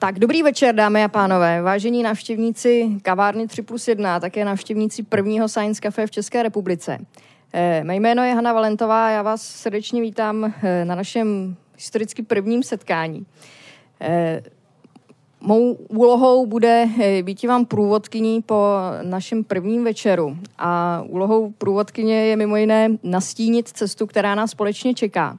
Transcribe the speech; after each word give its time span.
Tak 0.00 0.18
dobrý 0.18 0.42
večer, 0.42 0.74
dámy 0.74 1.04
a 1.04 1.08
pánové, 1.08 1.62
vážení 1.62 2.02
návštěvníci 2.02 2.90
kavárny 3.02 3.48
3 3.48 3.62
plus 3.62 3.88
1 3.88 4.16
a 4.16 4.20
také 4.20 4.44
návštěvníci 4.44 5.02
prvního 5.02 5.48
Science 5.48 5.80
Cafe 5.80 6.06
v 6.06 6.10
České 6.10 6.42
republice. 6.42 6.98
Eh, 7.52 7.84
mé 7.84 7.96
jméno 7.96 8.22
je 8.22 8.34
Hanna 8.34 8.52
Valentová, 8.52 9.10
já 9.10 9.22
vás 9.22 9.42
srdečně 9.42 10.00
vítám 10.02 10.54
eh, 10.62 10.84
na 10.84 10.94
našem 10.94 11.56
historicky 11.74 12.22
prvním 12.22 12.62
setkání. 12.62 13.26
Eh, 14.00 14.42
mou 15.40 15.72
úlohou 15.72 16.46
bude 16.46 16.88
být 17.22 17.44
vám 17.44 17.64
průvodkyní 17.64 18.42
po 18.42 18.64
našem 19.02 19.44
prvním 19.44 19.84
večeru 19.84 20.36
a 20.58 21.02
úlohou 21.08 21.50
průvodkyně 21.50 22.24
je 22.24 22.36
mimo 22.36 22.56
jiné 22.56 22.88
nastínit 23.02 23.68
cestu, 23.68 24.06
která 24.06 24.34
nás 24.34 24.50
společně 24.50 24.94
čeká. 24.94 25.38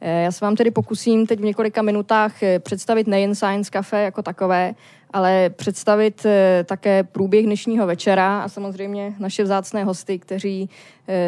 Eh, 0.00 0.22
já 0.22 0.32
se 0.32 0.44
vám 0.44 0.56
tedy 0.56 0.70
pokusím 0.70 1.26
teď 1.26 1.40
v 1.40 1.44
několika 1.44 1.82
minutách 1.82 2.42
eh, 2.42 2.58
představit 2.58 3.06
nejen 3.06 3.34
Science 3.34 3.70
Cafe 3.70 4.02
jako 4.02 4.22
takové, 4.22 4.74
ale 5.10 5.50
představit 5.50 6.26
eh, 6.26 6.64
také 6.64 7.04
průběh 7.04 7.44
dnešního 7.44 7.86
večera 7.86 8.40
a 8.40 8.48
samozřejmě 8.48 9.14
naše 9.18 9.42
vzácné 9.42 9.84
hosty, 9.84 10.18
kteří 10.18 10.70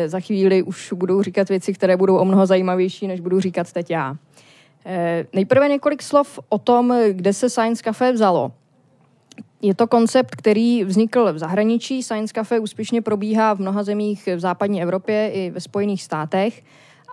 za 0.07 0.21
chvíli 0.21 0.63
už 0.63 0.93
budou 0.93 1.23
říkat 1.23 1.49
věci, 1.49 1.73
které 1.73 1.97
budou 1.97 2.17
o 2.17 2.25
mnoho 2.25 2.47
zajímavější, 2.47 3.07
než 3.07 3.21
budu 3.21 3.41
říkat 3.41 3.73
teď 3.73 3.91
já. 3.91 4.17
Nejprve 5.33 5.69
několik 5.69 6.03
slov 6.03 6.39
o 6.49 6.59
tom, 6.59 6.95
kde 7.11 7.33
se 7.33 7.51
Science 7.51 7.83
Cafe 7.83 8.13
vzalo. 8.13 8.53
Je 9.63 9.75
to 9.75 9.87
koncept, 9.87 10.37
který 10.37 10.85
vznikl 10.85 11.33
v 11.33 11.39
zahraničí. 11.39 12.03
Science 12.03 12.35
Cafe 12.35 12.59
úspěšně 12.59 13.03
probíhá 13.03 13.55
v 13.55 13.59
mnoha 13.59 13.83
zemích 13.83 14.29
v 14.37 14.41
západní 14.41 14.83
Evropě 14.83 15.31
i 15.33 15.51
ve 15.51 15.61
Spojených 15.61 16.03
státech. 16.03 16.63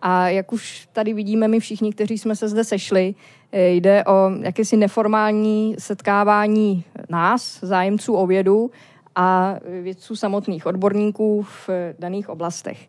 A 0.07 0.29
jak 0.29 0.53
už 0.53 0.87
tady 0.93 1.13
vidíme 1.13 1.47
my 1.47 1.59
všichni, 1.59 1.93
kteří 1.93 2.17
jsme 2.17 2.35
se 2.35 2.49
zde 2.49 2.63
sešli, 2.63 3.15
eh, 3.51 3.69
jde 3.69 4.03
o 4.05 4.31
jakési 4.41 4.77
neformální 4.77 5.75
setkávání 5.79 6.83
nás, 7.09 7.59
zájemců 7.61 8.13
o 8.13 8.27
vědu 8.27 8.71
a 9.15 9.55
vědců 9.81 10.15
samotných, 10.15 10.65
odborníků 10.65 11.43
v 11.43 11.70
daných 11.99 12.29
oblastech. 12.29 12.87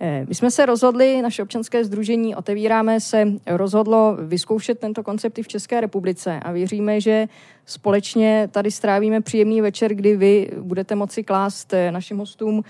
Eh, 0.00 0.24
my 0.28 0.34
jsme 0.34 0.50
se 0.50 0.66
rozhodli, 0.66 1.22
naše 1.22 1.42
občanské 1.42 1.84
združení 1.84 2.36
Otevíráme 2.36 3.00
se 3.00 3.24
rozhodlo 3.46 4.16
vyzkoušet 4.20 4.78
tento 4.78 5.02
koncept 5.02 5.38
i 5.38 5.42
v 5.42 5.48
České 5.48 5.80
republice 5.80 6.40
a 6.42 6.52
věříme, 6.52 7.00
že 7.00 7.28
společně 7.66 8.48
tady 8.52 8.70
strávíme 8.70 9.20
příjemný 9.20 9.60
večer, 9.60 9.94
kdy 9.94 10.16
vy 10.16 10.50
budete 10.60 10.94
moci 10.94 11.24
klást 11.24 11.72
eh, 11.72 11.92
našim 11.92 12.18
hostům 12.18 12.64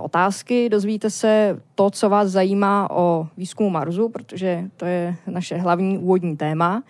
otázky, 0.00 0.68
dozvíte 0.68 1.10
se 1.10 1.60
to, 1.74 1.90
co 1.90 2.08
vás 2.08 2.28
zajímá 2.28 2.90
o 2.90 3.26
výzkumu 3.36 3.70
Marsu, 3.70 4.08
protože 4.08 4.64
to 4.76 4.84
je 4.84 5.16
naše 5.26 5.56
hlavní 5.56 5.98
úvodní 5.98 6.36
téma 6.36 6.82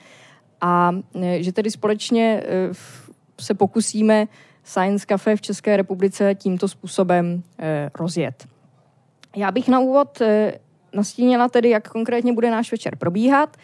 a 0.61 0.93
eh, 1.23 1.43
že 1.43 1.53
tedy 1.53 1.71
společně 1.71 2.43
eh, 2.47 2.71
se 3.41 3.55
pokusíme 3.55 4.27
Science 4.65 5.07
Cafe 5.09 5.37
v 5.37 5.41
České 5.41 5.77
republice 5.77 6.35
tímto 6.35 6.69
způsobem 6.69 7.43
rozjet. 7.95 8.47
Já 9.37 9.51
bych 9.51 9.69
na 9.69 9.81
úvod 9.81 10.23
nastínila 10.95 11.49
tedy, 11.49 11.71
jak 11.71 11.89
konkrétně 11.89 12.33
bude 12.33 12.51
náš 12.51 12.73
večer 12.73 12.97
probíhat. 12.97 13.57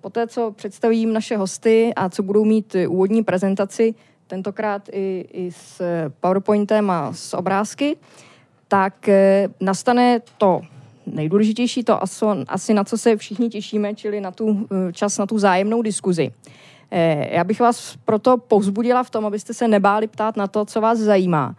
Poté, 0.00 0.26
co 0.26 0.50
představím 0.50 1.12
naše 1.12 1.36
hosty 1.36 1.92
a 1.96 2.08
co 2.08 2.22
budou 2.22 2.44
mít 2.44 2.76
úvodní 2.88 3.24
prezentaci, 3.24 3.94
tentokrát 4.26 4.88
i, 4.92 5.28
i 5.32 5.52
s 5.52 5.82
PowerPointem 6.20 6.90
a 6.90 7.12
s 7.12 7.34
obrázky, 7.34 7.96
tak 8.72 9.08
eh, 9.08 9.48
nastane 9.60 10.20
to 10.38 10.60
nejdůležitější, 11.06 11.84
to 11.84 11.98
asi, 12.48 12.74
na 12.74 12.84
co 12.84 12.98
se 12.98 13.16
všichni 13.16 13.48
těšíme, 13.48 13.94
čili 13.94 14.20
na 14.20 14.30
tu 14.30 14.66
eh, 14.88 14.92
čas 14.92 15.18
na 15.18 15.26
tu 15.26 15.38
zájemnou 15.38 15.82
diskuzi. 15.82 16.30
Eh, 16.90 17.34
já 17.36 17.44
bych 17.44 17.60
vás 17.60 17.96
proto 18.04 18.38
povzbudila 18.38 19.02
v 19.02 19.10
tom, 19.10 19.26
abyste 19.26 19.54
se 19.54 19.68
nebáli 19.68 20.06
ptát 20.06 20.36
na 20.36 20.46
to, 20.46 20.64
co 20.64 20.80
vás 20.80 20.98
zajímá. 20.98 21.54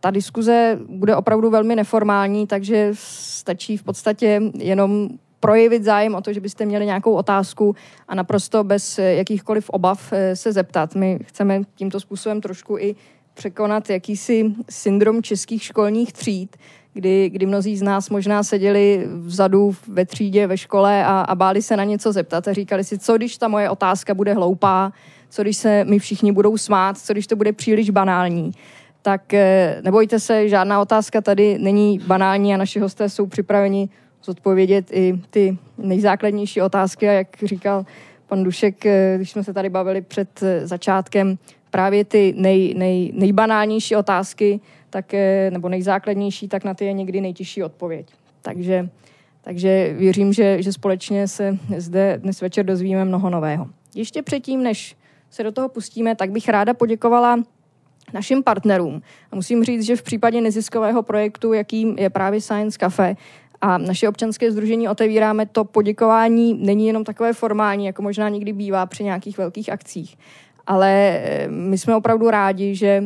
Ta 0.00 0.10
diskuze 0.10 0.78
bude 0.88 1.16
opravdu 1.16 1.50
velmi 1.50 1.76
neformální, 1.76 2.46
takže 2.46 2.90
stačí 2.94 3.76
v 3.76 3.82
podstatě 3.82 4.42
jenom 4.58 5.08
projevit 5.40 5.84
zájem 5.84 6.14
o 6.14 6.20
to, 6.20 6.32
že 6.32 6.40
byste 6.40 6.66
měli 6.66 6.86
nějakou 6.86 7.12
otázku 7.12 7.76
a 8.08 8.14
naprosto 8.14 8.64
bez 8.64 8.98
jakýchkoliv 8.98 9.70
obav 9.70 10.12
se 10.34 10.52
zeptat. 10.52 10.94
My 10.94 11.18
chceme 11.22 11.62
tímto 11.74 12.00
způsobem 12.00 12.40
trošku 12.40 12.78
i 12.78 12.96
překonat 13.40 13.90
jakýsi 13.90 14.52
syndrom 14.70 15.22
českých 15.22 15.62
školních 15.62 16.12
tříd, 16.12 16.56
kdy, 16.94 17.30
kdy 17.30 17.46
mnozí 17.46 17.76
z 17.76 17.82
nás 17.82 18.10
možná 18.10 18.42
seděli 18.42 19.06
vzadu 19.12 19.74
ve 19.88 20.06
třídě, 20.06 20.46
ve 20.46 20.56
škole 20.56 21.04
a, 21.04 21.20
a 21.20 21.34
báli 21.34 21.62
se 21.62 21.76
na 21.76 21.84
něco 21.84 22.12
zeptat 22.12 22.48
a 22.48 22.52
říkali 22.52 22.84
si, 22.84 22.98
co 22.98 23.16
když 23.16 23.38
ta 23.38 23.48
moje 23.48 23.70
otázka 23.70 24.14
bude 24.14 24.34
hloupá, 24.34 24.92
co 25.28 25.42
když 25.42 25.56
se 25.56 25.84
mi 25.84 25.98
všichni 25.98 26.32
budou 26.32 26.56
smát, 26.56 26.98
co 26.98 27.12
když 27.12 27.26
to 27.26 27.36
bude 27.36 27.52
příliš 27.52 27.90
banální. 27.90 28.52
Tak 29.02 29.34
eh, 29.34 29.80
nebojte 29.84 30.20
se, 30.20 30.48
žádná 30.48 30.80
otázka 30.80 31.20
tady 31.20 31.58
není 31.58 31.98
banální 31.98 32.54
a 32.54 32.56
naši 32.56 32.80
hosté 32.80 33.08
jsou 33.08 33.26
připraveni 33.26 33.88
zodpovědět 34.24 34.86
i 34.92 35.14
ty 35.30 35.58
nejzákladnější 35.78 36.62
otázky 36.62 37.08
a 37.08 37.12
jak 37.12 37.28
říkal 37.42 37.84
pan 38.26 38.44
Dušek, 38.44 38.86
eh, 38.86 39.14
když 39.16 39.30
jsme 39.30 39.44
se 39.44 39.52
tady 39.52 39.68
bavili 39.68 40.02
před 40.02 40.42
eh, 40.42 40.66
začátkem, 40.66 41.38
právě 41.70 42.04
ty 42.04 42.34
nej, 42.36 42.74
nej, 42.76 43.12
nejbanálnější 43.14 43.96
otázky, 43.96 44.60
tak, 44.90 45.14
nebo 45.50 45.68
nejzákladnější, 45.68 46.48
tak 46.48 46.64
na 46.64 46.74
ty 46.74 46.84
je 46.84 46.92
někdy 46.92 47.20
nejtěžší 47.20 47.62
odpověď. 47.62 48.06
Takže, 48.42 48.88
takže 49.42 49.94
věřím, 49.98 50.32
že, 50.32 50.62
že 50.62 50.72
společně 50.72 51.28
se 51.28 51.58
zde 51.76 52.18
dnes 52.18 52.40
večer 52.40 52.66
dozvíme 52.66 53.04
mnoho 53.04 53.30
nového. 53.30 53.66
Ještě 53.94 54.22
předtím, 54.22 54.62
než 54.62 54.96
se 55.30 55.42
do 55.42 55.52
toho 55.52 55.68
pustíme, 55.68 56.16
tak 56.16 56.30
bych 56.30 56.48
ráda 56.48 56.74
poděkovala 56.74 57.42
našim 58.14 58.42
partnerům. 58.42 59.02
A 59.32 59.36
musím 59.36 59.64
říct, 59.64 59.82
že 59.82 59.96
v 59.96 60.02
případě 60.02 60.40
neziskového 60.40 61.02
projektu, 61.02 61.52
jakým 61.52 61.98
je 61.98 62.10
právě 62.10 62.40
Science 62.40 62.78
Cafe, 62.78 63.16
a 63.60 63.78
naše 63.78 64.08
občanské 64.08 64.52
združení 64.52 64.88
otevíráme 64.88 65.46
to 65.46 65.64
poděkování, 65.64 66.54
není 66.54 66.86
jenom 66.86 67.04
takové 67.04 67.32
formální, 67.32 67.86
jako 67.86 68.02
možná 68.02 68.28
někdy 68.28 68.52
bývá 68.52 68.86
při 68.86 69.04
nějakých 69.04 69.38
velkých 69.38 69.72
akcích, 69.72 70.18
ale 70.66 70.90
eh, 70.90 71.48
my 71.48 71.78
jsme 71.78 71.96
opravdu 71.96 72.30
rádi, 72.30 72.74
že 72.74 73.04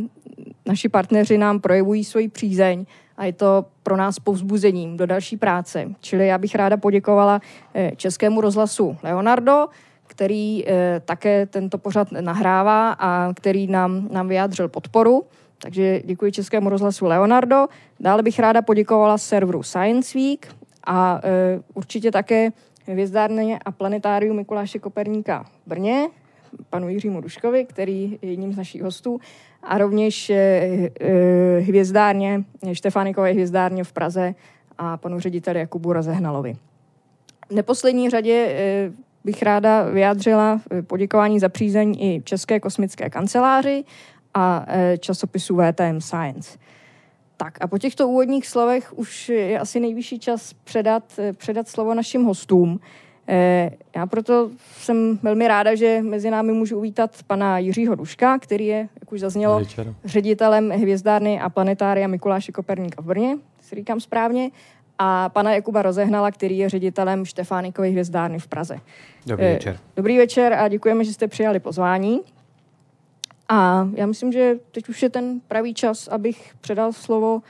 naši 0.67 0.89
partneři 0.89 1.39
nám 1.39 1.61
projevují 1.61 2.05
svoji 2.05 2.29
přízeň 2.29 2.87
a 3.17 3.25
je 3.25 3.33
to 3.33 3.65
pro 3.83 3.97
nás 3.97 4.19
povzbuzením 4.19 4.97
do 4.97 5.07
další 5.07 5.37
práce. 5.37 5.91
Čili 6.01 6.27
já 6.27 6.39
bych 6.39 6.55
ráda 6.55 6.77
poděkovala 6.77 7.41
eh, 7.75 7.93
Českému 7.97 8.41
rozhlasu 8.41 8.97
Leonardo, 9.03 9.67
který 10.07 10.65
eh, 10.67 11.01
také 11.05 11.47
tento 11.47 11.79
pořad 11.79 12.13
nahrává 12.13 12.93
a 12.93 13.33
který 13.35 13.67
nám, 13.67 14.09
nám 14.11 14.29
vyjádřil 14.29 14.69
podporu. 14.69 15.23
Takže 15.59 16.01
děkuji 16.05 16.33
Českému 16.33 16.69
rozhlasu 16.69 17.07
Leonardo. 17.07 17.67
Dále 18.01 18.23
bych 18.23 18.39
ráda 18.39 18.63
poděkovala 18.63 19.19
serveru 19.19 19.63
Science 19.63 20.19
Week 20.19 20.49
a 20.87 21.21
určitě 21.75 22.11
také 22.11 22.51
hvězdárně 22.87 23.59
a 23.65 23.73
planetáriu 23.73 24.35
Mikuláše 24.35 24.79
Koperníka 24.79 25.43
v 25.43 25.69
Brně, 25.69 26.09
panu 26.71 26.89
Jiřímu 26.89 27.21
Duškovi, 27.21 27.65
který 27.65 28.19
je 28.23 28.31
jedním 28.31 28.53
z 28.53 28.57
našich 28.57 28.83
hostů, 28.83 29.21
a 29.63 29.79
rovněž 29.79 30.31
eh, 30.31 30.37
eh, 31.01 31.61
hvězdárně, 31.61 32.45
Štefánikové 32.73 33.33
hvězdárně 33.33 33.85
v 33.85 33.93
Praze 33.93 34.35
a 34.79 34.97
panu 34.97 35.21
řediteli 35.21 35.59
Jakubu 35.59 35.93
Rozehnalovi. 35.93 36.57
V 37.49 37.55
neposlední 37.55 38.11
řadě 38.11 38.47
eh, 38.49 38.93
bych 39.25 39.43
ráda 39.43 39.83
vyjádřila 39.83 40.61
poděkování 40.87 41.41
za 41.41 41.49
přízeň 41.49 41.97
i 41.99 42.23
České 42.25 42.61
kosmické 42.61 43.11
kanceláři 43.11 43.85
a 44.35 44.67
časopisu 44.99 45.57
VTM 45.57 46.01
Science. 46.01 46.59
Tak 47.37 47.59
a 47.61 47.67
po 47.67 47.79
těchto 47.79 48.09
úvodních 48.09 48.47
slovech 48.47 48.99
už 48.99 49.29
je 49.29 49.59
asi 49.59 49.81
nejvyšší 49.81 50.19
čas 50.19 50.53
předat, 50.53 51.21
předat 51.37 51.69
slovo 51.69 51.95
našim 51.95 52.25
hostům. 52.25 52.81
Eh, 53.29 53.71
já 53.97 54.07
proto 54.07 54.51
jsem 54.77 55.19
velmi 55.23 55.49
ráda, 55.49 55.75
že 55.75 56.01
mezi 56.03 56.31
námi 56.31 56.53
můžu 56.53 56.79
uvítat 56.79 57.11
pana 57.27 57.59
Jiřího 57.59 57.95
Duška, 57.95 58.39
který 58.39 58.67
je, 58.67 58.89
jak 59.01 59.13
už 59.13 59.21
zaznělo, 59.21 59.59
Večer. 59.59 59.95
ředitelem 60.05 60.71
hvězdárny 60.71 61.41
a 61.41 61.49
planetária 61.49 62.07
Mikuláše 62.07 62.53
Koperníka 62.53 63.03
v 63.03 63.05
Brně, 63.05 63.37
si 63.61 63.75
říkám 63.75 64.01
správně, 64.01 64.51
a 64.99 65.29
pana 65.29 65.55
Jakuba 65.55 65.83
Rozehnala, 65.83 66.31
který 66.31 66.59
je 66.59 66.69
ředitelem 66.69 67.25
Štefánikovy 67.25 67.91
hvězdárny 67.91 68.39
v 68.39 68.47
Praze. 68.47 68.81
Dobrý 69.27 69.47
eh, 69.47 69.53
večer. 69.53 69.79
Dobrý 69.97 70.19
večer 70.19 70.53
a 70.53 70.69
děkujeme, 70.69 71.05
že 71.05 71.13
jste 71.13 71.29
přijali 71.29 71.61
pozvání. 71.61 72.21
A 73.49 73.89
já 73.95 74.07
myslím, 74.07 74.33
že 74.33 74.57
teď 74.71 74.89
už 74.89 75.03
je 75.03 75.11
ten 75.11 75.41
pravý 75.49 75.75
čas, 75.75 76.09
abych 76.09 76.55
předal 76.61 76.93
slovo 76.93 77.43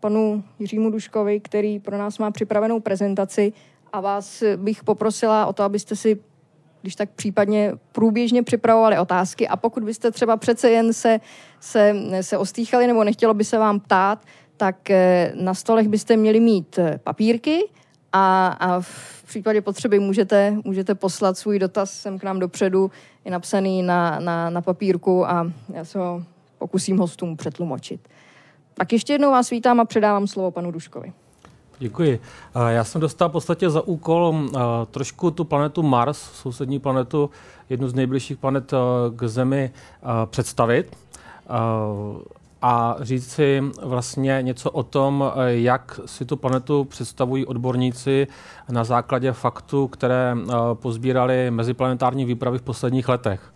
panu 0.00 0.44
Jiřímu 0.58 0.90
Duškovi, 0.90 1.40
který 1.40 1.78
pro 1.78 1.98
nás 1.98 2.18
má 2.18 2.30
připravenou 2.30 2.80
prezentaci 2.80 3.52
a 3.96 4.00
vás 4.00 4.42
bych 4.56 4.84
poprosila 4.84 5.46
o 5.46 5.52
to, 5.52 5.62
abyste 5.62 5.96
si 5.96 6.18
když 6.82 6.94
tak 6.96 7.10
případně 7.10 7.72
průběžně 7.92 8.42
připravovali 8.42 8.98
otázky 8.98 9.48
a 9.48 9.56
pokud 9.56 9.84
byste 9.84 10.10
třeba 10.10 10.36
přece 10.36 10.70
jen 10.70 10.92
se, 10.92 11.20
se, 11.60 11.94
se 12.20 12.38
ostýchali 12.38 12.86
nebo 12.86 13.04
nechtělo 13.04 13.34
by 13.34 13.44
se 13.44 13.58
vám 13.58 13.80
ptát, 13.80 14.24
tak 14.56 14.90
eh, 14.90 15.32
na 15.34 15.54
stolech 15.54 15.88
byste 15.88 16.16
měli 16.16 16.40
mít 16.40 16.78
eh, 16.78 17.00
papírky 17.04 17.68
a, 18.12 18.46
a 18.46 18.80
v 18.80 19.24
případě 19.26 19.60
potřeby 19.60 19.98
můžete, 19.98 20.56
můžete 20.64 20.94
poslat 20.94 21.38
svůj 21.38 21.58
dotaz 21.58 21.90
sem 21.90 22.18
k 22.18 22.24
nám 22.24 22.38
dopředu, 22.38 22.90
je 23.24 23.30
napsaný 23.30 23.82
na, 23.82 24.20
na, 24.20 24.50
na 24.50 24.62
papírku 24.62 25.26
a 25.26 25.52
já 25.72 25.84
se 25.84 25.98
ho 25.98 26.24
pokusím 26.58 26.98
hostům 26.98 27.36
přetlumočit. 27.36 28.08
Tak 28.74 28.92
ještě 28.92 29.12
jednou 29.12 29.30
vás 29.30 29.50
vítám 29.50 29.80
a 29.80 29.84
předávám 29.84 30.26
slovo 30.26 30.50
panu 30.50 30.70
Duškovi. 30.70 31.12
Děkuji. 31.78 32.20
Já 32.68 32.84
jsem 32.84 33.00
dostal 33.00 33.28
v 33.28 33.32
podstatě 33.32 33.70
za 33.70 33.80
úkol 33.80 34.48
trošku 34.90 35.30
tu 35.30 35.44
planetu 35.44 35.82
Mars, 35.82 36.18
sousední 36.18 36.78
planetu, 36.78 37.30
jednu 37.70 37.88
z 37.88 37.94
nejbližších 37.94 38.38
planet 38.38 38.74
k 39.16 39.28
Zemi, 39.28 39.70
představit 40.26 40.96
a 42.62 42.96
říct 43.00 43.32
si 43.32 43.62
vlastně 43.82 44.38
něco 44.40 44.70
o 44.70 44.82
tom, 44.82 45.32
jak 45.46 46.00
si 46.06 46.24
tu 46.24 46.36
planetu 46.36 46.84
představují 46.84 47.46
odborníci 47.46 48.26
na 48.68 48.84
základě 48.84 49.32
faktů, 49.32 49.88
které 49.88 50.36
pozbírali 50.74 51.50
meziplanetární 51.50 52.24
výpravy 52.24 52.58
v 52.58 52.62
posledních 52.62 53.08
letech. 53.08 53.52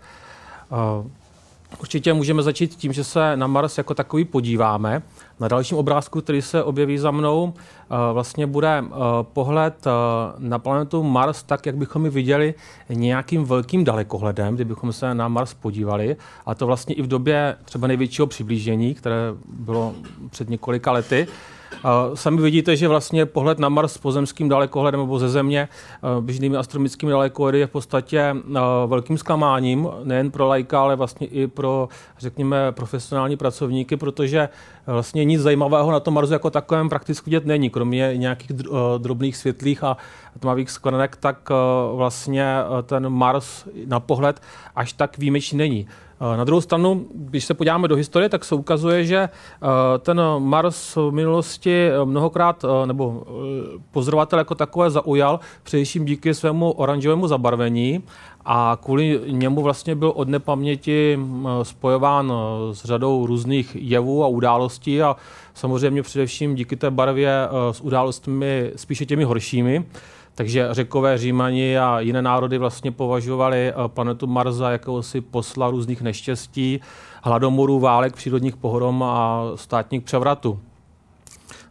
Určitě 1.80 2.12
můžeme 2.12 2.42
začít 2.42 2.74
tím, 2.74 2.92
že 2.92 3.04
se 3.04 3.36
na 3.36 3.46
Mars 3.46 3.78
jako 3.78 3.94
takový 3.94 4.24
podíváme. 4.24 5.02
Na 5.40 5.48
dalším 5.48 5.78
obrázku, 5.78 6.20
který 6.20 6.42
se 6.42 6.62
objeví 6.62 6.98
za 6.98 7.10
mnou, 7.10 7.52
eh, 7.54 8.12
vlastně 8.12 8.46
bude 8.46 8.84
eh, 8.86 8.92
pohled 9.22 9.86
eh, 9.86 9.90
na 10.38 10.58
planetu 10.58 11.02
Mars 11.02 11.42
tak, 11.42 11.66
jak 11.66 11.76
bychom 11.76 12.04
ji 12.04 12.10
viděli 12.10 12.54
nějakým 12.88 13.44
velkým 13.44 13.84
dalekohledem, 13.84 14.54
kdybychom 14.54 14.92
se 14.92 15.14
na 15.14 15.28
Mars 15.28 15.54
podívali. 15.54 16.16
A 16.46 16.54
to 16.54 16.66
vlastně 16.66 16.94
i 16.94 17.02
v 17.02 17.06
době 17.06 17.56
třeba 17.64 17.86
největšího 17.86 18.26
přiblížení, 18.26 18.94
které 18.94 19.16
bylo 19.48 19.94
před 20.30 20.50
několika 20.50 20.92
lety. 20.92 21.26
Sami 22.14 22.42
vidíte, 22.42 22.76
že 22.76 22.88
vlastně 22.88 23.26
pohled 23.26 23.58
na 23.58 23.68
Mars 23.68 23.98
pozemským 23.98 24.48
dalekohledem 24.48 25.00
nebo 25.00 25.18
ze 25.18 25.28
Země 25.28 25.68
běžnými 26.20 26.56
astronomickými 26.56 27.12
dalekohledy 27.12 27.58
je 27.58 27.66
v 27.66 27.70
podstatě 27.70 28.36
velkým 28.86 29.18
zklamáním, 29.18 29.88
nejen 30.04 30.30
pro 30.30 30.46
lajka, 30.46 30.80
ale 30.80 30.96
vlastně 30.96 31.26
i 31.26 31.46
pro, 31.46 31.88
řekněme, 32.18 32.72
profesionální 32.72 33.36
pracovníky, 33.36 33.96
protože 33.96 34.48
vlastně 34.86 35.24
nic 35.24 35.40
zajímavého 35.40 35.90
na 35.90 36.00
tom 36.00 36.14
Marsu 36.14 36.32
jako 36.32 36.50
takovém 36.50 36.88
prakticky 36.88 37.30
vidět 37.30 37.46
není, 37.46 37.70
kromě 37.70 38.12
nějakých 38.16 38.52
drobných 38.98 39.36
světlých 39.36 39.84
a 39.84 39.96
tmavých 40.40 40.70
skvrnek, 40.70 41.16
tak 41.16 41.48
vlastně 41.94 42.54
ten 42.82 43.08
Mars 43.08 43.68
na 43.86 44.00
pohled 44.00 44.42
až 44.76 44.92
tak 44.92 45.18
výjimečný 45.18 45.58
není. 45.58 45.86
Eh, 46.22 46.36
na 46.36 46.44
druhou 46.44 46.60
stranu, 46.60 47.06
když 47.14 47.44
se 47.44 47.54
podíváme 47.54 47.88
do 47.88 47.96
historie, 47.96 48.28
tak 48.28 48.44
se 48.44 48.54
ukazuje, 48.54 49.04
že 49.04 49.16
eh, 49.16 49.28
ten 49.98 50.22
Mars 50.38 50.96
v 50.96 51.10
minulosti 51.10 51.88
eh, 51.88 52.04
mnohokrát, 52.04 52.64
nebo 52.86 53.22
pozorovatel 53.90 54.38
jako 54.38 54.54
takové 54.54 54.90
zaujal, 54.90 55.40
především 55.62 56.04
díky 56.04 56.34
svému 56.34 56.70
oranžovému 56.70 57.28
zabarvení 57.28 58.02
a 58.44 58.78
kvůli 58.82 59.20
němu 59.26 59.62
vlastně 59.62 59.94
byl 59.94 60.12
od 60.16 60.28
nepaměti 60.28 61.18
spojován 61.62 62.32
s 62.72 62.84
řadou 62.84 63.26
různých 63.26 63.76
jevů 63.80 64.24
a 64.24 64.26
událostí 64.26 65.02
a 65.02 65.16
samozřejmě 65.54 66.02
především 66.02 66.54
díky 66.54 66.76
té 66.76 66.90
barvě 66.90 67.48
s 67.70 67.80
událostmi 67.80 68.72
spíše 68.76 69.06
těmi 69.06 69.24
horšími. 69.24 69.84
Takže 70.40 70.68
řekové 70.70 71.18
římani 71.18 71.78
a 71.78 72.00
jiné 72.00 72.22
národy 72.22 72.58
vlastně 72.58 72.92
považovali 72.92 73.68
eh, 73.68 73.74
planetu 73.86 74.26
Mars 74.26 74.54
za 74.54 74.70
jakousi 74.70 75.20
posla 75.20 75.70
různých 75.70 76.02
neštěstí, 76.02 76.80
hladomorů, 77.22 77.80
válek, 77.80 78.14
přírodních 78.14 78.56
pohrom 78.56 79.02
a 79.02 79.42
státních 79.54 80.02
převratů. 80.02 80.60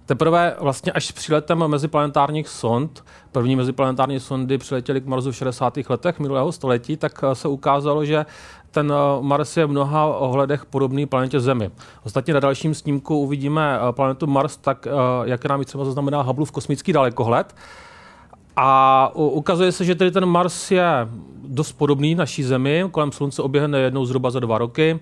Teprve 0.06 0.56
vlastně 0.60 0.92
až 0.92 1.06
s 1.06 1.12
příletem 1.12 1.68
meziplanetárních 1.68 2.48
sond, 2.48 3.04
první 3.32 3.56
meziplanetární 3.56 4.20
sondy 4.20 4.58
přiletěly 4.58 5.02
k 5.02 5.06
Marsu 5.06 5.32
v 5.32 5.36
60. 5.36 5.78
letech 5.90 6.20
minulého 6.20 6.52
století, 6.52 6.98
tak 6.98 7.24
eh, 7.24 7.36
se 7.36 7.48
ukázalo, 7.48 8.06
že 8.06 8.26
ten 8.72 8.94
eh, 8.94 9.22
Mars 9.22 9.58
je 9.58 9.66
v 9.66 9.70
mnoha 9.70 10.06
ohledech 10.06 10.66
podobný 10.66 11.06
planetě 11.06 11.40
Zemi. 11.40 11.72
Ostatně 12.04 12.34
na 12.34 12.40
dalším 12.40 12.76
snímku 12.76 13.20
uvidíme 13.20 13.80
planetu 13.92 14.28
Mars, 14.28 14.58
tak 14.58 14.88
jak 15.24 15.46
nám 15.46 15.60
ji 15.60 15.66
třeba 15.66 15.86
zaznamená 15.86 16.22
Hubbleův 16.22 16.52
kosmický 16.52 16.94
dalekohled. 16.94 17.56
A 18.62 19.12
ukazuje 19.16 19.72
se, 19.72 19.86
že 19.86 19.96
tedy 19.96 20.12
ten 20.12 20.26
Mars 20.26 20.72
je 20.72 21.08
dost 21.44 21.72
podobný 21.72 22.16
naší 22.16 22.44
Zemi. 22.44 22.86
Kolem 22.92 23.12
Slunce 23.12 23.42
oběhne 23.42 23.80
jednou 23.80 24.06
zhruba 24.06 24.32
za 24.32 24.40
dva 24.40 24.58
roky. 24.58 25.00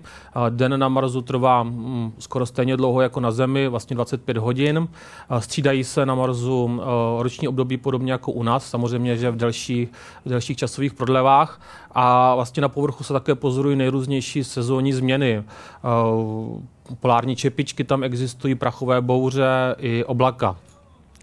Den 0.48 0.80
na 0.80 0.88
Marsu 0.88 1.22
trvá 1.22 1.62
mm, 1.62 2.12
skoro 2.18 2.46
stejně 2.46 2.76
dlouho 2.76 3.00
jako 3.00 3.20
na 3.20 3.30
Zemi, 3.30 3.68
vlastně 3.68 3.96
25 3.96 4.36
hodin. 4.36 4.88
Střídají 5.38 5.84
se 5.84 6.06
na 6.06 6.14
Marsu 6.14 6.80
roční 7.18 7.48
období 7.48 7.76
podobně 7.76 8.12
jako 8.12 8.32
u 8.32 8.42
nás, 8.42 8.70
samozřejmě, 8.70 9.16
že 9.16 9.30
v 9.30 9.36
delších, 9.36 9.88
v 10.24 10.28
delších 10.28 10.56
časových 10.56 10.94
prodlevách. 10.94 11.60
A 11.92 12.34
vlastně 12.34 12.60
na 12.60 12.68
povrchu 12.68 13.04
se 13.04 13.12
také 13.12 13.34
pozorují 13.34 13.76
nejrůznější 13.76 14.44
sezónní 14.44 14.92
změny. 14.92 15.44
Polární 17.00 17.36
čepičky 17.36 17.84
tam 17.84 18.04
existují, 18.04 18.54
prachové 18.54 19.00
bouře 19.00 19.76
i 19.78 20.04
oblaka. 20.04 20.56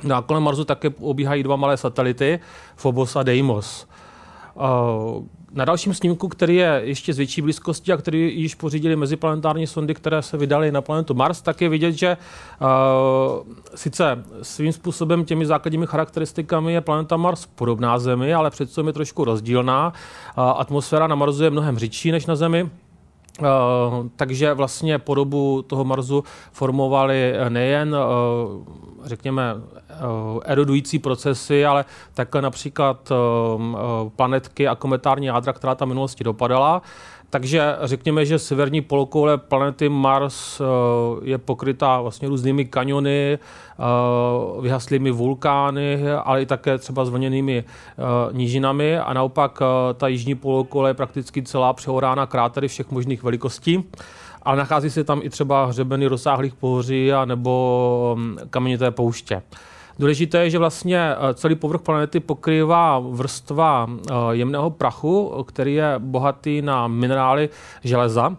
Na 0.03 0.21
kolem 0.21 0.43
Marsu 0.43 0.65
také 0.65 0.89
obíhají 0.99 1.43
dva 1.43 1.55
malé 1.55 1.77
satelity, 1.77 2.39
Phobos 2.75 3.15
a 3.15 3.23
Deimos. 3.23 3.87
Na 5.51 5.65
dalším 5.65 5.93
snímku, 5.93 6.27
který 6.27 6.55
je 6.55 6.81
ještě 6.83 7.13
z 7.13 7.17
větší 7.17 7.41
blízkosti 7.41 7.93
a 7.93 7.97
který 7.97 8.41
již 8.41 8.55
pořídili 8.55 8.95
meziplanetární 8.95 9.67
sondy, 9.67 9.93
které 9.93 10.21
se 10.21 10.37
vydaly 10.37 10.71
na 10.71 10.81
planetu 10.81 11.13
Mars, 11.13 11.41
tak 11.41 11.61
je 11.61 11.69
vidět, 11.69 11.91
že 11.91 12.17
uh, 12.61 12.67
sice 13.75 14.23
svým 14.41 14.71
způsobem 14.71 15.25
těmi 15.25 15.45
základními 15.45 15.87
charakteristikami 15.87 16.73
je 16.73 16.81
planeta 16.81 17.17
Mars 17.17 17.45
podobná 17.45 17.99
Zemi, 17.99 18.33
ale 18.33 18.49
přece 18.49 18.81
je 18.81 18.93
trošku 18.93 19.25
rozdílná. 19.25 19.93
Uh, 20.37 20.43
atmosféra 20.43 21.07
na 21.07 21.15
Marsu 21.15 21.43
je 21.43 21.49
mnohem 21.49 21.77
řidší 21.77 22.11
než 22.11 22.25
na 22.25 22.35
Zemi. 22.35 22.69
Uh, 23.39 24.07
takže 24.15 24.53
vlastně 24.53 24.99
podobu 24.99 25.61
toho 25.61 25.83
Marsu 25.83 26.23
formovali 26.51 27.33
nejen, 27.49 27.95
uh, 27.95 28.63
řekněme, 29.03 29.55
erodující 30.45 30.99
procesy, 30.99 31.65
ale 31.65 31.85
také 32.13 32.41
například 32.41 33.11
planetky 34.15 34.67
a 34.67 34.75
kometární 34.75 35.25
jádra, 35.25 35.53
která 35.53 35.75
tam 35.75 35.87
minulosti 35.87 36.23
dopadala. 36.23 36.81
Takže 37.29 37.75
řekněme, 37.81 38.25
že 38.25 38.39
severní 38.39 38.81
polokoule 38.81 39.37
planety 39.37 39.89
Mars 39.89 40.61
eh, 40.61 40.65
je 41.23 41.37
pokrytá 41.37 42.01
vlastně 42.01 42.27
různými 42.27 42.65
kaniony, 42.65 43.33
eh, 43.33 43.41
vyhaslými 44.61 45.11
vulkány, 45.11 46.11
ale 46.11 46.41
i 46.41 46.45
také 46.45 46.77
třeba 46.77 47.05
zvlněnými 47.05 47.63
eh, 47.63 48.03
nížinami 48.31 48.97
a 48.97 49.13
naopak 49.13 49.59
ta 49.93 50.07
jižní 50.07 50.35
polokoule 50.35 50.89
je 50.89 50.93
prakticky 50.93 51.43
celá 51.43 51.73
přehorána 51.73 52.25
krátery 52.25 52.67
všech 52.67 52.91
možných 52.91 53.23
velikostí 53.23 53.83
ale 54.45 54.57
nachází 54.57 54.89
se 54.89 55.03
tam 55.03 55.21
i 55.23 55.29
třeba 55.29 55.65
hřebeny 55.65 56.07
rozsáhlých 56.07 56.55
pohoří 56.55 57.13
a 57.13 57.25
nebo 57.25 58.15
hm, 58.19 58.37
kamenité 58.49 58.91
pouště. 58.91 59.41
Důležité 59.99 60.37
je, 60.37 60.49
že 60.49 60.59
vlastně 60.59 60.99
eh, 60.99 61.33
celý 61.33 61.55
povrch 61.55 61.81
planety 61.81 62.19
pokrývá 62.19 62.99
vrstva 62.99 63.87
eh, 63.89 64.13
jemného 64.31 64.69
prachu, 64.69 65.43
který 65.47 65.73
je 65.73 65.95
bohatý 65.97 66.61
na 66.61 66.87
minerály 66.87 67.49
železa. 67.83 68.37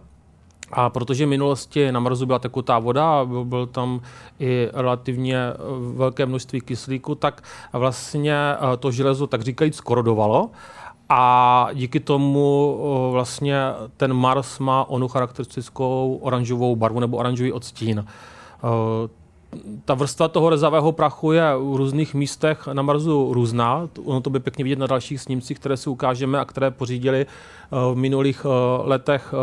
A 0.71 0.89
protože 0.89 1.25
v 1.25 1.29
minulosti 1.29 1.91
na 1.91 1.99
Marsu 1.99 2.25
byla 2.25 2.39
tekutá 2.39 2.79
voda 2.79 3.19
a 3.19 3.25
byl, 3.43 3.65
tam 3.65 4.01
i 4.39 4.69
relativně 4.73 5.37
eh, 5.37 5.55
velké 5.93 6.25
množství 6.25 6.61
kyslíku, 6.61 7.15
tak 7.15 7.43
vlastně 7.73 8.35
to 8.79 8.91
železo, 8.91 9.27
tak 9.27 9.41
říkajíc, 9.41 9.81
korodovalo. 9.81 10.49
A 11.09 11.69
díky 11.73 11.99
tomu 11.99 12.79
vlastně 13.11 13.61
ten 13.97 14.13
Mars 14.13 14.59
má 14.59 14.89
onu 14.89 15.07
charakteristickou 15.07 16.19
oranžovou 16.21 16.75
barvu 16.75 16.99
nebo 16.99 17.17
oranžový 17.17 17.51
odstín 17.51 18.05
ta 19.85 19.93
vrstva 19.93 20.27
toho 20.27 20.49
rezavého 20.49 20.91
prachu 20.91 21.31
je 21.31 21.43
v 21.57 21.75
různých 21.75 22.13
místech 22.13 22.67
na 22.73 22.81
Marsu 22.81 23.33
různá. 23.33 23.89
Ono 24.05 24.21
to 24.21 24.29
by 24.29 24.39
pěkně 24.39 24.63
vidět 24.63 24.79
na 24.79 24.87
dalších 24.87 25.21
snímcích, 25.21 25.59
které 25.59 25.77
si 25.77 25.89
ukážeme 25.89 26.39
a 26.39 26.45
které 26.45 26.71
pořídili 26.71 27.25
eh, 27.25 27.93
v 27.93 27.95
minulých 27.95 28.45
eh, 28.45 28.49
letech 28.87 29.33
eh, 29.33 29.37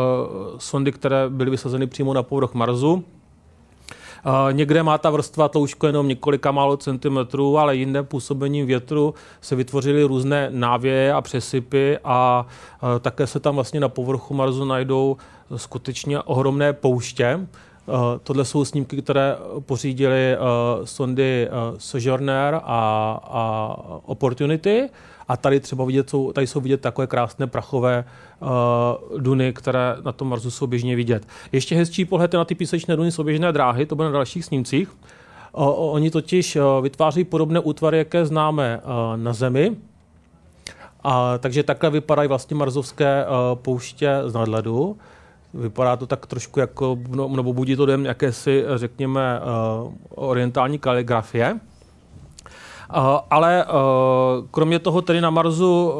sondy, 0.57 0.91
které 0.91 1.29
byly 1.29 1.51
vysazeny 1.51 1.87
přímo 1.87 2.13
na 2.13 2.23
povrch 2.23 2.53
Marsu. 2.53 3.03
Někde 4.51 4.83
má 4.83 4.97
ta 4.97 5.09
vrstva 5.09 5.47
tloušťku 5.47 5.85
jenom 5.85 6.07
několika 6.07 6.51
málo 6.51 6.77
centimetrů, 6.77 7.57
ale 7.57 7.75
jinde 7.75 8.03
působením 8.03 8.65
větru 8.65 9.13
se 9.41 9.55
vytvořily 9.55 10.03
různé 10.03 10.49
návěje 10.51 11.13
a 11.13 11.21
přesypy 11.21 11.97
a 12.03 12.47
také 12.99 13.27
se 13.27 13.39
tam 13.39 13.55
vlastně 13.55 13.79
na 13.79 13.89
povrchu 13.89 14.33
Marsu 14.33 14.65
najdou 14.65 15.17
skutečně 15.55 16.21
ohromné 16.21 16.73
pouště, 16.73 17.47
tohle 18.23 18.45
jsou 18.45 18.65
snímky, 18.65 19.01
které 19.01 19.35
pořídili 19.59 20.37
uh, 20.37 20.85
sondy 20.85 21.47
uh, 21.49 21.77
Sojourner 21.77 22.55
a, 22.55 22.59
a 23.23 23.75
Opportunity. 24.05 24.89
A 25.27 25.37
tady 25.37 25.59
třeba 25.59 25.85
vidět, 25.85 26.09
jsou, 26.09 26.31
tady 26.31 26.47
jsou 26.47 26.61
vidět 26.61 26.81
takové 26.81 27.07
krásné 27.07 27.47
prachové 27.47 28.05
uh, 28.39 29.19
duny, 29.19 29.53
které 29.53 29.95
na 30.05 30.11
tom 30.11 30.29
Marsu 30.29 30.51
jsou 30.51 30.67
běžně 30.67 30.95
vidět. 30.95 31.27
Ještě 31.51 31.75
hezčí 31.75 32.05
pohled 32.05 32.33
na 32.33 32.45
ty 32.45 32.55
písečné 32.55 32.95
duny 32.95 33.11
jsou 33.11 33.23
běžné 33.23 33.51
dráhy, 33.51 33.85
to 33.85 33.95
bude 33.95 34.07
na 34.07 34.11
dalších 34.11 34.45
snímcích. 34.45 34.89
Oni 35.75 36.11
totiž 36.11 36.57
vytváří 36.81 37.23
podobné 37.23 37.59
útvary, 37.59 37.97
jaké 37.97 38.25
známe 38.25 38.81
na 39.15 39.33
Zemi. 39.33 39.75
A, 41.03 41.37
takže 41.37 41.63
takhle 41.63 41.89
vypadají 41.89 42.27
vlastně 42.27 42.55
marzovské 42.55 43.25
pouště 43.53 44.09
z 44.25 44.33
nadledu. 44.33 44.97
Vypadá 45.55 45.95
to 45.95 46.07
tak 46.07 46.25
trošku 46.25 46.59
jako, 46.59 46.97
no, 47.09 47.27
nebo 47.35 47.53
budí 47.53 47.75
to 47.75 47.85
dojem 47.85 48.05
jakési, 48.05 48.63
řekněme, 48.75 49.39
orientální 50.09 50.79
kaligrafie. 50.79 51.59
Ale 53.29 53.65
kromě 54.51 54.79
toho 54.79 55.01
tedy 55.01 55.21
na 55.21 55.29
Marsu 55.29 55.93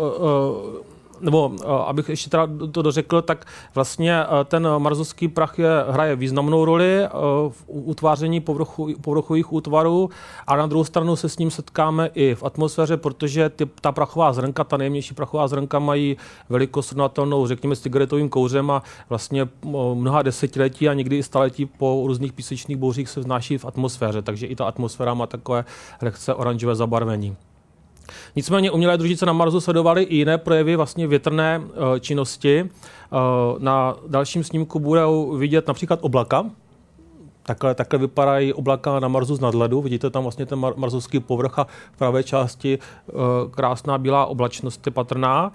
nebo 1.19 1.51
eh, 1.61 1.65
abych 1.85 2.09
ještě 2.09 2.29
teda 2.29 2.47
to 2.71 2.81
dořekl, 2.81 3.21
tak 3.21 3.45
vlastně 3.75 4.23
eh, 4.23 4.27
ten 4.45 4.67
marzovský 4.77 5.27
prach 5.27 5.59
je, 5.59 5.69
hraje 5.89 6.15
významnou 6.15 6.65
roli 6.65 7.03
eh, 7.03 7.09
v 7.49 7.63
utváření 7.67 8.41
povrchu, 8.41 8.89
povrchových 9.01 9.53
útvarů 9.53 10.09
a 10.47 10.55
na 10.55 10.67
druhou 10.67 10.83
stranu 10.83 11.15
se 11.15 11.29
s 11.29 11.37
ním 11.37 11.51
setkáme 11.51 12.09
i 12.13 12.35
v 12.35 12.43
atmosféře, 12.43 12.97
protože 12.97 13.49
ty, 13.49 13.65
ta 13.81 13.91
prachová 13.91 14.33
zrnka, 14.33 14.63
ta 14.63 14.77
nejjemnější 14.77 15.13
prachová 15.13 15.47
zrnka 15.47 15.79
mají 15.79 16.17
velikost 16.49 16.87
srovnatelnou, 16.87 17.47
řekněme, 17.47 17.75
s 17.75 17.81
cigaretovým 17.81 18.29
kouřem 18.29 18.71
a 18.71 18.83
vlastně 19.09 19.47
mnoha 19.93 20.21
desetiletí 20.21 20.89
a 20.89 20.93
někdy 20.93 21.17
i 21.17 21.23
staletí 21.23 21.65
po 21.65 22.03
různých 22.07 22.33
písečných 22.33 22.77
bouřích 22.77 23.09
se 23.09 23.19
vznáší 23.19 23.57
v 23.57 23.65
atmosféře, 23.65 24.21
takže 24.21 24.47
i 24.47 24.55
ta 24.55 24.65
atmosféra 24.65 25.13
má 25.13 25.27
takové 25.27 25.65
lehce 26.01 26.33
oranžové 26.33 26.75
zabarvení. 26.75 27.37
Nicméně 28.35 28.71
umělé 28.71 28.97
družice 28.97 29.25
na 29.25 29.33
Marsu 29.33 29.61
sledovaly 29.61 30.03
i 30.03 30.15
jiné 30.15 30.37
projevy 30.37 30.75
vlastně 30.75 31.07
větrné 31.07 31.59
uh, 31.59 31.99
činnosti. 31.99 32.63
Uh, 32.63 33.19
na 33.59 33.95
dalším 34.07 34.43
snímku 34.43 34.79
budou 34.79 35.37
vidět 35.37 35.67
například 35.67 35.99
oblaka, 36.01 36.45
Takhle, 37.47 37.75
takhle 37.75 37.99
vypadají 37.99 38.53
oblaka 38.53 38.99
na 38.99 39.07
Marsu 39.07 39.35
z 39.35 39.39
nadhledu. 39.39 39.81
Vidíte 39.81 40.09
tam 40.09 40.23
vlastně 40.23 40.45
ten 40.45 40.59
marzovský 40.75 41.19
povrch 41.19 41.59
a 41.59 41.67
v 41.91 41.97
pravé 41.97 42.23
části 42.23 42.79
uh, 42.79 43.21
krásná 43.51 43.97
bílá 43.97 44.25
oblačnost 44.25 44.85
je 44.85 44.91
patrná. 44.91 45.51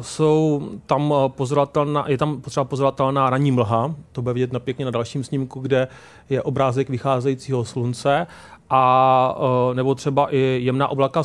Jsou 0.00 0.68
tam 0.86 1.14
pozorovatelná, 1.28 2.04
je 2.08 2.18
tam 2.18 2.40
potřeba 2.40 2.64
pozorovatelná 2.64 3.30
ranní 3.30 3.50
mlha. 3.50 3.94
To 4.12 4.22
bude 4.22 4.32
vidět 4.32 4.52
na 4.52 4.58
pěkně 4.58 4.84
na 4.84 4.90
dalším 4.90 5.24
snímku, 5.24 5.60
kde 5.60 5.88
je 6.30 6.42
obrázek 6.42 6.88
vycházejícího 6.88 7.64
slunce 7.64 8.26
a 8.74 9.34
nebo 9.72 9.94
třeba 9.94 10.34
i 10.34 10.60
jemná 10.62 10.88
oblaka 10.88 11.22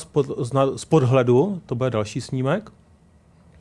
z 0.75 0.85
podhledu, 0.85 1.61
to 1.65 1.75
bude 1.75 1.89
další 1.89 2.21
snímek. 2.21 2.71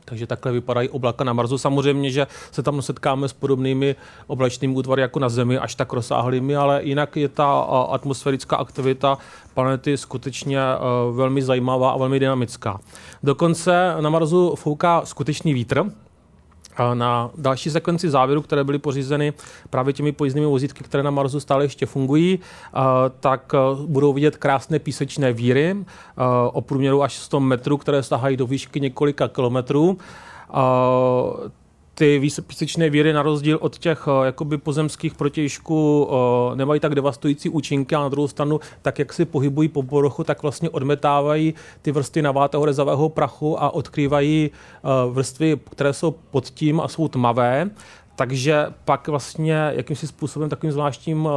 Takže 0.05 0.27
takhle 0.27 0.53
vypadají 0.53 0.89
oblaka 0.89 1.25
na 1.25 1.33
Marsu. 1.33 1.59
Samozřejmě, 1.59 2.11
že 2.11 2.27
se 2.51 2.63
tam 2.63 2.83
setkáme 2.83 3.29
s 3.29 3.33
podobnými 3.33 3.97
oblačnými 4.27 4.75
útvary 4.75 5.03
jako 5.03 5.19
na 5.19 5.29
Zemi, 5.29 5.59
až 5.59 5.75
tak 5.75 5.93
rozsáhlými, 5.93 6.57
ale 6.57 6.85
jinak 6.85 7.17
je 7.17 7.29
ta 7.29 7.61
atmosférická 7.91 8.57
aktivita 8.57 9.19
planety 9.55 9.97
skutečně 9.97 10.61
velmi 11.13 11.43
zajímavá 11.43 11.91
a 11.91 11.97
velmi 11.97 12.21
dynamická. 12.21 12.81
Dokonce 13.23 13.95
na 14.01 14.11
Marsu 14.11 14.55
fouká 14.57 15.03
skutečný 15.05 15.55
vítr, 15.55 15.85
na 16.95 17.31
další 17.39 17.71
sekvenci 17.71 18.11
závěru, 18.11 18.43
které 18.43 18.65
byly 18.65 18.79
pořízeny 18.79 19.33
právě 19.71 19.93
těmi 19.93 20.13
pojízdnými 20.13 20.47
vozítky, 20.47 20.85
které 20.85 21.03
na 21.03 21.11
Marsu 21.11 21.41
stále 21.41 21.65
ještě 21.65 21.87
fungují, 21.87 22.39
tak 23.21 23.53
budou 23.87 24.13
vidět 24.13 24.37
krásné 24.37 24.79
písečné 24.79 25.33
víry 25.33 25.77
o 26.53 26.61
průměru 26.61 27.03
až 27.03 27.15
100 27.15 27.41
metrů, 27.41 27.77
které 27.77 28.03
stahají 28.03 28.37
do 28.37 28.47
výšky 28.47 28.81
několika 28.81 29.29
kilometrů 29.29 29.99
ty 31.99 32.29
písečné 32.47 32.91
víry 32.91 33.13
na 33.13 33.23
rozdíl 33.23 33.59
od 33.61 33.79
těch 33.79 34.07
uh, 34.07 34.25
jakoby 34.25 34.59
pozemských 34.59 35.15
protějšků 35.15 36.05
uh, 36.05 36.57
nemají 36.57 36.81
tak 36.81 36.95
devastující 36.95 37.49
účinky 37.49 37.95
a 37.95 38.01
na 38.01 38.09
druhou 38.09 38.29
stranu, 38.29 38.61
tak 38.83 38.99
jak 38.99 39.13
si 39.13 39.25
pohybují 39.25 39.69
po 39.69 39.83
povrchu, 39.83 40.25
tak 40.25 40.43
vlastně 40.43 40.71
odmetávají 40.71 41.55
ty 41.83 41.93
vrstvy 41.93 42.23
navátého 42.23 42.65
rezavého 42.65 43.09
prachu 43.09 43.63
a 43.63 43.75
odkrývají 43.75 44.51
uh, 44.51 45.15
vrstvy, 45.15 45.61
které 45.71 45.93
jsou 45.93 46.11
pod 46.11 46.45
tím 46.45 46.81
a 46.81 46.89
jsou 46.89 47.09
tmavé. 47.09 47.71
Takže 48.17 48.67
pak 48.85 49.09
vlastně 49.09 49.71
jakýmsi 49.73 50.07
způsobem 50.07 50.49
takovým 50.49 50.73
zvláštním 50.73 51.29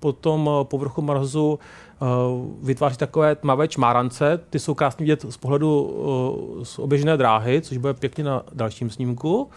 po 0.00 0.12
tom 0.12 0.50
povrchu 0.62 1.02
Marsu 1.02 1.58
vytváří 2.62 2.96
takové 2.96 3.34
tmavé 3.34 3.68
čmárance. 3.68 4.40
Ty 4.50 4.58
jsou 4.58 4.74
krásně 4.74 5.04
vidět 5.04 5.24
z 5.28 5.36
pohledu 5.36 5.94
z 6.62 6.78
oběžné 6.78 7.16
dráhy, 7.16 7.60
což 7.60 7.78
bude 7.78 7.94
pěkně 7.94 8.24
na 8.24 8.42
dalším 8.52 8.90
snímku. 8.90 9.48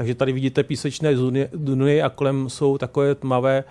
Takže 0.00 0.14
tady 0.14 0.32
vidíte 0.32 0.62
písečné 0.62 1.14
duny 1.54 2.02
a 2.02 2.08
kolem 2.08 2.48
jsou 2.48 2.78
takové 2.78 3.14
tmavé 3.14 3.64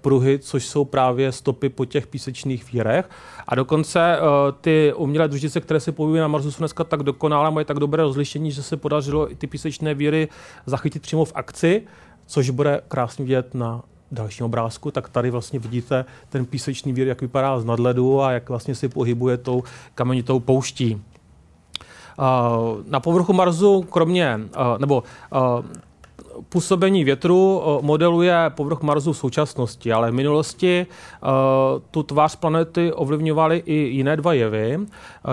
pruhy, 0.00 0.38
což 0.38 0.66
jsou 0.66 0.84
právě 0.84 1.32
stopy 1.32 1.68
po 1.68 1.84
těch 1.84 2.06
písečných 2.06 2.72
vírech. 2.72 3.10
A 3.48 3.54
dokonce 3.54 4.18
uh, 4.20 4.26
ty 4.60 4.92
umělé 4.96 5.28
družice, 5.28 5.60
které 5.60 5.80
se 5.80 5.92
pohybují 5.92 6.20
na 6.20 6.28
Marsu, 6.28 6.52
jsou 6.52 6.58
dneska 6.58 6.84
tak 6.84 7.02
dokonalé, 7.02 7.50
mají 7.50 7.66
tak 7.66 7.78
dobré 7.78 8.02
rozlišení, 8.02 8.52
že 8.52 8.62
se 8.62 8.76
podařilo 8.76 9.32
i 9.32 9.34
ty 9.34 9.46
písečné 9.46 9.94
víry 9.94 10.28
zachytit 10.66 11.02
přímo 11.02 11.24
v 11.24 11.32
akci, 11.34 11.82
což 12.26 12.50
bude 12.50 12.80
krásně 12.88 13.24
vidět 13.24 13.54
na 13.54 13.82
dalším 14.12 14.46
obrázku, 14.46 14.90
tak 14.90 15.08
tady 15.08 15.30
vlastně 15.30 15.58
vidíte 15.58 16.04
ten 16.28 16.46
písečný 16.46 16.92
vír, 16.92 17.08
jak 17.08 17.20
vypadá 17.20 17.60
z 17.60 17.64
nadledu 17.64 18.22
a 18.22 18.32
jak 18.32 18.48
vlastně 18.48 18.74
si 18.74 18.88
pohybuje 18.88 19.36
tou 19.36 19.62
kamenitou 19.94 20.40
pouští. 20.40 21.02
Na 22.88 23.00
povrchu 23.00 23.32
Marsu 23.32 23.82
kromě, 23.82 24.40
nebo 24.78 25.02
působení 26.48 27.04
větru 27.04 27.62
modeluje 27.80 28.36
povrch 28.48 28.82
Marsu 28.82 29.12
v 29.12 29.18
současnosti, 29.18 29.92
ale 29.92 30.10
v 30.10 30.14
minulosti 30.14 30.86
tu 31.90 32.02
tvář 32.02 32.36
planety 32.36 32.92
ovlivňovaly 32.92 33.62
i 33.66 33.74
jiné 33.74 34.16
dva 34.16 34.32
jevy. 34.32 34.78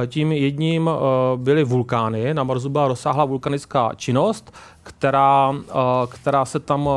Tím 0.08 0.32
jedním 0.32 0.90
byly 1.36 1.64
vulkány. 1.64 2.34
Na 2.34 2.44
Marsu 2.44 2.70
byla 2.70 2.88
rozsáhlá 2.88 3.26
vulkanická 3.26 3.92
činnost, 3.96 4.54
která, 4.84 5.56
která 6.10 6.46
se 6.46 6.60
tam 6.60 6.90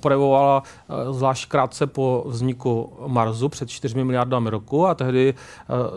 projevovala 0.00 0.62
zvlášť 1.10 1.48
krátce 1.48 1.86
po 1.86 2.24
vzniku 2.26 2.92
Marsu 3.06 3.48
před 3.48 3.68
4 3.68 4.04
miliardami 4.04 4.50
roku. 4.50 4.86
A 4.86 4.94
tehdy 4.94 5.34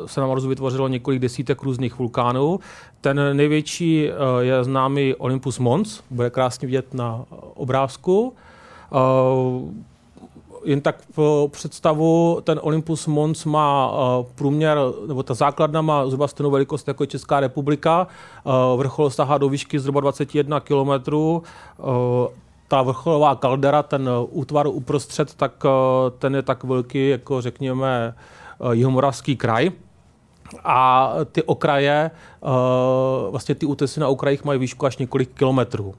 se 0.06 0.22
na 0.22 0.28
Marsu 0.28 0.48
vytvořilo 0.48 0.88
několik 0.88 1.20
desítek 1.20 1.62
různých 1.64 2.00
vulkánů. 2.00 2.60
Ten 3.02 3.38
největší 3.38 4.10
je 4.40 4.64
známý 4.64 5.16
Olympus 5.16 5.60
Mons, 5.60 6.04
bude 6.10 6.30
krásně 6.30 6.66
vidět 6.66 6.94
na 6.94 7.26
obrázku 7.56 8.34
jen 10.68 10.82
tak 10.82 10.96
v 11.18 11.48
představu, 11.52 12.42
ten 12.44 12.60
Olympus 12.64 13.08
Mons 13.08 13.46
má 13.46 13.92
uh, 13.92 14.26
průměr, 14.36 14.78
nebo 15.08 15.24
ta 15.24 15.34
základna 15.34 15.82
má 15.82 16.08
zhruba 16.08 16.28
stejnou 16.28 16.52
velikost 16.52 16.88
jako 16.88 17.06
Česká 17.06 17.40
republika. 17.40 18.08
Uh, 18.44 18.80
vrchol 18.80 19.10
stahá 19.10 19.38
do 19.38 19.50
výšky 19.50 19.80
zhruba 19.80 20.02
21 20.02 20.60
km. 20.60 20.92
Ta 22.68 22.82
vrcholová 22.82 23.36
kaldera, 23.36 23.84
ten 23.84 24.10
útvar 24.30 24.68
uprostřed, 24.68 25.34
tak 25.34 25.64
ten 26.20 26.36
je 26.36 26.42
tak 26.42 26.64
velký, 26.64 27.10
jako 27.10 27.42
řekněme, 27.42 28.16
jihomoravský 28.72 29.36
kraj. 29.36 29.72
A 30.64 31.14
ty 31.32 31.44
okraje, 31.44 32.12
vlastně 33.30 33.56
ty 33.56 33.66
útesy 33.66 34.00
na 34.00 34.08
okrajích 34.08 34.44
mají 34.44 34.60
výšku 34.60 34.86
až 34.86 34.98
několik 34.98 35.34
kilometrů. 35.34 35.96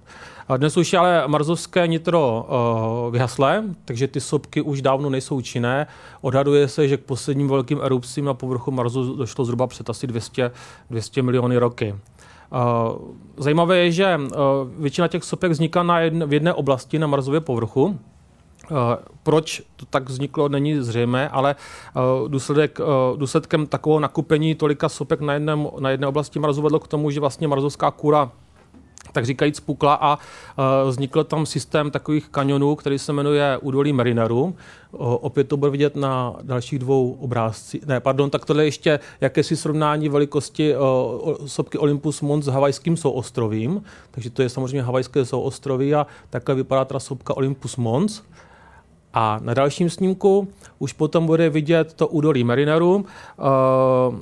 Dnes 0.56 0.76
už 0.76 0.92
je 0.92 0.98
ale 0.98 1.28
marzovské 1.28 1.86
nitro 1.86 2.46
uh, 2.48 3.12
vyhaslé, 3.12 3.64
takže 3.84 4.08
ty 4.08 4.20
sopky 4.20 4.62
už 4.62 4.82
dávno 4.82 5.10
nejsou 5.10 5.40
činné. 5.40 5.86
Odhaduje 6.20 6.68
se, 6.68 6.88
že 6.88 6.96
k 6.96 7.04
posledním 7.04 7.48
velkým 7.48 7.80
erupcím 7.82 8.24
na 8.24 8.34
povrchu 8.34 8.70
Marsu 8.70 9.16
došlo 9.16 9.44
zhruba 9.44 9.66
před 9.66 9.90
asi 9.90 10.06
200, 10.06 10.50
200 10.90 11.22
miliony 11.22 11.56
roky. 11.56 11.94
Uh, 12.52 12.98
zajímavé 13.36 13.78
je, 13.78 13.92
že 13.92 14.16
uh, 14.16 14.28
většina 14.78 15.08
těch 15.08 15.24
sopek 15.24 15.52
vzniká 15.52 15.82
na 15.82 16.00
jedne, 16.00 16.26
v 16.26 16.32
jedné 16.32 16.54
oblasti 16.54 16.98
na 16.98 17.06
Marsově 17.06 17.40
povrchu. 17.40 17.98
Proč 19.22 19.62
to 19.76 19.86
tak 19.86 20.08
vzniklo, 20.08 20.48
není 20.48 20.76
zřejmé, 20.82 21.28
ale 21.28 21.56
důsledek, 22.28 22.78
důsledkem 23.16 23.66
takového 23.66 24.00
nakupení 24.00 24.54
tolika 24.54 24.88
sopek 24.88 25.20
na, 25.20 25.32
jednom, 25.32 25.70
na 25.80 25.90
jedné 25.90 26.06
oblasti 26.06 26.38
Marsu 26.38 26.62
vedlo 26.62 26.80
k 26.80 26.88
tomu, 26.88 27.10
že 27.10 27.20
vlastně 27.20 27.48
marzovská 27.48 27.90
kůra 27.90 28.30
tak 29.12 29.26
říkajíc 29.26 29.60
pukla 29.60 29.94
a 29.94 30.16
uh, 30.16 30.88
vznikl 30.88 31.24
tam 31.24 31.46
systém 31.46 31.90
takových 31.90 32.28
kanionů, 32.28 32.76
který 32.76 32.98
se 32.98 33.12
jmenuje 33.12 33.58
údolí 33.58 33.92
Marineru. 33.92 34.42
Uh, 34.44 34.54
opět 35.20 35.48
to 35.48 35.56
bude 35.56 35.70
vidět 35.70 35.96
na 35.96 36.36
dalších 36.42 36.78
dvou 36.78 37.12
obrázcích. 37.20 37.86
Ne, 37.86 38.00
pardon, 38.00 38.30
tak 38.30 38.44
tohle 38.44 38.64
ještě 38.64 39.00
jakési 39.20 39.56
srovnání 39.56 40.08
velikosti 40.08 40.74
uh, 40.76 41.46
sopky 41.46 41.78
Olympus 41.78 42.20
Mons 42.20 42.44
s 42.44 42.48
havajským 42.48 42.96
souostrovím. 42.96 43.82
Takže 44.10 44.30
to 44.30 44.42
je 44.42 44.48
samozřejmě 44.48 44.82
havajské 44.82 45.24
souostroví 45.24 45.94
a 45.94 46.06
takhle 46.30 46.54
vypadá 46.54 46.84
ta 46.84 47.00
sopka 47.00 47.36
Olympus 47.36 47.76
Mons. 47.76 48.22
A 49.14 49.38
na 49.42 49.54
dalším 49.54 49.90
snímku 49.90 50.48
už 50.78 50.92
potom 50.92 51.26
bude 51.26 51.50
vidět 51.50 51.94
to 51.94 52.08
údolí 52.08 52.44
Marineru, 52.44 52.94
uh, 52.94 53.04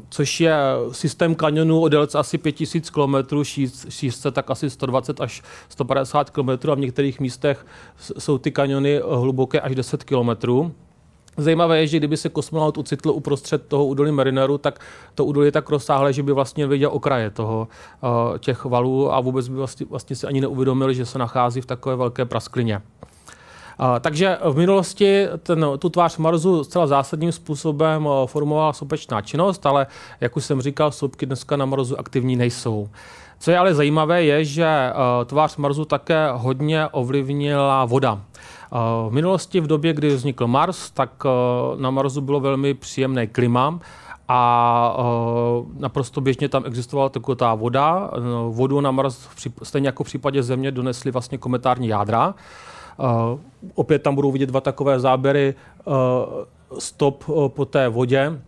což 0.09 0.41
je 0.41 0.57
systém 0.93 1.35
kanionů 1.35 1.81
o 1.81 1.89
délce 1.89 2.19
asi 2.19 2.39
5000 2.39 2.91
km, 2.91 3.45
šířce 3.89 4.31
tak 4.31 4.51
asi 4.51 4.71
120 4.71 5.21
až 5.21 5.43
150 5.69 6.31
km 6.31 6.49
a 6.71 6.75
v 6.75 6.79
některých 6.79 7.21
místech 7.21 7.67
jsou 8.19 8.39
ty 8.39 8.51
kaniony 8.51 9.01
hluboké 9.11 9.61
až 9.61 9.75
10 9.75 10.05
km. 10.05 10.31
Zajímavé 11.37 11.81
je, 11.81 11.87
že 11.87 11.99
kdyby 11.99 12.17
se 12.17 12.29
kosmonaut 12.29 12.79
ocitl 12.79 13.11
uprostřed 13.11 13.67
toho 13.67 13.87
údolí 13.87 14.13
Marineru, 14.13 14.59
tak 14.59 14.81
to 15.15 15.25
údolí 15.25 15.47
je 15.47 15.53
tak 15.53 15.71
rozsáhlé, 15.71 16.13
že 16.13 16.23
by 16.23 16.33
vlastně 16.33 16.67
viděl 16.67 16.91
okraje 16.93 17.31
toho, 17.31 17.69
uh, 18.03 18.39
těch 18.39 18.65
valů 18.65 19.13
a 19.13 19.21
vůbec 19.21 19.49
by 19.49 19.55
vlastně, 19.55 19.87
vlastně 19.91 20.17
si 20.17 20.27
ani 20.27 20.41
neuvědomil, 20.41 20.93
že 20.93 21.07
se 21.07 21.19
nachází 21.19 21.61
v 21.61 21.67
takové 21.67 21.97
velké 21.97 22.25
prasklině. 22.25 22.83
Takže 24.01 24.39
v 24.45 24.57
minulosti 24.57 25.27
ten, 25.43 25.67
tu 25.79 25.89
tvář 25.89 26.17
Marsu 26.17 26.65
zcela 26.65 26.87
zásadním 26.87 27.33
způsobem 27.33 28.09
formovala 28.27 28.73
sopečná 28.73 29.21
činnost, 29.21 29.67
ale 29.67 29.87
jak 30.21 30.37
už 30.37 30.45
jsem 30.45 30.63
říkal, 30.63 30.91
sopky 30.91 31.27
dneska 31.27 31.57
na 31.57 31.65
Marsu 31.65 32.01
aktivní 32.01 32.37
nejsou. 32.37 32.89
Co 33.39 33.51
je 33.51 33.59
ale 33.59 33.75
zajímavé, 33.75 34.25
je, 34.25 34.45
že 34.45 34.93
tvář 35.25 35.57
Marsu 35.57 35.85
také 35.85 36.29
hodně 36.33 36.89
ovlivnila 36.89 37.85
voda. 37.85 38.21
V 39.09 39.13
minulosti, 39.13 39.61
v 39.61 39.67
době, 39.67 39.93
kdy 39.93 40.15
vznikl 40.15 40.47
Mars, 40.47 40.91
tak 40.91 41.11
na 41.77 41.91
Marsu 41.91 42.21
bylo 42.21 42.41
velmi 42.41 42.75
příjemné 42.75 43.27
klima 43.27 43.79
a 44.29 44.97
naprosto 45.79 46.21
běžně 46.21 46.49
tam 46.49 46.63
existovala 46.67 47.09
taková 47.09 47.55
voda. 47.55 48.11
Vodu 48.49 48.81
na 48.81 48.91
Mars, 48.91 49.29
stejně 49.63 49.89
jako 49.89 50.05
v 50.05 50.07
případě 50.07 50.43
Země, 50.43 50.71
donesly 50.71 51.11
vlastně 51.11 51.39
kometární 51.39 51.89
jádra. 51.89 52.35
Opět 53.75 54.03
tam 54.03 54.15
budou 54.15 54.33
vidět 54.33 54.47
dva 54.47 54.61
takové 54.61 55.01
záběry 55.01 55.55
stop 56.79 57.25
po 57.49 57.65
té 57.65 57.89
vodě. 57.89 58.41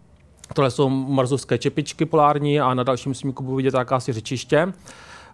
Tohle 0.54 0.70
jsou 0.70 0.88
marzovské 0.88 1.58
čepičky 1.58 2.04
polární 2.04 2.60
a 2.60 2.74
na 2.74 2.82
dalším 2.82 3.14
snímku 3.14 3.42
budou 3.42 3.56
vidět 3.56 3.74
jakási 3.74 4.12
řečiště. 4.12 4.72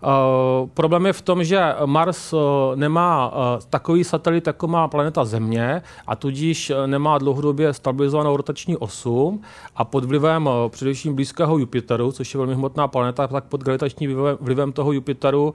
Uh, 0.03 0.69
problém 0.75 1.07
je 1.07 1.13
v 1.13 1.23
tom, 1.23 1.45
že 1.45 1.75
Mars 1.87 2.33
uh, 2.33 2.41
nemá 2.75 3.29
uh, 3.29 3.35
takový 3.71 4.05
satelit, 4.05 4.47
jako 4.47 4.67
má 4.69 4.89
planeta 4.89 5.25
Země 5.25 5.83
a 6.07 6.17
tudíž 6.17 6.73
nemá 6.87 7.19
dlouhodobě 7.19 7.73
stabilizovanou 7.73 8.37
rotační 8.37 8.77
osu 8.77 9.41
a 9.77 9.85
pod 9.85 10.05
vlivem 10.05 10.51
především 10.69 11.15
blízkého 11.15 11.59
Jupiteru, 11.59 12.13
což 12.13 12.35
je 12.35 12.39
velmi 12.39 12.55
hmotná 12.55 12.89
planeta, 12.89 13.27
tak 13.27 13.45
pod 13.45 13.63
gravitačním 13.63 14.15
vlivem, 14.15 14.37
vlivem 14.41 14.73
toho 14.73 14.93
Jupiteru 14.93 15.55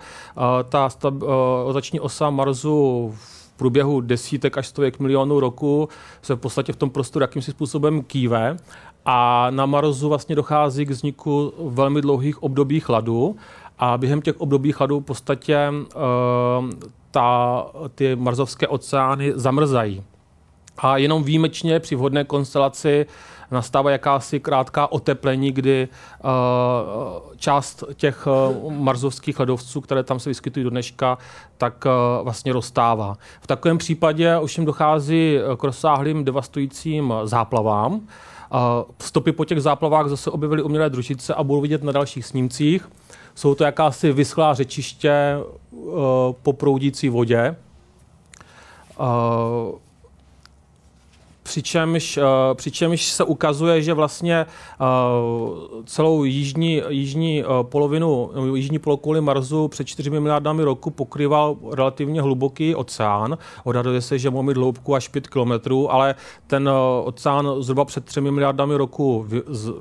ta 0.69 0.89
stab, 0.89 1.13
rotační 1.65 1.99
osa 1.99 2.29
Marsu 2.29 3.11
v 3.15 3.38
průběhu 3.59 4.01
desítek 4.01 4.57
až 4.57 4.67
stovek 4.67 4.99
milionů 4.99 5.39
roku 5.39 5.89
se 6.21 6.35
v 6.35 6.39
podstatě 6.39 6.73
v 6.73 6.75
tom 6.75 6.89
prostoru 6.89 7.23
jakýmsi 7.23 7.51
způsobem 7.51 8.03
kýve 8.03 8.57
a 9.05 9.47
na 9.49 9.65
Marsu 9.65 10.09
vlastně 10.09 10.35
dochází 10.35 10.85
k 10.85 10.89
vzniku 10.89 11.53
velmi 11.69 12.01
dlouhých 12.01 12.43
období 12.43 12.79
chladu 12.79 13.35
a 13.79 13.97
během 13.97 14.21
těch 14.21 14.41
období 14.41 14.71
chladu 14.71 14.99
v 14.99 15.03
podstatě 15.03 15.69
uh, 15.69 16.69
ta, 17.11 17.65
ty 17.95 18.15
marzovské 18.15 18.67
oceány 18.67 19.31
zamrzají. 19.35 20.03
A 20.77 20.97
jenom 20.97 21.23
výjimečně 21.23 21.79
při 21.79 21.95
vhodné 21.95 22.23
konstelaci 22.23 23.05
nastává 23.51 23.91
jakási 23.91 24.39
krátká 24.39 24.91
oteplení, 24.91 25.51
kdy 25.51 25.87
uh, 26.23 26.29
část 27.37 27.83
těch 27.93 28.27
uh, 28.27 28.73
marzovských 28.73 29.39
ledovců, 29.39 29.81
které 29.81 30.03
tam 30.03 30.19
se 30.19 30.29
vyskytují 30.29 30.63
do 30.63 30.69
dneška, 30.69 31.17
tak 31.57 31.85
uh, 31.85 32.23
vlastně 32.23 32.53
rozstává. 32.53 33.17
V 33.41 33.47
takovém 33.47 33.77
případě 33.77 34.39
už 34.39 34.57
jim 34.57 34.65
dochází 34.65 35.37
k 35.57 35.63
rozsáhlým 35.63 36.25
devastujícím 36.25 37.13
záplavám. 37.23 38.01
Stopy 38.99 39.31
po 39.31 39.45
těch 39.45 39.61
záplavách 39.61 40.07
zase 40.07 40.31
objevily 40.31 40.63
umělé 40.63 40.89
družice 40.89 41.33
a 41.33 41.43
budou 41.43 41.61
vidět 41.61 41.83
na 41.83 41.91
dalších 41.91 42.25
snímcích. 42.25 42.89
Jsou 43.35 43.55
to 43.55 43.63
jakási 43.63 44.11
vyschlá 44.11 44.53
řečiště 44.53 45.37
po 46.43 46.53
proudící 46.53 47.09
vodě. 47.09 47.55
Přičemž, 51.49 52.17
uh, 52.17 52.23
přičemž 52.53 53.11
se 53.11 53.23
ukazuje, 53.23 53.81
že 53.81 53.93
vlastně 53.93 54.45
uh, 54.45 55.57
celou 55.85 56.23
jižní, 56.23 56.81
jižní 56.89 57.43
uh, 57.43 57.63
polovinu, 57.63 58.31
jižní 58.55 58.79
polokouli 58.79 59.21
Marsu 59.21 59.67
před 59.67 59.87
4 59.87 60.09
miliardami 60.09 60.63
roku 60.63 60.89
pokrýval 60.89 61.57
relativně 61.71 62.21
hluboký 62.21 62.75
oceán. 62.75 63.37
Odhaduje 63.63 64.01
se, 64.01 64.19
že 64.19 64.29
mohl 64.29 64.43
mít 64.43 64.57
hloubku 64.57 64.95
až 64.95 65.07
5 65.07 65.27
kilometrů, 65.27 65.91
ale 65.93 66.15
ten 66.47 66.69
oceán 67.03 67.49
zhruba 67.59 67.85
před 67.85 68.05
3 68.05 68.21
miliardami 68.21 68.75
roku 68.75 69.25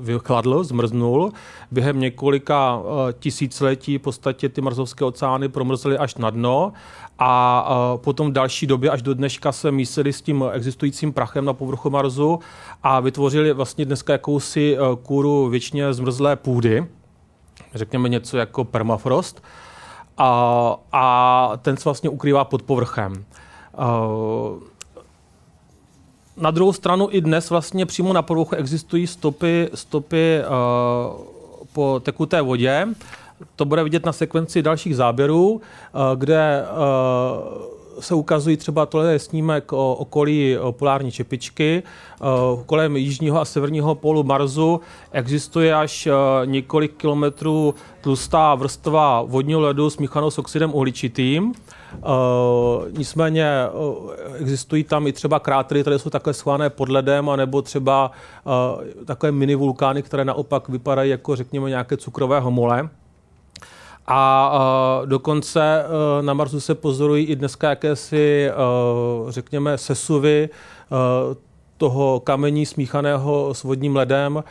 vychladl, 0.00 0.64
zmrznul. 0.64 1.32
Během 1.70 2.00
několika 2.00 2.82
tisíciletí 3.18 3.98
v 3.98 4.02
podstatě 4.02 4.48
ty 4.48 4.60
marzovské 4.60 5.04
oceány 5.04 5.48
promrzly 5.48 5.98
až 5.98 6.14
na 6.14 6.30
dno 6.30 6.72
a 7.18 7.68
potom 7.96 8.30
v 8.30 8.32
další 8.32 8.66
době 8.66 8.90
až 8.90 9.02
do 9.02 9.14
dneška 9.14 9.52
se 9.52 9.72
mísili 9.72 10.12
s 10.12 10.22
tím 10.22 10.44
existujícím 10.52 11.12
prachem 11.12 11.44
na 11.44 11.52
povrchu 11.52 11.90
Marsu 11.90 12.40
a 12.82 13.00
vytvořili 13.00 13.52
vlastně 13.52 13.84
dneska 13.84 14.12
jakousi 14.12 14.76
eh, 14.76 14.96
kůru 15.02 15.48
většině 15.48 15.92
zmrzlé 15.92 16.36
půdy, 16.36 16.86
řekněme 17.74 18.08
něco 18.08 18.36
jako 18.36 18.64
permafrost, 18.64 19.42
a, 20.18 20.76
a 20.92 21.52
ten 21.62 21.76
se 21.76 21.84
vlastně 21.84 22.10
ukrývá 22.10 22.44
pod 22.44 22.62
povrchem. 22.62 23.24
Eh, 23.74 24.78
na 26.36 26.50
druhou 26.50 26.72
stranu 26.72 27.08
i 27.10 27.20
dnes 27.20 27.50
vlastně 27.50 27.86
přímo 27.86 28.12
na 28.12 28.22
povrchu 28.22 28.54
existují 28.54 29.06
stopy, 29.06 29.70
stopy 29.74 30.42
po 31.72 32.00
tekuté 32.00 32.42
vodě, 32.42 32.88
to 33.56 33.64
bude 33.64 33.84
vidět 33.84 34.06
na 34.06 34.12
sekvenci 34.12 34.62
dalších 34.62 34.96
záběrů, 34.96 35.60
eh, 35.60 35.98
kde 36.16 36.64
eh, 36.64 37.78
se 38.00 38.14
ukazují 38.14 38.56
třeba 38.56 38.86
tohle 38.86 39.12
je 39.12 39.18
snímek 39.18 39.72
o 39.72 39.94
okolí 39.94 40.56
polární 40.70 41.12
čepičky. 41.12 41.82
Eh, 41.82 42.24
kolem 42.66 42.96
jižního 42.96 43.40
a 43.40 43.44
severního 43.44 43.94
polu 43.94 44.22
Marsu 44.22 44.80
existuje 45.12 45.74
až 45.74 46.08
několik 46.44 46.96
kilometrů 46.96 47.74
tlustá 48.00 48.54
vrstva 48.54 49.22
vodního 49.22 49.60
ledu 49.60 49.90
smíchanou 49.90 50.30
s 50.30 50.38
oxidem 50.38 50.74
uhličitým. 50.74 51.54
nicméně 52.98 53.50
existují 54.40 54.84
tam 54.84 55.06
i 55.06 55.12
třeba 55.12 55.40
krátery, 55.40 55.80
které 55.80 55.98
jsou 55.98 56.10
takhle 56.10 56.34
schované 56.34 56.70
pod 56.70 56.88
ledem, 56.88 57.28
anebo 57.28 57.62
třeba 57.62 58.10
takové 59.04 59.32
mini 59.32 59.54
vulkány, 59.54 60.02
které 60.02 60.24
naopak 60.24 60.68
vypadají 60.68 61.10
jako 61.10 61.36
řekněme 61.36 61.68
nějaké 61.68 61.96
cukrové 61.96 62.40
homole. 62.40 62.88
A 64.10 64.52
uh, 65.00 65.06
dokonce 65.06 65.84
uh, 65.84 66.24
na 66.24 66.34
Marsu 66.34 66.60
se 66.60 66.74
pozorují 66.74 67.26
i 67.26 67.36
dneska 67.36 67.68
jakési, 67.68 68.50
uh, 69.24 69.30
řekněme, 69.30 69.78
sesuvy 69.78 70.48
uh, 70.48 71.34
toho 71.76 72.20
kamení 72.20 72.66
smíchaného 72.66 73.54
s 73.54 73.62
vodním 73.62 73.96
ledem 73.96 74.44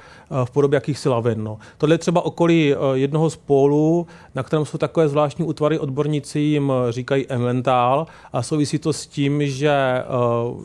v 0.45 0.51
podobě 0.51 0.77
jakýchsi 0.77 1.09
lavin. 1.09 1.43
No. 1.43 1.57
Tohle 1.77 1.93
je 1.93 1.97
třeba 1.97 2.21
okolí 2.25 2.75
jednoho 2.93 3.29
z 3.29 3.35
pólů, 3.35 4.07
na 4.35 4.43
kterém 4.43 4.65
jsou 4.65 4.77
takové 4.77 5.09
zvláštní 5.09 5.45
útvary, 5.45 5.79
odborníci 5.79 6.39
jim 6.39 6.73
říkají 6.89 7.27
emmentál 7.27 8.07
a 8.33 8.43
souvisí 8.43 8.79
to 8.79 8.93
s 8.93 9.07
tím, 9.07 9.47
že 9.47 10.03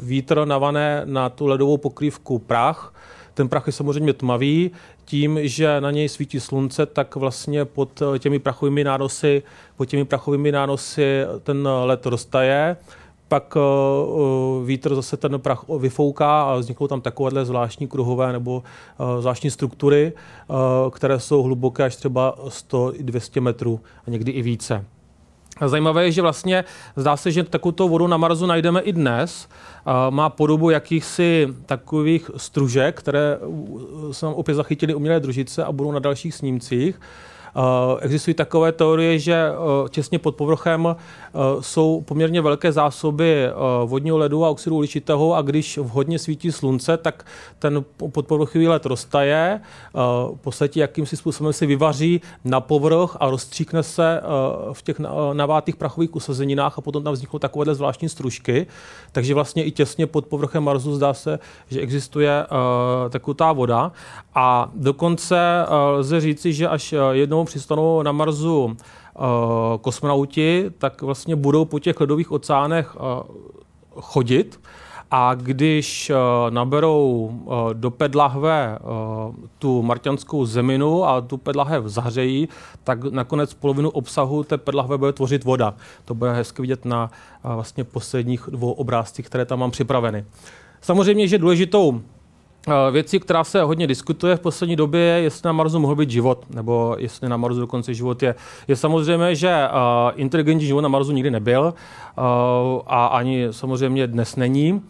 vítr 0.02 0.44
navané 0.44 1.02
na 1.04 1.28
tu 1.28 1.46
ledovou 1.46 1.76
pokrývku 1.76 2.38
prach, 2.38 2.94
ten 3.34 3.48
prach 3.48 3.66
je 3.66 3.72
samozřejmě 3.72 4.12
tmavý, 4.12 4.70
tím, 5.04 5.38
že 5.42 5.80
na 5.80 5.90
něj 5.90 6.08
svítí 6.08 6.40
slunce, 6.40 6.86
tak 6.86 7.16
vlastně 7.16 7.64
pod 7.64 8.02
těmi 8.18 8.38
prachovými 8.38 8.84
nánosy, 8.84 9.42
pod 9.76 9.84
těmi 9.84 10.04
prachovými 10.04 10.52
nánosy 10.52 11.24
ten 11.42 11.68
led 11.84 12.06
roztaje 12.06 12.76
pak 13.28 13.56
uh, 13.56 14.66
vítr 14.66 14.94
zase 14.94 15.16
ten 15.16 15.40
prach 15.40 15.64
vyfouká 15.78 16.42
a 16.42 16.56
vzniknou 16.56 16.88
tam 16.88 17.00
takovéhle 17.00 17.44
zvláštní 17.44 17.88
kruhové 17.88 18.32
nebo 18.32 18.62
zvláštní 19.20 19.50
struktury, 19.50 20.12
které 20.90 21.20
jsou 21.20 21.42
hluboké 21.42 21.84
až 21.84 21.96
třeba 21.96 22.36
100-200 22.48 23.40
metrů 23.40 23.80
a 24.06 24.10
někdy 24.10 24.32
i 24.32 24.42
více. 24.42 24.84
Zajímavé 25.66 26.04
je, 26.04 26.12
že 26.12 26.22
vlastně 26.22 26.64
zdá 26.96 27.16
se, 27.16 27.30
že 27.30 27.42
takovou 27.42 27.88
vodu 27.88 28.06
na 28.06 28.16
Marsu 28.16 28.46
najdeme 28.46 28.80
i 28.80 28.92
dnes. 28.92 29.48
Má 30.10 30.28
podobu 30.30 30.70
jakýchsi 30.70 31.48
takových 31.66 32.30
stružek, 32.36 32.98
které 32.98 33.38
nám 34.22 34.34
opět 34.34 34.54
zachytily 34.54 34.94
umělé 34.94 35.20
družice 35.20 35.64
a 35.64 35.72
budou 35.72 35.92
na 35.92 35.98
dalších 35.98 36.34
snímcích. 36.34 37.00
Eh, 37.56 38.00
existují 38.00 38.34
takové 38.34 38.72
teorie, 38.72 39.18
že 39.18 39.34
eh, 39.34 39.88
těsně 39.88 40.18
pod 40.18 40.36
povrchem 40.36 40.86
eh, 40.86 41.38
jsou 41.60 42.00
poměrně 42.00 42.40
velké 42.40 42.72
zásoby 42.72 43.48
vodního 43.84 44.18
ledu 44.18 44.44
a 44.44 44.50
oxidu 44.50 44.76
uhličitého 44.76 45.34
a 45.34 45.42
když 45.42 45.78
vhodně 45.78 46.18
svítí 46.18 46.52
slunce, 46.52 46.96
tak 46.96 47.26
ten 47.58 47.84
podpovrchový 48.12 48.68
led 48.68 48.86
roztaje, 48.86 49.60
v 50.34 50.38
podstatě 50.40 50.80
jakýmsi 50.80 51.16
způsobem 51.16 51.52
se 51.52 51.66
vyvaří 51.66 52.20
na 52.44 52.60
povrch 52.60 53.16
a 53.20 53.30
rozstříkne 53.30 53.82
se 53.82 54.20
v 54.72 54.82
těch 54.82 55.00
navátých 55.32 55.76
prachových 55.76 56.16
usazeninách 56.16 56.78
a 56.78 56.80
potom 56.80 57.04
tam 57.04 57.12
vzniknou 57.12 57.38
takovéhle 57.38 57.74
zvláštní 57.74 58.08
stružky. 58.08 58.66
Takže 59.12 59.34
vlastně 59.34 59.64
i 59.64 59.70
těsně 59.70 60.06
pod 60.06 60.26
povrchem 60.26 60.64
Marsu 60.64 60.94
zdá 60.94 61.14
se, 61.14 61.38
že 61.68 61.80
existuje 61.80 62.46
taková 63.10 63.52
voda 63.52 63.92
a 64.34 64.70
dokonce 64.74 65.66
lze 65.96 66.20
říci, 66.20 66.52
že 66.52 66.68
až 66.68 66.94
jednou 67.12 67.41
jednou 67.42 67.46
přistanou 67.46 68.02
na 68.02 68.12
Marsu 68.12 68.64
uh, 68.64 68.74
kosmonauti, 69.80 70.70
tak 70.78 71.02
vlastně 71.02 71.36
budou 71.36 71.64
po 71.64 71.78
těch 71.78 72.00
ledových 72.00 72.32
oceánech 72.32 72.96
uh, 72.96 73.02
chodit 74.00 74.60
a 75.10 75.34
když 75.34 76.10
uh, 76.10 76.50
naberou 76.50 77.30
uh, 77.44 77.74
do 77.74 77.90
pedlahve 77.90 78.78
uh, 78.78 79.34
tu 79.58 79.82
marťanskou 79.82 80.46
zeminu 80.46 81.04
a 81.04 81.20
tu 81.20 81.36
pedlahev 81.36 81.84
zahřejí, 81.84 82.48
tak 82.84 83.04
nakonec 83.04 83.54
polovinu 83.54 83.90
obsahu 83.90 84.44
té 84.44 84.58
pedlahve 84.58 84.98
bude 84.98 85.12
tvořit 85.12 85.44
voda. 85.44 85.74
To 86.04 86.14
bude 86.14 86.32
hezky 86.32 86.62
vidět 86.62 86.84
na 86.84 87.10
uh, 87.44 87.54
vlastně 87.54 87.84
posledních 87.84 88.48
dvou 88.52 88.72
obrázcích, 88.72 89.26
které 89.26 89.44
tam 89.44 89.58
mám 89.58 89.70
připraveny. 89.70 90.24
Samozřejmě, 90.80 91.28
že 91.28 91.38
důležitou 91.38 92.00
Věcí, 92.90 93.20
která 93.20 93.44
se 93.44 93.62
hodně 93.62 93.86
diskutuje 93.86 94.36
v 94.36 94.40
poslední 94.40 94.76
době, 94.76 95.00
je, 95.00 95.22
jestli 95.22 95.46
na 95.46 95.52
Marsu 95.52 95.78
mohl 95.78 95.94
být 95.94 96.10
život, 96.10 96.44
nebo 96.50 96.96
jestli 96.98 97.28
na 97.28 97.36
Marsu 97.36 97.60
dokonce 97.60 97.94
život 97.94 98.22
je. 98.22 98.34
Je 98.68 98.76
samozřejmě, 98.76 99.34
že 99.34 99.68
uh, 99.72 100.12
inteligentní 100.16 100.66
život 100.66 100.80
na 100.80 100.88
Marsu 100.88 101.12
nikdy 101.12 101.30
nebyl 101.30 101.62
uh, 101.64 102.24
a 102.86 103.06
ani 103.06 103.48
samozřejmě 103.50 104.06
dnes 104.06 104.36
není. 104.36 104.82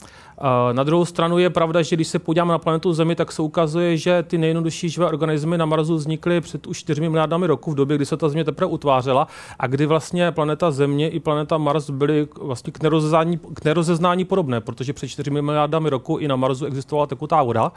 Na 0.73 0.83
druhou 0.83 1.05
stranu 1.05 1.39
je 1.39 1.51
pravda, 1.51 1.83
že 1.83 1.97
když 1.97 2.09
se 2.09 2.19
podíváme 2.19 2.53
na 2.53 2.59
planetu 2.59 2.93
Zemi, 2.93 3.15
tak 3.15 3.33
se 3.33 3.43
ukazuje, 3.43 3.97
že 3.97 4.23
ty 4.23 4.39
nejjednodušší 4.39 4.89
živé 4.89 5.07
organismy 5.07 5.59
na 5.59 5.67
Marsu 5.67 5.95
vznikly 5.95 6.41
před 6.41 6.67
už 6.67 6.79
4 6.79 7.01
miliardami 7.01 7.47
roků 7.47 7.71
v 7.71 7.75
době, 7.75 7.97
kdy 7.97 8.07
se 8.07 8.17
ta 8.17 8.29
Země 8.29 8.45
teprve 8.45 8.71
utvářela 8.71 9.29
a 9.59 9.67
kdy 9.67 9.87
vlastně 9.87 10.33
planeta 10.33 10.71
Země 10.71 11.11
i 11.11 11.21
planeta 11.21 11.59
Mars 11.59 11.91
byly 11.91 12.29
vlastně 12.41 12.73
k 12.73 12.83
nerozeznání, 12.83 13.41
k 13.55 13.65
nerozeznání 13.65 14.25
podobné, 14.25 14.61
protože 14.61 14.93
před 14.93 15.09
4 15.09 15.31
miliardami 15.31 15.91
roku 15.91 16.17
i 16.17 16.29
na 16.29 16.37
Marsu 16.37 16.67
existovala 16.67 17.07
tekutá 17.07 17.43
voda. 17.43 17.73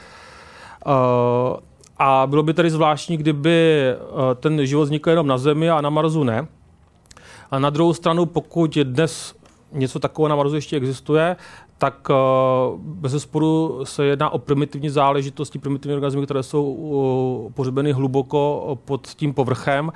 Uh, 0.85 0.93
a 1.97 2.27
bylo 2.27 2.43
by 2.43 2.53
tedy 2.53 2.69
zvláštní, 2.69 3.17
kdyby 3.17 3.83
ten 4.35 4.65
život 4.65 4.83
vznikl 4.83 5.09
jenom 5.09 5.27
na 5.27 5.37
Zemi 5.37 5.69
a 5.69 5.81
na 5.81 5.89
Marsu 5.89 6.23
ne. 6.23 6.47
A 7.51 7.59
na 7.59 7.69
druhou 7.69 7.93
stranu, 7.93 8.25
pokud 8.25 8.77
dnes 8.77 9.35
něco 9.71 9.99
takového 9.99 10.29
na 10.29 10.35
Marsu 10.35 10.55
ještě 10.55 10.77
existuje, 10.77 11.35
tak 11.77 12.09
uh, 12.09 12.15
bez 12.79 13.21
sporu 13.21 13.79
se 13.85 14.05
jedná 14.05 14.29
o 14.29 14.37
primitivní 14.37 14.89
záležitosti, 14.89 15.59
primitivní 15.59 15.95
organismy, 15.95 16.25
které 16.25 16.43
jsou 16.43 16.63
uh, 16.63 17.51
pohřbeny 17.51 17.91
hluboko 17.91 18.77
pod 18.85 19.07
tím 19.07 19.33
povrchem. 19.33 19.91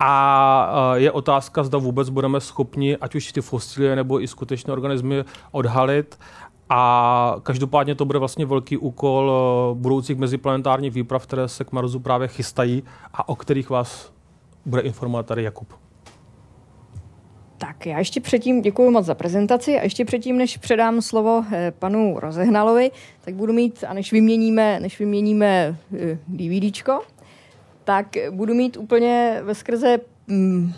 A 0.00 0.72
uh, 0.90 0.98
je 0.98 1.12
otázka, 1.12 1.64
zda 1.64 1.78
vůbec 1.78 2.08
budeme 2.08 2.40
schopni, 2.40 2.96
ať 2.96 3.14
už 3.14 3.32
ty 3.32 3.40
fosilie 3.40 3.96
nebo 3.96 4.22
i 4.22 4.28
skutečné 4.28 4.72
organismy 4.72 5.24
odhalit. 5.52 6.18
A 6.68 7.36
každopádně 7.42 7.94
to 7.94 8.04
bude 8.04 8.18
vlastně 8.18 8.46
velký 8.46 8.76
úkol 8.76 9.32
budoucích 9.74 10.18
meziplanetárních 10.18 10.92
výprav, 10.92 11.26
které 11.26 11.48
se 11.48 11.64
k 11.64 11.72
Marsu 11.72 12.00
právě 12.00 12.28
chystají 12.28 12.82
a 13.14 13.28
o 13.28 13.36
kterých 13.36 13.70
vás 13.70 14.12
bude 14.64 14.82
informovat 14.82 15.26
tady 15.26 15.42
Jakub. 15.42 15.85
Tak 17.58 17.86
já 17.86 17.98
ještě 17.98 18.20
předtím 18.20 18.62
děkuji 18.62 18.90
moc 18.90 19.06
za 19.06 19.14
prezentaci 19.14 19.78
a 19.78 19.82
ještě 19.82 20.04
předtím, 20.04 20.38
než 20.38 20.56
předám 20.56 21.02
slovo 21.02 21.44
eh, 21.52 21.72
panu 21.78 22.20
Rozehnalovi, 22.20 22.90
tak 23.24 23.34
budu 23.34 23.52
mít, 23.52 23.84
a 23.88 23.94
než 23.94 24.12
vyměníme, 24.12 24.80
než 24.80 24.98
vyměníme 24.98 25.76
eh, 25.98 26.18
DVDčko, 26.28 27.02
tak 27.84 28.06
budu 28.30 28.54
mít 28.54 28.76
úplně 28.76 29.40
ve 29.42 29.54
skrze 29.54 29.98
mm, 30.26 30.72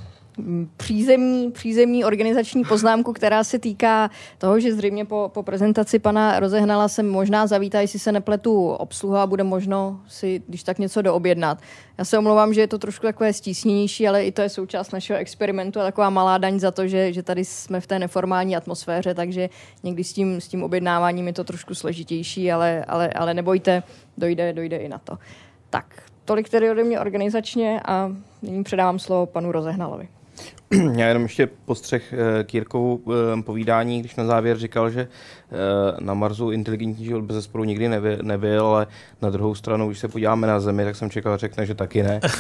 přízemní, 0.77 1.51
přízemní 1.51 2.05
organizační 2.05 2.65
poznámku, 2.65 3.13
která 3.13 3.45
se 3.45 3.59
týká 3.59 4.11
toho, 4.39 4.61
že 4.61 4.75
zřejmě 4.75 5.05
po, 5.05 5.31
po 5.35 5.43
prezentaci 5.43 5.99
pana 5.99 6.41
Rozehnala 6.41 6.89
se 6.89 7.03
možná 7.03 7.47
zavítá, 7.47 7.81
jestli 7.81 7.99
se 7.99 8.13
nepletu 8.13 8.69
obsluha, 8.69 9.27
bude 9.27 9.45
možno 9.45 10.01
si, 10.09 10.43
když 10.47 10.63
tak 10.63 10.79
něco 10.79 11.03
doobjednat. 11.03 11.59
Já 11.99 12.05
se 12.05 12.19
omlouvám, 12.19 12.55
že 12.55 12.61
je 12.61 12.67
to 12.67 12.79
trošku 12.79 13.07
takové 13.07 13.33
stísněnější, 13.33 14.09
ale 14.09 14.25
i 14.25 14.33
to 14.33 14.43
je 14.43 14.49
součást 14.49 14.93
našeho 14.93 15.19
experimentu 15.19 15.81
a 15.81 15.83
taková 15.83 16.11
malá 16.11 16.39
daň 16.39 16.61
za 16.61 16.71
to, 16.71 16.89
že, 16.89 17.13
že 17.13 17.23
tady 17.23 17.45
jsme 17.45 17.81
v 17.81 17.87
té 17.87 17.99
neformální 17.99 18.57
atmosféře, 18.57 19.15
takže 19.15 19.49
někdy 19.83 20.05
s 20.05 20.13
tím, 20.13 20.41
s 20.41 20.49
tím 20.49 20.63
objednáváním 20.63 21.27
je 21.27 21.33
to 21.33 21.45
trošku 21.45 21.75
složitější, 21.75 22.53
ale, 22.53 22.85
ale, 22.89 23.09
ale 23.09 23.35
nebojte, 23.35 23.83
dojde, 24.19 24.53
dojde 24.53 24.77
i 24.77 24.89
na 24.89 24.99
to. 24.99 25.19
Tak, 25.71 26.03
tolik 26.25 26.49
tedy 26.49 26.71
ode 26.71 26.85
mě 26.85 27.01
organizačně 27.01 27.81
a 27.87 28.13
nyní 28.43 28.65
předávám 28.65 28.99
slovo 28.99 29.27
panu 29.27 29.53
Rozehnalovi. 29.53 30.09
Já 30.71 31.09
jenom 31.09 31.23
ještě 31.23 31.49
postřeh 31.65 32.13
eh, 32.13 32.45
k 32.45 32.55
Jirkovu 32.55 33.03
eh, 33.07 33.43
povídání, 33.43 34.01
když 34.01 34.17
na 34.17 34.25
závěr 34.25 34.59
říkal, 34.59 34.91
že 34.91 35.01
eh, 35.01 35.07
na 36.01 36.15
Marsu 36.15 36.51
inteligentní 36.51 37.05
život 37.05 37.25
bez 37.25 37.37
zesporu 37.37 37.65
nikdy 37.65 37.89
nebyl, 38.23 38.67
ale 38.67 38.87
na 39.23 39.31
druhou 39.31 39.55
stranu, 39.55 39.87
když 39.87 39.99
se 39.99 40.09
podíváme 40.09 40.47
na 40.47 40.61
Zemi, 40.61 40.85
tak 40.85 40.97
jsem 40.97 41.11
čekal, 41.11 41.37
řekne, 41.37 41.67
že 41.67 41.75
taky 41.75 42.03
ne. 42.03 42.21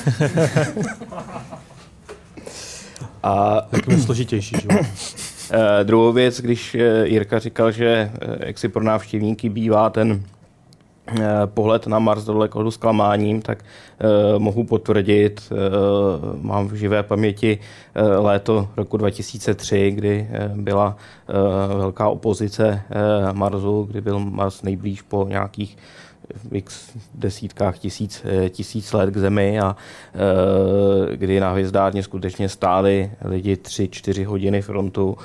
A 3.23 3.61
takový 3.71 4.03
složitější 4.03 4.57
život. 4.61 4.87
druhou 5.83 6.13
věc, 6.13 6.41
když 6.41 6.77
Jirka 7.05 7.39
říkal, 7.39 7.73
že 7.73 8.11
jak 8.41 8.59
si 8.59 8.69
pro 8.69 8.83
návštěvníky 8.83 9.49
bývá 9.49 9.91
ten 9.91 10.23
pohled 11.47 11.87
na 11.87 11.99
Mars 11.99 12.25
do 12.25 12.71
zklamáním, 12.71 13.43
tak 13.43 13.65
eh, 13.65 14.39
mohu 14.39 14.65
potvrdit, 14.65 15.53
eh, 15.53 15.57
mám 16.41 16.69
v 16.69 16.75
živé 16.75 17.03
paměti 17.03 17.59
léto 18.19 18.69
roku 18.77 18.97
2003, 18.97 19.91
kdy 19.91 20.29
byla 20.55 20.97
velká 21.77 22.09
opozice 22.09 22.83
Marsu, 23.33 23.83
kdy 23.91 24.01
byl 24.01 24.19
Mars 24.19 24.63
nejblíž 24.63 25.03
po 25.03 25.27
nějakých 25.29 25.77
x 26.53 26.91
desítkách 27.15 27.79
tisíc, 27.79 28.25
tisíc 28.51 28.93
let 28.93 29.11
k 29.11 29.17
Zemi 29.17 29.61
a 29.61 29.77
kdy 31.15 31.41
na 31.41 31.53
hvězdárně 31.53 32.03
skutečně 32.03 32.49
stáli 32.49 33.11
lidi 33.25 33.57
tři, 33.57 33.89
čtyři 33.89 34.25
hodiny 34.25 34.63
frontu 34.63 35.17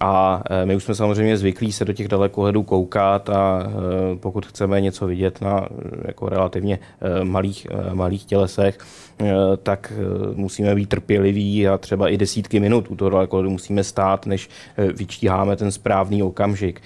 a 0.00 0.42
e, 0.50 0.66
my 0.66 0.76
už 0.76 0.84
jsme 0.84 0.94
samozřejmě 0.94 1.36
zvyklí 1.36 1.72
se 1.72 1.84
do 1.84 1.92
těch 1.92 2.08
dalekohledů 2.08 2.62
koukat 2.62 3.30
a 3.30 3.62
e, 3.62 4.16
pokud 4.16 4.46
chceme 4.46 4.80
něco 4.80 5.06
vidět 5.06 5.40
na 5.40 5.60
e, 5.60 5.66
jako 6.06 6.28
relativně 6.28 6.78
malých, 7.22 7.66
malých 7.92 8.24
tělesech, 8.24 8.78
tak 9.62 9.92
musíme 10.34 10.74
být 10.74 10.88
trpěliví 10.88 11.68
a 11.68 11.78
třeba 11.78 12.08
i 12.08 12.16
desítky 12.16 12.60
minut 12.60 12.90
u 12.90 12.96
toho 12.96 13.10
dalekohledu 13.10 13.50
musíme 13.50 13.84
stát, 13.84 14.26
než 14.26 14.48
vyčtíháme 14.96 15.56
ten 15.56 15.70
správný 15.70 16.22
okamžik, 16.22 16.80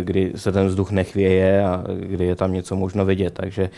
kdy 0.00 0.32
se 0.36 0.52
ten 0.52 0.66
vzduch 0.66 0.90
nechvěje 0.90 1.64
a 1.64 1.84
kdy 2.00 2.24
je 2.24 2.34
tam 2.34 2.52
něco 2.52 2.76
možno 2.76 3.04
vidět. 3.04 3.34
Takže 3.34 3.70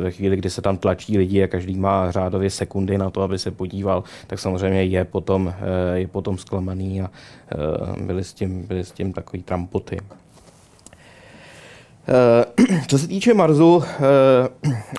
ve 0.00 0.10
chvíli, 0.10 0.36
kdy 0.36 0.50
se 0.50 0.62
tam 0.62 0.76
tlačí 0.76 1.18
lidi 1.18 1.42
a 1.42 1.48
každý 1.48 1.78
má 1.78 2.10
řádově 2.10 2.50
sekundy 2.50 2.98
na 2.98 3.10
to, 3.10 3.22
aby 3.22 3.38
se 3.38 3.50
podíval, 3.50 4.04
tak 4.26 4.38
samozřejmě 4.38 4.84
je 4.84 5.04
potom, 5.04 5.54
je 5.94 6.06
potom 6.06 6.38
zklamaný 6.38 7.02
a 7.02 7.10
byly 8.00 8.24
s 8.24 8.32
tím, 8.32 8.66
byly 8.66 8.84
s 8.84 8.92
tím 8.92 9.12
takový 9.12 9.42
trampoty. 9.42 9.98
Eh, 12.08 12.44
co 12.88 12.98
se 12.98 13.08
týče 13.08 13.34
Marsu 13.34 13.82
eh, 13.84 14.48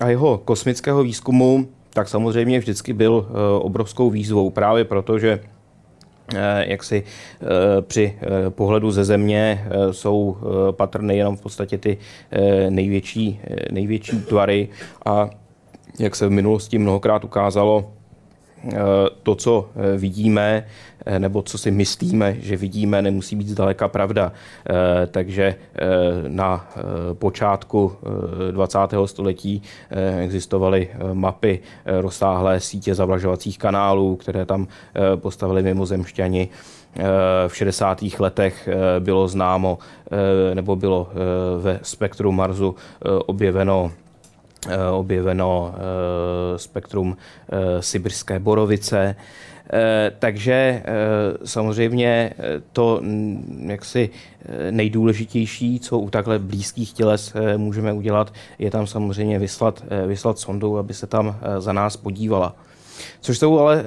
a 0.01 0.09
jeho 0.09 0.37
kosmického 0.37 1.03
výzkumu, 1.03 1.67
tak 1.97 2.07
samozřejmě 2.07 2.59
vždycky 2.59 2.93
byl 2.93 3.25
eh, 3.29 3.33
obrovskou 3.59 4.09
výzvou. 4.09 4.49
Právě 4.49 4.85
proto, 4.85 5.19
že 5.19 5.39
jak 6.59 6.83
si 6.83 7.03
při 7.81 8.19
pohledu 8.49 8.91
ze 8.91 9.03
země 9.03 9.67
jsou 9.91 10.37
patrny 10.71 11.17
jenom 11.17 11.37
v 11.37 11.41
podstatě 11.41 11.77
ty 11.77 11.97
největší, 12.69 13.39
největší 13.71 14.21
tvary. 14.21 14.69
A 15.05 15.29
jak 15.99 16.15
se 16.15 16.27
v 16.27 16.31
minulosti 16.31 16.77
mnohokrát 16.77 17.23
ukázalo, 17.23 17.93
to, 19.23 19.35
co 19.35 19.69
vidíme, 19.97 20.63
Eh, 21.07 21.19
nebo 21.19 21.41
co 21.41 21.57
si 21.57 21.71
myslíme, 21.71 22.35
že 22.39 22.57
vidíme, 22.57 23.01
nemusí 23.01 23.35
být 23.35 23.47
zdaleka 23.47 23.87
pravda. 23.87 24.31
Eh, 24.31 25.07
takže 25.07 25.55
eh, 25.75 25.79
na 26.27 26.67
počátku 27.13 27.91
20. 28.51 28.79
století 29.05 29.61
existovaly 30.23 30.89
mapy 31.13 31.59
rozsáhlé 31.85 32.59
sítě 32.59 32.95
zavlažovacích 32.95 33.57
kanálů, 33.57 34.15
které 34.15 34.45
tam 34.45 34.67
postavili 35.15 35.63
mimozemšťani 35.63 36.49
v 37.47 37.55
60. 37.55 38.03
letech 38.19 38.69
bylo 38.99 39.27
známo 39.27 39.77
nebo 40.53 40.75
bylo 40.75 41.09
ve 41.59 41.79
spektru 41.83 42.31
Marsu 42.31 42.75
objeveno 43.25 43.91
objeveno 44.91 45.75
spektrum 46.57 47.17
sibirské 47.79 48.39
borovice. 48.39 49.15
Eh, 49.73 50.11
takže 50.19 50.53
eh, 50.53 50.83
samozřejmě 51.45 52.33
eh, 52.37 52.61
to 52.71 52.99
mm, 53.01 53.67
jaksi 53.71 54.09
nejdůležitější, 54.71 55.79
co 55.79 55.99
u 55.99 56.09
takhle 56.09 56.39
blízkých 56.39 56.93
těles 56.93 57.33
můžeme 57.57 57.93
udělat, 57.93 58.33
je 58.59 58.71
tam 58.71 58.87
samozřejmě 58.87 59.39
vyslat, 59.39 59.83
vyslat 60.07 60.39
sondu, 60.39 60.77
aby 60.77 60.93
se 60.93 61.07
tam 61.07 61.35
za 61.57 61.73
nás 61.73 61.97
podívala. 61.97 62.55
Což 63.21 63.37
jsou 63.37 63.59
ale 63.59 63.83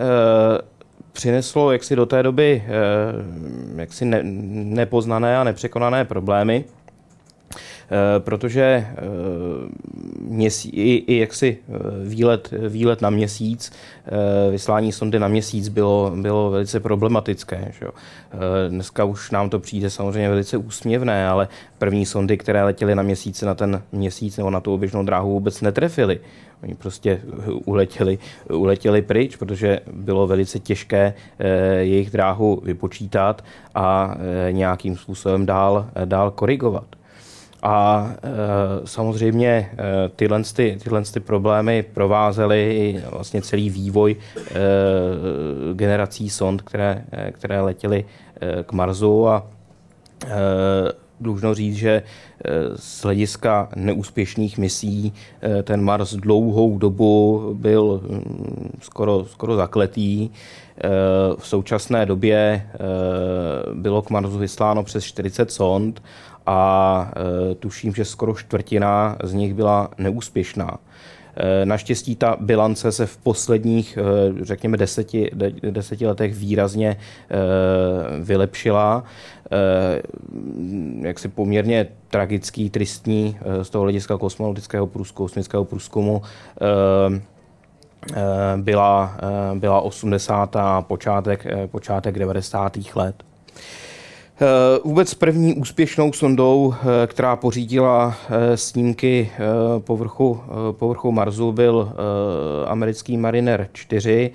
přineslo 1.12 1.72
jaksi 1.72 1.96
do 1.96 2.06
té 2.06 2.22
doby 2.22 2.64
jaksi 3.76 4.04
ne, 4.04 4.20
nepoznané 4.22 5.38
a 5.38 5.44
nepřekonané 5.44 6.04
problémy. 6.04 6.64
Protože 8.18 8.86
měsí, 10.20 10.68
i, 10.68 11.04
i 11.14 11.18
jaksi 11.18 11.58
výlet, 12.04 12.50
výlet 12.68 13.02
na 13.02 13.10
měsíc, 13.10 13.72
vyslání 14.50 14.92
sondy 14.92 15.18
na 15.18 15.28
měsíc 15.28 15.68
bylo, 15.68 16.12
bylo 16.16 16.50
velice 16.50 16.80
problematické. 16.80 17.72
Že 17.78 17.84
jo. 17.84 17.90
Dneska 18.68 19.04
už 19.04 19.30
nám 19.30 19.50
to 19.50 19.58
přijde 19.58 19.90
samozřejmě 19.90 20.28
velice 20.28 20.56
úsměvné, 20.56 21.28
ale 21.28 21.48
první 21.78 22.06
sondy, 22.06 22.36
které 22.36 22.64
letěly 22.64 22.94
na 22.94 23.02
měsíc 23.02 23.42
na 23.42 23.54
ten 23.54 23.82
měsíc 23.92 24.36
nebo 24.36 24.50
na 24.50 24.60
tu 24.60 24.74
oběžnou 24.74 25.02
dráhu 25.02 25.30
vůbec 25.30 25.60
netrefily. 25.60 26.20
Oni 26.62 26.74
prostě 26.74 27.20
uletěli, 27.64 28.18
uletěli 28.48 29.02
pryč, 29.02 29.36
protože 29.36 29.80
bylo 29.92 30.26
velice 30.26 30.58
těžké 30.58 31.14
eh, 31.38 31.48
jejich 31.76 32.10
dráhu 32.10 32.62
vypočítat 32.64 33.44
a 33.74 34.14
eh, 34.48 34.52
nějakým 34.52 34.96
způsobem 34.96 35.46
dál, 35.46 35.90
dál 36.04 36.30
korigovat. 36.30 36.99
A 37.62 38.10
e, 38.22 38.86
samozřejmě 38.86 39.48
e, 39.48 40.08
tyhle, 40.16 40.42
ty, 40.56 40.78
tyhle 40.82 41.02
ty 41.02 41.20
problémy 41.20 41.82
provázely 41.82 43.02
vlastně 43.10 43.42
celý 43.42 43.70
vývoj 43.70 44.16
e, 44.36 44.54
generací 45.74 46.30
sond, 46.30 46.62
které, 46.62 47.04
které 47.32 47.60
letěly 47.60 48.04
e, 48.40 48.62
k 48.62 48.72
Marsu 48.72 49.28
a 49.28 49.46
e, 50.24 50.28
dlužno 51.20 51.54
říct, 51.54 51.76
že 51.76 52.02
z 52.76 53.02
hlediska 53.02 53.68
neúspěšných 53.76 54.58
misí 54.58 55.12
ten 55.62 55.82
Mars 55.82 56.14
dlouhou 56.14 56.78
dobu 56.78 57.50
byl 57.54 58.00
mm, 58.08 58.78
skoro, 58.82 59.24
skoro 59.24 59.56
zakletý. 59.56 60.30
V 61.38 61.48
současné 61.48 62.06
době 62.06 62.66
bylo 63.74 64.02
k 64.02 64.10
Marsu 64.10 64.38
vysláno 64.38 64.82
přes 64.82 65.04
40 65.04 65.50
sond 65.50 66.02
a 66.50 67.12
tuším, 67.58 67.94
že 67.94 68.04
skoro 68.04 68.34
čtvrtina 68.34 69.16
z 69.24 69.32
nich 69.32 69.54
byla 69.54 69.88
neúspěšná. 69.98 70.78
Naštěstí 71.64 72.16
ta 72.16 72.36
bilance 72.40 72.92
se 72.92 73.06
v 73.06 73.16
posledních, 73.16 73.98
řekněme, 74.42 74.76
deseti, 74.76 75.30
deseti 75.70 76.06
letech 76.06 76.34
výrazně 76.34 76.96
vylepšila. 78.22 79.04
Jaksi 81.00 81.28
poměrně 81.28 81.86
tragický, 82.08 82.70
tristní 82.70 83.38
z 83.62 83.70
toho 83.70 83.82
hlediska 83.82 84.18
kosmologického 84.18 84.86
průzkumu, 84.86 85.26
kosmického 85.26 85.64
průzkumu 85.64 86.22
byla, 88.56 89.16
byla 89.54 89.80
80. 89.80 90.56
a 90.56 90.82
počátek, 90.82 91.46
počátek 91.66 92.18
90. 92.18 92.78
let. 92.94 93.22
Vůbec 94.84 95.14
první 95.14 95.54
úspěšnou 95.54 96.12
sondou, 96.12 96.74
která 97.06 97.36
pořídila 97.36 98.14
snímky 98.54 99.30
povrchu, 99.78 100.40
povrchu 100.72 101.12
Marsu, 101.12 101.52
byl 101.52 101.92
americký 102.66 103.16
Mariner 103.16 103.68
4 103.72 104.30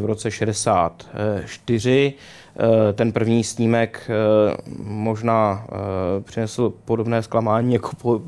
v 0.00 0.04
roce 0.04 0.30
64. 0.30 2.14
Eh, 2.56 2.92
ten 2.92 3.12
první 3.12 3.44
snímek 3.44 4.10
eh, 4.10 4.56
možná 4.84 5.66
eh, 5.68 6.20
přinesl 6.20 6.72
podobné 6.84 7.22
zklamání 7.22 7.74
jako 7.74 7.90
po, 8.02 8.20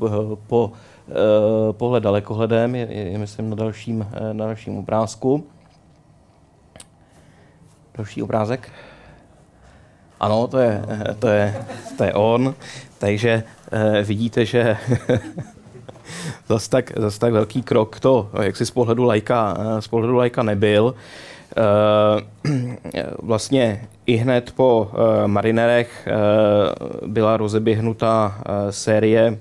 po 0.47 0.71
pohled 1.71 2.03
dalekohledem, 2.03 2.75
je, 2.75 2.87
je 2.93 3.17
myslím 3.17 3.49
na 3.49 3.55
dalším, 3.55 4.07
na 4.33 4.45
dalším 4.45 4.77
obrázku. 4.77 5.47
Další 7.97 8.23
obrázek. 8.23 8.71
Ano, 10.23 10.47
to 10.47 10.57
je, 10.57 10.81
to 11.19 11.27
je, 11.27 11.55
to 11.97 12.03
je 12.03 12.13
on. 12.13 12.55
Takže 12.97 13.43
vidíte, 14.03 14.45
že 14.45 14.77
zase 16.47 16.69
tak, 16.69 16.91
zas 16.95 17.17
tak 17.17 17.33
velký 17.33 17.63
krok 17.63 17.99
to, 17.99 18.29
jak 18.41 18.55
si 18.55 18.65
z 18.65 18.71
pohledu 18.71 19.03
lajka, 19.03 19.57
z 19.79 19.87
pohledu 19.87 20.15
lajka 20.15 20.43
nebyl. 20.43 20.95
Vlastně 23.21 23.87
i 24.05 24.15
hned 24.15 24.51
po 24.51 24.91
uh, 24.93 25.27
Marinerech 25.27 26.07
uh, 26.07 27.07
byla 27.07 27.37
rozeběhnuta 27.37 28.35
uh, 28.37 28.43
série 28.69 29.37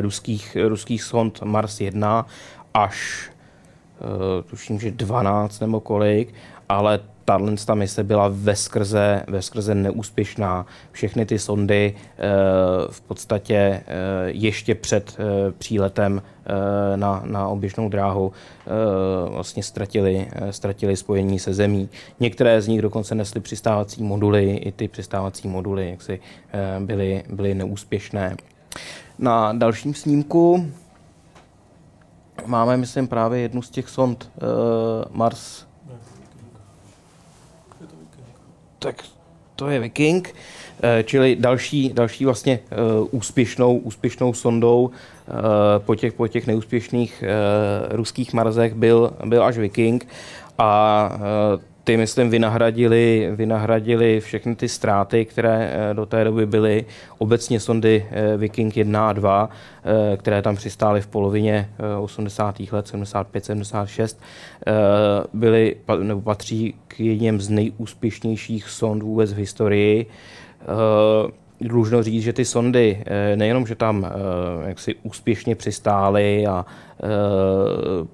ruských, 0.00 0.56
ruských 0.68 1.02
sond 1.02 1.42
Mars 1.42 1.80
1 1.80 2.26
až 2.74 3.30
tuším, 4.50 4.80
že 4.80 4.90
12 4.90 5.60
nebo 5.60 5.80
kolik, 5.80 6.34
ale 6.68 7.00
tahle 7.26 7.52
ta 7.66 7.74
mise 7.74 8.04
byla 8.04 8.28
veskrze, 8.32 9.22
veskrze 9.28 9.74
neúspěšná. 9.74 10.66
Všechny 10.92 11.26
ty 11.26 11.38
sondy 11.38 11.94
eh, 11.94 12.22
v 12.90 13.00
podstatě 13.00 13.56
eh, 13.56 13.82
ještě 14.26 14.74
před 14.74 15.16
eh, 15.18 15.52
příletem 15.52 16.22
na, 16.96 17.22
na 17.24 17.48
oběžnou 17.48 17.88
dráhu 17.88 18.32
vlastně 19.28 19.62
ztratili, 19.62 20.28
ztratili 20.50 20.96
spojení 20.96 21.38
se 21.38 21.54
zemí. 21.54 21.88
Některé 22.20 22.62
z 22.62 22.68
nich 22.68 22.82
dokonce 22.82 23.14
nesly 23.14 23.40
přistávací 23.40 24.02
moduly, 24.02 24.56
i 24.56 24.72
ty 24.72 24.88
přistávací 24.88 25.48
moduly 25.48 25.90
jaksi 25.90 26.20
byly, 26.78 27.22
byly 27.28 27.54
neúspěšné. 27.54 28.36
Na 29.18 29.52
dalším 29.52 29.94
snímku 29.94 30.70
máme, 32.46 32.76
myslím, 32.76 33.08
právě 33.08 33.40
jednu 33.40 33.62
z 33.62 33.70
těch 33.70 33.88
sond 33.88 34.30
Mars 35.10 35.66
tak 38.86 39.02
to 39.56 39.68
je 39.68 39.80
Viking, 39.80 40.34
eh, 40.82 41.02
čili 41.02 41.36
další, 41.40 41.90
další 41.92 42.24
vlastně 42.24 42.58
eh, 42.70 42.76
úspěšnou, 43.10 43.76
úspěšnou 43.78 44.32
sondou 44.32 44.90
eh, 44.90 45.32
po 45.78 45.94
těch, 45.94 46.12
po 46.12 46.28
těch 46.28 46.46
neúspěšných 46.46 47.24
ruských 47.90 48.32
marzech 48.32 48.74
byl, 48.74 49.12
byl 49.24 49.44
až 49.44 49.58
Viking. 49.58 50.08
A 50.58 51.10
ty, 51.86 51.96
myslím, 51.96 52.30
vynahradili, 52.30 53.30
vynahradili 53.34 54.20
všechny 54.20 54.56
ty 54.56 54.68
ztráty, 54.68 55.24
které 55.24 55.70
eh, 55.72 55.94
do 55.94 56.06
té 56.06 56.24
doby 56.24 56.46
byly. 56.46 56.84
Obecně 57.18 57.60
sondy 57.60 58.06
eh, 58.10 58.36
Viking 58.36 58.76
1 58.76 59.08
a 59.08 59.12
2, 59.12 59.50
eh, 59.84 60.16
které 60.16 60.42
tam 60.42 60.56
přistály 60.56 61.00
v 61.00 61.06
polovině 61.06 61.70
80. 62.00 62.60
let, 62.72 62.88
75, 62.88 63.44
76, 63.44 64.20
byly, 65.32 65.76
nebo 66.02 66.20
patří 66.20 66.74
k 66.88 67.00
jedním 67.00 67.40
z 67.40 67.48
nejúspěšnějších 67.48 68.68
sond 68.68 69.02
vůbec 69.02 69.32
v 69.32 69.36
historii 69.36 70.06
dlužno 71.60 72.02
říct, 72.02 72.22
že 72.22 72.32
ty 72.32 72.44
sondy 72.44 73.02
eh, 73.06 73.36
nejenom, 73.36 73.66
že 73.66 73.74
tam 73.74 74.04
eh, 74.04 74.68
jaksi 74.68 74.94
úspěšně 75.02 75.54
přistály 75.54 76.46
a 76.46 76.66
eh, 76.66 77.06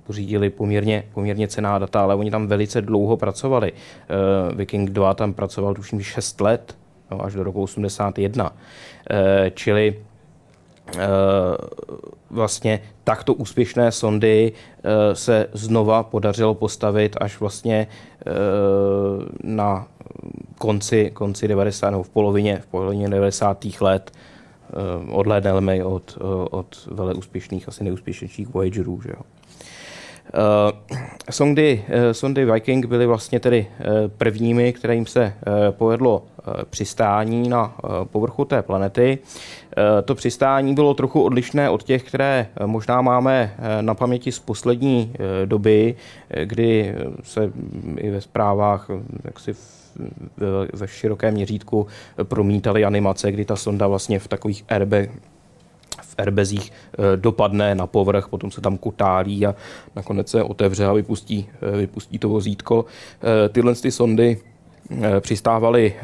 pořídili 0.07 0.51
poměrně, 0.51 1.05
poměrně 1.15 1.49
cená 1.49 1.79
data, 1.79 2.03
ale 2.03 2.15
oni 2.15 2.31
tam 2.31 2.47
velice 2.47 2.83
dlouho 2.83 3.17
pracovali. 3.17 3.73
Viking 4.55 4.91
2 4.91 5.15
tam 5.15 5.33
pracoval 5.33 5.75
tuším 5.75 6.01
6 6.01 6.41
let, 6.41 6.77
no, 7.11 7.25
až 7.25 7.35
do 7.35 7.43
roku 7.43 7.63
81. 7.63 8.53
Čili 9.55 9.97
vlastně 12.31 12.81
takto 13.05 13.35
úspěšné 13.35 13.93
sondy 13.93 14.53
se 15.13 15.47
znova 15.53 16.03
podařilo 16.03 16.55
postavit 16.55 17.17
až 17.21 17.41
vlastně 17.41 17.87
na 19.45 19.87
konci, 20.63 21.11
konci 21.15 21.49
90. 21.49 21.91
nebo 21.91 22.03
v 22.03 22.09
polovině, 22.09 22.59
v 22.59 22.67
polovině 22.67 23.09
90. 23.09 23.67
let 23.81 24.13
uh, 25.11 25.19
odhlédneme 25.19 25.85
od, 25.85 26.19
uh, 26.21 26.47
od 26.51 26.89
vele 26.91 27.15
úspěšných, 27.15 27.69
asi 27.69 27.85
nejúspěšnějších 27.85 28.49
Voyagerů. 28.49 29.01
Že 29.03 29.09
jo. 29.09 29.23
Uh, 29.23 30.99
sondy, 31.31 31.85
uh, 31.89 32.13
sondy 32.13 32.45
Viking 32.45 32.87
byly 32.87 33.07
vlastně 33.07 33.41
tedy 33.41 33.67
uh, 33.67 33.87
prvními, 34.09 34.73
kterým 34.73 35.07
se 35.07 35.35
uh, 35.47 35.53
povedlo 35.71 36.19
uh, 36.19 36.55
přistání 36.71 37.49
na 37.49 37.65
uh, 37.65 38.05
povrchu 38.05 38.45
té 38.45 38.63
planety. 38.63 39.19
Uh, 39.19 39.83
to 40.05 40.15
přistání 40.15 40.75
bylo 40.75 40.95
trochu 40.95 41.23
odlišné 41.23 41.71
od 41.71 41.83
těch, 41.83 42.03
které 42.03 42.47
uh, 42.61 42.67
možná 42.67 43.03
máme 43.03 43.55
uh, 43.59 43.83
na 43.83 43.95
paměti 43.95 44.33
z 44.33 44.39
poslední 44.39 45.13
uh, 45.15 45.47
doby, 45.47 45.95
kdy 46.45 46.95
se 47.23 47.53
i 47.97 48.11
ve 48.11 48.21
zprávách 48.21 48.91
uh, 48.91 49.01
jaksi 49.25 49.55
ve 50.73 50.89
širokém 50.89 51.35
měřítku 51.35 51.87
promítali 52.23 52.85
animace, 52.85 53.33
kdy 53.33 53.45
ta 53.45 53.57
sonda 53.57 53.87
vlastně 53.87 54.19
v 54.19 54.29
takových 54.29 54.65
erbe 54.69 55.09
v 56.01 56.15
erbezích 56.19 56.73
eh, 56.73 57.17
dopadne 57.17 57.75
na 57.75 57.87
povrch, 57.87 58.29
potom 58.29 58.51
se 58.51 58.61
tam 58.61 58.79
kutálí 58.79 59.47
a 59.47 59.55
nakonec 59.97 60.29
se 60.29 60.43
otevře 60.43 60.87
a 60.87 60.93
vypustí, 60.93 61.49
eh, 61.63 61.77
vypustí 61.77 62.19
to 62.19 62.29
vozítko. 62.29 62.85
Eh, 62.85 63.49
tyhle 63.49 63.75
ty 63.75 63.91
sondy 63.91 64.39
přistávaly 65.21 65.95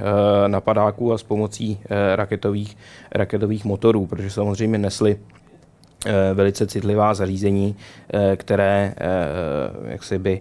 na 0.46 0.60
padáku 0.60 1.12
a 1.12 1.18
s 1.18 1.22
pomocí 1.22 1.78
raketových, 2.14 2.76
raketových 3.12 3.64
motorů, 3.64 4.06
protože 4.06 4.30
samozřejmě 4.30 4.78
nesly 4.78 5.18
velice 6.34 6.66
citlivá 6.66 7.14
zařízení, 7.14 7.76
které 8.36 8.94
jaksi 9.84 10.18
by 10.18 10.40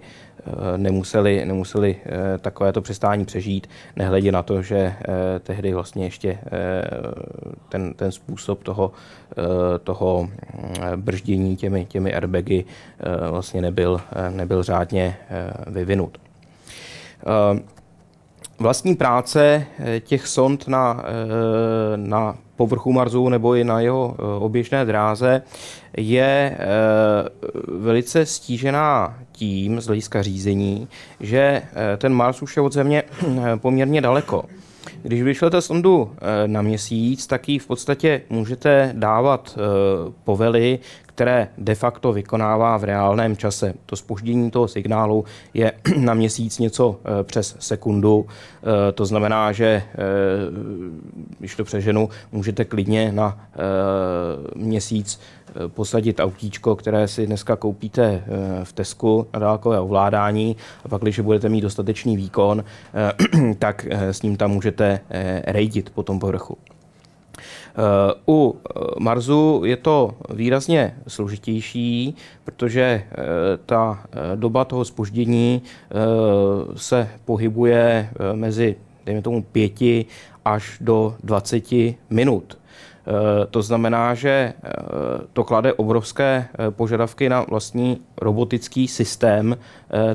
nemuseli, 0.78 1.46
nemuseli 1.46 1.96
takovéto 2.41 2.82
přistání 2.82 3.26
přežít, 3.26 3.70
nehledě 3.96 4.32
na 4.32 4.43
to, 4.43 4.62
že 4.62 4.93
tehdy 5.43 5.74
vlastně 5.74 6.06
ještě 6.06 6.38
ten, 7.70 7.93
ten 7.93 8.12
způsob 8.12 8.63
toho, 8.63 8.91
toho 9.84 10.30
brždění 10.96 11.56
těmi, 11.56 11.86
těmi 11.86 12.13
airbagy 12.13 12.65
vlastně 13.30 13.62
nebyl, 13.62 14.02
nebyl 14.30 14.63
řádně 14.63 15.17
vyvinut. 15.67 16.17
Vlastní 18.60 18.96
práce 18.96 19.65
eh, 19.80 20.00
těch 20.00 20.28
sond 20.28 20.67
na, 20.67 21.04
eh, 21.04 21.98
na 21.98 22.38
povrchu 22.58 22.93
Marsu 22.93 23.30
nebo 23.30 23.56
i 23.56 23.63
na 23.63 23.80
jeho 23.80 24.15
eh, 24.20 24.24
oběžné 24.39 24.86
dráze 24.86 25.41
je 25.98 26.58
velice 27.67 28.26
stížená 28.26 29.17
tím 29.32 29.82
z 29.82 29.88
hlediska 29.88 30.22
řízení, 30.22 30.88
že 31.20 31.62
ten 31.98 32.13
Mars 32.13 32.41
už 32.41 32.56
je 32.56 32.62
od 32.62 32.74
Země 32.74 33.04
poměrně 33.56 34.02
daleko. 34.02 34.43
Když 35.02 35.24
vyšlete 35.24 35.62
sondu 35.62 36.12
na 36.46 36.62
měsíc, 36.62 37.28
tak 37.28 37.50
ji 37.50 37.60
v 37.60 37.67
podstatě 37.67 38.22
můžete 38.30 38.91
dávat 38.93 39.58
povely, 40.24 40.80
které 41.18 41.48
de 41.58 41.76
facto 41.76 42.14
vykonává 42.14 42.78
v 42.78 42.84
reálném 42.84 43.38
čase. 43.38 43.74
To 43.86 43.96
spoždění 43.96 44.52
toho 44.52 44.68
signálu 44.68 45.26
je 45.54 45.72
na 45.98 46.14
měsíc 46.14 46.60
něco 46.60 47.00
eh, 47.00 47.24
přes 47.24 47.56
sekundu. 47.60 48.26
Eh, 48.28 48.92
to 48.92 49.06
znamená, 49.06 49.52
že 49.52 49.66
eh, 49.66 49.84
když 51.40 51.56
to 51.56 51.64
přeženu, 51.64 52.10
můžete 52.32 52.66
klidně 52.66 53.12
na 53.12 53.50
měsíc 54.56 55.20
posadit 55.68 56.20
autíčko, 56.20 56.76
které 56.76 57.08
si 57.08 57.28
dneska 57.28 57.56
koupíte 57.56 58.24
v 58.64 58.74
Tesku 58.74 59.28
na 59.34 59.40
dálkové 59.40 59.80
ovládání 59.80 60.56
a 60.86 60.88
pak, 60.88 61.02
když 61.02 61.20
budete 61.20 61.50
mít 61.50 61.62
dostatečný 61.62 62.18
výkon, 62.18 62.64
tak 63.60 63.86
s 63.90 64.22
ním 64.22 64.38
tam 64.38 64.52
můžete 64.52 65.00
rejdit 65.48 65.90
po 65.90 66.04
tom 66.04 66.20
povrchu. 66.20 66.58
U 68.28 68.60
Marsu 69.00 69.62
je 69.66 69.78
to 69.78 70.16
výrazně 70.34 70.96
složitější, 71.08 72.16
protože 72.44 72.82
eh, 72.82 73.06
ta 73.66 74.04
eh, 74.06 74.36
doba 74.36 74.66
toho 74.66 74.86
spoždění 74.86 75.62
eh, 75.62 75.96
se 76.76 77.10
pohybuje 77.26 78.10
mezi, 78.34 78.76
dejme 79.06 79.22
tomu, 79.22 79.44
pěti 79.44 80.06
až 80.46 80.78
do 80.82 81.16
20 81.24 81.63
minut. 82.10 82.58
To 83.52 83.62
znamená, 83.62 84.13
že 84.13 84.54
to 85.34 85.44
klade 85.44 85.74
obrovské 85.74 86.48
požadavky 86.70 87.30
na 87.30 87.42
vlastní 87.42 88.02
robotický 88.22 88.88
systém 88.88 89.58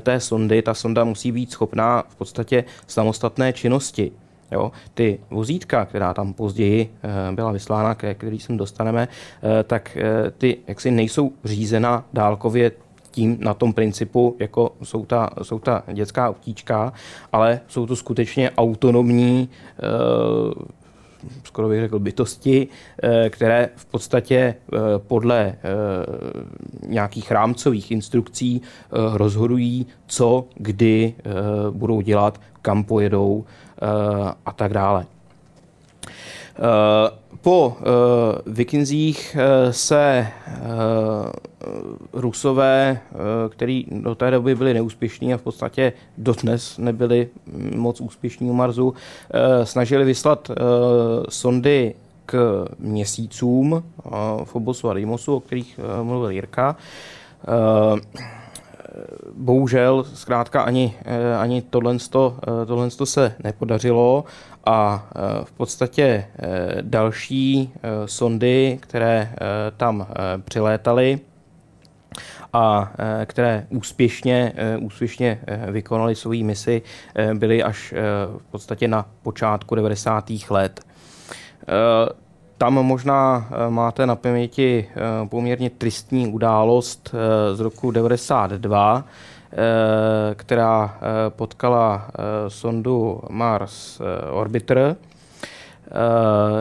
té 0.01 0.21
sondy. 0.21 0.63
Ta 0.63 0.75
sonda 0.75 1.05
musí 1.05 1.33
být 1.33 1.51
schopná 1.51 2.05
v 2.09 2.17
podstatě 2.17 2.65
samostatné 2.87 3.53
činnosti. 3.53 4.13
Jo? 4.53 4.73
Ty 4.95 5.21
vozítka, 5.31 5.85
která 5.85 6.15
tam 6.15 6.33
později 6.33 6.91
eh, 7.03 7.33
byla 7.33 7.53
vyslána, 7.53 7.95
ke 7.95 8.15
který 8.15 8.41
sem 8.41 8.57
dostaneme, 8.57 9.09
eh, 9.09 9.63
tak 9.63 9.97
eh, 9.97 10.31
ty 10.39 10.59
jaksi 10.69 10.91
nejsou 10.91 11.33
řízena 11.45 12.05
dálkově 12.13 12.73
tím 13.11 13.37
na 13.41 13.55
tom 13.55 13.73
principu, 13.73 14.37
jako 14.39 14.73
jsou 14.83 15.05
ta, 15.05 15.31
jsou 15.43 15.59
ta 15.59 15.83
dětská 15.93 16.29
autíčka, 16.29 16.93
ale 17.33 17.61
jsou 17.69 17.87
to 17.87 17.97
skutečně 17.97 18.51
autonomní 18.51 19.49
skoro 21.45 21.69
bych 21.69 21.81
řekl 21.81 21.99
bytosti, 21.99 22.69
které 23.31 23.69
v 23.77 23.87
podstatě 23.87 24.55
podle 24.97 25.55
nějakých 26.87 27.31
rámcových 27.31 27.91
instrukcí 27.91 28.63
rozhodují, 28.91 29.87
co, 30.07 30.45
kdy 30.55 31.15
budou 31.71 32.01
dělat, 32.01 32.41
kam 32.63 32.85
pojedou 32.85 33.45
a 34.47 34.53
tak 34.53 34.73
dále. 34.73 35.07
Po 37.41 37.77
vikinzích 38.47 39.37
se 39.71 40.29
Rusové, 42.13 43.01
který 43.49 43.87
do 43.91 44.15
té 44.15 44.31
doby 44.31 44.55
byli 44.55 44.75
neúspěšní 44.75 45.35
a 45.35 45.37
v 45.37 45.43
podstatě 45.43 45.93
dodnes 46.19 46.79
nebyli 46.79 47.29
moc 47.77 48.01
úspěšní 48.01 48.51
u 48.51 48.53
Marsu, 48.53 48.95
snažili 49.65 50.05
vyslat 50.05 50.51
sondy 51.29 51.95
k 52.27 52.65
měsícům 52.79 53.85
Fobosu 54.45 54.91
a 54.91 54.95
Deimosu, 54.95 55.37
o 55.37 55.41
kterých 55.41 55.81
mluvil 56.03 56.31
Jirka 56.31 56.77
bohužel 59.35 60.05
zkrátka 60.15 60.63
ani, 60.63 60.97
eh, 61.05 61.37
ani 61.37 61.63
tohle, 61.63 61.97
eh, 61.97 62.67
tohle 62.67 62.91
se 62.91 63.35
nepodařilo 63.45 64.25
a 64.67 65.09
eh, 65.09 65.45
v 65.45 65.53
podstatě 65.53 66.27
další 66.81 67.73
sondy, 68.07 68.79
které 68.83 69.33
tam 69.77 70.07
přilétaly, 70.45 71.21
a 72.53 72.93
které 73.25 73.67
úspěšně, 73.71 74.53
úspěšně 74.81 75.41
vykonaly 75.71 76.15
svou 76.15 76.45
misi, 76.45 76.83
byly 77.35 77.63
až 77.63 77.95
v 78.39 78.51
podstatě 78.51 78.89
na 78.89 79.07
počátku 79.23 79.75
90. 79.75 80.51
let. 80.51 80.81
Tam 82.63 82.75
možná 82.75 83.47
eh, 83.51 83.71
máte 83.71 84.07
na 84.07 84.17
paměti 84.17 84.89
eh, 84.91 85.29
poměrně 85.29 85.71
tristní 85.71 86.29
událost 86.29 87.15
eh, 87.15 87.57
z 87.57 87.61
roku 87.61 87.91
92, 87.91 89.05
která 90.35 90.99
potkala 91.29 92.07
sondu 92.49 93.21
Mars 93.31 94.01
Orbiter 94.31 94.97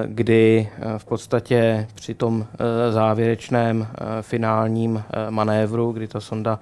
kdy 0.06 0.70
eh, 0.72 1.00
v 1.00 1.06
podstatě 1.06 1.88
při 1.96 2.14
tom 2.14 2.46
eh, 2.54 2.92
závěrečném 2.92 3.88
finálním 4.22 5.04
manévru, 5.30 5.92
kdy 5.92 6.08
ta 6.08 6.20
sonda 6.20 6.60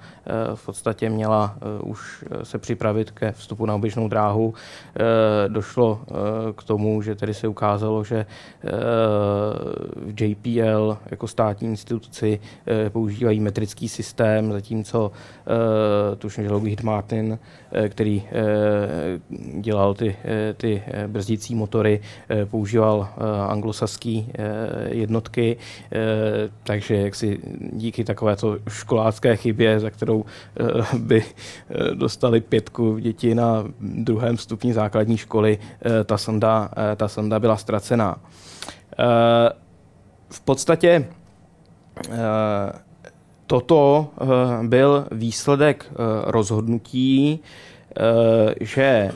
v 0.54 0.66
podstatě 0.66 1.10
měla 1.10 1.56
už 1.82 2.24
se 2.42 2.58
připravit 2.58 3.10
ke 3.10 3.32
vstupu 3.32 3.66
na 3.66 3.74
oběžnou 3.74 4.08
dráhu, 4.08 4.54
došlo 5.48 6.00
k 6.56 6.64
tomu, 6.64 7.02
že 7.02 7.14
tedy 7.14 7.34
se 7.34 7.48
ukázalo, 7.48 8.04
že 8.04 8.26
JPL 10.20 10.98
jako 11.10 11.28
státní 11.28 11.68
instituci 11.68 12.40
používají 12.88 13.40
metrický 13.40 13.88
systém, 13.88 14.52
zatímco 14.52 15.12
tuším, 16.18 16.44
že 16.44 16.50
Lockheed 16.50 16.82
Martin, 16.82 17.38
který 17.88 18.22
dělal 19.60 19.94
ty, 19.94 20.16
ty 20.56 20.82
brzdící 21.06 21.54
motory, 21.54 22.00
používal 22.50 23.08
eh, 23.10 23.50
anglosaský 23.50 24.32
eh, 24.34 24.94
jednotky, 24.94 25.56
eh, 25.56 25.98
takže 26.62 26.96
jak 26.96 27.14
si 27.14 27.40
díky 27.72 28.04
takovéto 28.04 28.58
školácké 28.68 29.36
chybě, 29.36 29.80
za 29.80 29.90
kterou 29.90 30.24
by 30.98 31.24
dostali 31.94 32.40
pětku 32.40 32.98
děti 32.98 33.34
na 33.34 33.64
druhém 33.80 34.38
stupni 34.38 34.72
základní 34.72 35.16
školy, 35.16 35.58
ta 36.04 36.18
sonda, 36.18 36.70
ta 36.96 37.08
sonda 37.08 37.40
byla 37.40 37.56
ztracená. 37.56 38.16
V 40.30 40.40
podstatě 40.40 41.08
toto 43.50 44.08
byl 44.62 45.06
výsledek 45.10 45.92
rozhodnutí, 46.24 47.40
Eh, 47.96 48.54
že 48.60 48.82
eh, 48.82 49.12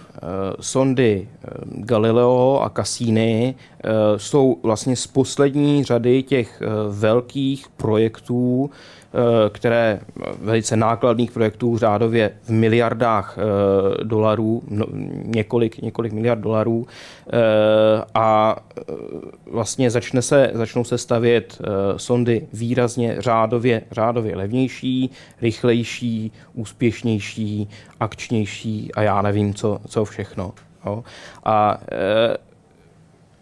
sondy 0.60 1.28
eh, 1.28 1.48
Galileo 1.64 2.60
a 2.62 2.68
Cassini 2.70 3.54
jsou 4.16 4.58
vlastně 4.62 4.96
z 4.96 5.06
poslední 5.06 5.84
řady 5.84 6.22
těch 6.22 6.62
velkých 6.90 7.68
projektů, 7.76 8.70
Eh, 8.70 9.03
které 9.48 10.00
velice 10.40 10.76
nákladných 10.76 11.30
projektů 11.30 11.78
řádově 11.78 12.30
v 12.42 12.50
miliardách 12.50 13.38
eh, 13.38 14.04
dolarů, 14.04 14.62
no, 14.68 14.86
několik, 15.24 15.82
několik 15.82 16.12
miliard 16.12 16.40
dolarů 16.40 16.86
eh, 17.26 17.30
a 18.14 18.56
vlastně 19.50 19.90
začne 19.90 20.22
se, 20.22 20.50
začnou 20.54 20.84
se 20.84 20.98
stavět 20.98 21.58
sondy 21.96 22.46
výrazně 22.52 23.16
řádově, 23.18 23.82
řádově 23.90 24.36
levnější, 24.36 25.10
rychlejší, 25.42 26.32
úspěšnější, 26.54 27.68
akčnější 28.00 28.94
a 28.94 29.02
já 29.02 29.22
nevím, 29.22 29.54
co, 29.54 29.80
co 29.88 30.04
všechno. 30.04 30.52
Jo. 30.86 31.04
A 31.44 31.80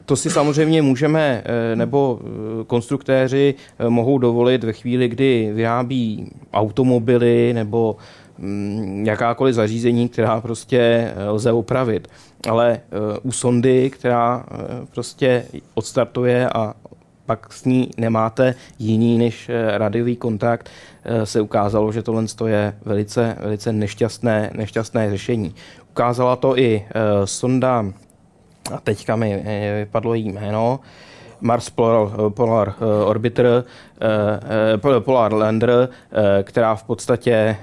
to 0.06 0.16
si 0.16 0.30
samozřejmě 0.30 0.82
můžeme, 0.82 1.42
eh, 1.44 1.76
nebo 1.76 2.20
eh, 2.20 2.64
konstruktéři 2.64 3.54
eh, 3.78 3.88
mohou 3.88 4.18
dovolit 4.18 4.64
ve 4.64 4.72
chvíli, 4.72 5.08
kdy 5.08 5.50
vyrábí 5.54 6.30
automobily 6.52 7.52
nebo 7.52 7.96
mm, 8.38 9.06
jakákoliv 9.06 9.54
zařízení, 9.54 10.08
která 10.08 10.40
prostě 10.40 11.12
lze 11.26 11.52
opravit. 11.52 12.08
Ale 12.48 12.80
u 13.22 13.32
sondy, 13.32 13.90
která 13.90 14.44
prostě 14.92 15.44
odstartuje 15.74 16.48
a 16.48 16.74
pak 17.26 17.52
s 17.52 17.64
ní 17.64 17.90
nemáte 17.96 18.54
jiný 18.78 19.18
než 19.18 19.50
radiový 19.76 20.16
kontakt, 20.16 20.70
se 21.24 21.40
ukázalo, 21.40 21.92
že 21.92 22.02
tohle 22.02 22.24
je 22.46 22.74
velice, 22.84 23.36
velice 23.40 23.72
nešťastné, 23.72 24.50
nešťastné 24.54 25.10
řešení. 25.10 25.54
Ukázala 25.90 26.36
to 26.36 26.58
i 26.58 26.84
sonda, 27.24 27.84
a 28.74 28.80
teďka 28.84 29.16
mi 29.16 29.44
vypadlo 29.78 30.14
jí 30.14 30.28
jméno, 30.28 30.80
Mars 31.40 31.70
Polar, 31.70 32.08
Polar 32.28 32.74
Orbiter, 33.04 33.64
Polar 34.98 35.34
Lander, 35.34 35.88
která 36.42 36.74
v 36.74 36.84
podstatě 36.84 37.56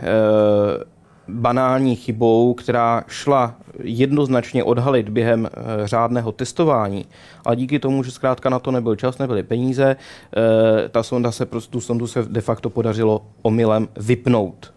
banální 1.30 1.96
chybou, 1.96 2.54
která 2.54 3.04
šla 3.08 3.56
jednoznačně 3.84 4.64
odhalit 4.64 5.10
během 5.10 5.50
eh, 5.52 5.88
řádného 5.88 6.32
testování, 6.32 7.06
ale 7.46 7.56
díky 7.56 7.80
tomu, 7.80 8.04
že 8.04 8.12
zkrátka 8.12 8.50
na 8.50 8.60
to 8.60 8.72
nebyl 8.72 8.96
čas, 8.96 9.18
nebyly 9.18 9.44
peníze, 9.44 9.96
eh, 9.96 10.90
ta 10.90 11.04
sonda 11.04 11.32
se, 11.32 11.46
tu 11.46 11.82
sondu 11.82 12.08
se 12.08 12.24
de 12.24 12.42
facto 12.42 12.70
podařilo 12.70 13.22
omylem 13.42 13.88
vypnout. 13.96 14.74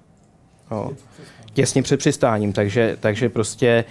No. 0.70 0.90
Těsně 1.52 1.82
před 1.82 1.96
přistáním, 1.96 2.52
takže, 2.52 2.96
takže 3.00 3.28
prostě 3.28 3.68
e, 3.68 3.84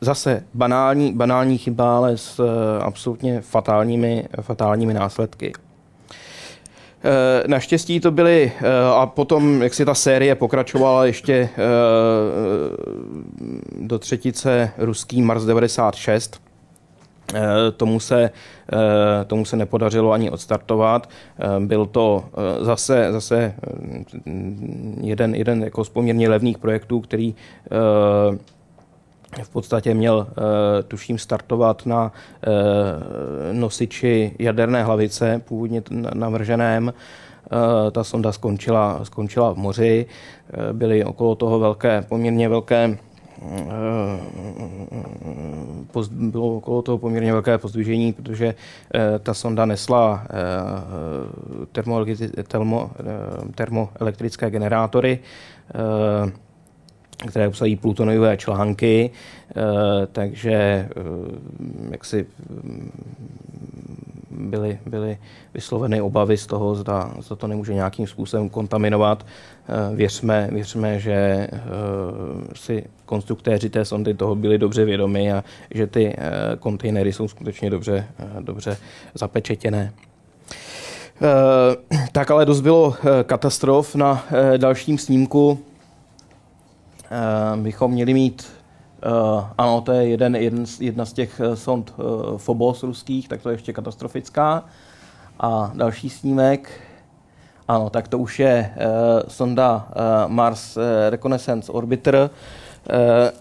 zase 0.00 0.44
banální, 0.54 1.12
banální 1.12 1.58
chyba, 1.58 1.96
ale 1.96 2.16
s 2.16 2.40
e, 2.40 2.82
absolutně 2.82 3.40
fatálními, 3.40 4.28
fatálními 4.40 4.94
následky. 4.94 5.52
Eh, 7.04 7.48
naštěstí 7.48 8.00
to 8.00 8.10
byly, 8.10 8.52
eh, 8.60 8.64
a 8.94 9.06
potom, 9.06 9.62
jak 9.62 9.74
si 9.74 9.84
ta 9.84 9.94
série 9.94 10.34
pokračovala 10.34 11.06
ještě 11.06 11.34
eh, 11.34 11.48
do 13.80 13.98
třetice 13.98 14.70
ruský 14.78 15.22
Mars 15.22 15.44
96, 15.44 16.40
Tomu 17.76 18.00
se, 18.00 18.30
tomu 19.26 19.44
se 19.44 19.56
nepodařilo 19.56 20.12
ani 20.12 20.30
odstartovat. 20.30 21.10
Byl 21.58 21.86
to 21.86 22.24
zase, 22.60 23.12
zase 23.12 23.54
jeden, 25.00 25.34
jeden 25.34 25.62
jako 25.62 25.84
z 25.84 25.88
poměrně 25.88 26.28
levných 26.28 26.58
projektů, 26.58 27.00
který 27.00 27.34
v 29.42 29.48
podstatě 29.48 29.94
měl, 29.94 30.26
eh, 30.30 30.82
tuším, 30.82 31.18
startovat 31.18 31.86
na 31.86 32.12
eh, 32.12 33.52
nosiči 33.52 34.36
jaderné 34.38 34.84
hlavice, 34.84 35.42
původně 35.44 35.82
navrženém. 36.14 36.92
Eh, 37.46 37.90
ta 37.90 38.04
sonda 38.04 38.32
skončila, 38.32 39.04
skončila 39.04 39.52
v 39.52 39.56
moři. 39.56 40.06
Byly 40.72 41.04
okolo 41.04 41.34
toho 41.34 41.58
velké, 41.58 42.04
poměrně 42.08 42.48
velké 42.48 42.98
bylo 46.10 46.56
okolo 46.56 46.82
toho 46.82 46.98
poměrně 46.98 47.32
velké 47.32 47.58
pozdvižení, 47.58 48.12
protože 48.12 48.54
ta 49.22 49.34
sonda 49.34 49.66
nesla 49.66 50.26
termo, 52.46 52.90
termoelektrické 53.54 54.50
generátory, 54.50 55.18
které 57.26 57.48
obsahují 57.48 57.76
plutonové 57.76 58.36
články, 58.36 59.10
eh, 59.50 59.54
takže 60.12 60.52
eh, 60.52 60.88
jak 61.90 62.04
si 62.04 62.26
byly, 64.48 64.78
byly 64.86 65.18
vysloveny 65.54 66.00
obavy 66.00 66.36
z 66.36 66.46
toho, 66.46 66.74
zda, 66.74 67.14
zda 67.18 67.36
to 67.36 67.46
nemůže 67.46 67.74
nějakým 67.74 68.06
způsobem 68.06 68.48
kontaminovat. 68.48 69.26
Eh, 69.26 69.96
věřme, 69.96 70.48
věřme, 70.52 71.00
že 71.00 71.48
si 72.54 72.84
konstruktéři 73.06 73.70
té 73.70 73.84
sondy 73.84 74.14
toho 74.14 74.34
byli 74.34 74.58
dobře 74.58 74.84
vědomi 74.84 75.32
a 75.32 75.44
že 75.74 75.86
ty 75.86 76.16
kontejnery 76.58 77.12
jsou 77.12 77.28
skutečně 77.28 77.70
dobře, 77.70 78.06
dobře 78.40 78.76
zapečetěné. 79.14 79.92
Tak 82.12 82.30
ale 82.30 82.46
dost 82.46 82.60
bylo 82.60 82.94
katastrof 83.24 83.94
na 83.94 84.24
dalším 84.56 84.98
snímku 84.98 85.58
Eh, 87.10 87.56
bychom 87.56 87.90
měli 87.90 88.14
mít, 88.14 88.46
uh, 89.06 89.44
ano, 89.58 89.80
to 89.80 89.92
je 89.92 90.08
jeden, 90.08 90.36
jeden, 90.36 90.64
jedna 90.80 91.04
z 91.04 91.12
těch 91.12 91.40
eh, 91.40 91.56
sond 91.56 91.94
uh, 91.96 92.38
Phobos 92.38 92.82
ruských, 92.82 93.28
tak 93.28 93.42
to 93.42 93.48
je 93.48 93.54
ještě 93.54 93.72
katastrofická. 93.72 94.64
A 95.40 95.70
další 95.74 96.10
snímek, 96.10 96.70
ano, 97.68 97.90
tak 97.90 98.08
to 98.08 98.18
už 98.18 98.40
je 98.40 98.74
uh, 98.76 98.82
sonda 99.28 99.88
uh, 99.88 100.32
Mars 100.32 100.76
uh, 100.76 100.82
Reconnaissance 101.10 101.72
Orbiter. 101.72 102.30
Uh, 102.90 103.38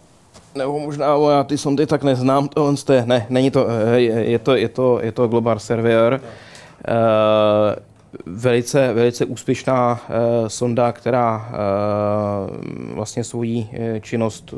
nebo 0.55 0.79
možná 0.79 1.05
já 1.31 1.43
ty 1.43 1.57
sondy 1.57 1.85
tak 1.85 2.03
neznám, 2.03 2.47
to 2.47 2.93
je, 2.93 3.05
ne, 3.05 3.25
není 3.29 3.51
to, 3.51 3.67
je, 3.95 4.31
je 4.31 4.39
to, 4.39 4.55
je 4.55 4.69
to, 4.69 4.99
je 5.01 5.11
to 5.11 5.27
Global 5.27 5.59
Surveyor. 5.59 6.13
Uh, 6.13 7.86
velice, 8.25 8.93
velice 8.93 9.25
úspěšná 9.25 9.91
uh, 9.91 10.47
sonda, 10.47 10.91
která 10.91 11.49
uh, 11.49 12.95
vlastně 12.95 13.23
svoji 13.23 13.69
uh, 13.71 13.99
činnost 13.99 14.53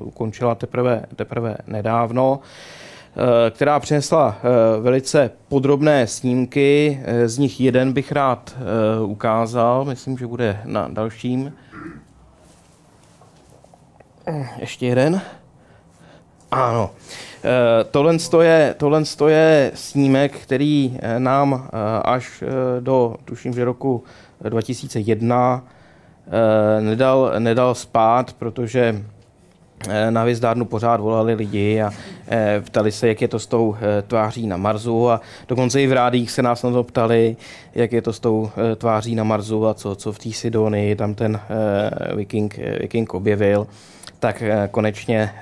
ukončila 0.00 0.54
teprve, 0.54 1.04
teprve 1.16 1.56
nedávno, 1.66 2.40
která 3.50 3.80
přinesla 3.80 4.36
velice 4.80 5.30
podrobné 5.48 6.06
snímky. 6.06 7.00
Z 7.26 7.38
nich 7.38 7.60
jeden 7.60 7.92
bych 7.92 8.12
rád 8.12 8.56
ukázal, 9.04 9.84
myslím, 9.84 10.18
že 10.18 10.26
bude 10.26 10.60
na 10.64 10.88
dalším. 10.88 11.52
Ještě 14.58 14.86
jeden. 14.86 15.20
Ano. 16.50 16.90
Eh, 17.44 17.84
tohle 17.90 18.16
je, 18.42 18.74
tohle 18.78 19.02
je 19.28 19.72
snímek, 19.74 20.32
který 20.32 20.98
eh, 20.98 21.20
nám 21.20 21.68
eh, 21.68 21.78
až 22.04 22.44
do, 22.80 23.16
tuším, 23.24 23.54
že 23.54 23.64
roku 23.64 24.04
2001 24.48 25.64
nedal, 26.80 27.32
nedal 27.38 27.74
spát, 27.74 28.32
protože 28.32 29.02
na 30.10 30.22
hvězdárnu 30.22 30.64
pořád 30.64 31.00
volali 31.00 31.34
lidi 31.34 31.82
a 31.82 31.90
ptali 32.60 32.92
se, 32.92 33.08
jak 33.08 33.22
je 33.22 33.28
to 33.28 33.38
s 33.38 33.46
tou 33.46 33.76
tváří 34.06 34.46
na 34.46 34.56
Marsu 34.56 35.10
a 35.10 35.20
dokonce 35.48 35.82
i 35.82 35.86
v 35.86 35.92
rádích 35.92 36.30
se 36.30 36.42
nás 36.42 36.62
na 36.62 36.70
to 36.70 36.84
ptali, 36.84 37.36
jak 37.74 37.92
je 37.92 38.02
to 38.02 38.12
s 38.12 38.20
tou 38.20 38.50
tváří 38.76 39.14
na 39.14 39.24
Marsu 39.24 39.66
a 39.66 39.74
co, 39.74 39.94
co 39.94 40.12
v 40.12 40.18
té 40.18 40.32
Sidonii 40.32 40.96
tam 40.96 41.14
ten 41.14 41.40
viking, 42.14 42.58
viking 42.80 43.14
objevil 43.14 43.66
tak 44.24 44.42
eh, 44.42 44.68
konečně 44.70 45.32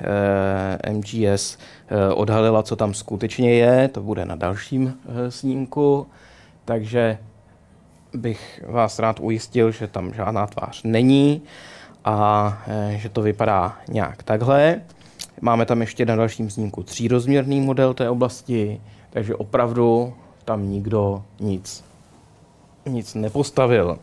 eh, 0.85 0.93
MGS 0.93 1.59
eh, 1.89 2.15
odhalila, 2.15 2.63
co 2.63 2.77
tam 2.77 2.95
skutečně 2.95 3.55
je. 3.55 3.89
To 3.89 4.03
bude 4.03 4.25
na 4.25 4.35
dalším 4.37 4.95
snímku. 5.29 6.07
Takže 6.65 7.19
bych 8.15 8.65
vás 8.69 8.99
rád 8.99 9.21
ujistil, 9.21 9.71
že 9.71 9.87
tam 9.87 10.15
žádná 10.15 10.47
tvář 10.47 10.83
není 10.83 11.43
a 12.05 12.59
že 12.91 13.09
to 13.09 13.23
vypadá 13.23 13.77
nějak 13.89 14.23
takhle. 14.23 14.81
Máme 15.41 15.67
tam 15.67 15.81
ještě 15.81 16.07
na 16.07 16.17
dalším 16.17 16.51
snímku 16.51 16.83
třírozměrný 16.83 17.61
model 17.61 17.95
té 17.95 18.11
oblasti, 18.11 18.81
takže 19.11 19.37
opravdu 19.37 20.15
tam 20.45 20.69
nikdo 20.69 21.23
nic, 21.41 21.85
nic 22.87 23.15
nepostavil. 23.15 23.99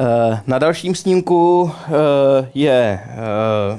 Eh, 0.00 0.40
na 0.46 0.58
dalším 0.58 0.94
snímku 0.94 1.70
eh, 1.72 1.90
je 2.54 3.00
eh, 3.02 3.78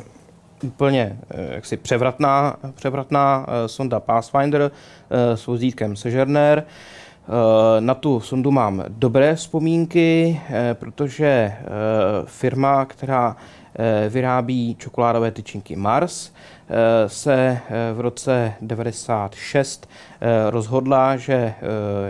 úplně 0.63 1.19
jaksi 1.49 1.77
převratná, 1.77 2.55
převratná 2.75 3.45
sonda 3.65 3.99
Pathfinder 3.99 4.71
s 5.09 5.47
vozítkem 5.47 5.95
Sojourner. 5.95 6.63
Na 7.79 7.93
tu 7.93 8.19
sondu 8.19 8.51
mám 8.51 8.83
dobré 8.87 9.35
vzpomínky, 9.35 10.41
protože 10.73 11.53
firma, 12.25 12.85
která 12.85 13.35
vyrábí 14.09 14.75
čokoládové 14.75 15.31
tyčinky 15.31 15.75
Mars, 15.75 16.31
se 17.07 17.33
eh, 17.33 17.93
v 17.93 17.99
roce 17.99 18.53
96 18.61 19.89
eh, 20.21 20.49
rozhodla, 20.49 21.17
že 21.17 21.33
eh, 21.33 21.55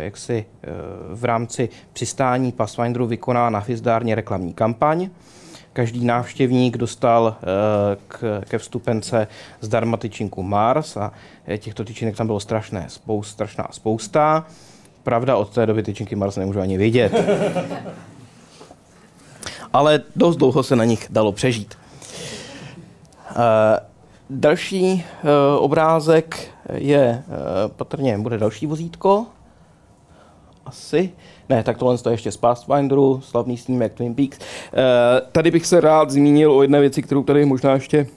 jaksi 0.03 0.45
v 1.13 1.25
rámci 1.25 1.69
přistání 1.93 2.51
Pathfinderu 2.51 3.07
vykoná 3.07 3.49
na 3.49 3.59
hvězdárně 3.59 4.15
reklamní 4.15 4.53
kampaň. 4.53 5.09
Každý 5.73 6.05
návštěvník 6.05 6.77
dostal 6.77 7.35
k, 8.07 8.41
ke 8.49 8.57
vstupence 8.57 9.27
zdarma 9.61 9.97
tyčinku 9.97 10.43
Mars 10.43 10.97
a 10.97 11.11
těchto 11.57 11.83
tyčinek 11.83 12.17
tam 12.17 12.27
bylo 12.27 12.39
strašné, 12.39 12.85
spousta, 12.87 13.33
strašná 13.33 13.67
spousta. 13.71 14.45
Pravda, 15.03 15.37
od 15.37 15.49
té 15.49 15.65
doby 15.65 15.83
tyčinky 15.83 16.15
Mars 16.15 16.35
nemůžu 16.35 16.59
ani 16.59 16.77
vidět. 16.77 17.13
Ale 19.73 20.01
dost 20.15 20.35
dlouho 20.35 20.63
se 20.63 20.75
na 20.75 20.85
nich 20.85 21.07
dalo 21.09 21.31
přežít. 21.31 21.77
Další 24.31 24.93
uh, 24.93 25.29
obrázek 25.63 26.47
je 26.73 27.23
uh, 27.27 27.33
patrně, 27.75 28.17
bude 28.17 28.37
další 28.37 28.67
vozítko. 28.67 29.25
Asi. 30.65 31.11
Ne, 31.49 31.63
tak 31.63 31.77
tohle 31.77 31.97
je 32.05 32.13
ještě 32.13 32.31
z 32.31 32.37
Pathfinderu, 32.37 33.21
slavný 33.21 33.57
snímek 33.57 33.93
Twin 33.93 34.15
Peaks. 34.15 34.37
Uh, 34.37 34.43
tady 35.31 35.51
bych 35.51 35.65
se 35.65 35.81
rád 35.81 36.11
zmínil 36.11 36.51
o 36.51 36.61
jedné 36.61 36.79
věci, 36.79 37.01
kterou 37.01 37.23
tady 37.23 37.45
možná 37.45 37.73
ještě, 37.73 38.07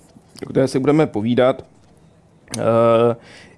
o 0.47 0.51
které 0.51 0.69
si 0.69 0.79
budeme 0.79 1.07
povídat. 1.07 1.65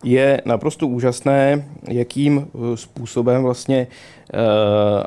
je 0.05 0.43
naprosto 0.45 0.87
úžasné, 0.87 1.69
jakým 1.89 2.49
způsobem 2.75 3.43
vlastně 3.43 3.87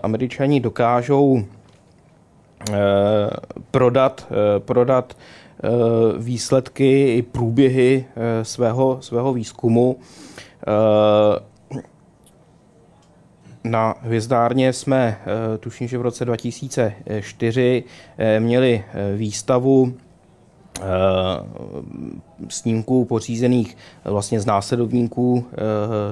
američani 0.04 0.60
dokážou 0.60 1.44
prodat, 3.72 4.28
prodat 4.60 5.14
výsledky 6.18 7.16
i 7.18 7.22
průběhy 7.22 8.06
svého, 8.44 8.98
svého 9.02 9.34
výzkumu 9.34 9.98
na 13.70 13.96
hvězdárně 14.02 14.74
jsme, 14.74 15.18
eh, 15.22 15.58
tuším, 15.58 15.88
že 15.88 15.98
v 15.98 16.02
roce 16.02 16.26
2004, 16.26 17.84
eh, 18.18 18.40
měli 18.40 18.84
eh, 18.94 19.16
výstavu 19.16 19.94
snímků 22.50 23.06
pořízených 23.06 23.78
vlastně 24.06 24.40
z 24.40 24.46
následovníků 24.46 25.46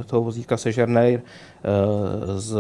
toho 0.06 0.24
vozíka 0.24 0.58
Sežernej 0.58 1.22
z 2.36 2.58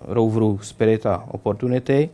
roveru 0.00 0.58
Spirit 0.62 1.06
a 1.06 1.24
Opportunity. 1.30 2.10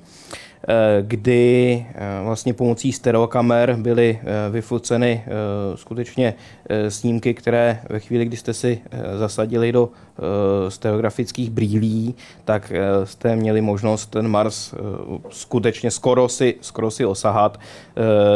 Eh, 0.71 1.03
kdy 1.03 1.87
eh, 1.95 2.25
vlastně 2.25 2.55
pomocí 2.55 2.93
stereokamer 2.93 3.77
byly 3.77 4.19
eh, 4.23 4.51
vyfoceny 4.51 5.25
skutečně 5.75 6.35
snímky, 6.89 7.35
které 7.35 7.81
ve 7.91 8.01
chvíli, 8.01 8.25
kdy 8.25 8.37
jste 8.37 8.55
si 8.55 8.81
zasadili 9.17 9.73
do 9.73 9.89
stereografických 10.69 11.51
brýlí, 11.51 12.15
tak 12.45 12.73
jste 13.05 13.37
měli 13.37 13.61
možnost 13.61 14.07
ten 14.07 14.29
Mars 14.29 14.75
skutečně 15.31 15.91
skoro 15.91 16.29
si, 16.29 16.55
skoro 16.61 16.91
si 16.91 17.05
osahat. 17.05 17.61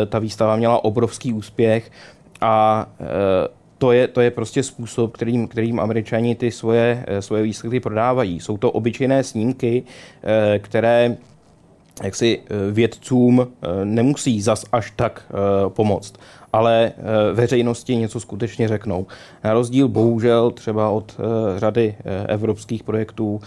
Ta 0.09 0.19
výstava 0.19 0.57
měla 0.57 0.85
obrovský 0.85 1.33
úspěch 1.33 1.91
a 2.41 2.87
to 3.79 3.93
je, 3.93 4.09
to 4.09 4.21
je 4.21 4.31
prostě 4.31 4.63
způsob, 4.63 5.13
kterým, 5.13 5.49
kterým 5.49 5.81
američani 5.81 6.35
ty 6.35 6.51
svoje, 6.51 7.07
svoje 7.21 7.43
výsledky 7.43 7.81
prodávají. 7.81 8.41
Jsou 8.41 8.57
to 8.57 8.71
obyčejné 8.71 9.25
snímky, 9.25 9.83
které 10.59 11.17
jak 12.03 12.15
si 12.15 12.41
eh, 12.45 12.73
vědcům 12.73 13.41
eh, 13.41 13.85
nemusí 13.85 14.43
zas 14.43 14.65
až 14.73 14.93
tak 14.97 15.23
eh, 15.29 15.35
pomoct, 15.71 16.15
ale 16.53 16.93
veřejnosti 17.33 17.97
něco 17.97 18.21
skutečně 18.21 18.69
řeknou. 18.69 19.07
Na 19.45 19.53
rozdíl 19.53 19.89
bohužel 19.89 20.51
třeba 20.51 20.91
od 20.91 21.21
řady 21.57 21.97
evropských 22.29 22.83
projektů, 22.83 23.41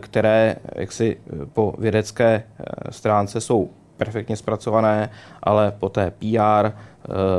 které 0.00 0.56
jaksi 0.74 1.16
po 1.52 1.74
vědecké 1.78 2.42
stránce 2.90 3.40
jsou 3.40 3.70
perfektně 3.96 4.36
zpracované, 4.36 5.10
ale 5.42 5.72
po 5.78 5.88
té 5.88 6.10
PR 6.10 6.70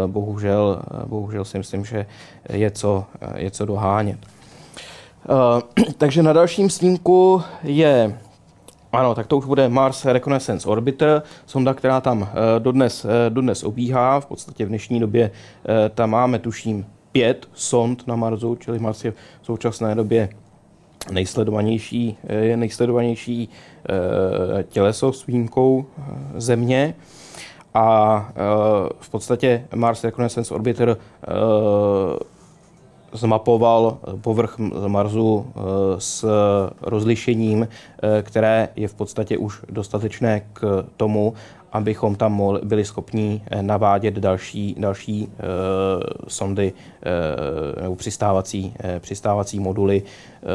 bohužel, 0.08 0.82
bohužel 1.06 1.46
si 1.46 1.58
myslím, 1.58 1.86
že 1.86 2.06
je 2.50 2.72
co, 2.72 3.06
je 3.36 3.52
co 3.52 3.66
dohánět. 3.66 4.20
Takže 5.98 6.24
na 6.24 6.34
dalším 6.34 6.70
snímku 6.70 7.42
je 7.64 8.18
ano, 8.92 9.16
tak 9.16 9.28
to 9.28 9.38
už 9.38 9.46
bude 9.46 9.70
Mars 9.70 10.06
Reconnaissance 10.06 10.70
Orbiter, 10.70 11.24
sonda, 11.46 11.74
která 11.74 12.02
tam 12.02 12.30
eh, 12.32 12.60
dodnes, 12.60 13.06
eh, 13.06 13.30
dodnes 13.30 13.64
obíhá. 13.64 14.20
V 14.20 14.26
podstatě 14.26 14.66
v 14.66 14.70
dnešní 14.70 15.00
době 15.00 15.32
eh, 15.66 15.90
tam 15.90 16.10
máme, 16.10 16.40
tuším, 16.40 16.86
pět 17.12 17.48
sond 17.54 18.08
na 18.08 18.16
Marsu, 18.16 18.56
čili 18.56 18.80
Mars 18.80 19.06
je 19.06 19.12
v 19.12 19.46
současné 19.46 19.96
době 19.96 20.30
nejsledovanější, 21.12 22.18
je 22.30 22.58
nejsledovanější 22.58 23.50
těleso 24.70 25.14
s 25.14 25.26
výjimkou 25.26 25.86
Země. 26.36 26.94
A 27.74 28.30
v 29.00 29.10
podstatě 29.10 29.68
Mars 29.76 30.04
Reconnaissance 30.04 30.54
Orbiter 30.54 30.98
zmapoval 33.14 33.98
povrch 34.22 34.60
Marsu 34.88 35.46
eh, 35.46 35.62
s 35.98 36.26
rozlišením, 36.82 37.68
eh, 37.68 38.22
které 38.22 38.70
je 38.76 38.88
v 38.88 38.94
podstatě 38.94 39.38
už 39.38 39.62
dostatečné 39.70 40.42
k 40.54 40.86
tomu, 40.98 41.34
abychom 41.72 42.16
tam 42.16 42.42
byli 42.64 42.86
schopni 42.86 43.42
eh, 43.52 43.64
navádět 43.64 44.14
další, 44.14 44.76
další 44.80 45.28
uh, 45.28 45.34
sondy 46.28 46.74
uh, 46.74 47.84
nebo 47.84 47.96
přistávací, 47.96 48.74
uh, 48.84 49.00
přistávací 49.00 49.60
moduly 49.60 50.02
uh, 50.02 50.50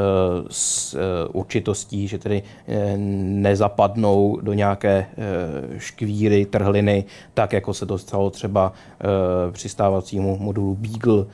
s 0.51 0.95
uh, 0.95 1.01
určitostí, 1.33 2.09
že 2.09 2.19
tedy 2.19 2.43
uh, 2.43 2.75
nezapadnou 3.17 4.39
do 4.43 4.53
nějaké 4.53 5.07
uh, 5.17 5.79
škvíry, 5.79 6.47
trhliny, 6.47 7.05
tak 7.35 7.53
jako 7.53 7.75
se 7.75 7.87
to 7.87 7.99
stalo 7.99 8.31
třeba 8.31 8.73
uh, 8.73 9.53
přistávacímu 9.53 10.39
modulu 10.39 10.75
Beagle 10.75 11.15
uh, 11.15 11.27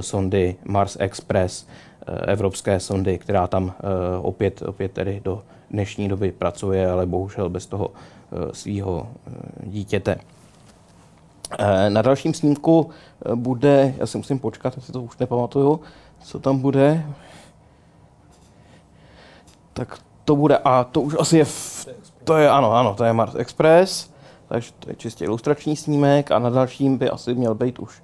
sondy 0.00 0.56
Mars 0.64 0.96
Express, 1.00 1.66
uh, 2.08 2.14
evropské 2.26 2.80
sondy, 2.80 3.18
která 3.18 3.46
tam 3.46 3.64
uh, 3.64 3.72
opět, 4.22 4.62
opět 4.62 4.92
tedy 4.92 5.20
do 5.24 5.42
dnešní 5.70 6.08
doby 6.08 6.32
pracuje, 6.32 6.90
ale 6.90 7.06
bohužel 7.06 7.48
bez 7.48 7.66
toho 7.66 7.90
svého 8.52 9.06
eh, 9.26 9.30
dítěte. 9.66 10.16
Eh, 11.58 11.90
na 11.90 12.02
dalším 12.02 12.34
snímku 12.34 12.90
bude, 13.34 13.94
já 13.98 14.06
si 14.06 14.18
musím 14.18 14.38
počkat, 14.38 14.76
já 14.76 14.82
si 14.82 14.92
to 14.92 15.02
už 15.02 15.18
nepamatuju, 15.18 15.80
co 16.22 16.38
tam 16.38 16.58
bude. 16.58 17.06
Tak 19.72 19.98
to 20.24 20.36
bude, 20.36 20.58
a 20.58 20.84
to 20.84 21.00
už 21.00 21.16
asi 21.18 21.38
je, 21.38 21.44
v, 21.44 21.88
to 22.24 22.36
je, 22.36 22.50
ano, 22.50 22.72
ano, 22.72 22.94
to 22.94 23.04
je 23.04 23.12
Mars 23.12 23.34
Express, 23.34 24.10
takže 24.48 24.72
to 24.78 24.90
je 24.90 24.96
čistě 24.96 25.24
ilustrační 25.24 25.76
snímek 25.76 26.30
a 26.30 26.38
na 26.38 26.50
dalším 26.50 26.98
by 26.98 27.10
asi 27.10 27.34
měl 27.34 27.54
být 27.54 27.78
už 27.78 28.02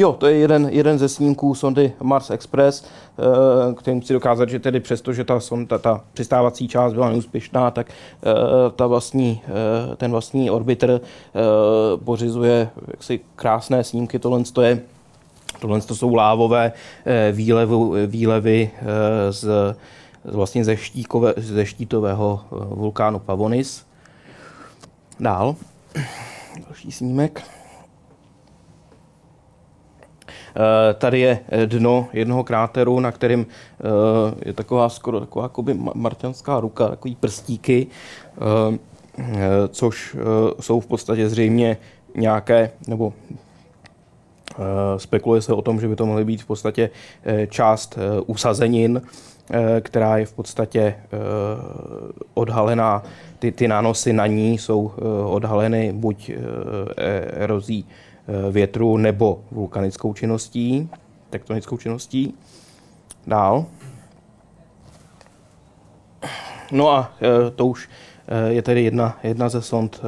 Jo, 0.00 0.12
to 0.12 0.26
je 0.26 0.36
jeden, 0.36 0.68
jeden 0.72 0.98
ze 0.98 1.08
snímků 1.08 1.54
sondy 1.54 1.92
Mars 2.02 2.30
Express, 2.30 2.84
eh, 2.84 3.74
který 3.74 3.96
musí 3.96 4.12
dokázat, 4.12 4.48
že 4.48 4.58
tedy 4.58 4.80
přesto, 4.80 5.12
že 5.12 5.24
ta, 5.24 5.40
sonda, 5.40 5.78
ta 5.78 6.04
přistávací 6.12 6.68
část 6.68 6.92
byla 6.92 7.10
neúspěšná, 7.10 7.70
tak 7.70 7.90
eh, 7.90 8.32
ta 8.76 8.86
vlastní, 8.86 9.42
eh, 9.92 9.96
ten 9.96 10.10
vlastní 10.10 10.50
orbiter 10.50 11.00
pořizuje 12.04 12.70
jaksi 12.86 13.20
krásné 13.36 13.84
snímky. 13.84 14.18
Tohle 14.18 14.42
je 14.62 14.80
Tohle 15.60 15.80
to 15.80 15.94
jsou 15.94 16.14
lávové 16.14 16.72
výlevy, 17.32 18.06
výlevy 18.06 18.70
z, 19.30 19.48
vlastně 20.24 20.64
ze, 20.64 20.76
štíkové, 20.76 21.34
ze 21.36 21.66
štítového 21.66 22.40
vulkánu 22.50 23.18
Pavonis. 23.18 23.86
Dál. 25.20 25.56
Další 26.66 26.92
snímek. 26.92 27.57
Eh, 30.56 30.94
tady 30.94 31.20
je 31.20 31.38
eh, 31.48 31.66
dno 31.66 32.08
jednoho 32.12 32.44
kráteru, 32.44 33.00
na 33.00 33.12
kterém 33.12 33.46
eh, 33.46 33.84
je 34.46 34.52
taková 34.52 34.88
skoro 34.88 35.20
taková 35.20 35.44
jakoby 35.44 35.74
marťanská 35.94 36.60
ruka, 36.60 36.88
takový 36.88 37.16
prstíky, 37.16 37.86
což 39.68 40.16
jsou 40.60 40.80
v 40.80 40.86
podstatě 40.86 41.28
zřejmě 41.28 41.76
nějaké, 42.16 42.70
nebo 42.86 43.12
spekuluje 44.96 45.42
se 45.42 45.52
o 45.52 45.62
tom, 45.62 45.80
že 45.80 45.88
by 45.88 45.96
to 45.96 46.06
mohly 46.06 46.24
být 46.24 46.42
v 46.42 46.46
podstatě 46.46 46.90
část 47.48 47.98
usazenin, 48.26 49.02
která 49.80 50.18
je 50.18 50.26
v 50.26 50.32
podstatě 50.32 50.94
odhalená, 52.34 53.02
ty, 53.38 53.52
ty 53.52 53.68
nánosy 53.68 54.12
na 54.12 54.26
ní 54.26 54.58
jsou 54.58 54.92
odhaleny 55.26 55.92
buď 55.92 56.30
erozí 57.32 57.86
větru 58.50 58.96
nebo 58.96 59.40
vulkanickou 59.50 60.14
činností, 60.14 60.90
tektonickou 61.30 61.76
činností. 61.76 62.34
Dál. 63.26 63.66
No 66.72 66.90
a 66.90 67.12
eh, 67.20 67.50
to 67.50 67.66
už 67.66 67.88
eh, 68.28 68.52
je 68.52 68.62
tedy 68.62 68.84
jedna, 68.84 69.18
jedna 69.22 69.48
ze 69.48 69.62
sond 69.62 70.00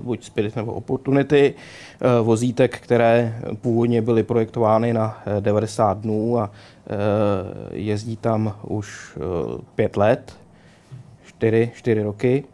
buď 0.00 0.24
Spirit 0.24 0.56
nebo 0.56 0.72
Opportunity, 0.72 1.54
vozítek, 2.22 2.78
které 2.78 3.40
původně 3.60 4.02
byly 4.02 4.22
projektovány 4.22 4.92
na 4.92 5.22
90 5.40 5.98
dnů 5.98 6.38
a 6.38 6.50
jezdí 7.72 8.16
tam 8.16 8.56
už 8.62 9.18
pět 9.74 9.96
let, 9.96 10.36
čtyři, 11.26 11.70
čtyři 11.74 12.02
roky 12.02 12.44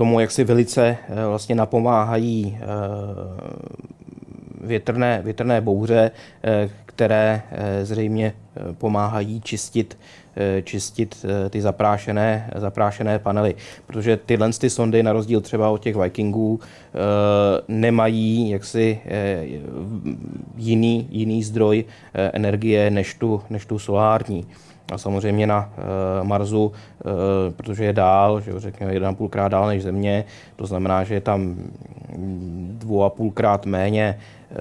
tomu, 0.00 0.20
jak 0.20 0.30
si 0.30 0.44
velice 0.44 0.96
eh, 1.08 1.26
vlastně 1.26 1.54
napomáhají 1.54 2.58
eh, 2.60 2.66
větrné, 4.60 5.20
větrné 5.24 5.60
bouře, 5.60 6.10
eh, 6.44 6.70
které 6.86 7.42
zřejmě 7.82 8.32
pomáhají 8.72 9.40
čistit, 9.40 9.98
čistit 10.64 11.26
ty 11.50 11.60
zaprášené, 11.60 12.50
zaprášené 12.56 13.18
panely. 13.18 13.54
Protože 13.86 14.16
tyhle 14.16 14.52
ty 14.52 14.70
sondy, 14.70 15.02
na 15.02 15.12
rozdíl 15.12 15.40
třeba 15.40 15.70
od 15.70 15.82
těch 15.82 15.96
Vikingů, 15.96 16.60
nemají 17.68 18.50
jaksi 18.50 19.00
jiný, 20.56 21.08
jiný 21.10 21.42
zdroj 21.42 21.84
energie 22.14 22.90
než 22.90 23.14
tu, 23.14 23.42
než 23.50 23.66
tu 23.66 23.78
solární. 23.78 24.46
A 24.90 24.98
samozřejmě 24.98 25.46
na 25.46 25.72
e, 26.20 26.24
Marsu, 26.24 26.72
e, 26.72 27.50
protože 27.50 27.84
je 27.84 27.92
dál, 27.92 28.40
že 28.40 28.52
řekněme 28.56 28.92
1,5 28.92 29.28
krát 29.28 29.48
dál 29.48 29.66
než 29.66 29.82
Země, 29.82 30.24
to 30.56 30.66
znamená, 30.66 31.04
že 31.04 31.14
je 31.14 31.20
tam 31.20 31.56
dvou 32.72 33.02
a 33.02 33.10
půlkrát 33.10 33.66
méně 33.66 34.02
e, 34.02 34.56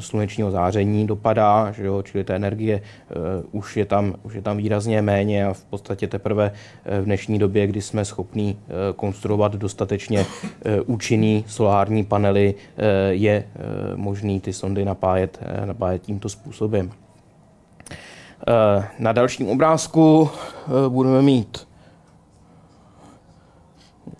slunečního 0.00 0.50
záření 0.50 1.06
dopadá, 1.06 1.72
že 1.72 1.86
jo, 1.86 2.02
čili 2.02 2.24
té 2.24 2.36
energie 2.36 2.82
už, 3.52 3.76
je 3.76 3.84
tam, 3.84 4.14
už 4.22 4.34
je 4.34 4.42
tam 4.42 4.56
výrazně 4.56 5.02
méně 5.02 5.46
a 5.46 5.52
v 5.52 5.64
podstatě 5.64 6.06
teprve 6.06 6.52
v 7.00 7.04
dnešní 7.04 7.38
době, 7.38 7.66
kdy 7.66 7.82
jsme 7.82 8.04
schopni 8.04 8.56
konstruovat 8.96 9.56
dostatečně 9.56 10.26
účinný 10.86 11.44
solární 11.48 12.04
panely, 12.04 12.54
je 13.10 13.44
možný 13.94 14.40
ty 14.40 14.52
sondy 14.52 14.84
napájet, 14.84 15.40
napájet 15.64 16.02
tímto 16.02 16.28
způsobem. 16.28 16.90
Eh, 18.48 18.88
na 18.98 19.12
dalším 19.12 19.48
obrázku 19.48 20.30
eh, 20.30 20.88
budeme 20.88 21.22
mít 21.22 21.68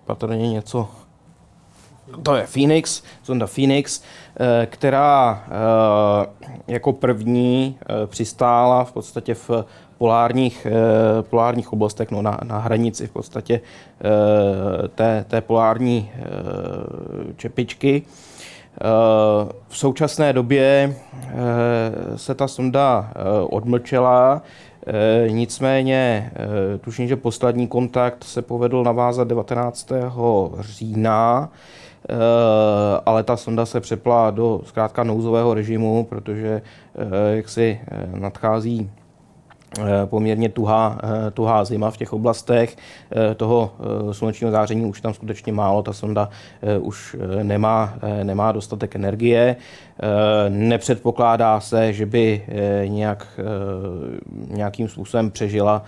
patrně 0.05 0.49
něco, 0.49 0.87
to 2.23 2.35
je 2.35 2.47
Phoenix, 2.47 3.03
sonda 3.23 3.47
Phoenix, 3.47 4.03
eh, 4.39 4.65
která 4.65 5.43
jako 6.67 6.93
první 6.93 7.77
přistála 8.05 8.83
v 8.83 8.91
podstatě 8.91 9.33
v 9.33 9.49
polárních, 9.97 10.67
polárních 11.21 11.73
oblastech, 11.73 12.11
no 12.11 12.21
na, 12.21 12.39
na 12.43 12.59
hranici 12.59 13.07
v 13.07 13.11
podstatě 13.11 13.61
té, 14.95 15.25
té 15.27 15.41
polární 15.41 16.11
čepičky. 17.35 18.03
V 19.67 19.77
současné 19.77 20.33
době 20.33 20.95
eh, 21.13 22.17
se 22.17 22.35
ta 22.35 22.47
sonda 22.47 23.11
eh, 23.11 23.21
odmlčela, 23.49 24.41
eh, 24.87 25.29
nicméně 25.29 26.31
tuším, 26.81 27.07
že 27.07 27.15
poslední 27.15 27.67
kontakt 27.67 28.23
se 28.23 28.41
povedl 28.41 28.83
navázat 28.83 29.27
19. 29.27 29.91
října, 30.59 31.49
ale 33.05 33.23
ta 33.23 33.37
sonda 33.37 33.65
se 33.65 33.79
přepla 33.79 34.31
do 34.31 34.61
zkrátka 34.65 35.03
nouzového 35.03 35.53
režimu, 35.53 36.03
protože 36.03 36.61
jak 37.33 37.49
si 37.49 37.79
nadchází 38.15 38.89
Eh, 38.89 39.06
poměrně 40.05 40.49
tuhá, 40.49 40.99
eh, 41.03 41.31
tuhá 41.31 41.65
zima 41.65 41.91
v 41.91 41.97
těch 41.97 42.13
oblastech. 42.13 42.77
Eh, 43.11 43.35
toho 43.35 43.71
slunečního 44.11 44.51
záření 44.51 44.85
už 44.85 45.01
tam 45.01 45.13
skutečně 45.13 45.53
málo, 45.53 45.83
ta 45.83 45.93
sonda 45.93 46.29
už 46.79 47.15
nemá, 47.43 47.93
nemá 48.23 48.51
dostatek 48.51 48.95
energie. 48.95 49.55
Nepředpokládá 50.49 51.59
se, 51.59 51.93
že 51.93 52.05
by 52.05 52.45
nějak, 52.85 53.39
nějakým 54.47 54.89
způsobem 54.89 55.31
přežila, 55.31 55.83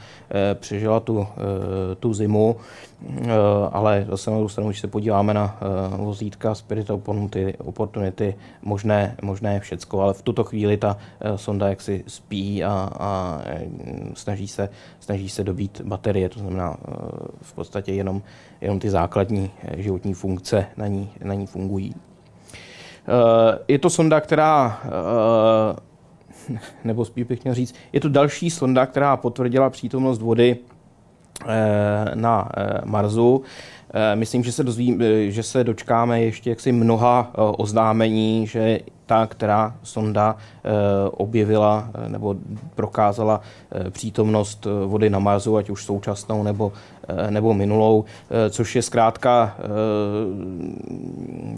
přežila 0.60 0.99
tu, 0.99 1.28
tu 1.99 2.14
zimu. 2.14 2.55
Eh, 3.07 3.30
ale 3.72 4.05
zase 4.10 4.32
na 4.32 4.38
druhou 4.38 4.49
stranu, 4.49 4.70
když 4.70 4.80
se 4.80 4.88
podíváme 4.88 5.34
na 5.34 5.57
eh, 5.62 5.97
vozítka 5.97 6.55
Spirit 6.55 6.89
Opportunity, 6.89 7.53
Opportunity 7.57 8.36
možné, 8.62 9.16
možné 9.22 9.60
všecko, 9.60 10.01
ale 10.01 10.14
v 10.14 10.22
tuto 10.22 10.43
chvíli 10.43 10.78
ta 10.78 10.97
eh, 11.22 11.38
sonda 11.38 11.70
jaksi 11.70 12.03
spí 12.07 12.64
a, 12.64 12.89
a 12.99 13.41
snaží, 14.14 14.47
se, 14.47 14.70
snaží 14.99 15.30
se 15.30 15.43
dobít 15.43 15.82
baterie, 15.82 16.30
to 16.30 16.39
znamená 16.39 16.78
v 17.41 17.53
podstatě 17.53 17.93
jenom, 17.93 18.22
jenom 18.62 18.80
ty 18.80 18.89
základní 18.89 19.51
životní 19.78 20.14
funkce 20.14 20.66
na 20.78 20.88
ní, 20.88 21.10
na 21.24 21.34
ní 21.34 21.47
fungují. 21.47 21.95
Je 23.68 23.80
to 23.80 23.89
sonda, 23.89 24.22
která 24.22 24.82
nebo 26.84 27.05
spíš 27.05 27.24
bych 27.24 27.43
měl 27.43 27.55
říct, 27.55 27.76
je 27.93 28.01
to 28.01 28.10
další 28.10 28.49
sonda, 28.49 28.86
která 28.86 29.18
potvrdila 29.18 29.70
přítomnost 29.70 30.22
vody 30.22 30.57
Eh, 31.47 32.16
na 32.16 32.49
eh, 32.57 32.82
Marsu. 32.86 33.41
Eh, 33.93 34.16
myslím, 34.16 34.43
že 34.43 34.51
se, 34.51 34.64
dozvím, 34.64 35.03
že 35.28 35.43
se 35.43 35.64
dočkáme 35.64 36.22
ještě 36.22 36.49
jaksi 36.49 36.72
mnoha 36.72 37.32
oznámení, 37.57 38.47
že 38.47 38.80
ta, 39.10 39.28
která 39.28 39.76
sonda 39.84 40.36
objevila 41.12 41.89
nebo 42.07 42.36
prokázala 42.76 43.41
přítomnost 43.89 44.68
vody 44.86 45.10
na 45.10 45.20
Marsu, 45.20 45.57
ať 45.57 45.70
už 45.70 45.86
současnou 45.86 46.43
nebo, 46.43 46.72
nebo 47.30 47.53
minulou, 47.53 48.05
což 48.49 48.76
je 48.76 48.82
zkrátka 48.82 49.55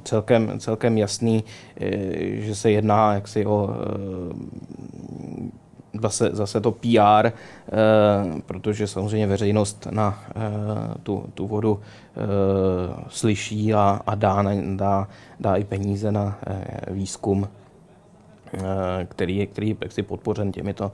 celkem, 0.03 0.59
celkem 0.59 0.97
jasný, 0.97 1.43
že 2.33 2.55
se 2.55 2.71
jedná 2.71 3.13
jaksi 3.13 3.45
o 3.45 3.69
zase, 5.99 6.29
zase 6.33 6.61
to 6.61 6.71
PR, 6.71 7.27
eh, 7.27 7.31
protože 8.45 8.87
samozřejmě 8.87 9.27
veřejnost 9.27 9.87
na 9.91 10.23
eh, 10.29 10.41
tu, 11.03 11.25
tu 11.33 11.47
vodu 11.47 11.79
eh, 11.79 12.19
slyší 13.09 13.73
a, 13.73 14.01
a 14.07 14.15
dá, 14.15 14.43
dá, 14.75 15.07
dá 15.39 15.55
i 15.55 15.63
peníze 15.63 16.11
na 16.11 16.37
výzkum, 16.87 17.47
který 19.07 19.37
je, 19.37 19.45
který 19.45 19.77
je 19.97 20.03
podpořen 20.03 20.51
těmito, 20.51 20.91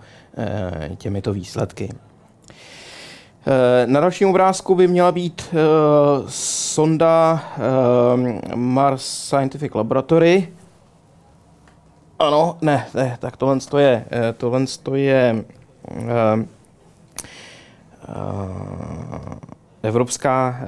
těmito 0.97 1.33
výsledky. 1.33 1.89
Na 3.85 3.99
dalším 3.99 4.29
obrázku 4.29 4.75
by 4.75 4.87
měla 4.87 5.11
být 5.11 5.55
sonda 6.27 7.43
Mars 8.55 9.05
Scientific 9.05 9.73
Laboratory, 9.73 10.47
ano, 12.19 12.57
ne, 12.61 12.87
ne, 12.93 13.17
tak 13.19 13.37
tohle 13.37 13.57
je, 13.77 14.05
eh, 14.11 14.33
tohle 14.33 14.61
je 14.93 15.45
uh, 15.91 15.97
uh, 18.07 19.35
evropská, 19.83 20.59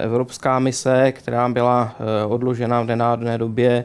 evropská 0.00 0.58
mise, 0.58 1.12
která 1.12 1.48
byla 1.48 1.94
odložena 2.28 2.82
v 2.82 2.86
nenádné 2.86 3.38
době, 3.38 3.84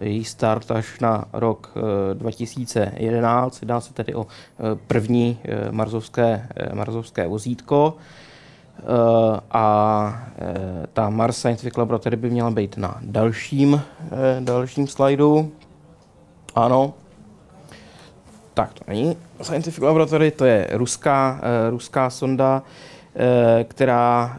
její 0.00 0.24
start 0.24 0.70
až 0.70 1.00
na 1.00 1.24
rok 1.32 1.70
uh, 1.76 1.82
2011. 2.14 3.62
Jedná 3.62 3.80
se 3.80 3.94
tedy 3.94 4.14
o 4.14 4.26
první 4.86 5.38
marzovské, 5.70 6.48
marzovské 6.74 7.28
vozítko. 7.28 7.94
A 9.50 10.22
ta 10.92 11.10
Mars 11.10 11.36
Scientific 11.36 11.76
Laboratory 11.76 12.16
by 12.16 12.30
měla 12.30 12.50
být 12.50 12.76
na 12.76 12.98
dalším, 13.02 13.82
dalším 14.40 14.86
slajdu. 14.86 15.52
Ano. 16.54 16.94
Tak 18.54 18.74
to 18.74 18.84
není 18.88 19.16
Scientific 19.42 19.84
Laboratory, 19.84 20.30
to 20.30 20.44
je 20.44 20.68
ruská, 20.72 21.40
uh, 21.40 21.70
ruská 21.70 22.10
sonda, 22.10 22.62
uh, 22.62 23.22
která 23.64 24.38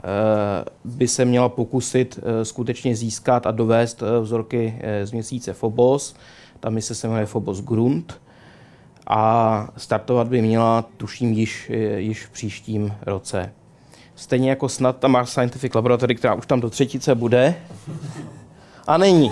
uh, 0.85 0.91
by 0.97 1.07
se 1.07 1.25
měla 1.25 1.49
pokusit 1.49 2.17
uh, 2.17 2.43
skutečně 2.43 2.95
získat 2.95 3.47
a 3.47 3.51
dovést 3.51 4.01
uh, 4.01 4.07
vzorky 4.23 4.75
uh, 4.75 5.05
z 5.05 5.11
měsíce 5.11 5.53
Phobos. 5.53 6.15
Ta 6.59 6.69
mise 6.69 6.95
se 6.95 7.07
jmenuje 7.07 7.25
Phobos 7.25 7.61
Grunt 7.61 8.21
a 9.07 9.67
startovat 9.77 10.27
by 10.27 10.41
měla, 10.41 10.85
tuším, 10.97 11.33
již, 11.33 11.71
již 11.95 12.25
v 12.25 12.29
příštím 12.29 12.93
roce. 13.05 13.53
Stejně 14.15 14.49
jako 14.49 14.69
snad 14.69 14.97
ta 14.97 15.07
Mars 15.07 15.29
Scientific 15.29 15.73
Laboratory, 15.73 16.15
která 16.15 16.33
už 16.33 16.45
tam 16.45 16.59
do 16.61 16.69
třetice 16.69 17.15
bude. 17.15 17.55
A 18.87 18.97
není 18.97 19.31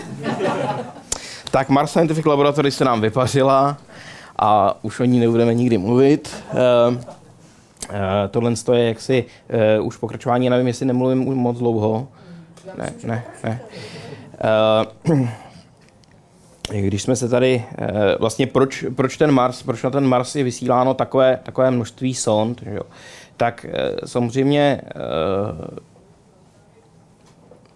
tak 1.58 1.70
Mars 1.70 1.92
Scientific 1.92 2.26
Laboratory 2.26 2.72
se 2.72 2.86
nám 2.86 3.02
vypařila 3.02 3.78
a 4.40 4.78
už 4.82 5.00
o 5.00 5.06
ní 5.06 5.20
nebudeme 5.20 5.54
nikdy 5.54 5.78
mluvit. 5.78 6.44
Uh, 6.54 6.96
uh, 6.96 7.00
tohle 8.32 8.54
je 8.74 8.88
jaksi 8.88 9.26
uh, 9.80 9.88
už 9.88 9.98
pokračování, 9.98 10.50
nevím, 10.50 10.68
jestli 10.68 10.86
nemluvím 10.86 11.28
už 11.28 11.36
moc 11.36 11.58
dlouho. 11.58 12.08
Ne, 12.78 12.94
ne, 13.04 13.24
ne. 13.44 13.60
Uh, 15.10 15.28
když 16.72 17.02
jsme 17.02 17.16
se 17.16 17.30
tady, 17.30 17.64
vlastně 18.20 18.48
proč, 18.48 18.86
proč 18.96 19.18
ten 19.18 19.32
Mars, 19.32 19.64
proč 19.64 19.84
na 19.84 19.90
ten 19.90 20.08
Mars 20.08 20.36
je 20.36 20.44
vysíláno 20.44 20.94
takové, 20.94 21.40
takové 21.44 21.72
množství 21.72 22.14
sond, 22.14 22.62
že 22.66 22.76
jo? 22.76 22.84
tak 23.38 23.66
samozřejmě 24.06 24.82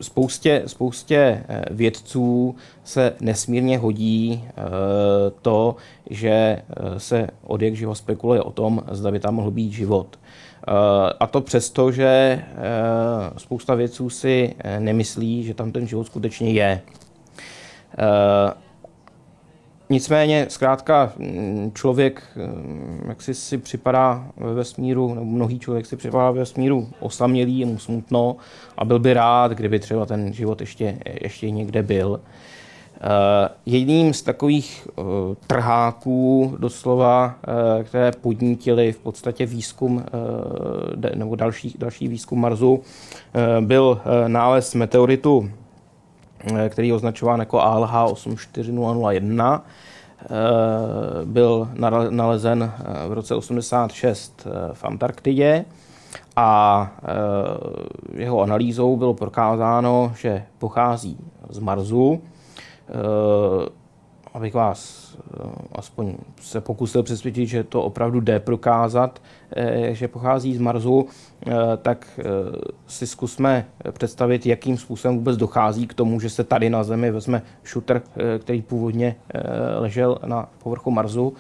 spoustě, 0.01 0.63
spoustě 0.65 1.43
eh, 1.47 1.65
vědců 1.71 2.55
se 2.83 3.13
nesmírně 3.21 3.77
hodí 3.77 4.43
eh, 4.47 4.51
to, 5.41 5.75
že 6.09 6.29
eh, 6.29 6.99
se 6.99 7.27
od 7.43 7.61
jak 7.61 7.75
živo 7.75 7.95
spekuluje 7.95 8.41
o 8.41 8.51
tom, 8.51 8.83
zda 8.91 9.11
by 9.11 9.19
tam 9.19 9.35
mohl 9.35 9.51
být 9.51 9.71
život. 9.71 10.19
A 11.19 11.27
to 11.27 11.41
přesto, 11.41 11.91
že 11.91 12.41
spousta 13.37 13.75
vědců 13.75 14.09
si 14.09 14.55
nemyslí, 14.79 15.43
že 15.43 15.53
tam 15.53 15.71
ten 15.71 15.87
život 15.87 16.03
skutečně 16.03 16.51
je. 16.51 16.81
Nicméně, 19.91 20.45
zkrátka, 20.49 21.13
mm, 21.17 21.71
člověk, 21.75 22.23
mm, 22.35 23.05
jak 23.07 23.21
si, 23.21 23.33
si 23.33 23.57
připadá 23.57 24.27
ve 24.37 24.53
vesmíru, 24.53 25.13
nebo 25.13 25.25
mnohý 25.25 25.59
člověk 25.59 25.85
si 25.85 25.95
připadá 25.95 26.31
ve 26.31 26.39
vesmíru 26.39 26.87
osamělý, 26.99 27.59
je 27.59 27.65
mu 27.65 27.79
smutno 27.79 28.35
a 28.77 28.85
byl 28.85 28.99
by 28.99 29.13
rád, 29.13 29.51
kdyby 29.51 29.79
třeba 29.79 30.05
ten 30.05 30.33
život 30.33 30.61
ještě, 30.61 30.97
ještě 31.21 31.51
někde 31.51 31.83
byl. 31.83 32.09
Uh, 33.01 33.47
jedním 33.65 34.13
z 34.13 34.21
takových 34.21 34.87
uh, 34.95 35.05
trháků 35.47 36.55
doslova, 36.59 37.35
uh, 37.47 37.83
které 37.83 38.11
podnítily 38.11 38.91
v 38.91 38.97
podstatě 38.97 39.45
výzkum 39.45 40.03
nebo 41.15 41.35
další, 41.35 41.75
další 41.79 42.07
výzkum 42.07 42.41
Marsu, 42.41 42.81
byl 43.61 44.01
nález 44.27 44.75
meteoritu 44.75 45.49
Eh, 45.49 45.60
který 46.69 46.87
je 46.87 46.93
označován 46.93 47.39
jako 47.39 47.59
ALH 47.59 48.11
84001, 48.11 49.63
eh, 50.21 50.27
byl 51.25 51.69
nalezen 52.09 52.63
eh, 52.63 53.07
v 53.07 53.13
roce 53.13 53.35
86 53.35 54.47
v 54.73 54.83
Antarktidě 54.83 55.65
a 56.35 56.91
jeho 58.13 58.41
analýzou 58.41 58.97
bylo 58.97 59.13
prokázáno, 59.13 60.13
že 60.17 60.43
pochází 60.57 61.17
z 61.49 61.59
Marsu. 61.59 62.21
Abych 64.33 64.53
vás 64.53 65.11
aspoň 65.71 66.15
se 66.41 66.61
pokusil 66.61 67.03
přesvědčit, 67.03 67.45
že 67.45 67.63
to 67.63 67.83
opravdu 67.83 68.19
jde 68.19 68.39
prokázat, 68.39 69.21
že 69.91 70.07
pochází 70.07 70.55
z 70.55 70.59
Marsu, 70.59 71.07
Eh, 71.47 71.77
tak 71.81 72.07
eh, 72.19 72.23
si 72.87 73.07
zkusme 73.07 73.65
představit, 73.91 74.45
jakým 74.45 74.77
způsobem 74.77 75.17
vůbec 75.17 75.37
dochází 75.37 75.87
k 75.87 75.93
tomu, 75.93 76.19
že 76.19 76.29
se 76.29 76.43
tady 76.43 76.69
na 76.69 76.83
Zemi 76.83 77.11
vezme 77.11 77.41
šuter, 77.63 78.01
eh, 78.17 78.39
který 78.39 78.61
původně 78.61 79.15
ležel 79.77 80.17
na 80.25 80.49
povrchu 80.63 80.91
Marsu. 80.91 81.33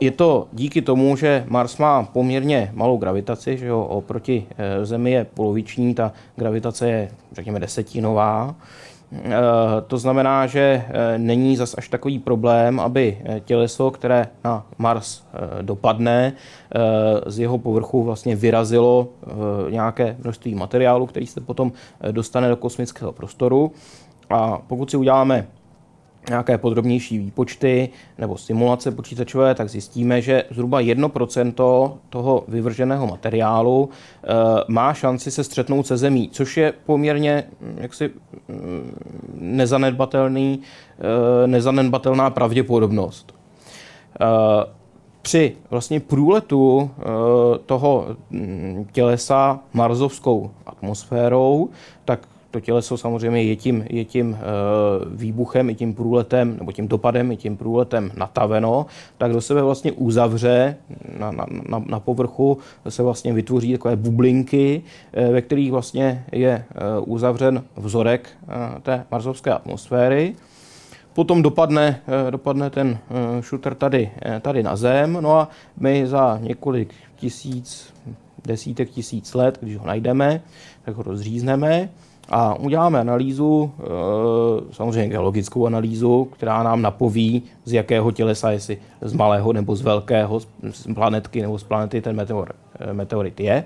Je 0.00 0.10
to 0.10 0.48
díky 0.52 0.82
tomu, 0.82 1.16
že 1.16 1.44
Mars 1.48 1.78
má 1.78 2.02
poměrně 2.02 2.70
malou 2.74 2.96
gravitaci, 2.96 3.58
že 3.58 3.66
jo, 3.66 3.80
oproti 3.80 4.46
Zemi 4.82 5.10
je 5.10 5.24
poloviční, 5.24 5.94
ta 5.94 6.12
gravitace 6.36 6.88
je, 6.90 7.10
řekněme, 7.32 7.60
desetinová. 7.60 8.54
Eh, 9.12 9.30
to 9.86 9.98
znamená, 9.98 10.46
že 10.46 10.84
eh, 10.88 11.18
není 11.18 11.56
zas 11.56 11.74
až 11.78 11.88
takový 11.88 12.18
problém, 12.18 12.80
aby 12.80 13.18
eh, 13.24 13.40
těleso, 13.40 13.90
které 13.90 14.26
na 14.44 14.66
Mars 14.78 15.22
dopadne, 15.62 16.32
z 17.26 17.38
jeho 17.38 17.58
povrchu 17.58 18.02
vlastně 18.02 18.36
vyrazilo 18.36 19.08
nějaké 19.70 20.16
množství 20.22 20.54
materiálu, 20.54 21.06
který 21.06 21.26
se 21.26 21.40
potom 21.40 21.72
dostane 22.10 22.48
do 22.48 22.56
kosmického 22.56 23.12
prostoru. 23.12 23.72
A 24.30 24.58
pokud 24.66 24.90
si 24.90 24.96
uděláme 24.96 25.46
nějaké 26.28 26.58
podrobnější 26.58 27.18
výpočty 27.18 27.88
nebo 28.18 28.36
simulace 28.36 28.90
počítačové, 28.90 29.54
tak 29.54 29.70
zjistíme, 29.70 30.22
že 30.22 30.44
zhruba 30.50 30.80
1% 30.80 31.92
toho 32.10 32.44
vyvrženého 32.48 33.06
materiálu 33.06 33.88
e, 33.88 34.34
má 34.68 34.94
šanci 34.94 35.30
se 35.30 35.44
střetnout 35.44 35.86
se 35.86 35.96
zemí, 35.96 36.28
což 36.32 36.56
je 36.56 36.72
poměrně 36.86 37.44
hm, 37.60 37.76
jaksi 37.80 38.10
hm, 38.48 38.98
nezanedbatelný, 39.34 40.60
e, 41.44 41.46
nezanedbatelná 41.46 42.30
pravděpodobnost. 42.30 43.34
E, 44.20 44.76
při 45.22 45.56
vlastně 45.70 46.00
průletu 46.00 46.90
toho 47.66 48.06
hm, 48.30 48.86
tělesa 48.92 49.60
marzovskou 49.72 50.50
atmosférou, 50.66 51.68
tak 52.04 52.20
to 52.56 52.60
těleso 52.60 52.96
samozřejmě 52.96 53.42
je 53.42 53.56
tím, 53.56 53.84
je 53.90 54.04
tím 54.04 54.28
uh, 54.30 54.38
výbuchem, 55.12 55.70
i 55.70 55.74
tím 55.74 55.94
průletem, 55.94 56.56
nebo 56.58 56.72
tím 56.72 56.88
dopadem, 56.88 57.32
i 57.32 57.36
tím 57.36 57.56
průletem 57.56 58.10
nataveno, 58.16 58.86
tak 59.18 59.32
do 59.32 59.40
sebe 59.40 59.62
vlastně 59.62 59.92
uzavře 59.92 60.76
na, 61.18 61.30
na, 61.30 61.46
na, 61.68 61.84
na 61.86 62.00
povrchu, 62.00 62.58
se 62.88 63.02
vlastně 63.02 63.32
vytvoří 63.32 63.72
takové 63.72 63.96
bublinky, 63.96 64.82
uh, 64.82 65.32
ve 65.32 65.42
kterých 65.42 65.72
vlastně 65.72 66.24
je 66.32 66.64
uh, 66.98 67.12
uzavřen 67.12 67.64
vzorek 67.76 68.28
té 68.82 69.04
marsovské 69.10 69.52
atmosféry. 69.52 70.34
Potom 71.12 71.42
dopadne, 71.42 72.00
dopadne 72.30 72.70
ten 72.70 72.98
šuter 73.40 73.74
tady, 73.74 74.10
tady 74.40 74.62
na 74.62 74.76
Zem, 74.76 75.12
no 75.20 75.38
a 75.38 75.48
my 75.80 76.06
za 76.06 76.38
několik 76.42 76.94
tisíc, 77.16 77.94
desítek 78.44 78.90
tisíc 78.90 79.34
let, 79.34 79.58
když 79.60 79.76
ho 79.76 79.86
najdeme, 79.86 80.40
tak 80.84 80.94
ho 80.96 81.02
rozřízneme 81.02 81.88
a 82.28 82.54
uděláme 82.54 83.00
analýzu, 83.00 83.72
eh, 83.78 83.84
samozřejmě 84.72 85.08
geologickou 85.08 85.66
analýzu, 85.66 86.24
která 86.24 86.62
nám 86.62 86.82
napoví, 86.82 87.42
z 87.64 87.72
jakého 87.72 88.12
tělesa, 88.12 88.50
jestli 88.50 88.78
z 89.00 89.12
malého 89.12 89.52
nebo 89.52 89.76
z 89.76 89.82
velkého, 89.82 90.40
z 90.70 90.94
planetky 90.94 91.42
nebo 91.42 91.58
z 91.58 91.62
planety 91.62 92.02
ten 92.02 92.16
meteor, 92.16 92.54
eh, 92.80 92.92
meteorit 92.92 93.40
je. 93.40 93.64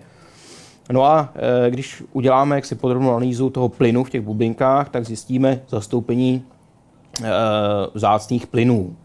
No 0.92 1.04
a 1.04 1.32
eh, 1.34 1.70
když 1.70 2.02
uděláme 2.12 2.56
jaksi 2.56 2.74
podrobnou 2.74 3.10
analýzu 3.10 3.50
toho 3.50 3.68
plynu 3.68 4.04
v 4.04 4.10
těch 4.10 4.20
bublinkách, 4.20 4.88
tak 4.88 5.04
zjistíme 5.06 5.60
zastoupení 5.68 6.44
vzácných 7.94 8.46
plynů. 8.46 8.96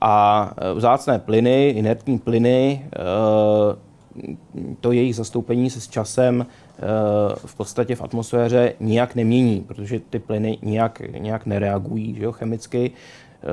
A 0.00 0.50
vzácné 0.74 1.18
plyny, 1.18 1.68
inertní 1.68 2.18
plyny, 2.18 2.86
to 4.80 4.92
jejich 4.92 5.16
zastoupení 5.16 5.70
se 5.70 5.80
s 5.80 5.88
časem 5.88 6.46
v 7.46 7.54
podstatě 7.54 7.96
v 7.96 8.02
atmosféře 8.02 8.72
nijak 8.80 9.14
nemění, 9.14 9.60
protože 9.60 10.00
ty 10.00 10.18
plyny 10.18 10.58
nijak, 10.62 11.02
nijak 11.18 11.46
nereagují 11.46 12.14
že 12.14 12.24
jo, 12.24 12.32
chemicky, 12.32 12.90
eh, 12.90 13.46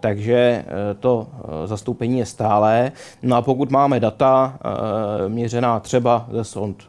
takže 0.00 0.34
eh, 0.34 0.64
to 1.00 1.28
zastoupení 1.64 2.18
je 2.18 2.26
stálé. 2.26 2.92
No 3.22 3.36
a 3.36 3.42
pokud 3.42 3.70
máme 3.70 4.00
data 4.00 4.58
měřená 5.28 5.80
třeba 5.80 6.28
ze 6.32 6.44
sond, 6.44 6.86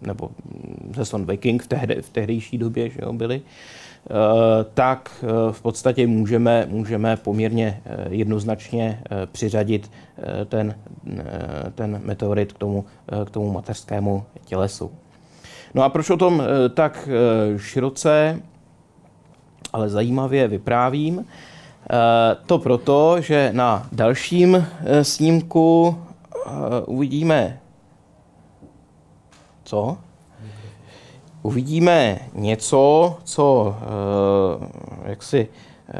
nebo 0.00 0.30
ze 0.94 1.04
sond 1.04 1.30
Viking 1.30 1.62
v, 1.62 1.66
tehde, 1.66 2.02
v 2.02 2.10
tehdejší 2.10 2.58
době, 2.58 2.90
že 2.90 2.98
jo, 3.02 3.12
byly, 3.12 3.42
Eh, 3.42 3.83
tak 4.74 5.10
eh, 5.22 5.52
v 5.52 5.62
podstatě 5.62 6.06
můžeme, 6.06 6.66
můžeme 6.70 7.16
poměrně 7.16 7.82
eh, 7.84 8.06
jednoznačně 8.10 9.02
přiřadit 9.32 9.90
ten, 10.46 10.74
ten 11.74 12.00
meteorit 12.04 12.52
k 12.52 12.58
tomu, 12.58 12.84
k 13.24 13.30
tomu 13.30 13.52
mateřskému 13.52 14.24
tělesu. 14.44 14.90
No 15.74 15.82
a 15.82 15.88
proč 15.88 16.10
o 16.10 16.16
tom 16.16 16.42
tak 16.74 17.08
široce, 17.56 18.40
ale 19.72 19.88
zajímavě 19.88 20.48
vyprávím? 20.48 21.26
To 22.46 22.58
proto, 22.58 23.20
že 23.20 23.50
na 23.52 23.88
dalším 23.92 24.66
snímku 25.02 25.98
uvidíme 26.86 27.60
co? 29.64 29.98
Uvidíme 31.44 32.18
něco, 32.34 33.16
co 33.24 33.76
eh, 33.78 35.10
jaksi 35.10 35.48
eh, 35.88 35.92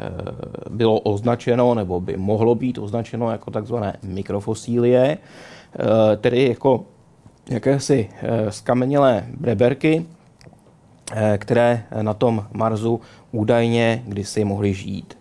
bylo 0.69 0.99
označeno 0.99 1.73
nebo 1.73 2.01
by 2.01 2.17
mohlo 2.17 2.55
být 2.55 2.77
označeno 2.77 3.31
jako 3.31 3.51
takzvané 3.51 3.97
mikrofosílie, 4.03 5.17
eh, 5.17 6.17
tedy 6.17 6.47
jako 6.47 6.85
jakési 7.49 8.09
skamenělé 8.49 9.25
breberky, 9.37 10.05
které 11.37 11.83
na 12.01 12.13
tom 12.13 12.45
Marsu 12.53 13.01
údajně 13.31 14.03
kdysi 14.07 14.45
mohly 14.45 14.73
žít. 14.73 15.17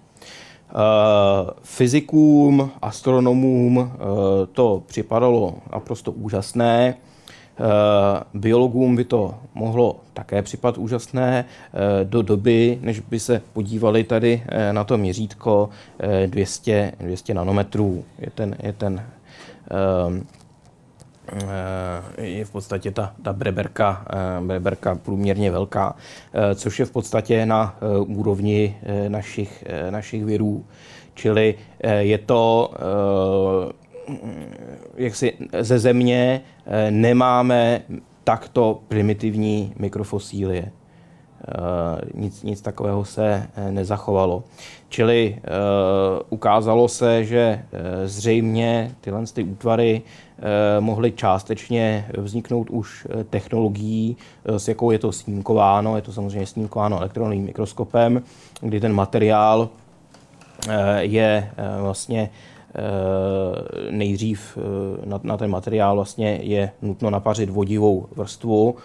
Fyzikům, 1.62 2.70
astronomům 2.82 3.92
to 4.52 4.82
připadalo 4.86 5.54
naprosto 5.72 6.12
úžasné. 6.12 6.94
Eh, 7.58 8.22
biologům 8.34 8.96
by 8.96 9.04
to 9.04 9.34
mohlo 9.54 10.00
také 10.12 10.42
připadat 10.42 10.78
úžasné 10.78 11.44
eh, 11.44 12.04
do 12.04 12.22
doby, 12.22 12.78
než 12.82 13.00
by 13.00 13.20
se 13.20 13.42
podívali 13.52 14.04
tady 14.04 14.42
eh, 14.48 14.72
na 14.72 14.84
to 14.84 14.98
měřítko 14.98 15.68
200, 16.26 16.92
200 17.00 17.34
nanometrů. 17.34 18.04
Je 18.18 18.30
ten, 18.30 18.56
je 18.62 18.72
ten 18.72 19.02
je 22.18 22.44
v 22.44 22.50
podstatě 22.50 22.90
ta, 22.90 23.14
ta 23.22 23.32
breberka, 23.32 24.06
breberka 24.46 24.94
průměrně 24.94 25.50
velká, 25.50 25.96
což 26.54 26.78
je 26.78 26.84
v 26.86 26.90
podstatě 26.90 27.46
na 27.46 27.76
úrovni 28.06 28.76
našich, 29.08 29.64
našich 29.90 30.24
věrů. 30.24 30.64
Čili 31.14 31.54
je 31.98 32.18
to 32.18 32.70
jaksi 34.96 35.32
ze 35.60 35.78
země 35.78 36.40
nemáme 36.90 37.82
takto 38.24 38.80
primitivní 38.88 39.72
mikrofosílie. 39.78 40.72
Eh, 41.48 42.00
nic, 42.14 42.42
nic 42.42 42.60
takového 42.60 43.04
se 43.04 43.48
eh, 43.54 43.72
nezachovalo. 43.72 44.44
Čili 44.88 45.40
ukázalo 46.30 46.88
se, 46.88 47.24
že 47.24 47.64
zřejmě 48.04 48.94
tyhle 49.00 49.26
ty 49.26 49.44
útvary 49.44 50.02
mohly 50.80 51.12
částečně 51.12 52.08
vzniknout 52.18 52.70
už 52.70 53.06
technologií, 53.30 54.16
s 54.44 54.68
jakou 54.68 54.90
je 54.90 54.98
to 54.98 55.12
snímkováno. 55.12 55.96
Je 55.96 56.02
to 56.02 56.12
samozřejmě 56.12 56.46
snímkováno 56.46 56.98
elektronovým 56.98 57.44
mikroskopem, 57.44 58.22
kdy 58.60 58.80
ten 58.80 58.92
materiál 58.92 59.68
je 60.98 61.50
vlastně 61.80 62.30
nejdřív 63.90 64.58
na, 65.04 65.20
na 65.22 65.36
ten 65.36 65.50
materiál 65.50 65.96
vlastně 65.96 66.38
je 66.42 66.70
nutno 66.82 67.10
napařit 67.10 67.50
vodivou 67.50 68.06
vrstvu, 68.16 68.76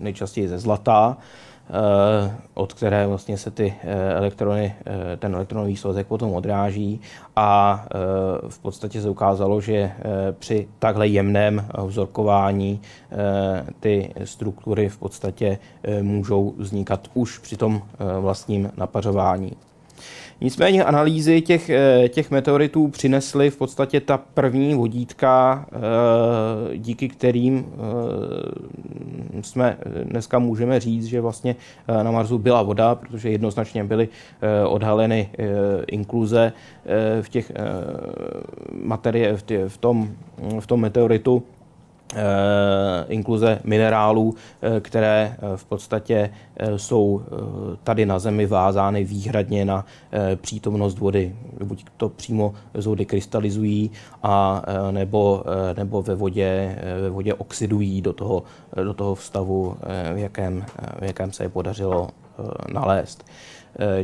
nejčastěji 0.00 0.48
ze 0.48 0.58
zlata, 0.58 1.16
Eh, 1.70 2.34
od 2.54 2.74
které 2.74 3.06
vlastně 3.06 3.38
se 3.38 3.50
ty 3.50 3.74
eh, 3.82 4.14
elektrony, 4.14 4.74
eh, 4.86 5.16
ten 5.16 5.34
elektronový 5.34 5.76
svazek 5.76 6.06
potom 6.06 6.32
odráží 6.32 7.00
a 7.36 7.84
v 8.48 8.58
podstatě 8.58 9.02
se 9.02 9.10
ukázalo, 9.10 9.60
že 9.60 9.92
při 10.38 10.68
takhle 10.78 11.08
jemném 11.08 11.66
vzorkování 11.86 12.80
ty 13.80 14.14
struktury 14.24 14.88
v 14.88 14.98
podstatě 14.98 15.58
můžou 16.02 16.54
vznikat 16.58 17.08
už 17.14 17.38
při 17.38 17.56
tom 17.56 17.82
vlastním 18.20 18.72
napařování. 18.76 19.52
Nicméně 20.42 20.84
analýzy 20.84 21.40
těch, 21.40 21.70
eh, 21.70 22.08
těch 22.08 22.30
meteoritů 22.30 22.88
přinesly 22.88 23.50
v 23.50 23.56
podstatě 23.56 24.00
ta 24.00 24.18
první 24.18 24.74
vodítka, 24.74 25.66
eh, 25.72 26.78
díky 26.78 27.08
kterým 27.08 27.66
eh, 27.66 29.42
jsme 29.42 29.76
dneska 30.04 30.38
můžeme 30.38 30.80
říct, 30.80 31.04
že 31.04 31.20
vlastně 31.20 31.56
na 32.02 32.10
Marsu 32.10 32.38
byla 32.38 32.62
voda, 32.62 32.94
protože 32.94 33.30
jednoznačně 33.30 33.84
byly 33.84 34.08
odhaleny 34.66 35.30
inkluze 35.86 36.52
v 37.22 37.28
těch 37.28 37.52
materie, 38.82 39.36
v, 39.68 39.76
tom, 39.78 40.10
v 40.60 40.66
tom 40.66 40.80
meteoritu 40.80 41.42
inkluze 43.08 43.60
minerálů, 43.64 44.34
eh, 44.62 44.80
které 44.80 45.36
eh, 45.36 45.56
v 45.56 45.64
podstatě 45.64 46.30
jsou 46.76 47.22
tady 47.84 48.06
na 48.06 48.18
Zemi 48.18 48.46
vázány 48.46 49.04
výhradně 49.04 49.64
na 49.64 49.84
přítomnost 50.36 50.98
vody. 50.98 51.34
Buď 51.64 51.84
to 51.96 52.08
přímo 52.08 52.54
z 52.74 52.86
vody 52.86 53.06
krystalizují, 53.06 53.90
a, 54.22 54.62
nebo, 54.90 55.44
nebo 55.76 56.02
ve, 56.02 56.14
vodě, 56.14 56.78
ve 57.02 57.10
vodě 57.10 57.34
oxidují 57.34 58.02
do 58.02 58.12
toho, 58.12 58.42
do 58.84 58.94
toho 58.94 59.14
vstavu, 59.14 59.76
v 60.14 60.18
jakém, 60.18 60.64
v 61.00 61.02
jakém 61.02 61.32
se 61.32 61.44
je 61.44 61.48
podařilo 61.48 62.08
nalézt. 62.72 63.24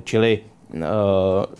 Čili 0.04 0.40
Eh, 0.40 0.55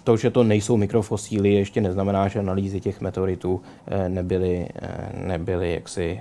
to, 0.04 0.16
že 0.16 0.30
to 0.30 0.44
nejsou 0.44 0.76
mikrofosíly, 0.76 1.52
ještě 1.52 1.80
neznamená, 1.80 2.28
že 2.28 2.38
analýzy 2.38 2.80
těch 2.80 3.00
meteoritů 3.00 3.62
eh, 3.86 4.08
nebyly, 4.08 4.68
eh, 4.82 5.12
nebyly 5.14 5.72
jaksi 5.72 6.20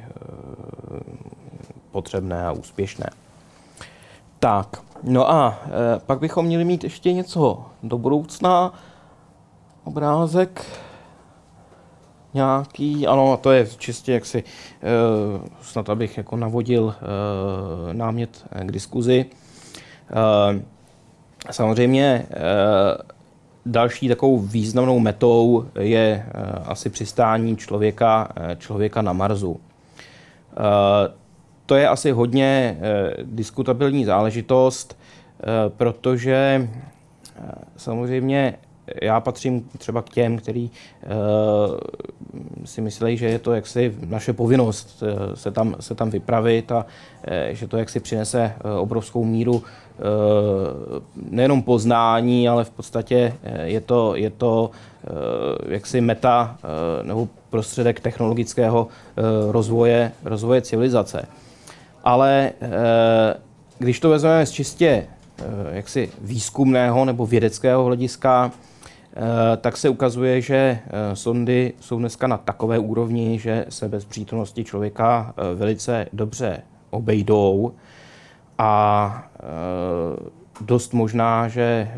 potřebné 1.92 2.46
a 2.46 2.52
úspěšné. 2.52 3.10
Tak, 4.40 4.82
no 5.04 5.32
a 5.32 5.60
pak 6.06 6.20
bychom 6.20 6.46
měli 6.46 6.66
mít 6.66 6.84
ještě 6.84 7.14
něco 7.14 7.66
do 7.84 7.98
budoucna. 7.98 8.74
Obrázek 9.84 10.66
nějaký, 12.34 13.08
ano, 13.08 13.38
to 13.38 13.52
je 13.52 13.68
čistě 13.78 14.14
jaksi, 14.14 14.44
snad 15.62 15.90
abych 15.90 16.18
jako 16.18 16.38
navodil 16.38 16.96
námět 17.94 18.46
k 18.62 18.72
diskuzi. 18.72 19.26
Samozřejmě 21.52 22.26
eh, 22.30 22.38
další 23.66 24.08
takovou 24.08 24.40
významnou 24.40 25.00
metou 25.00 25.66
je 25.80 26.26
eh, 26.28 26.52
asi 26.66 26.90
přistání 26.90 27.58
člověka, 27.58 28.30
eh, 28.36 28.56
člověka 28.60 29.02
na 29.02 29.14
Marsu. 29.14 29.60
To 31.66 31.76
je 31.76 31.88
asi 31.88 32.12
hodně 32.12 32.78
diskutabilní 33.24 34.06
záležitost, 34.06 34.98
protože 35.78 36.70
samozřejmě 37.78 38.54
já 39.02 39.20
patřím 39.20 39.70
třeba 39.78 40.02
k 40.02 40.10
těm, 40.10 40.38
který 40.38 40.72
si 42.66 42.82
myslí, 42.82 43.18
že 43.18 43.26
je 43.26 43.40
to 43.40 43.54
jaksi 43.54 43.96
naše 44.06 44.34
povinnost 44.34 45.04
se 45.34 45.52
tam, 45.52 45.76
se 45.80 45.96
tam 45.96 46.10
vypravit 46.10 46.72
a 46.72 46.86
že 47.50 47.68
to 47.68 47.78
jaksi 47.78 48.00
přinese 48.00 48.54
obrovskou 48.80 49.24
míru 49.24 49.64
Eh, 50.00 51.02
nejenom 51.30 51.64
poznání, 51.64 52.50
ale 52.50 52.64
v 52.64 52.70
podstatě 52.70 53.34
eh, 53.44 53.68
je 53.68 53.82
to, 53.82 54.16
je 54.16 54.30
to 54.30 54.72
eh, 55.04 55.74
jaksi 55.74 56.02
meta 56.02 56.58
nebo 57.04 57.28
prostředek 57.50 58.00
technologického 58.00 58.88
rozvoje, 59.52 60.12
rozvoje 60.24 60.62
civilizace. 60.62 61.28
Ale 62.04 62.52
když 63.80 64.00
to 64.00 64.10
vezmeme 64.10 64.46
z 64.46 64.52
čistě 64.52 65.08
jaksi 65.72 66.10
výzkumného 66.22 67.06
nebo 67.06 67.26
vědeckého 67.26 67.86
hlediska, 67.86 68.52
tak 69.62 69.78
se 69.78 69.90
ukazuje, 69.90 70.42
že 70.42 70.80
sondy 71.14 71.74
jsou 71.80 72.00
dneska 72.00 72.28
na 72.28 72.38
takové 72.38 72.80
úrovni, 72.80 73.40
že 73.40 73.66
se 73.70 73.90
bez 73.90 74.06
přítomnosti 74.06 74.64
člověka 74.64 75.34
velice 75.56 76.08
dobře 76.14 76.62
obejdou. 76.90 77.74
A 78.58 79.28
dost 80.62 80.94
možná, 80.94 81.48
že 81.48 81.92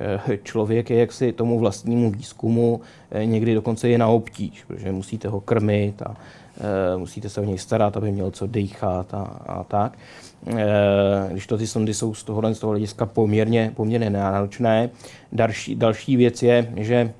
člověk 0.44 0.90
je 0.90 1.00
jaksi 1.00 1.32
tomu 1.34 1.60
vlastnímu 1.60 2.12
výzkumu 2.12 2.82
někdy 3.24 3.54
dokonce 3.54 3.90
je 3.90 3.98
na 3.98 4.08
obtíž, 4.08 4.64
protože 4.64 4.92
musíte 4.92 5.28
ho 5.28 5.40
krmit 5.40 6.02
a 6.02 6.16
musíte 6.98 7.30
se 7.30 7.42
o 7.42 7.44
něj 7.44 7.58
starat, 7.58 7.98
aby 7.98 8.12
měl 8.12 8.32
co 8.32 8.48
dýchat 8.48 9.14
a, 9.14 9.22
a 9.48 9.64
tak. 9.64 9.98
Když 11.32 11.48
to 11.48 11.58
ty 11.58 11.68
sondy 11.68 11.94
jsou 11.94 12.14
z 12.14 12.24
tohohle 12.24 12.56
z 12.56 12.60
toho 12.60 12.72
hlediska 12.72 13.06
poměrně, 13.06 13.72
poměrně 13.76 14.10
náročné. 14.10 14.90
Další, 15.32 15.76
další 15.76 16.16
věc 16.16 16.44
je, 16.44 16.74
že 16.76 17.14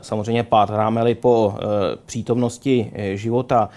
samozřejmě 0.00 0.42
pátráme-li 0.42 1.14
po 1.14 1.54
přítomnosti 2.06 2.92
života 3.14 3.68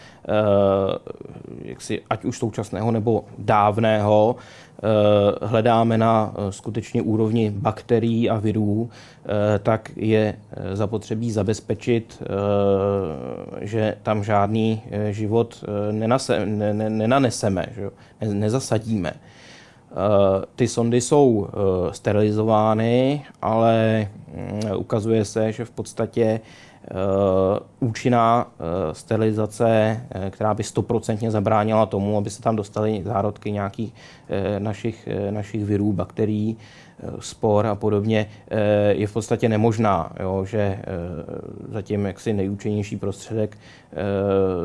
jaksi, 1.61 2.01
ať 2.09 2.25
už 2.25 2.37
současného 2.37 2.91
nebo 2.91 3.23
dávného, 3.37 4.35
eh, 4.37 4.43
hledáme 5.41 5.97
na 5.97 6.33
eh, 6.33 6.51
skutečně 6.51 7.01
úrovni 7.01 7.51
bakterií 7.55 8.29
a 8.29 8.39
virů, 8.39 8.89
eh, 9.25 9.59
tak 9.59 9.91
je 9.95 10.35
zapotřebí 10.73 11.31
zabezpečit, 11.31 12.23
že 13.61 13.95
tam 14.03 14.23
žádný 14.23 14.81
život 15.11 15.63
nenaneseme, 16.89 17.65
že 17.75 17.89
ne, 18.21 18.33
nezasadíme. 18.33 19.13
Ty 20.55 20.67
sondy 20.67 21.01
jsou 21.01 21.47
sterilizovány, 21.91 23.25
ale 23.41 24.07
mm, 24.33 24.61
ukazuje 24.77 25.25
se, 25.25 25.51
že 25.51 25.65
v 25.65 25.71
podstatě 25.71 26.39
Eh, 26.39 26.68
účinná 27.79 28.47
eh, 28.51 28.93
sterilizace, 28.93 30.01
eh, 30.11 30.29
která 30.29 30.53
by 30.53 30.63
stoprocentně 30.63 31.31
zabránila 31.31 31.85
tomu, 31.85 32.17
aby 32.17 32.29
se 32.29 32.41
tam 32.41 32.55
dostaly 32.55 33.01
zárodky 33.05 33.51
nějakých 33.51 33.93
našich, 34.59 35.09
našich 35.29 35.65
virů, 35.65 35.93
bakterií, 35.93 36.57
spor 37.19 37.67
a 37.67 37.75
podobně, 37.75 38.25
je 38.89 39.07
v 39.07 39.13
podstatě 39.13 39.49
nemožná. 39.49 40.11
Jo, 40.19 40.45
že 40.45 40.79
zatím 41.71 42.05
jaksi 42.05 42.33
nejúčinnější 42.33 42.97
prostředek 42.97 43.57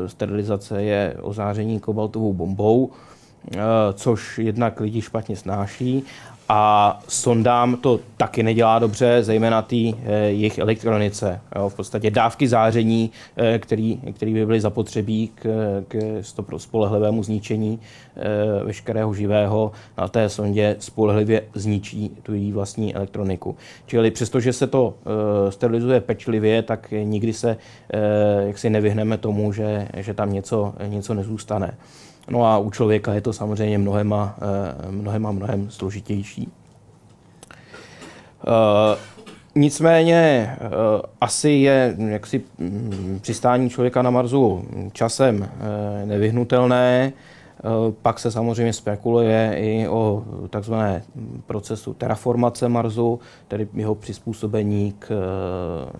sterilizace 0.07 0.83
je 0.83 1.17
ozáření 1.21 1.79
kobaltovou 1.79 2.33
bombou, 2.33 2.91
což 3.93 4.39
jednak 4.39 4.79
lidi 4.79 5.01
špatně 5.01 5.35
snáší 5.35 6.03
a 6.49 6.99
sondám 7.07 7.77
to 7.77 7.99
taky 8.17 8.43
nedělá 8.43 8.79
dobře, 8.79 9.23
zejména 9.23 9.61
té 9.61 9.75
e, 9.75 9.93
jejich 10.15 10.57
elektronice. 10.57 11.41
Jo, 11.55 11.69
v 11.69 11.75
podstatě 11.75 12.11
dávky 12.11 12.47
záření, 12.47 13.11
e, 13.37 13.59
který, 13.59 13.99
který 14.13 14.33
by 14.33 14.45
byly 14.45 14.61
zapotřebí 14.61 15.31
k, 15.35 15.47
k 15.87 16.21
spolehlivému 16.57 17.23
zničení 17.23 17.79
e, 18.15 18.63
veškerého 18.63 19.13
živého 19.13 19.71
na 19.97 20.07
té 20.07 20.29
sondě 20.29 20.75
spolehlivě 20.79 21.43
zničí 21.53 22.11
tu 22.23 22.33
její 22.33 22.51
vlastní 22.51 22.95
elektroniku. 22.95 23.55
Čili 23.85 24.11
přestože 24.11 24.53
se 24.53 24.67
to 24.67 24.93
sterilizuje 25.49 26.01
pečlivě, 26.01 26.61
tak 26.61 26.93
nikdy 27.03 27.33
se 27.33 27.57
jaksi 28.39 28.69
nevyhneme 28.69 29.17
tomu, 29.17 29.51
že, 29.51 29.87
že 29.97 30.13
tam 30.13 30.33
něco, 30.33 30.73
něco 30.87 31.13
nezůstane. 31.13 31.77
No 32.27 32.45
a 32.45 32.57
u 32.57 32.71
člověka 32.71 33.13
je 33.13 33.21
to 33.21 33.33
samozřejmě 33.33 33.77
mnohem 33.77 34.13
a 34.13 34.35
eh, 34.41 34.91
mnohem, 34.91 35.25
a 35.25 35.31
mnohem 35.31 35.69
složitější. 35.69 36.51
Eh, 38.47 38.97
nicméně 39.55 40.49
eh, 40.51 40.67
asi 41.21 41.49
je 41.49 41.95
jaksi 41.97 42.41
mm, 42.57 43.19
přistání 43.21 43.69
člověka 43.69 44.01
na 44.01 44.09
Marsu 44.09 44.65
časem 44.93 45.49
nevyhnutelné. 46.05 47.13
Pak 48.01 48.19
se 48.19 48.31
samozřejmě 48.31 48.73
spekuluje 48.73 49.55
i 49.57 49.87
o 49.87 50.23
takzvané 50.49 51.03
procesu 51.47 51.93
terraformace 51.93 52.69
Marsu, 52.69 53.19
tedy 53.47 53.67
jeho 53.73 53.95
přizpůsobení 53.95 54.93
k, 54.99 55.11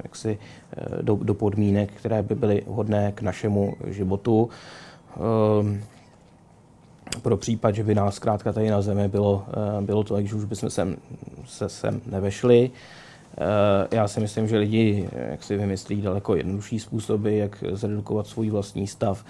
jaksi, 0.04 0.38
do, 1.02 1.20
do 1.22 1.34
podmínek, 1.34 1.92
které 1.92 2.24
by 2.24 2.36
byly 2.36 2.64
vhodné 2.68 3.12
k 3.12 3.22
našemu 3.22 3.74
životu. 3.88 4.50
Pro 7.22 7.38
případ, 7.38 7.76
že 7.76 7.84
by 7.84 7.96
nás 7.96 8.16
zkrátka 8.16 8.54
tady 8.54 8.70
na 8.70 8.82
Zemi 8.82 9.08
bylo, 9.08 9.46
bylo 9.82 10.04
to, 10.04 10.22
že 10.22 10.36
už 10.36 10.44
bychom 10.44 10.70
sem, 10.70 10.96
se 11.46 11.70
sem 11.70 12.02
nevešli. 12.06 12.72
Já 13.92 14.08
si 14.08 14.20
myslím, 14.20 14.48
že 14.48 14.58
lidi 14.58 15.10
jak 15.14 15.44
si 15.44 15.58
vymyslí 15.58 16.02
daleko 16.02 16.36
jednodušší 16.36 16.80
způsoby, 16.80 17.40
jak 17.40 17.64
zredukovat 17.72 18.28
svůj 18.28 18.50
vlastní 18.50 18.88
stav 18.88 19.26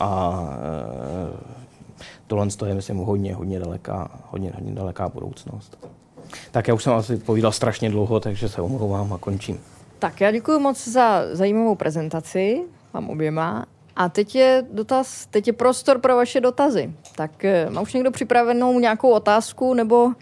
a 0.00 0.42
tohle 2.26 2.46
je, 2.66 2.74
myslím, 2.74 2.96
hodně, 2.96 3.34
hodně 3.34 3.58
daleká, 3.58 4.10
hodně, 4.30 4.52
hodně 4.54 4.72
daleká 4.72 5.08
budoucnost. 5.08 5.88
Tak 6.50 6.68
já 6.68 6.74
už 6.74 6.82
jsem 6.82 6.92
asi 6.92 7.16
povídal 7.16 7.52
strašně 7.52 7.90
dlouho, 7.90 8.20
takže 8.20 8.48
se 8.48 8.62
omlouvám 8.62 9.12
a 9.12 9.18
končím. 9.18 9.60
Tak 9.98 10.20
já 10.20 10.30
děkuji 10.30 10.60
moc 10.60 10.88
za 10.88 11.22
zajímavou 11.32 11.74
prezentaci, 11.74 12.62
vám 12.92 13.10
oběma. 13.10 13.66
A 13.98 14.08
teď 14.08 14.34
je 14.34 14.64
dotaz, 14.72 15.26
teď 15.26 15.46
je 15.46 15.52
prostor 15.52 15.98
pro 15.98 16.16
vaše 16.16 16.40
dotazy. 16.40 16.92
Tak 17.16 17.44
eh, 17.44 17.70
má 17.70 17.80
už 17.80 17.92
někdo 17.92 18.10
připravenou 18.10 18.78
nějakou 18.78 19.10
otázku, 19.10 19.74
nebo 19.74 20.12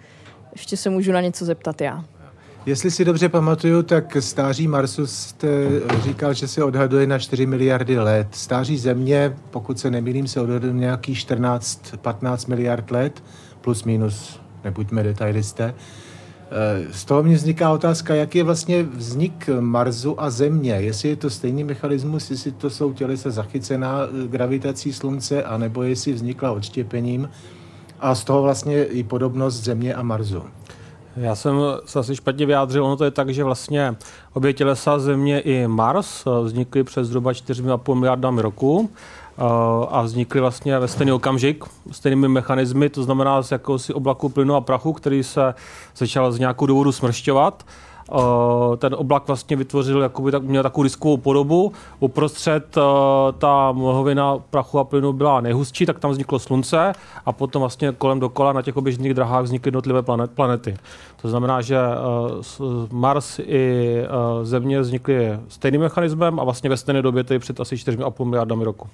ještě 0.53 0.77
se 0.77 0.91
můžu 0.91 1.13
na 1.13 1.21
něco 1.21 1.45
zeptat 1.45 1.81
já? 1.81 2.05
Jestli 2.67 2.91
si 2.91 3.05
dobře 3.05 3.29
pamatuju, 3.29 3.83
tak 3.83 4.17
stáří 4.21 4.69
Marsu 4.69 5.07
jste 5.07 5.49
říkal, 6.03 6.35
že 6.35 6.49
se 6.49 6.65
odhaduje 6.65 7.07
na 7.07 7.19
4 7.19 7.47
miliardy 7.47 7.99
let. 7.99 8.29
Stáří 8.31 8.79
Země, 8.79 9.37
pokud 9.51 9.79
se 9.79 9.91
nemýlím, 9.91 10.29
se 10.29 10.41
odhaduje 10.41 10.73
nějaký 10.73 11.15
14-15 11.15 12.49
miliard 12.49 12.91
let, 12.91 13.23
plus 13.61 13.85
minus, 13.85 14.41
nebuďme 14.65 15.03
detailisté. 15.03 15.75
Z 16.91 17.05
toho 17.05 17.23
mě 17.23 17.35
vzniká 17.37 17.73
otázka, 17.73 18.15
jak 18.15 18.35
je 18.35 18.45
vlastně 18.45 18.83
vznik 18.83 19.51
Marsu 19.61 20.21
a 20.21 20.31
Země. 20.31 20.73
Jestli 20.73 21.09
je 21.09 21.17
to 21.17 21.31
stejný 21.31 21.65
mechanismus, 21.65 22.31
jestli 22.31 22.53
to 22.53 22.71
jsou 22.71 22.93
tělesa 22.93 23.31
zachycená 23.31 24.01
gravitací 24.27 24.93
Slunce, 24.93 25.43
anebo 25.43 25.83
jestli 25.83 26.13
vznikla 26.13 26.53
odštěpením 26.53 27.29
a 28.01 28.15
z 28.15 28.25
toho 28.25 28.43
vlastně 28.43 28.85
i 28.85 29.03
podobnost 29.03 29.55
Země 29.55 29.95
a 29.95 30.03
Marsu. 30.03 30.43
Já 31.17 31.35
jsem 31.35 31.57
se 31.85 31.99
asi 31.99 32.17
špatně 32.17 32.47
vyjádřil. 32.47 32.85
Ono 32.85 32.97
to 32.97 33.05
je 33.05 33.11
tak, 33.11 33.31
že 33.31 33.45
vlastně 33.45 33.97
obě 34.33 34.53
tělesa 34.53 34.99
Země 34.99 35.41
i 35.41 35.67
Mars 35.67 36.25
vznikly 36.43 36.85
přes 36.85 37.09
zhruba 37.09 37.33
4,5 37.33 37.95
miliardami 37.95 38.43
roku 38.43 38.91
eh, 38.91 39.26
a 39.89 40.03
vznikly 40.03 40.41
vlastně 40.41 40.79
ve 40.79 40.89
stejný 40.89 41.13
okamžik, 41.13 41.65
stejnými 41.91 42.29
mechanismy, 42.29 42.89
to 42.89 43.03
znamená 43.03 43.43
z 43.43 43.53
jakousi 43.53 43.95
oblaku 43.95 44.29
plynu 44.29 44.55
a 44.55 44.61
prachu, 44.61 44.93
který 44.93 45.23
se 45.23 45.55
začal 45.97 46.33
z 46.33 46.39
nějakou 46.39 46.67
důvodu 46.67 46.93
smršťovat 46.93 47.65
ten 48.79 48.95
oblak 48.95 49.27
vlastně 49.27 49.57
vytvořil, 49.57 50.03
jakoby 50.03 50.33
tak, 50.33 50.43
měl 50.43 50.63
takovou 50.63 50.83
diskovou 50.83 51.17
podobu. 51.17 51.73
Uprostřed 52.01 52.79
ta 53.39 53.73
mlhovina 53.73 54.39
prachu 54.39 54.79
a 54.79 54.85
plynu 54.85 55.13
byla 55.13 55.41
nejhustší, 55.41 55.87
tak 55.87 55.99
tam 55.99 56.11
vzniklo 56.11 56.39
slunce 56.39 56.93
a 57.27 57.33
potom 57.33 57.61
vlastně 57.61 57.93
kolem 57.93 58.21
dokola 58.21 58.53
na 58.53 58.63
těch 58.63 58.77
oběžných 58.77 59.15
drahách 59.15 59.45
vznikly 59.45 59.69
jednotlivé 59.69 60.03
planet, 60.03 60.31
planety. 60.31 60.77
To 61.23 61.29
znamená, 61.29 61.61
že 61.61 61.79
Mars 62.91 63.39
i 63.39 63.97
Země 64.43 64.81
vznikly 64.81 65.39
stejným 65.49 65.81
mechanismem 65.81 66.41
a 66.41 66.45
vlastně 66.45 66.71
ve 66.71 66.77
stejné 66.77 67.03
době, 67.03 67.25
tedy 67.25 67.39
před 67.39 67.61
asi 67.61 67.75
4,5 67.75 68.25
miliardami 68.25 68.65
roku 68.65 68.89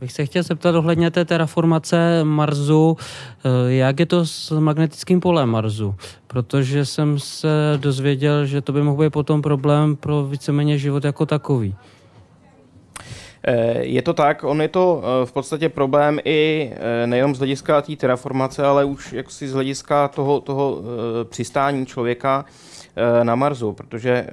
bych 0.00 0.12
se 0.12 0.26
chtěl 0.26 0.42
zeptat 0.42 0.74
ohledně 0.74 1.10
té 1.10 1.24
terraformace 1.24 2.24
Marsu, 2.24 2.96
eh, 3.44 3.72
jak 3.72 4.00
je 4.00 4.06
to 4.06 4.26
s 4.26 4.60
magnetickým 4.60 5.20
polem 5.20 5.48
Marsu? 5.48 5.94
Protože 6.26 6.84
jsem 6.84 7.18
se 7.18 7.48
dozvěděl, 7.76 8.46
že 8.46 8.60
to 8.60 8.72
by 8.72 8.82
mohl 8.82 9.02
být 9.02 9.12
potom 9.12 9.42
problém 9.42 9.96
pro 9.96 10.24
víceméně 10.24 10.78
život 10.78 11.04
jako 11.04 11.26
takový. 11.26 11.74
Eh, 13.46 13.84
je 13.84 14.02
to 14.02 14.12
tak, 14.12 14.44
on 14.44 14.62
je 14.62 14.68
to 14.68 15.02
eh, 15.02 15.26
v 15.26 15.32
podstatě 15.32 15.68
problém 15.68 16.18
i 16.24 16.72
nejenom 17.06 17.34
z 17.34 17.38
hlediska 17.38 17.82
té 17.82 17.96
terraformace, 17.96 18.64
ale 18.66 18.84
už 18.84 19.12
jaksi 19.12 19.48
z 19.48 19.52
hlediska 19.52 20.08
toho, 20.08 20.40
toho 20.40 20.82
přistání 21.24 21.86
člověka 21.86 22.44
na 23.22 23.34
Marsu, 23.34 23.72
protože 23.72 24.26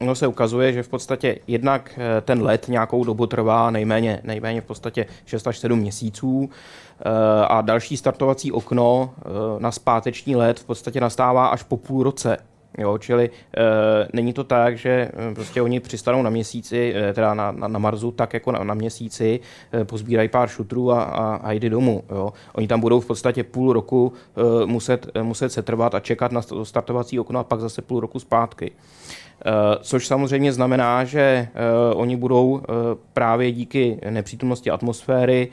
No 0.00 0.14
se 0.14 0.26
ukazuje, 0.26 0.72
že 0.72 0.82
v 0.82 0.88
podstatě 0.88 1.38
jednak 1.46 1.98
eh, 1.98 2.20
ten 2.20 2.42
let 2.42 2.68
nějakou 2.68 3.04
dobu 3.04 3.26
trvá 3.26 3.70
nejméně, 3.70 4.20
nejméně 4.24 4.60
v 4.60 4.64
podstatě 4.64 5.06
6 5.24 5.46
až 5.46 5.58
7 5.58 5.78
měsíců 5.78 6.50
eh, 6.50 7.02
a 7.46 7.60
další 7.60 7.96
startovací 7.96 8.52
okno 8.52 9.14
eh, 9.16 9.22
na 9.58 9.72
zpáteční 9.72 10.36
let 10.36 10.60
v 10.60 10.64
podstatě 10.64 11.00
nastává 11.00 11.46
až 11.46 11.62
po 11.62 11.76
půl 11.76 12.02
roce. 12.02 12.36
Jo, 12.78 12.98
čili 12.98 13.30
e, 13.56 13.62
není 14.12 14.32
to 14.32 14.44
tak, 14.44 14.78
že 14.78 14.90
e, 14.90 15.34
prostě 15.34 15.62
oni 15.62 15.80
přistanou 15.80 16.22
na 16.22 16.30
měsíci, 16.30 16.94
e, 16.96 17.12
teda 17.12 17.34
na, 17.34 17.52
na, 17.52 17.68
na 17.68 17.78
Marsu, 17.78 18.10
tak 18.10 18.34
jako 18.34 18.52
na, 18.52 18.64
na 18.64 18.74
měsíci, 18.74 19.40
e, 19.74 19.84
pozbírají 19.84 20.28
pár 20.28 20.48
šutrů 20.48 20.92
a, 20.92 21.02
a, 21.02 21.34
a 21.34 21.52
jde 21.52 21.70
domů. 21.70 22.04
Jo. 22.10 22.32
Oni 22.52 22.68
tam 22.68 22.80
budou 22.80 23.00
v 23.00 23.06
podstatě 23.06 23.44
půl 23.44 23.72
roku 23.72 24.12
e, 24.62 24.66
muset, 24.66 25.06
e, 25.14 25.22
muset 25.22 25.52
se 25.52 25.62
trvat 25.62 25.94
a 25.94 26.00
čekat 26.00 26.32
na 26.32 26.42
startovací 26.62 27.20
okno 27.20 27.40
a 27.40 27.44
pak 27.44 27.60
zase 27.60 27.82
půl 27.82 28.00
roku 28.00 28.18
zpátky. 28.18 28.72
Eh, 29.44 29.50
což 29.80 30.06
samozřejmě 30.06 30.52
znamená, 30.52 31.04
že 31.04 31.20
eh, 31.20 31.48
oni 31.94 32.16
budou 32.16 32.60
eh, 32.60 32.72
právě 33.12 33.52
díky 33.52 34.00
nepřítomnosti 34.10 34.70
atmosféry 34.70 35.48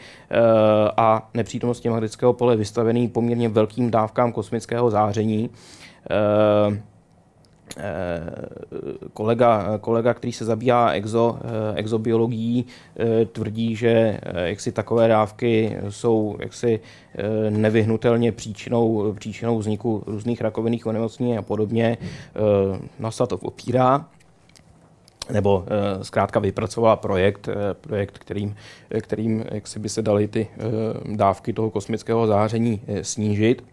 a 0.97 1.29
nepřítomnosti 1.33 1.89
magnetického 1.89 2.33
pole 2.33 2.55
vystavený 2.55 3.07
poměrně 3.07 3.49
velkým 3.49 3.91
dávkám 3.91 4.31
kosmického 4.31 4.89
záření 4.89 5.49
kolega, 9.13 9.77
kolega, 9.77 10.13
který 10.13 10.33
se 10.33 10.45
zabývá 10.45 10.91
exo, 10.91 11.39
exobiologií, 11.75 12.65
tvrdí, 13.31 13.75
že 13.75 14.19
jaksi 14.43 14.71
takové 14.71 15.07
dávky 15.07 15.77
jsou 15.89 16.37
jaksi 16.39 16.79
nevyhnutelně 17.49 18.31
příčinou, 18.31 19.13
příčinou 19.13 19.57
vzniku 19.57 20.03
různých 20.07 20.41
rakovinných 20.41 20.85
onemocnění 20.85 21.37
a 21.37 21.41
podobně. 21.41 21.97
NASA 22.99 23.25
to 23.25 23.37
opírá 23.37 24.05
nebo 25.31 25.65
zkrátka 26.01 26.39
vypracovala 26.39 26.95
projekt, 26.95 27.49
projekt 27.81 28.17
kterým, 28.19 28.55
kterým 29.01 29.45
jak 29.51 29.67
si 29.67 29.79
by 29.79 29.89
se 29.89 30.01
daly 30.01 30.27
ty 30.27 30.47
dávky 31.15 31.53
toho 31.53 31.69
kosmického 31.69 32.27
záření 32.27 32.81
snížit. 33.01 33.63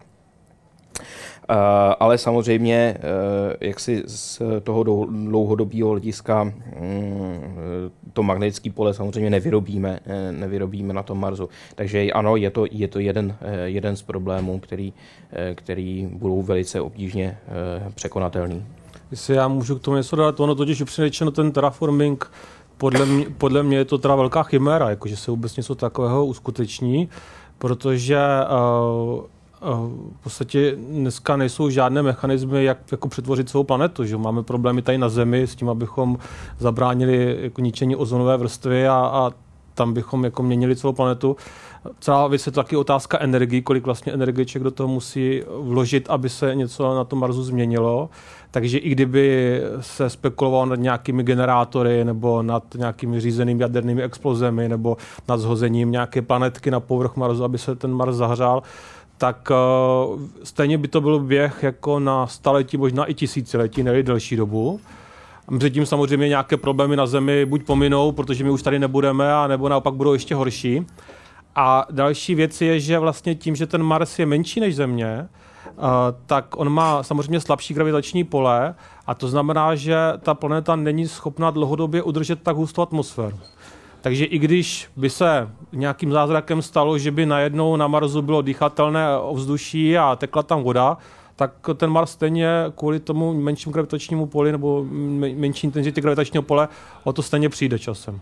Eh, 1.49 1.55
ale 1.99 2.17
samozřejmě, 2.17 2.97
eh, 2.97 3.67
jak 3.67 3.79
si 3.79 4.03
z 4.05 4.41
toho 4.63 4.83
dlouhodobého 5.05 5.89
hlediska 5.89 6.43
mm, 6.43 6.53
to 8.13 8.23
magnetické 8.23 8.69
pole 8.69 8.93
samozřejmě 8.93 9.29
nevyrobíme, 9.29 9.99
eh, 10.05 10.31
nevyrobíme 10.31 10.93
na 10.93 11.03
tom 11.03 11.19
Marsu. 11.19 11.49
Takže 11.75 12.11
ano, 12.11 12.35
je 12.35 12.49
to, 12.49 12.65
je 12.71 12.87
to 12.87 12.99
jeden, 12.99 13.35
jeden 13.65 13.95
z 13.95 14.01
problémů, 14.01 14.59
který, 14.59 14.93
který 15.55 16.09
budou 16.11 16.41
velice 16.41 16.81
obtížně 16.81 17.37
překonatelný. 17.95 18.65
Jestli 19.11 19.35
já 19.35 19.47
můžu 19.47 19.75
k 19.75 19.81
tomu 19.81 19.97
něco 19.97 20.15
dát, 20.15 20.39
ono 20.39 20.55
totiž 20.55 20.81
upřímně 20.81 21.11
ten 21.31 21.51
terraforming 21.51 22.31
podle 22.77 23.05
mě, 23.05 23.25
podle 23.37 23.63
mě 23.63 23.77
je 23.77 23.85
to 23.85 23.97
teda 23.97 24.15
velká 24.15 24.43
chiméra, 24.43 24.89
jakože 24.89 25.17
se 25.17 25.31
vůbec 25.31 25.57
něco 25.57 25.75
takového 25.75 26.25
uskuteční, 26.25 27.09
protože 27.57 28.17
uh, 28.17 29.23
v 29.61 30.23
podstatě 30.23 30.75
dneska 30.75 31.37
nejsou 31.37 31.69
žádné 31.69 32.03
mechanismy, 32.03 32.63
jak 32.63 32.77
jako 32.91 33.07
přetvořit 33.07 33.49
svou 33.49 33.63
planetu. 33.63 34.05
Že? 34.05 34.17
Máme 34.17 34.43
problémy 34.43 34.81
tady 34.81 34.97
na 34.97 35.09
Zemi 35.09 35.41
s 35.41 35.55
tím, 35.55 35.69
abychom 35.69 36.17
zabránili 36.59 37.37
jako 37.41 37.61
ničení 37.61 37.95
ozonové 37.95 38.37
vrstvy 38.37 38.87
a, 38.87 38.93
a 38.93 39.31
tam 39.73 39.93
bychom 39.93 40.23
jako 40.23 40.43
měnili 40.43 40.75
celou 40.75 40.93
planetu. 40.93 41.35
Celá 41.99 42.27
věc 42.27 42.45
je 42.45 42.51
to 42.51 42.63
taky 42.63 42.75
otázka 42.75 43.19
energie, 43.19 43.61
kolik 43.61 43.85
vlastně 43.85 44.13
energie 44.13 44.45
do 44.59 44.71
toho 44.71 44.87
musí 44.87 45.41
vložit, 45.61 46.09
aby 46.09 46.29
se 46.29 46.55
něco 46.55 46.95
na 46.95 47.03
tom 47.03 47.19
Marsu 47.19 47.43
změnilo. 47.43 48.09
Takže 48.51 48.77
i 48.77 48.89
kdyby 48.89 49.61
se 49.79 50.09
spekulovalo 50.09 50.65
nad 50.65 50.75
nějakými 50.75 51.23
generátory 51.23 52.05
nebo 52.05 52.43
nad 52.43 52.63
nějakými 52.77 53.19
řízenými 53.19 53.61
jadernými 53.61 54.03
explozemi 54.03 54.69
nebo 54.69 54.97
nad 55.27 55.37
zhozením 55.37 55.91
nějaké 55.91 56.21
planetky 56.21 56.71
na 56.71 56.79
povrch 56.79 57.15
Marsu, 57.15 57.43
aby 57.43 57.57
se 57.57 57.75
ten 57.75 57.93
Mars 57.93 58.15
zahřál, 58.15 58.63
tak 59.21 59.51
uh, 59.51 60.19
stejně 60.43 60.77
by 60.77 60.87
to 60.87 61.01
byl 61.01 61.19
běh 61.19 61.63
jako 61.63 61.99
na 61.99 62.27
staletí, 62.27 62.77
možná 62.77 63.05
i 63.05 63.13
tisíciletí, 63.13 63.83
ne 63.83 64.03
delší 64.03 64.35
dobu. 64.35 64.79
Předtím 65.57 65.85
samozřejmě 65.85 66.27
nějaké 66.27 66.57
problémy 66.57 66.95
na 66.95 67.05
Zemi 67.05 67.45
buď 67.45 67.63
pominou, 67.63 68.11
protože 68.11 68.43
my 68.43 68.49
už 68.49 68.61
tady 68.61 68.79
nebudeme, 68.79 69.33
a 69.33 69.47
nebo 69.47 69.69
naopak 69.69 69.93
budou 69.93 70.13
ještě 70.13 70.35
horší. 70.35 70.85
A 71.55 71.85
další 71.91 72.35
věc 72.35 72.61
je, 72.61 72.79
že 72.79 72.99
vlastně 72.99 73.35
tím, 73.35 73.55
že 73.55 73.67
ten 73.67 73.83
Mars 73.83 74.19
je 74.19 74.25
menší 74.25 74.59
než 74.59 74.75
Země, 74.75 75.27
uh, 75.77 75.83
tak 76.25 76.45
on 76.55 76.69
má 76.69 77.03
samozřejmě 77.03 77.39
slabší 77.39 77.73
gravitační 77.73 78.23
pole 78.23 78.75
a 79.07 79.15
to 79.15 79.27
znamená, 79.27 79.75
že 79.75 79.97
ta 80.19 80.33
planeta 80.33 80.75
není 80.75 81.07
schopna 81.07 81.51
dlouhodobě 81.51 82.03
udržet 82.03 82.43
tak 82.43 82.55
hustou 82.55 82.81
atmosféru. 82.81 83.39
Takže 84.01 84.25
i 84.25 84.39
když 84.39 84.89
by 84.95 85.09
se 85.09 85.49
nějakým 85.71 86.11
zázrakem 86.11 86.61
stalo, 86.61 86.97
že 86.97 87.11
by 87.11 87.25
najednou 87.25 87.75
na 87.75 87.87
Marsu 87.87 88.21
bylo 88.21 88.41
dýchatelné 88.41 89.17
ovzduší 89.17 89.97
a 89.97 90.15
tekla 90.15 90.43
tam 90.43 90.63
voda, 90.63 90.97
tak 91.35 91.53
ten 91.75 91.89
Mars 91.89 92.11
stejně 92.11 92.49
kvůli 92.75 92.99
tomu 92.99 93.33
menšímu 93.33 93.73
gravitačnímu 93.73 94.25
poli 94.25 94.51
nebo 94.51 94.85
menší 95.35 95.67
intenzitě 95.67 96.01
gravitačního 96.01 96.43
pole 96.43 96.67
o 97.03 97.13
to 97.13 97.21
stejně 97.21 97.49
přijde 97.49 97.79
časem. 97.79 98.21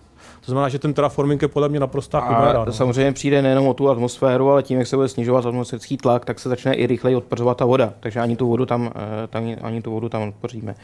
To 0.49 0.51
znamená, 0.51 0.69
že 0.69 0.79
ten 0.79 0.93
terraforming 0.93 1.41
je 1.41 1.47
podle 1.47 1.69
mě 1.69 1.79
naprosto 1.79 2.21
chimera. 2.21 2.65
No. 2.65 2.73
samozřejmě 2.73 3.11
přijde 3.11 3.41
nejenom 3.41 3.67
o 3.67 3.73
tu 3.73 3.89
atmosféru, 3.89 4.51
ale 4.51 4.63
tím, 4.63 4.77
jak 4.79 4.87
se 4.87 4.95
bude 4.95 5.07
snižovat 5.07 5.45
atmosférický 5.45 5.97
tlak, 5.97 6.25
tak 6.25 6.39
se 6.39 6.49
začne 6.49 6.73
i 6.73 6.87
rychleji 6.87 7.15
odpařovat 7.15 7.57
ta 7.57 7.65
voda. 7.65 7.93
Takže 7.99 8.19
ani 8.19 8.35
tu 8.35 8.47
vodu 8.47 8.65
tam, 8.65 8.91
eh, 8.95 9.27
tam, 9.27 9.55
ani 9.61 9.81
tu 9.81 9.91
vodu 9.91 10.09
tam 10.09 10.21
odpoříme. 10.21 10.75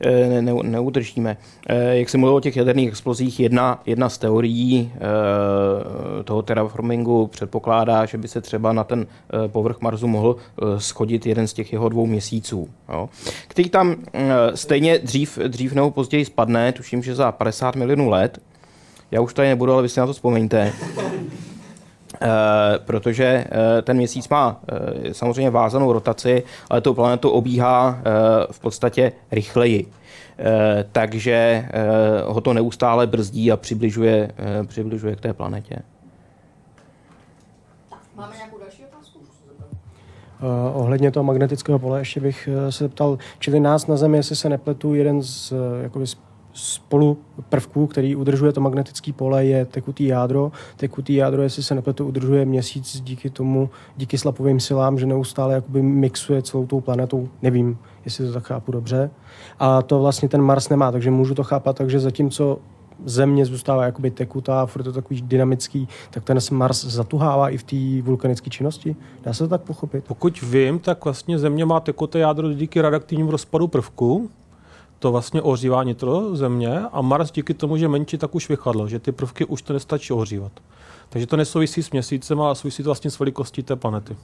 Eh, 0.00 0.28
ne, 0.28 0.42
ne, 0.42 0.52
neudržíme. 0.62 1.36
Eh, 1.68 1.98
jak 1.98 2.08
jsem 2.08 2.20
mluvil 2.20 2.36
o 2.36 2.40
těch 2.40 2.56
jaderných 2.56 2.88
explozích, 2.88 3.40
jedna, 3.40 3.80
jedna 3.86 4.08
z 4.08 4.18
teorií 4.18 4.92
toho 6.24 6.42
terraformingu 6.42 7.26
předpokládá, 7.26 8.06
že 8.06 8.18
by 8.18 8.28
se 8.28 8.40
třeba 8.40 8.72
na 8.72 8.84
ten 8.84 9.06
povrch 9.46 9.80
Marsu 9.80 10.06
mohl 10.06 10.36
schodit 10.78 11.26
jeden 11.26 11.46
z 11.46 11.52
těch 11.52 11.72
jeho 11.72 11.88
dvou 11.88 12.06
měsíců, 12.06 12.68
jo, 12.88 13.08
který 13.48 13.70
tam 13.70 13.96
stejně 14.54 14.98
dřív, 14.98 15.38
dřív 15.38 15.72
nebo 15.72 15.90
později 15.90 16.24
spadne, 16.24 16.72
tuším, 16.72 17.02
že 17.02 17.14
za 17.14 17.32
50 17.32 17.76
milionů 17.76 18.08
let, 18.08 18.38
já 19.10 19.20
už 19.20 19.34
tady 19.34 19.48
nebudu, 19.48 19.72
ale 19.72 19.82
vy 19.82 19.88
si 19.88 20.00
na 20.00 20.06
to 20.06 20.12
vzpomeňte. 20.12 20.72
Uh, 20.72 22.28
protože 22.84 23.44
uh, 23.48 23.82
ten 23.82 23.96
měsíc 23.96 24.28
má 24.28 24.60
uh, 24.72 25.12
samozřejmě 25.12 25.50
vázanou 25.50 25.92
rotaci, 25.92 26.42
ale 26.70 26.80
tu 26.80 26.94
planetu 26.94 27.30
obíhá 27.30 27.98
v 28.50 28.60
podstatě 28.60 29.12
rychleji. 29.32 29.86
Takže 30.92 31.68
ho 32.26 32.40
to 32.40 32.54
neustále 32.54 33.06
brzdí 33.06 33.52
a 33.52 33.56
přibližuje, 33.56 34.30
přibližuje 34.66 35.16
k 35.16 35.20
té 35.20 35.32
planetě. 35.32 35.76
Máme 38.16 38.36
nějakou 38.36 38.58
další 38.58 38.84
otázku? 38.84 39.18
Uh, 39.18 40.80
ohledně 40.80 41.10
toho 41.10 41.24
magnetického 41.24 41.78
pole 41.78 41.98
ještě 41.98 42.20
bych 42.20 42.48
se 42.70 42.84
zeptal, 42.84 43.18
čili 43.38 43.60
nás 43.60 43.86
na 43.86 43.96
Zemi, 43.96 44.16
jestli 44.16 44.36
se 44.36 44.48
nepletu, 44.48 44.94
jeden 44.94 45.22
z, 45.22 45.52
jakoby, 45.82 46.06
z 46.06 46.16
spolu 46.52 47.18
prvků, 47.48 47.86
který 47.86 48.16
udržuje 48.16 48.52
to 48.52 48.60
magnetické 48.60 49.12
pole, 49.12 49.44
je 49.44 49.64
tekutý 49.64 50.06
jádro. 50.06 50.52
Tekutý 50.76 51.14
jádro, 51.14 51.42
jestli 51.42 51.62
se 51.62 51.74
nepletu, 51.74 52.06
udržuje 52.06 52.44
měsíc 52.44 53.00
díky 53.00 53.30
tomu, 53.30 53.70
díky 53.96 54.18
slapovým 54.18 54.60
silám, 54.60 54.98
že 54.98 55.06
neustále 55.06 55.54
jakoby 55.54 55.82
mixuje 55.82 56.42
celou 56.42 56.66
tou 56.66 56.80
planetou. 56.80 57.28
Nevím, 57.42 57.78
jestli 58.04 58.26
to 58.26 58.32
tak 58.32 58.46
chápu 58.46 58.72
dobře. 58.72 59.10
A 59.58 59.82
to 59.82 60.00
vlastně 60.00 60.28
ten 60.28 60.42
Mars 60.42 60.68
nemá, 60.68 60.92
takže 60.92 61.10
můžu 61.10 61.34
to 61.34 61.44
chápat 61.44 61.76
takže 61.76 62.00
zatímco 62.00 62.58
země 63.04 63.46
zůstává 63.46 63.84
jakoby 63.84 64.10
tekutá, 64.10 64.66
furt 64.66 64.82
to 64.82 64.92
takový 64.92 65.22
dynamický, 65.22 65.88
tak 66.10 66.24
ten 66.24 66.38
Mars 66.52 66.84
zatuhává 66.84 67.50
i 67.50 67.56
v 67.56 67.62
té 67.62 68.02
vulkanické 68.02 68.50
činnosti? 68.50 68.96
Dá 69.22 69.32
se 69.32 69.44
to 69.44 69.48
tak 69.48 69.60
pochopit? 69.60 70.04
Pokud 70.04 70.42
vím, 70.42 70.78
tak 70.78 71.04
vlastně 71.04 71.38
země 71.38 71.64
má 71.64 71.80
tekuté 71.80 72.18
jádro 72.18 72.52
díky 72.52 72.80
radioaktivnímu 72.80 73.30
rozpadu 73.30 73.68
prvku, 73.68 74.30
to 75.00 75.12
vlastně 75.12 75.42
ohřívá 75.42 75.84
nitro 75.84 76.36
země 76.36 76.80
a 76.92 77.00
Mars 77.02 77.30
díky 77.30 77.54
tomu, 77.54 77.76
že 77.76 77.88
menší, 77.88 78.18
tak 78.18 78.34
už 78.34 78.48
vychladlo, 78.48 78.88
že 78.88 78.98
ty 78.98 79.12
prvky 79.12 79.44
už 79.44 79.62
to 79.62 79.72
nestačí 79.72 80.12
ohřívat. 80.12 80.52
Takže 81.08 81.26
to 81.26 81.36
nesouvisí 81.36 81.82
s 81.82 81.90
měsícem, 81.90 82.40
ale 82.40 82.54
souvisí 82.54 82.82
to 82.82 82.88
vlastně 82.88 83.10
s 83.10 83.18
velikostí 83.18 83.62
té 83.62 83.76
planety. 83.76 84.16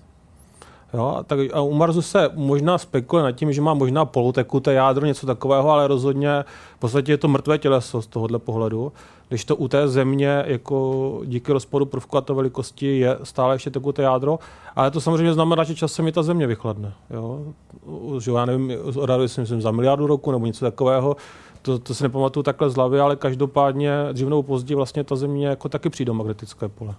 Jo, 0.94 1.24
tak 1.26 1.38
a 1.52 1.60
u 1.60 1.74
Marsu 1.74 2.02
se 2.02 2.30
možná 2.34 2.78
spekuluje 2.78 3.24
nad 3.24 3.32
tím, 3.32 3.52
že 3.52 3.60
má 3.60 3.74
možná 3.74 4.04
polutekuté 4.04 4.72
jádro, 4.72 5.06
něco 5.06 5.26
takového, 5.26 5.70
ale 5.70 5.86
rozhodně 5.86 6.44
v 6.76 6.78
podstatě 6.78 7.12
je 7.12 7.16
to 7.16 7.28
mrtvé 7.28 7.58
těleso 7.58 8.02
z 8.02 8.06
tohohle 8.06 8.38
pohledu. 8.38 8.92
Když 9.28 9.44
to 9.44 9.56
u 9.56 9.68
té 9.68 9.88
země 9.88 10.42
jako 10.46 11.20
díky 11.24 11.52
rozpadu 11.52 11.86
prvku 11.86 12.16
a 12.16 12.20
to 12.20 12.34
velikosti 12.34 12.98
je 12.98 13.18
stále 13.22 13.54
ještě 13.54 13.70
tekuté 13.70 14.02
jádro, 14.02 14.38
ale 14.76 14.90
to 14.90 15.00
samozřejmě 15.00 15.32
znamená, 15.32 15.64
že 15.64 15.74
časem 15.74 16.08
i 16.08 16.12
ta 16.12 16.22
země 16.22 16.46
vychladne. 16.46 16.92
Jo? 17.10 17.40
Že 18.20 18.30
já 18.30 18.44
nevím, 18.44 18.72
odhaduje 18.96 19.28
si 19.28 19.40
myslím 19.40 19.62
za 19.62 19.70
miliardu 19.70 20.06
roku 20.06 20.32
nebo 20.32 20.46
něco 20.46 20.64
takového, 20.64 21.16
to, 21.62 21.78
to 21.78 21.94
si 21.94 22.02
nepamatuju 22.02 22.42
takhle 22.42 22.70
z 22.70 22.74
hlavy, 22.74 23.00
ale 23.00 23.16
každopádně 23.16 23.92
dřív 24.12 24.28
nebo 24.28 24.42
později 24.42 24.76
vlastně 24.76 25.04
ta 25.04 25.16
země 25.16 25.46
jako 25.46 25.68
taky 25.68 25.90
přijde 25.90 26.12
magnetické 26.12 26.68
pole. 26.68 26.94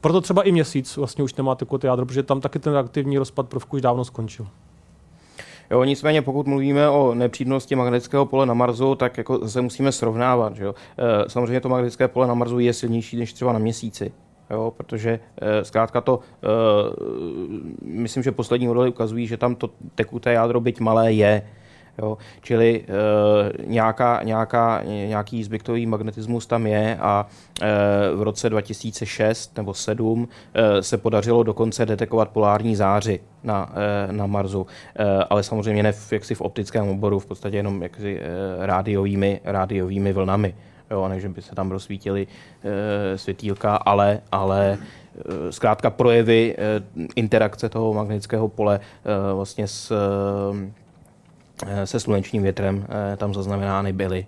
Proto 0.00 0.20
třeba 0.20 0.42
i 0.42 0.52
měsíc 0.52 0.96
vlastně 0.96 1.24
už 1.24 1.34
nemá 1.34 1.54
tekuté 1.54 1.86
jádro, 1.86 2.06
protože 2.06 2.22
tam 2.22 2.40
taky 2.40 2.58
ten 2.58 2.76
aktivní 2.76 3.18
rozpad 3.18 3.48
prvku 3.48 3.76
už 3.76 3.82
dávno 3.82 4.04
skončil. 4.04 4.46
Jo, 5.70 5.84
nicméně 5.84 6.22
pokud 6.22 6.46
mluvíme 6.46 6.88
o 6.88 7.14
nepřítomnosti 7.14 7.74
magnetického 7.74 8.26
pole 8.26 8.46
na 8.46 8.54
Marsu, 8.54 8.94
tak 8.94 9.18
jako 9.18 9.38
zase 9.38 9.60
musíme 9.60 9.92
srovnávat. 9.92 10.56
Že 10.56 10.64
jo? 10.64 10.74
E, 10.98 11.30
samozřejmě 11.30 11.60
to 11.60 11.68
magnetické 11.68 12.08
pole 12.08 12.26
na 12.26 12.34
Marsu 12.34 12.58
je 12.58 12.72
silnější 12.72 13.16
než 13.16 13.32
třeba 13.32 13.52
na 13.52 13.58
měsíci. 13.58 14.12
Jo, 14.50 14.72
protože 14.76 15.20
e, 15.40 15.64
zkrátka 15.64 16.00
to, 16.00 16.20
e, 16.42 16.48
myslím, 17.82 18.22
že 18.22 18.32
poslední 18.32 18.66
modely 18.66 18.88
ukazují, 18.88 19.26
že 19.26 19.36
tam 19.36 19.54
to 19.54 19.70
tekuté 19.94 20.32
jádro, 20.32 20.60
byť 20.60 20.80
malé, 20.80 21.12
je. 21.12 21.42
Jo? 21.98 22.18
Čili 22.42 22.84
e, 22.88 23.66
nějaká, 23.66 24.22
nějaká, 24.22 24.82
nějaký 24.84 25.44
zbytkový 25.44 25.86
magnetismus 25.86 26.46
tam 26.46 26.66
je 26.66 26.96
a 27.00 27.26
e, 27.62 27.66
v 28.14 28.22
roce 28.22 28.50
2006 28.50 29.56
nebo 29.56 29.72
2007 29.72 30.28
e, 30.54 30.82
se 30.82 30.98
podařilo 30.98 31.42
dokonce 31.42 31.86
detekovat 31.86 32.28
polární 32.28 32.76
záři 32.76 33.20
na, 33.44 33.72
e, 34.08 34.12
na 34.12 34.26
Marsu, 34.26 34.66
e, 34.96 35.04
ale 35.24 35.42
samozřejmě 35.42 35.82
ne 35.82 35.92
v, 35.92 36.12
jaksi 36.12 36.34
v 36.34 36.40
optickém 36.40 36.88
oboru, 36.88 37.18
v 37.18 37.26
podstatě 37.26 37.56
jenom 37.56 37.82
jaksi, 37.82 38.20
e, 38.20 38.66
rádiovými, 38.66 39.40
rádiovými 39.44 40.12
vlnami. 40.12 40.54
Jo, 40.90 41.08
než 41.08 41.26
by 41.26 41.42
se 41.42 41.54
tam 41.54 41.70
rozsvítily 41.70 42.26
e, 42.64 43.18
světýlka, 43.18 43.76
ale, 43.76 44.20
ale 44.32 44.78
zkrátka 45.50 45.90
projevy 45.90 46.56
interakce 47.16 47.68
toho 47.68 47.94
magnetického 47.94 48.48
pole 48.48 48.80
vlastně 49.34 49.68
s 49.68 49.92
Eh, 50.54 50.87
se 51.84 52.00
slunečním 52.00 52.42
větrem 52.42 52.86
eh, 52.88 53.16
tam 53.16 53.34
zaznamenány 53.34 53.92
byly. 53.92 54.26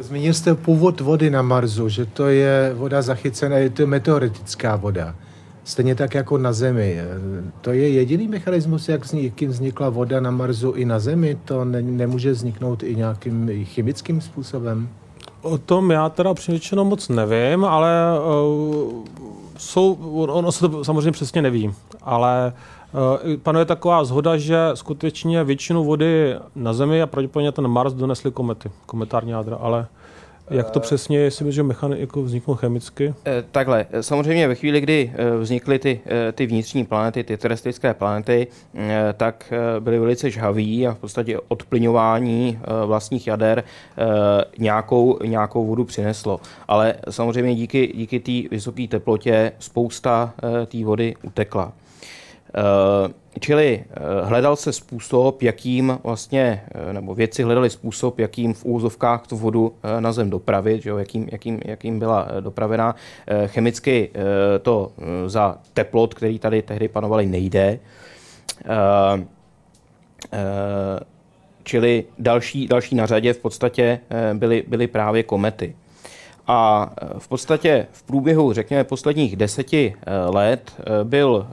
Zmínil 0.00 0.34
jste 0.34 0.54
původ 0.54 1.00
vody 1.00 1.30
na 1.30 1.42
Marsu, 1.42 1.88
že 1.88 2.06
to 2.06 2.28
je 2.28 2.72
voda 2.74 3.02
zachycená, 3.02 3.56
je 3.56 3.70
to 3.70 3.86
meteoritická 3.86 4.76
voda. 4.76 5.14
Stejně 5.64 5.94
tak 5.94 6.14
jako 6.14 6.38
na 6.38 6.52
Zemi. 6.52 6.98
Eh, 7.00 7.06
to 7.60 7.72
je 7.72 7.88
jediný 7.88 8.28
mechanismus, 8.28 8.88
jak 8.88 9.04
vznikla 9.42 9.88
voda 9.88 10.20
na 10.20 10.30
Marsu 10.30 10.72
i 10.72 10.84
na 10.84 10.98
Zemi? 10.98 11.38
To 11.44 11.64
ne, 11.64 11.82
nemůže 11.82 12.32
vzniknout 12.32 12.82
i 12.82 12.96
nějakým 12.96 13.64
chemickým 13.64 14.20
způsobem? 14.20 14.88
O 15.42 15.58
tom 15.58 15.90
já 15.90 16.08
teda 16.08 16.34
přinečeno 16.34 16.84
moc 16.84 17.08
nevím, 17.08 17.64
ale 17.64 17.90
uh, 18.20 19.04
jsou, 19.58 19.94
ono 20.28 20.52
se 20.52 20.68
to 20.68 20.84
samozřejmě 20.84 21.10
přesně 21.10 21.42
neví, 21.42 21.74
ale 22.02 22.52
uh, 22.92 23.36
panuje 23.36 23.64
taková 23.64 24.04
zhoda, 24.04 24.36
že 24.36 24.58
skutečně 24.74 25.44
většinu 25.44 25.84
vody 25.84 26.36
na 26.54 26.72
Zemi 26.72 27.02
a 27.02 27.06
pravděpodobně 27.06 27.52
ten 27.52 27.68
Mars 27.68 27.92
donesly 27.92 28.30
komety, 28.30 28.70
kometární 28.86 29.30
jádra, 29.30 29.56
ale 29.56 29.86
jak 30.50 30.70
to 30.70 30.80
přesně, 30.80 31.18
jestli 31.18 31.52
že 31.52 31.62
mechany 31.62 32.00
jako 32.00 32.22
vzniknou 32.22 32.54
chemicky? 32.54 33.14
Eh, 33.26 33.44
takhle, 33.52 33.86
samozřejmě 34.00 34.48
ve 34.48 34.54
chvíli, 34.54 34.80
kdy 34.80 35.12
eh, 35.14 35.36
vznikly 35.36 35.78
ty, 35.78 36.00
eh, 36.06 36.32
ty 36.32 36.46
vnitřní 36.46 36.84
planety, 36.84 37.24
ty 37.24 37.36
terestrické 37.36 37.94
planety, 37.94 38.46
tak 39.16 39.52
byly 39.80 39.98
velice 39.98 40.30
žhaví 40.30 40.86
a 40.86 40.94
v 40.94 40.98
podstatě 40.98 41.38
odplyňování 41.48 42.58
vlastních 42.86 43.26
jader 43.26 43.64
nějakou, 44.58 45.18
nějakou 45.24 45.66
vodu 45.66 45.84
přineslo. 45.84 46.40
Ale 46.68 46.94
samozřejmě 47.10 47.54
díky, 47.54 47.92
díky 47.94 48.20
té 48.20 48.48
vysoké 48.50 48.88
teplotě 48.88 49.52
spousta 49.58 50.34
té 50.66 50.84
vody 50.84 51.14
utekla. 51.22 51.72
Eh, 53.38 53.40
čili 53.40 53.84
eh, 53.90 54.24
hledal 54.24 54.56
se 54.56 54.72
způsob, 54.72 55.42
jakým 55.42 55.98
vlastně, 56.04 56.62
eh, 56.74 56.92
nebo 56.92 57.14
věci 57.14 57.42
hledali 57.42 57.70
způsob, 57.70 58.18
jakým 58.18 58.54
v 58.54 58.64
úzovkách 58.64 59.26
tu 59.26 59.36
vodu 59.36 59.74
na 60.00 60.12
zem 60.12 60.30
dopravit, 60.30 60.82
že 60.82 60.90
jo, 60.90 60.98
jakým, 60.98 61.28
jakým, 61.32 61.60
jakým 61.64 61.98
byla 61.98 62.28
dopravená. 62.40 62.94
Chemicky 63.46 64.10
to 64.62 64.92
za 65.26 65.58
teplot, 65.74 66.14
který 66.14 66.38
tady 66.38 66.62
tehdy 66.62 66.88
panovaly, 66.88 67.26
nejde. 67.26 67.78
Čili 71.62 72.04
další, 72.18 72.66
další 72.66 72.94
na 72.94 73.06
řadě 73.06 73.32
v 73.32 73.38
podstatě 73.38 74.00
byly, 74.34 74.64
byly 74.68 74.86
právě 74.86 75.22
komety. 75.22 75.74
A 76.48 76.90
e, 77.02 77.18
v 77.18 77.28
podstatě 77.28 77.86
v 77.92 78.02
průběhu, 78.02 78.52
řekněme, 78.52 78.84
posledních 78.84 79.36
deseti 79.36 79.94
e, 80.06 80.16
let 80.30 80.72
e, 80.78 81.04
byl 81.04 81.46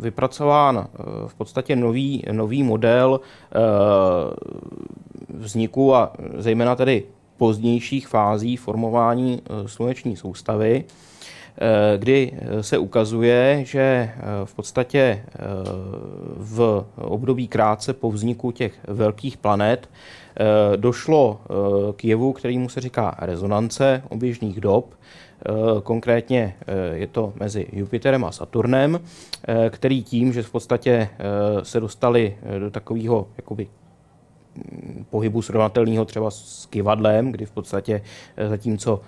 vypracován 0.00 0.88
v 1.26 1.34
podstatě 1.34 1.76
nový, 1.76 2.24
nový 2.32 2.62
model 2.62 3.20
vzniku 5.28 5.94
a 5.94 6.12
zejména 6.36 6.76
tedy 6.76 7.02
pozdějších 7.36 8.08
fází 8.08 8.56
formování 8.56 9.42
sluneční 9.66 10.16
soustavy. 10.16 10.84
Kdy 11.96 12.32
se 12.60 12.78
ukazuje, 12.78 13.60
že 13.64 14.10
v 14.44 14.54
podstatě 14.54 15.24
v 16.36 16.84
období 16.96 17.48
krátce 17.48 17.92
po 17.92 18.10
vzniku 18.10 18.50
těch 18.50 18.72
velkých 18.88 19.36
planet 19.36 19.90
došlo 20.76 21.40
k 21.96 22.04
jevu, 22.04 22.32
kterýmu 22.32 22.68
se 22.68 22.80
říká 22.80 23.16
rezonance 23.20 24.02
oběžných 24.08 24.60
dob, 24.60 24.94
Eh, 25.46 25.80
konkrétně 25.82 26.54
eh, 26.66 26.96
je 26.96 27.06
to 27.06 27.32
mezi 27.40 27.66
Jupiterem 27.72 28.24
a 28.24 28.32
Saturnem, 28.32 29.00
eh, 29.48 29.70
který 29.70 30.02
tím, 30.02 30.32
že 30.32 30.42
v 30.42 30.50
podstatě 30.50 31.08
se 31.62 31.80
dostali 31.80 32.36
do 32.58 32.70
takového 32.70 33.28
jakoby 33.36 33.68
pohybu 35.10 35.42
srovnatelného 35.42 36.04
třeba 36.04 36.30
s 36.30 36.66
kivadlem, 36.66 37.32
kdy 37.32 37.46
v 37.46 37.50
podstatě 37.50 38.02
zatímco 38.48 39.00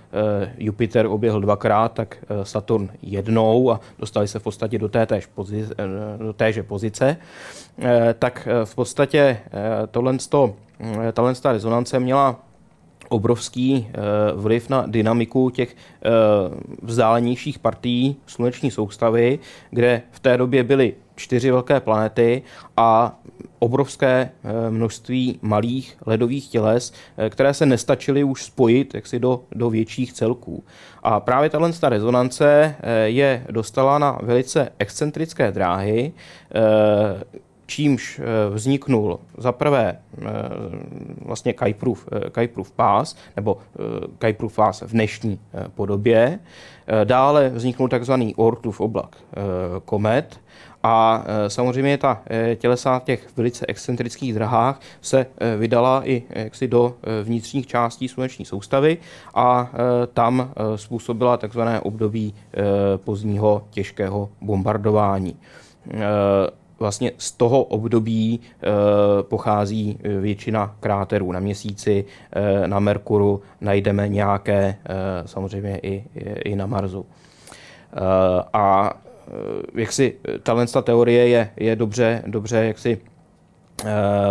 Jupiter 0.59 1.07
oběhl 1.07 1.41
dvakrát, 1.41 1.93
tak 1.93 2.25
Saturn 2.43 2.89
jednou 3.03 3.71
a 3.71 3.81
dostali 3.99 4.29
se 4.29 4.39
v 4.39 4.43
podstatě 4.43 4.79
do, 4.79 4.89
té 4.89 5.07
též 5.07 5.27
pozice, 5.27 5.75
do 6.19 6.33
téže 6.33 6.63
pozice, 6.63 7.17
tak 8.19 8.49
v 8.65 8.75
podstatě 8.75 9.39
tohle, 9.91 10.19
tahle 11.13 11.35
rezonance 11.45 12.01
měla 12.01 12.41
obrovský 13.11 13.89
eh, 13.89 13.99
vliv 14.35 14.71
na 14.71 14.85
dynamiku 14.87 15.51
těch 15.51 15.77
eh, 15.77 16.09
vzdálenějších 16.83 17.59
partií 17.59 18.17
sluneční 18.27 18.71
soustavy, 18.71 19.39
kde 19.71 20.03
v 20.11 20.21
té 20.21 20.37
době 20.37 20.65
byly 20.65 20.95
čtyři 21.17 21.51
velké 21.51 21.81
planety 21.81 22.43
a 22.77 23.19
obrovské 23.61 24.31
eh, 24.45 24.71
množství 24.71 25.39
malých 25.43 25.97
ledových 26.07 26.49
těles, 26.49 26.93
které 27.29 27.55
se 27.55 27.67
nestačily 27.67 28.25
už 28.25 28.45
spojit 28.45 28.95
jaksi 28.95 29.19
do, 29.19 29.41
do 29.53 29.71
větších 29.71 30.13
celků. 30.13 30.65
A 31.03 31.21
právě 31.21 31.51
tato 31.51 31.89
rezonance 31.89 32.75
je 33.05 33.45
dostala 33.51 33.99
na 33.99 34.19
velice 34.23 34.73
excentrické 34.79 35.53
dráhy, 35.53 36.13
čímž 37.71 38.19
eh, 38.19 38.55
vzniknul 38.55 39.19
za 39.39 39.53
prvé 39.53 39.97
eh, 39.97 40.25
vlastně 41.25 41.53
Kuiperův, 41.53 42.09
eh, 42.13 42.31
Kuiperův 42.31 42.73
pás, 42.73 43.17
nebo 43.37 43.59
Kuiperův 44.19 44.57
pás 44.57 44.83
v 44.83 44.91
dnešní 44.91 45.41
podobě. 45.75 46.39
Dále 47.05 47.49
vzniknul 47.49 47.89
takzvaný 47.89 48.35
Oortův 48.35 48.81
oblak 48.81 49.17
komet, 49.85 50.41
a 50.83 51.25
samozřejmě 51.49 51.99
ta 51.99 52.23
tělesa 52.57 53.03
těch 53.05 53.37
velice 53.37 53.67
excentrických 53.69 54.35
drahách 54.35 54.81
se 55.01 55.27
vydala 55.59 56.09
i 56.09 56.23
jaksi 56.31 56.69
do 56.69 56.97
vnitřních 57.23 57.67
částí 57.67 58.09
sluneční 58.09 58.45
soustavy 58.45 58.99
a 59.35 59.71
tam 60.15 60.51
způsobila 60.77 61.37
takzvané 61.37 61.81
období 61.81 62.35
pozdního 63.05 63.63
těžkého 63.71 64.29
bombardování 64.41 65.37
vlastně 66.81 67.13
z 67.19 67.33
toho 67.33 67.63
období 67.65 68.41
e, 68.41 68.67
pochází 69.23 69.99
většina 70.21 70.77
kráterů. 70.81 71.33
Na 71.33 71.41
měsíci, 71.41 72.05
e, 72.33 72.69
na 72.69 72.79
Merkuru 72.81 73.43
najdeme 73.61 74.09
nějaké, 74.09 74.59
e, 74.59 74.77
samozřejmě 75.29 75.79
i, 75.83 76.05
i 76.45 76.57
na 76.57 76.67
Marsu. 76.67 77.07
E, 77.07 77.97
a 78.53 78.93
jak 79.75 79.93
si 79.93 80.17
ta 80.73 80.83
teorie 80.83 81.29
je, 81.29 81.51
je 81.57 81.77
dobře, 81.77 82.23
dobře 82.27 82.57
jak 82.57 82.79
si 82.79 82.99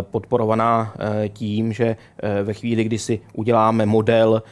podporovaná 0.01 0.93
tím, 1.33 1.73
že 1.73 1.95
ve 2.43 2.53
chvíli, 2.53 2.83
kdy 2.83 2.97
si 2.97 3.19
uděláme 3.33 3.85
model 3.85 4.43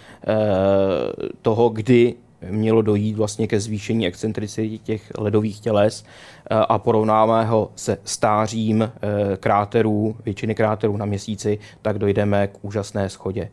toho, 1.41 1.69
kdy 1.69 2.15
mělo 2.41 2.81
dojít 2.81 3.13
vlastně 3.13 3.47
ke 3.47 3.59
zvýšení 3.59 4.07
excentricity 4.07 4.77
těch 4.77 5.11
ledových 5.17 5.59
těles 5.59 6.05
eh, 6.05 6.55
a 6.55 6.77
porovnáme 6.77 7.45
ho 7.45 7.71
se 7.75 7.97
stářím 8.03 8.81
eh, 8.81 8.91
kráterů, 9.37 10.15
většiny 10.25 10.55
kráterů 10.55 10.97
na 10.97 11.05
měsíci, 11.05 11.59
tak 11.81 11.99
dojdeme 11.99 12.47
k 12.47 12.57
úžasné 12.61 13.09
schodě 13.09 13.49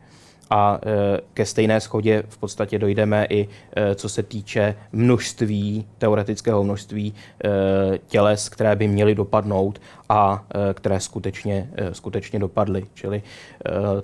a 0.50 0.80
e, 0.86 1.20
ke 1.34 1.46
stejné 1.46 1.80
schodě 1.80 2.22
v 2.28 2.38
podstatě 2.38 2.78
dojdeme 2.78 3.26
i 3.30 3.48
e, 3.76 3.94
co 3.94 4.08
se 4.08 4.22
týče 4.22 4.74
množství, 4.92 5.86
teoretického 5.98 6.64
množství 6.64 7.14
e, 7.44 7.98
těles, 7.98 8.48
které 8.48 8.76
by 8.76 8.88
měly 8.88 9.14
dopadnout 9.14 9.80
a 10.08 10.44
které 10.74 11.00
skutečně, 11.00 11.70
skutečně 11.92 12.38
dopadly. 12.38 12.86
Čili 12.94 13.22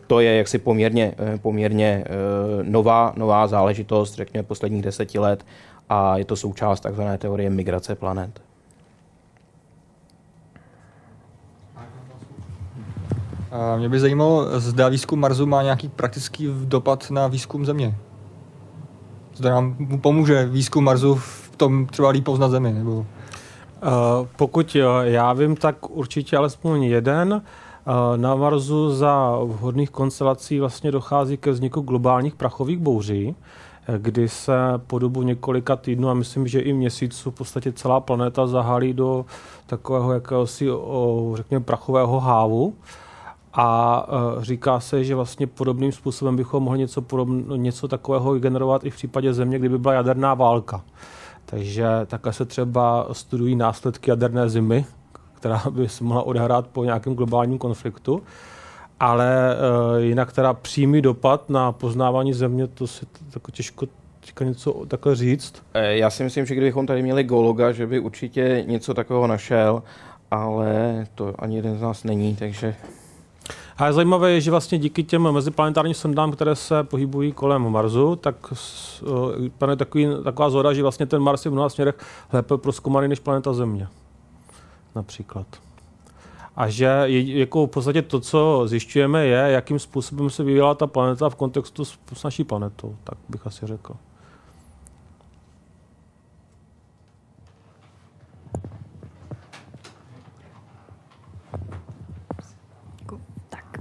to 0.06 0.20
je 0.20 0.36
jaksi 0.36 0.58
poměrně, 0.58 1.14
poměrně 1.42 2.04
nová, 2.62 3.12
nová 3.16 3.46
záležitost, 3.46 4.14
řekněme, 4.14 4.42
posledních 4.42 4.82
deseti 4.82 5.18
let 5.18 5.44
a 5.88 6.18
je 6.18 6.24
to 6.24 6.36
součást 6.36 6.80
takzvané 6.80 7.18
teorie 7.18 7.50
migrace 7.50 7.94
planet. 7.94 8.49
Mě 13.78 13.88
by 13.88 14.00
zajímalo, 14.00 14.60
zda 14.60 14.88
výzkum 14.88 15.20
Marsu 15.20 15.46
má 15.46 15.62
nějaký 15.62 15.88
praktický 15.88 16.48
dopad 16.64 17.10
na 17.10 17.26
výzkum 17.26 17.66
Země. 17.66 17.96
Zda 19.34 19.50
nám 19.50 19.76
pomůže 20.00 20.46
výzkum 20.46 20.84
Marsu 20.84 21.14
v 21.14 21.52
tom 21.56 21.86
třeba 21.86 22.08
líp 22.08 22.24
poznat 22.24 22.48
Zemi, 22.48 22.72
nebo... 22.72 22.92
Uh, 22.92 23.06
pokud 24.36 24.76
já 25.02 25.32
vím, 25.32 25.56
tak 25.56 25.90
určitě 25.90 26.36
alespoň 26.36 26.82
jeden. 26.82 27.32
Uh, 27.32 28.16
na 28.16 28.34
Marsu 28.34 28.90
za 28.90 29.38
vhodných 29.44 29.90
konstelací 29.90 30.60
vlastně 30.60 30.92
dochází 30.92 31.36
ke 31.36 31.50
vzniku 31.50 31.80
globálních 31.80 32.34
prachových 32.34 32.78
bouří, 32.78 33.36
kdy 33.98 34.28
se 34.28 34.52
po 34.86 34.98
dobu 34.98 35.22
několika 35.22 35.76
týdnů 35.76 36.08
a 36.08 36.14
myslím, 36.14 36.46
že 36.46 36.60
i 36.60 36.72
měsíců 36.72 37.30
v 37.30 37.34
podstatě 37.34 37.72
celá 37.72 38.00
planeta 38.00 38.46
zahálí 38.46 38.92
do 38.92 39.26
takového 39.66 40.12
jakéhosi, 40.12 40.68
řekněme, 41.34 41.64
prachového 41.64 42.20
hávu. 42.20 42.74
A 43.52 44.06
uh, 44.08 44.42
říká 44.42 44.80
se, 44.80 45.04
že 45.04 45.14
vlastně 45.14 45.46
podobným 45.46 45.92
způsobem 45.92 46.36
bychom 46.36 46.62
mohli 46.62 46.78
něco, 46.78 47.02
podobno, 47.02 47.56
něco 47.56 47.88
takového 47.88 48.38
generovat 48.38 48.84
i 48.84 48.90
v 48.90 48.94
případě 48.94 49.34
země, 49.34 49.58
kdyby 49.58 49.78
byla 49.78 49.94
jaderná 49.94 50.34
válka. 50.34 50.82
Takže 51.44 51.86
také 52.06 52.32
se 52.32 52.44
třeba 52.44 53.08
studují 53.12 53.56
následky 53.56 54.10
jaderné 54.10 54.48
zimy, 54.48 54.84
která 55.34 55.62
by 55.70 55.88
se 55.88 56.04
mohla 56.04 56.22
odehrát 56.22 56.66
po 56.66 56.84
nějakém 56.84 57.14
globálním 57.14 57.58
konfliktu. 57.58 58.22
Ale 59.00 59.56
uh, 59.56 60.02
jinak 60.02 60.32
teda 60.32 60.54
přímý 60.54 61.02
dopad 61.02 61.50
na 61.50 61.72
poznávání 61.72 62.32
země, 62.32 62.66
to 62.66 62.86
si 62.86 63.06
tako 63.30 63.50
těžko 63.50 63.86
těžko 64.20 64.44
něco 64.44 64.72
takhle 64.88 65.16
říct. 65.16 65.62
Eh, 65.74 65.96
já 65.96 66.10
si 66.10 66.24
myslím, 66.24 66.46
že 66.46 66.54
kdybychom 66.54 66.86
tady 66.86 67.02
měli 67.02 67.24
geologa, 67.24 67.72
že 67.72 67.86
by 67.86 67.98
určitě 67.98 68.64
něco 68.66 68.94
takového 68.94 69.26
našel, 69.26 69.82
ale 70.30 71.06
to 71.14 71.34
ani 71.38 71.56
jeden 71.56 71.78
z 71.78 71.80
nás 71.80 72.04
není, 72.04 72.36
takže 72.36 72.74
a 73.80 73.92
zajímavé 73.92 74.30
je, 74.30 74.40
že 74.40 74.50
vlastně 74.50 74.78
díky 74.78 75.04
těm 75.04 75.32
meziplanetárním 75.32 75.94
sondám, 75.94 76.32
které 76.32 76.56
se 76.56 76.84
pohybují 76.84 77.32
kolem 77.32 77.62
Marsu, 77.62 78.16
tak 78.16 78.52
pane 79.58 79.76
takový, 79.76 80.06
taková 80.24 80.50
zhoda, 80.50 80.72
že 80.72 80.82
vlastně 80.82 81.06
ten 81.06 81.22
Mars 81.22 81.44
je 81.44 81.50
v 81.50 81.54
mnoha 81.54 81.68
směrech 81.68 81.94
lépe 82.32 82.56
proskoumaný 82.56 83.08
než 83.08 83.18
planeta 83.18 83.52
Země. 83.52 83.88
Například. 84.94 85.46
A 86.56 86.68
že 86.68 87.02
je, 87.04 87.38
jako 87.38 87.66
v 87.66 87.70
podstatě 87.70 88.02
to, 88.02 88.20
co 88.20 88.62
zjišťujeme, 88.66 89.26
je, 89.26 89.52
jakým 89.52 89.78
způsobem 89.78 90.30
se 90.30 90.42
vyvíjela 90.42 90.74
ta 90.74 90.86
planeta 90.86 91.30
v 91.30 91.34
kontextu 91.34 91.84
s, 91.84 91.98
s 92.12 92.22
naší 92.22 92.44
planetou, 92.44 92.96
tak 93.04 93.18
bych 93.28 93.46
asi 93.46 93.66
řekl. 93.66 93.94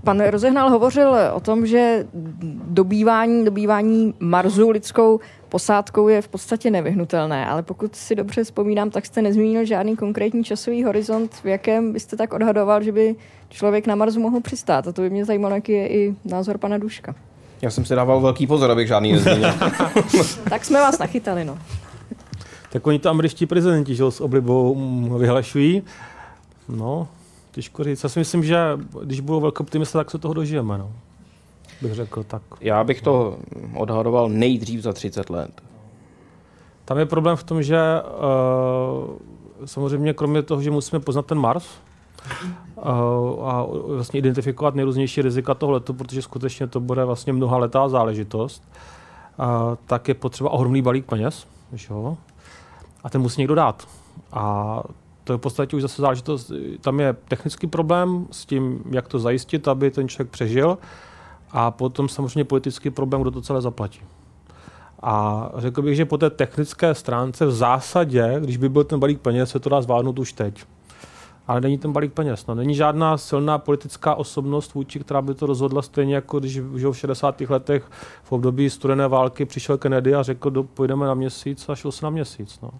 Pan 0.03 0.21
Rozehnal 0.21 0.69
hovořil 0.69 1.15
o 1.33 1.39
tom, 1.39 1.65
že 1.65 2.07
dobývání, 2.63 3.45
dobývání 3.45 4.13
Marsu 4.19 4.69
lidskou 4.69 5.19
posádkou 5.49 6.07
je 6.07 6.21
v 6.21 6.27
podstatě 6.27 6.71
nevyhnutelné, 6.71 7.45
ale 7.45 7.63
pokud 7.63 7.95
si 7.95 8.15
dobře 8.15 8.43
vzpomínám, 8.43 8.89
tak 8.89 9.05
jste 9.05 9.21
nezmínil 9.21 9.65
žádný 9.65 9.95
konkrétní 9.95 10.43
časový 10.43 10.83
horizont, 10.83 11.33
v 11.43 11.45
jakém 11.45 11.93
byste 11.93 12.15
tak 12.15 12.33
odhadoval, 12.33 12.83
že 12.83 12.91
by 12.91 13.15
člověk 13.49 13.87
na 13.87 13.95
Marsu 13.95 14.19
mohl 14.19 14.41
přistát. 14.41 14.87
A 14.87 14.91
to 14.91 15.01
by 15.01 15.09
mě 15.09 15.25
zajímalo, 15.25 15.55
jaký 15.55 15.71
je 15.71 15.87
i 15.87 16.15
názor 16.25 16.57
pana 16.57 16.77
Duška. 16.77 17.15
Já 17.61 17.69
jsem 17.69 17.85
si 17.85 17.95
dával 17.95 18.21
velký 18.21 18.47
pozor, 18.47 18.71
abych 18.71 18.87
žádný 18.87 19.11
nezmínil. 19.11 19.49
tak 20.49 20.65
jsme 20.65 20.79
vás 20.79 20.99
nachytali, 20.99 21.45
no. 21.45 21.57
Tak 22.71 22.87
oni 22.87 22.99
to 22.99 23.09
američtí 23.09 23.45
prezidenti 23.45 23.95
že 23.95 24.03
s 24.11 24.21
oblibou 24.21 24.77
vyhlašují. 25.17 25.83
No, 26.69 27.07
Těžko 27.51 27.83
říct. 27.83 28.03
Já 28.03 28.09
si 28.09 28.19
myslím, 28.19 28.43
že 28.43 28.57
když 29.03 29.19
budou 29.19 29.39
velké 29.39 29.63
optimisté, 29.63 29.97
tak 29.97 30.11
se 30.11 30.17
toho 30.17 30.33
dožijeme. 30.33 30.77
No. 30.77 30.91
Bych 31.81 31.93
řekl 31.93 32.23
tak. 32.23 32.41
Já 32.61 32.83
bych 32.83 33.01
to 33.01 33.37
odhadoval 33.75 34.29
nejdřív 34.29 34.81
za 34.81 34.93
30 34.93 35.29
let. 35.29 35.61
Tam 36.85 36.97
je 36.97 37.05
problém 37.05 37.35
v 37.35 37.43
tom, 37.43 37.63
že 37.63 37.79
uh, 38.01 39.17
samozřejmě 39.65 40.13
kromě 40.13 40.41
toho, 40.41 40.61
že 40.61 40.71
musíme 40.71 40.99
poznat 40.99 41.25
ten 41.25 41.37
Mars, 41.37 41.67
uh, 42.75 43.49
a 43.49 43.65
vlastně 43.87 44.17
identifikovat 44.17 44.75
nejrůznější 44.75 45.21
rizika 45.21 45.53
tohleto, 45.53 45.93
protože 45.93 46.21
skutečně 46.21 46.67
to 46.67 46.79
bude 46.79 47.05
vlastně 47.05 47.33
mnoha 47.33 47.57
letá 47.57 47.89
záležitost, 47.89 48.63
uh, 49.39 49.45
tak 49.85 50.07
je 50.07 50.13
potřeba 50.13 50.49
ohromný 50.49 50.81
balík 50.81 51.05
peněz 51.05 51.47
Že 51.73 51.93
jo? 51.93 52.17
A 53.03 53.09
ten 53.09 53.21
musí 53.21 53.41
někdo 53.41 53.55
dát. 53.55 53.87
A 54.31 54.83
to 55.23 55.33
je 55.33 55.37
v 55.37 55.41
podstatě 55.41 55.75
už 55.75 55.81
zase 55.81 56.01
záležitost, 56.01 56.51
tam 56.81 56.99
je 56.99 57.15
technický 57.27 57.67
problém 57.67 58.27
s 58.31 58.45
tím, 58.45 58.83
jak 58.91 59.07
to 59.07 59.19
zajistit, 59.19 59.67
aby 59.67 59.91
ten 59.91 60.07
člověk 60.07 60.31
přežil 60.31 60.77
a 61.51 61.71
potom 61.71 62.09
samozřejmě 62.09 62.43
politický 62.43 62.89
problém, 62.89 63.21
kdo 63.21 63.31
to 63.31 63.41
celé 63.41 63.61
zaplatí. 63.61 64.01
A 65.01 65.49
řekl 65.57 65.81
bych, 65.81 65.95
že 65.95 66.05
po 66.05 66.17
té 66.17 66.29
technické 66.29 66.95
stránce 66.95 67.45
v 67.45 67.51
zásadě, 67.51 68.35
když 68.39 68.57
by 68.57 68.69
byl 68.69 68.83
ten 68.83 68.99
balík 68.99 69.21
peněz, 69.21 69.49
se 69.49 69.59
to 69.59 69.69
dá 69.69 69.81
zvládnout 69.81 70.19
už 70.19 70.33
teď. 70.33 70.65
Ale 71.47 71.61
není 71.61 71.77
ten 71.77 71.91
balík 71.91 72.13
peněz. 72.13 72.47
No. 72.47 72.55
Není 72.55 72.75
žádná 72.75 73.17
silná 73.17 73.57
politická 73.57 74.15
osobnost 74.15 74.73
vůči, 74.73 74.99
která 74.99 75.21
by 75.21 75.33
to 75.33 75.45
rozhodla 75.45 75.81
stejně 75.81 76.15
jako 76.15 76.39
když 76.39 76.59
v 76.59 76.93
60. 76.93 77.41
letech 77.41 77.83
v 78.23 78.31
období 78.31 78.69
studené 78.69 79.07
války 79.07 79.45
přišel 79.45 79.77
Kennedy 79.77 80.15
a 80.15 80.23
řekl, 80.23 80.49
do, 80.49 80.65
na 80.95 81.13
měsíc 81.13 81.69
a 81.69 81.75
šel 81.75 81.91
se 81.91 82.05
na 82.05 82.09
měsíc. 82.09 82.59
No. 82.61 82.71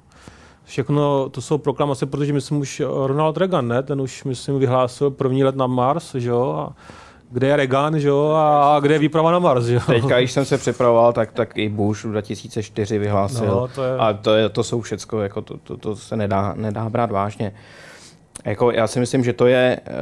Všechno 0.70 1.30
to 1.30 1.42
jsou 1.42 1.58
proklamace, 1.58 2.06
protože 2.06 2.34
myslím 2.34 2.58
už 2.58 2.82
Ronald 3.06 3.38
Reagan, 3.38 3.68
ne? 3.68 3.84
ten 3.84 4.02
už 4.02 4.24
myslím 4.24 4.60
vyhlásil 4.60 5.12
první 5.12 5.44
let 5.44 5.56
na 5.56 5.68
Mars, 5.68 6.16
že 6.16 6.30
jo, 6.30 6.56
a 6.58 6.74
kde 7.32 7.48
je 7.48 7.56
Reagan, 7.56 8.00
že 8.00 8.08
jo, 8.08 8.34
a 8.38 8.80
kde 8.80 8.96
je 8.96 9.00
výprava 9.00 9.32
na 9.32 9.40
Mars, 9.40 9.66
že 9.66 9.74
jo. 9.74 9.82
Teďka, 9.88 10.20
když 10.20 10.32
jsem 10.32 10.46
se 10.46 10.58
připravoval, 10.64 11.14
tak, 11.14 11.32
tak 11.32 11.58
i 11.58 11.70
Bush 11.70 12.06
v 12.06 12.12
2004 12.12 12.98
vyhlásil. 12.98 13.48
No, 13.48 13.68
to 13.68 13.84
je... 13.84 13.98
A 13.98 14.14
to, 14.14 14.36
je, 14.36 14.50
to 14.50 14.64
jsou 14.64 14.82
všecko, 14.82 15.22
jako 15.22 15.42
to, 15.42 15.58
to, 15.58 15.78
to 15.78 15.96
se 15.96 16.16
nedá, 16.16 16.54
nedá 16.58 16.90
brát 16.90 17.12
vážně. 17.12 17.54
Jako, 18.46 18.72
já 18.72 18.88
si 18.88 19.00
myslím, 19.00 19.24
že 19.24 19.34
to 19.34 19.48
je, 19.48 19.80
uh, 19.88 19.94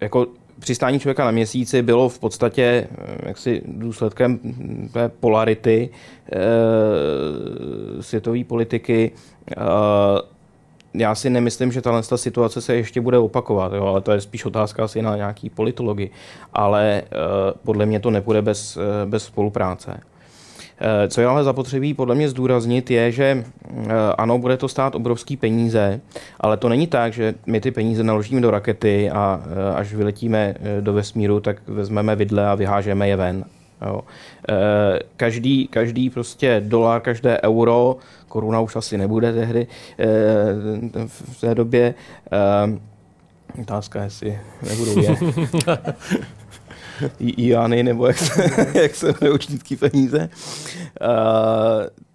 jako 0.00 0.26
přistání 0.60 1.00
člověka 1.00 1.24
na 1.24 1.30
měsíci 1.30 1.82
bylo 1.82 2.08
v 2.08 2.18
podstatě 2.18 2.88
uh, 2.90 3.28
jaksi 3.28 3.62
důsledkem 3.66 4.38
té 4.92 5.08
polarity 5.08 5.90
uh, 5.90 6.40
světové 8.00 8.44
politiky. 8.44 9.10
Uh, 9.56 9.64
já 10.94 11.14
si 11.14 11.30
nemyslím, 11.30 11.72
že 11.72 11.82
tahle 11.82 12.02
situace 12.02 12.60
se 12.60 12.76
ještě 12.76 13.00
bude 13.00 13.18
opakovat, 13.18 13.72
jo, 13.72 13.84
ale 13.84 14.00
to 14.00 14.12
je 14.12 14.20
spíš 14.20 14.44
otázka 14.44 14.84
asi 14.84 15.02
na 15.02 15.16
nějaký 15.16 15.50
politologi. 15.50 16.10
Ale 16.52 17.02
uh, 17.02 17.58
podle 17.64 17.86
mě 17.86 18.00
to 18.00 18.10
nepůjde 18.10 18.42
bez, 18.42 18.78
bez 19.04 19.24
spolupráce. 19.24 20.00
Uh, 20.80 21.08
co 21.08 21.20
je 21.20 21.26
ale 21.26 21.44
zapotřebí 21.44 21.94
podle 21.94 22.14
mě 22.14 22.28
zdůraznit, 22.28 22.90
je, 22.90 23.12
že 23.12 23.44
uh, 23.70 23.84
ano, 24.18 24.38
bude 24.38 24.56
to 24.56 24.68
stát 24.68 24.94
obrovský 24.94 25.36
peníze, 25.36 26.00
ale 26.40 26.56
to 26.56 26.68
není 26.68 26.86
tak, 26.86 27.12
že 27.12 27.34
my 27.46 27.60
ty 27.60 27.70
peníze 27.70 28.04
naložíme 28.04 28.40
do 28.40 28.50
rakety 28.50 29.10
a 29.10 29.40
uh, 29.42 29.76
až 29.76 29.94
vyletíme 29.94 30.54
do 30.80 30.92
vesmíru, 30.92 31.40
tak 31.40 31.56
vezmeme 31.66 32.16
vidle 32.16 32.46
a 32.46 32.54
vyhážeme 32.54 33.08
je 33.08 33.16
ven. 33.16 33.44
Jo. 33.86 34.00
Každý, 35.16 35.68
každý 35.68 36.10
prostě 36.10 36.62
dolar, 36.64 37.00
každé 37.00 37.40
euro 37.44 37.96
koruna 38.30 38.60
už 38.60 38.76
asi 38.76 38.98
nebude 38.98 39.32
tehdy 39.32 39.66
eh, 39.98 40.06
v 41.06 41.40
té 41.40 41.54
době. 41.54 41.94
Eh, 42.32 43.60
otázka, 43.60 44.02
jestli 44.02 44.38
nebudou 44.68 45.00
je. 45.00 45.16
Iany, 47.20 47.82
nebo 47.82 48.06
jak 48.06 48.18
se, 48.18 48.50
jak 48.82 48.94
se 48.94 49.14
učnický 49.34 49.76
peníze, 49.76 50.28
uh, 51.00 51.08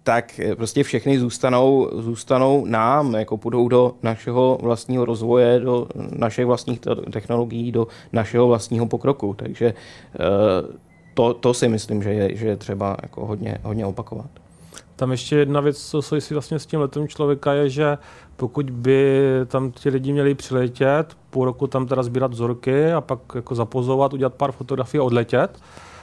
tak 0.02 0.40
prostě 0.56 0.82
všechny 0.82 1.18
zůstanou, 1.18 1.90
zůstanou 1.92 2.66
nám, 2.66 3.14
jako 3.14 3.36
půjdou 3.36 3.68
do 3.68 3.94
našeho 4.02 4.58
vlastního 4.62 5.04
rozvoje, 5.04 5.60
do 5.60 5.88
našich 5.94 6.46
vlastních 6.46 6.80
technologií, 7.12 7.72
do 7.72 7.86
našeho 8.12 8.46
vlastního 8.48 8.86
pokroku. 8.86 9.34
Takže 9.34 9.74
uh, 10.64 10.74
to, 11.14 11.34
to 11.34 11.54
si 11.54 11.68
myslím, 11.68 12.02
že 12.02 12.10
je, 12.10 12.36
že 12.36 12.46
je 12.46 12.56
třeba 12.56 12.96
jako 13.02 13.26
hodně, 13.26 13.58
hodně 13.62 13.86
opakovat. 13.86 14.30
Tam 14.96 15.10
ještě 15.10 15.36
jedna 15.36 15.60
věc, 15.60 15.86
co 15.86 16.02
souvisí 16.02 16.34
vlastně 16.34 16.58
s 16.58 16.66
tím 16.66 16.80
letem 16.80 17.08
člověka, 17.08 17.52
je, 17.52 17.70
že 17.70 17.98
pokud 18.36 18.70
by 18.70 19.20
tam 19.46 19.70
ti 19.70 19.88
lidi 19.88 20.12
měli 20.12 20.34
přiletět, 20.34 21.16
půl 21.30 21.44
roku 21.44 21.66
tam 21.66 21.86
teda 21.86 22.02
sbírat 22.02 22.30
vzorky 22.30 22.92
a 22.92 23.00
pak 23.00 23.18
jako 23.34 23.54
zapozovat, 23.54 24.12
udělat 24.12 24.34
pár 24.34 24.52
fotografií 24.52 25.00
a 25.00 25.02
odletět, 25.02 25.60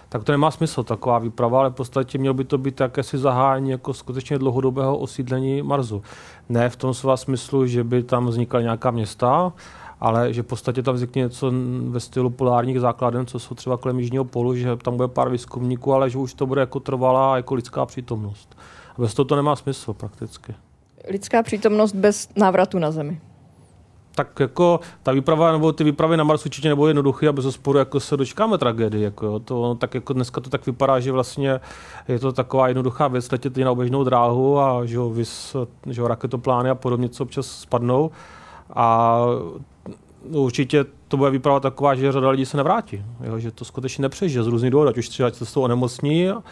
tak 0.10 0.24
to 0.24 0.32
nemá 0.32 0.52
smysl, 0.52 0.84
taková 0.84 1.20
výprava, 1.20 1.60
ale 1.60 1.70
v 1.70 1.74
podstatě 1.74 2.18
mělo 2.18 2.34
by 2.34 2.44
to 2.44 2.58
být 2.58 2.80
jakési 2.80 3.18
zahájení 3.18 3.70
jako 3.70 3.94
skutečně 3.94 4.40
dlouhodobého 4.40 4.98
osídlení 4.98 5.62
Marsu. 5.62 6.02
Ne 6.50 6.70
v 6.70 6.76
tom 6.76 6.94
svá 6.94 7.18
smyslu, 7.18 7.68
že 7.68 7.84
by 7.84 8.04
tam 8.04 8.26
vznikla 8.26 8.62
nějaká 8.62 8.92
města, 8.92 9.54
ale 10.00 10.34
že 10.34 10.44
v 10.44 10.46
podstatě 10.46 10.84
tam 10.84 10.96
vznikne 10.96 11.22
něco 11.22 11.52
ve 11.90 12.00
stylu 12.00 12.30
polárních 12.30 12.80
základen, 12.80 13.26
co 13.26 13.40
jsou 13.40 13.56
třeba 13.56 13.78
kolem 13.78 14.00
Jižního 14.00 14.26
polu, 14.26 14.56
že 14.56 14.76
tam 14.76 14.98
bude 14.98 15.08
pár 15.08 15.30
výzkumníků, 15.30 15.94
ale 15.94 16.10
že 16.10 16.18
už 16.18 16.34
to 16.34 16.46
bude 16.46 16.62
jako 16.62 16.80
trvalá 16.80 17.38
jako 17.38 17.56
lidská 17.56 17.86
přítomnost. 17.86 18.58
Bez 18.98 19.14
toho 19.14 19.26
to 19.26 19.36
nemá 19.36 19.56
smysl 19.56 19.94
prakticky. 19.94 20.56
Lidská 21.10 21.44
přítomnost 21.44 21.96
bez 21.96 22.30
návratu 22.36 22.80
na 22.80 22.92
Zemi. 22.92 23.22
Tak 24.16 24.40
jako 24.40 24.80
ta 25.04 25.12
výprava 25.12 25.52
nebo 25.52 25.74
ty 25.74 25.84
výpravy 25.84 26.18
na 26.18 26.24
Mars 26.24 26.46
určitě 26.46 26.70
nebudou 26.70 26.88
jednoduché 26.88 27.28
a 27.28 27.32
bez 27.32 27.46
osporu 27.46 27.80
jako 27.80 28.00
se 28.00 28.18
dočkáme 28.18 28.58
tragédii. 28.58 29.04
Jako, 29.04 29.40
to, 29.40 29.76
tak 29.76 29.94
jako 29.96 30.14
dneska 30.14 30.42
to 30.42 30.50
tak 30.50 30.66
vypadá, 30.66 31.00
že 31.00 31.12
vlastně 31.12 31.60
je 32.08 32.20
to 32.20 32.32
taková 32.32 32.68
jednoduchá 32.68 33.08
věc, 33.08 33.32
letět 33.32 33.58
na 33.58 33.72
oběžnou 33.72 34.04
dráhu 34.04 34.60
a 34.60 34.86
že, 34.86 34.98
vys, 35.14 35.56
že 35.90 36.08
raketoplány 36.08 36.70
a 36.70 36.76
podobně, 36.76 37.10
co 37.10 37.24
občas 37.24 37.48
spadnou. 37.48 38.12
A 38.74 39.18
určitě 40.30 40.86
to 41.14 41.18
bude 41.18 41.32
vypadat 41.32 41.60
taková, 41.60 41.96
že 41.96 42.12
řada 42.12 42.30
lidí 42.30 42.46
se 42.46 42.58
nevrátí, 42.58 43.06
jo, 43.24 43.40
že 43.40 43.52
to 43.52 43.66
skutečně 43.66 44.02
nepřežije 44.02 44.44
z 44.44 44.48
různých 44.48 44.72
důvodů, 44.72 44.90
ať 44.90 44.98
už 44.98 45.10
třeba 45.10 45.32
se 45.32 45.54
toho 45.54 45.64
onemocní 45.64 46.30
a, 46.30 46.44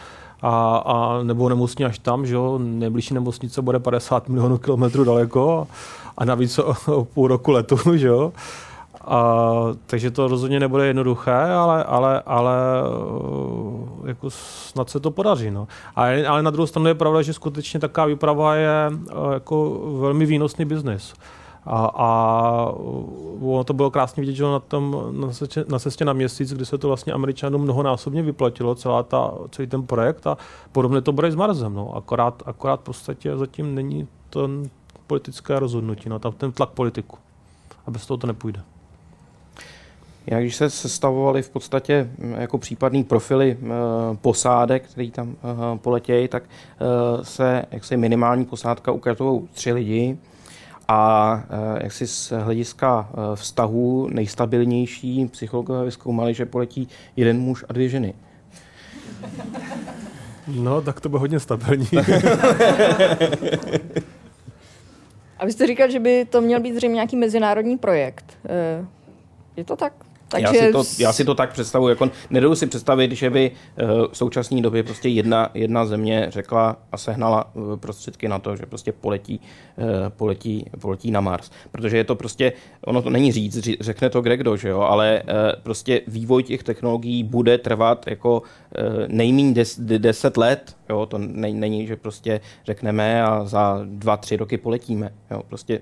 a 0.86 1.22
nebo 1.22 1.48
nemocní 1.48 1.84
až 1.84 1.98
tam, 1.98 2.26
že 2.26 2.34
jo, 2.34 2.58
nejbližší 2.62 3.14
nemocnice 3.14 3.62
bude 3.62 3.78
50 3.78 4.28
milionů 4.28 4.58
kilometrů 4.58 5.04
daleko 5.04 5.66
a 6.18 6.24
navíc 6.24 6.58
o, 6.58 6.74
o 6.86 7.04
půl 7.04 7.28
roku 7.28 7.50
letu, 7.50 7.76
že 7.96 8.06
jo. 8.06 8.32
A, 9.04 9.52
takže 9.86 10.10
to 10.10 10.28
rozhodně 10.28 10.60
nebude 10.60 10.86
jednoduché, 10.86 11.34
ale, 11.34 11.84
ale, 11.84 12.22
ale 12.26 12.54
jako 14.04 14.30
snad 14.30 14.90
se 14.90 15.00
to 15.00 15.10
podaří. 15.10 15.50
No. 15.50 15.68
Ale, 15.96 16.26
ale 16.26 16.42
na 16.42 16.50
druhou 16.50 16.66
stranu 16.66 16.88
je 16.88 16.94
pravda, 16.94 17.22
že 17.22 17.32
skutečně 17.32 17.80
taková 17.80 18.06
výprava 18.06 18.54
je 18.54 18.90
jako 19.32 19.80
velmi 20.00 20.26
výnosný 20.26 20.64
biznis. 20.64 21.14
A, 21.66 21.86
a 21.94 22.08
ono 23.40 23.64
to 23.64 23.72
bylo 23.72 23.90
krásně 23.90 24.20
vidět, 24.20 24.32
že 24.32 24.44
na, 24.44 24.60
tom, 24.60 24.96
na, 25.10 25.28
cestě, 25.28 25.64
na 25.68 25.78
cestě 25.78 26.04
na 26.04 26.12
měsíc, 26.12 26.54
kdy 26.54 26.66
se 26.66 26.78
to 26.78 26.88
vlastně 26.88 27.12
Američanům 27.12 27.62
mnohonásobně 27.62 28.22
vyplatilo, 28.22 28.74
celá 28.74 29.02
ta, 29.02 29.34
celý 29.50 29.68
ten 29.68 29.82
projekt 29.82 30.26
a 30.26 30.36
podobně 30.72 31.00
to 31.00 31.12
bude 31.12 31.32
s 31.32 31.34
Marzem. 31.34 31.74
No. 31.74 31.96
Akorát, 31.96 32.42
akorát 32.46 32.80
v 32.80 32.84
podstatě 32.84 33.36
zatím 33.36 33.74
není 33.74 34.08
ten 34.30 34.70
politické 35.06 35.58
rozhodnutí, 35.58 36.08
no, 36.08 36.18
tam 36.18 36.32
ten 36.32 36.52
tlak 36.52 36.70
politiku. 36.70 37.18
A 37.86 37.90
bez 37.90 38.06
toho 38.06 38.18
to 38.18 38.26
nepůjde. 38.26 38.62
Jak 40.26 40.42
když 40.42 40.56
se 40.56 40.70
sestavovali 40.70 41.42
v 41.42 41.50
podstatě 41.50 42.10
jako 42.38 42.58
případný 42.58 43.04
profily 43.04 43.50
e, 43.50 43.66
posádek, 44.16 44.88
který 44.88 45.10
tam 45.10 45.30
e, 45.74 45.78
poletějí, 45.78 46.28
tak 46.28 46.42
e, 46.42 47.24
se 47.24 47.64
jak 47.70 47.84
se 47.84 47.96
minimální 47.96 48.44
posádka 48.44 48.92
ukazují 48.92 49.48
tři 49.52 49.72
lidi, 49.72 50.18
a 50.92 51.44
eh, 51.50 51.78
jak 51.82 51.92
si 51.92 52.06
z 52.06 52.32
hlediska 52.32 53.10
eh, 53.10 53.14
vztahů 53.36 54.08
nejstabilnější 54.12 55.26
psychologové 55.26 55.84
vyzkoumali, 55.84 56.34
že 56.34 56.46
poletí 56.46 56.88
jeden 57.16 57.40
muž 57.40 57.64
a 57.68 57.72
dvě 57.72 57.88
ženy. 57.88 58.14
No, 60.48 60.82
tak 60.82 61.00
to 61.00 61.08
bude 61.08 61.20
hodně 61.20 61.40
stabilní. 61.40 61.86
a 65.38 65.44
vy 65.44 65.52
jste 65.52 65.66
říkal, 65.66 65.90
že 65.90 66.00
by 66.00 66.24
to 66.24 66.40
měl 66.40 66.60
být 66.60 66.74
zřejmě 66.74 66.94
nějaký 66.94 67.16
mezinárodní 67.16 67.78
projekt. 67.78 68.38
Eh, 68.48 68.86
je 69.56 69.64
to 69.64 69.76
tak? 69.76 69.92
Takže... 70.32 70.56
Já, 70.56 70.64
si 70.66 70.72
to, 70.72 71.02
já 71.02 71.12
si 71.12 71.24
to 71.24 71.34
tak 71.34 71.52
představuji. 71.52 71.88
Jako, 71.88 72.10
nedou 72.30 72.54
si 72.54 72.66
představit, 72.66 73.12
že 73.12 73.30
by 73.30 73.50
uh, 73.50 73.88
v 74.12 74.16
současné 74.16 74.62
době 74.62 74.82
prostě 74.82 75.08
jedna, 75.08 75.50
jedna 75.54 75.86
země 75.86 76.26
řekla 76.28 76.76
a 76.92 76.96
sehnala 76.96 77.54
uh, 77.54 77.76
prostředky 77.76 78.28
na 78.28 78.38
to, 78.38 78.56
že 78.56 78.66
prostě 78.66 78.92
poletí, 78.92 79.40
uh, 79.76 79.84
poletí, 80.08 80.64
poletí 80.80 81.10
na 81.10 81.20
Mars. 81.20 81.50
Protože 81.72 81.96
je 81.96 82.04
to 82.04 82.14
prostě, 82.14 82.52
ono 82.84 83.02
to 83.02 83.10
není 83.10 83.32
říct, 83.32 83.68
řekne 83.80 84.10
to 84.10 84.22
kdo, 84.22 84.56
že 84.56 84.68
jo, 84.68 84.80
ale 84.80 85.22
prostě 85.62 86.00
vývoj 86.06 86.42
těch 86.42 86.62
technologií 86.62 87.24
bude 87.24 87.58
trvat 87.58 88.06
jako 88.06 88.42
nejméně 89.08 89.54
des, 89.54 89.80
deset 89.80 90.36
let. 90.36 90.76
Jo, 90.88 91.06
to 91.06 91.18
ne, 91.18 91.52
není, 91.52 91.86
že 91.86 91.96
prostě 91.96 92.40
řekneme 92.64 93.22
a 93.22 93.44
za 93.44 93.80
dva, 93.84 94.16
tři 94.16 94.36
roky 94.36 94.58
poletíme. 94.58 95.12
Jo, 95.30 95.42
prostě 95.48 95.80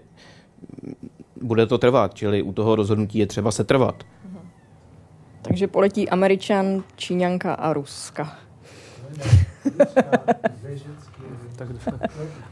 bude 1.42 1.66
to 1.66 1.78
trvat, 1.78 2.14
čili 2.14 2.42
u 2.42 2.52
toho 2.52 2.76
rozhodnutí 2.76 3.18
je 3.18 3.26
třeba 3.26 3.50
se 3.50 3.64
trvat. 3.64 4.04
Takže 5.50 5.66
poletí 5.66 6.08
Američan, 6.08 6.82
Číňanka 6.96 7.54
a 7.54 7.72
Ruska. 7.72 8.36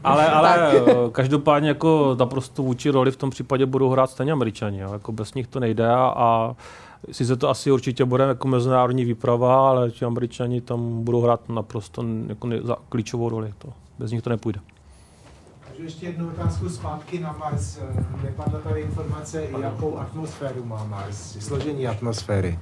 ale, 0.03 0.29
ale 0.29 0.71
eh, 0.73 0.83
každopádně 1.11 1.69
jako 1.69 2.15
naprosto 2.19 2.63
vůči 2.63 2.89
roli 2.89 3.11
v 3.11 3.17
tom 3.17 3.29
případě 3.29 3.65
budou 3.65 3.89
hrát 3.89 4.09
stejně 4.09 4.31
Američani. 4.31 4.79
Jo. 4.79 4.93
Jako 4.93 5.11
bez 5.11 5.33
nich 5.33 5.47
to 5.47 5.59
nejde 5.59 5.89
a, 5.89 6.13
a 6.15 6.55
sice 7.11 7.35
to 7.35 7.49
asi 7.49 7.71
určitě 7.71 8.05
bude 8.05 8.23
jako 8.23 8.47
mezinárodní 8.47 9.05
výprava, 9.05 9.69
ale 9.69 9.91
ti 9.91 10.05
Američani 10.05 10.61
tam 10.61 11.03
budou 11.03 11.21
hrát 11.21 11.49
naprosto 11.49 12.05
jako 12.27 12.47
ne, 12.47 12.61
za 12.61 12.75
klíčovou 12.89 13.29
roli. 13.29 13.53
To, 13.57 13.73
bez 13.99 14.11
nich 14.11 14.21
to 14.21 14.29
nepůjde. 14.29 14.59
Můžu 15.79 15.87
ještě 15.87 16.05
jednu 16.05 16.27
otázku 16.27 16.69
zpátky 16.69 17.19
na 17.19 17.35
Mars. 17.39 17.79
Nepadla 18.23 18.59
tady 18.59 18.81
informace, 18.81 19.47
jakou 19.61 19.97
atmosféru 19.97 20.65
má 20.65 20.83
Mars, 20.83 21.37
složení 21.39 21.87
atmosféry. 21.87 22.59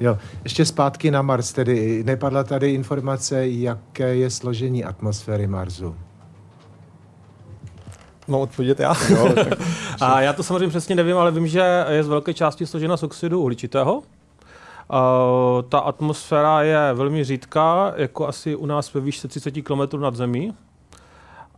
Jo, 0.00 0.18
ještě 0.44 0.64
zpátky 0.64 1.10
na 1.10 1.22
Mars, 1.22 1.52
tedy 1.52 2.04
nepadla 2.04 2.44
tady 2.44 2.74
informace, 2.74 3.48
jaké 3.48 4.16
je 4.16 4.30
složení 4.30 4.84
atmosféry 4.84 5.46
Marsu. 5.46 5.96
Mám 8.28 8.40
odpovědět 8.40 8.80
já? 8.80 8.94
Jo, 9.08 9.32
tak... 9.34 9.58
a 10.00 10.20
já 10.20 10.32
to 10.32 10.42
samozřejmě 10.42 10.68
přesně 10.68 10.94
nevím, 10.94 11.16
ale 11.16 11.30
vím, 11.30 11.46
že 11.46 11.84
je 11.88 12.04
z 12.04 12.08
velké 12.08 12.34
části 12.34 12.66
složena 12.66 12.96
z 12.96 13.02
oxidu 13.02 13.40
uhličitého. 13.40 13.94
Uh, 13.94 14.02
ta 15.68 15.78
atmosféra 15.78 16.62
je 16.62 16.92
velmi 16.94 17.24
řídká, 17.24 17.92
jako 17.96 18.28
asi 18.28 18.56
u 18.56 18.66
nás 18.66 18.94
ve 18.94 19.00
výšce 19.00 19.28
30 19.28 19.50
km 19.50 20.00
nad 20.00 20.16
zemí. 20.16 20.54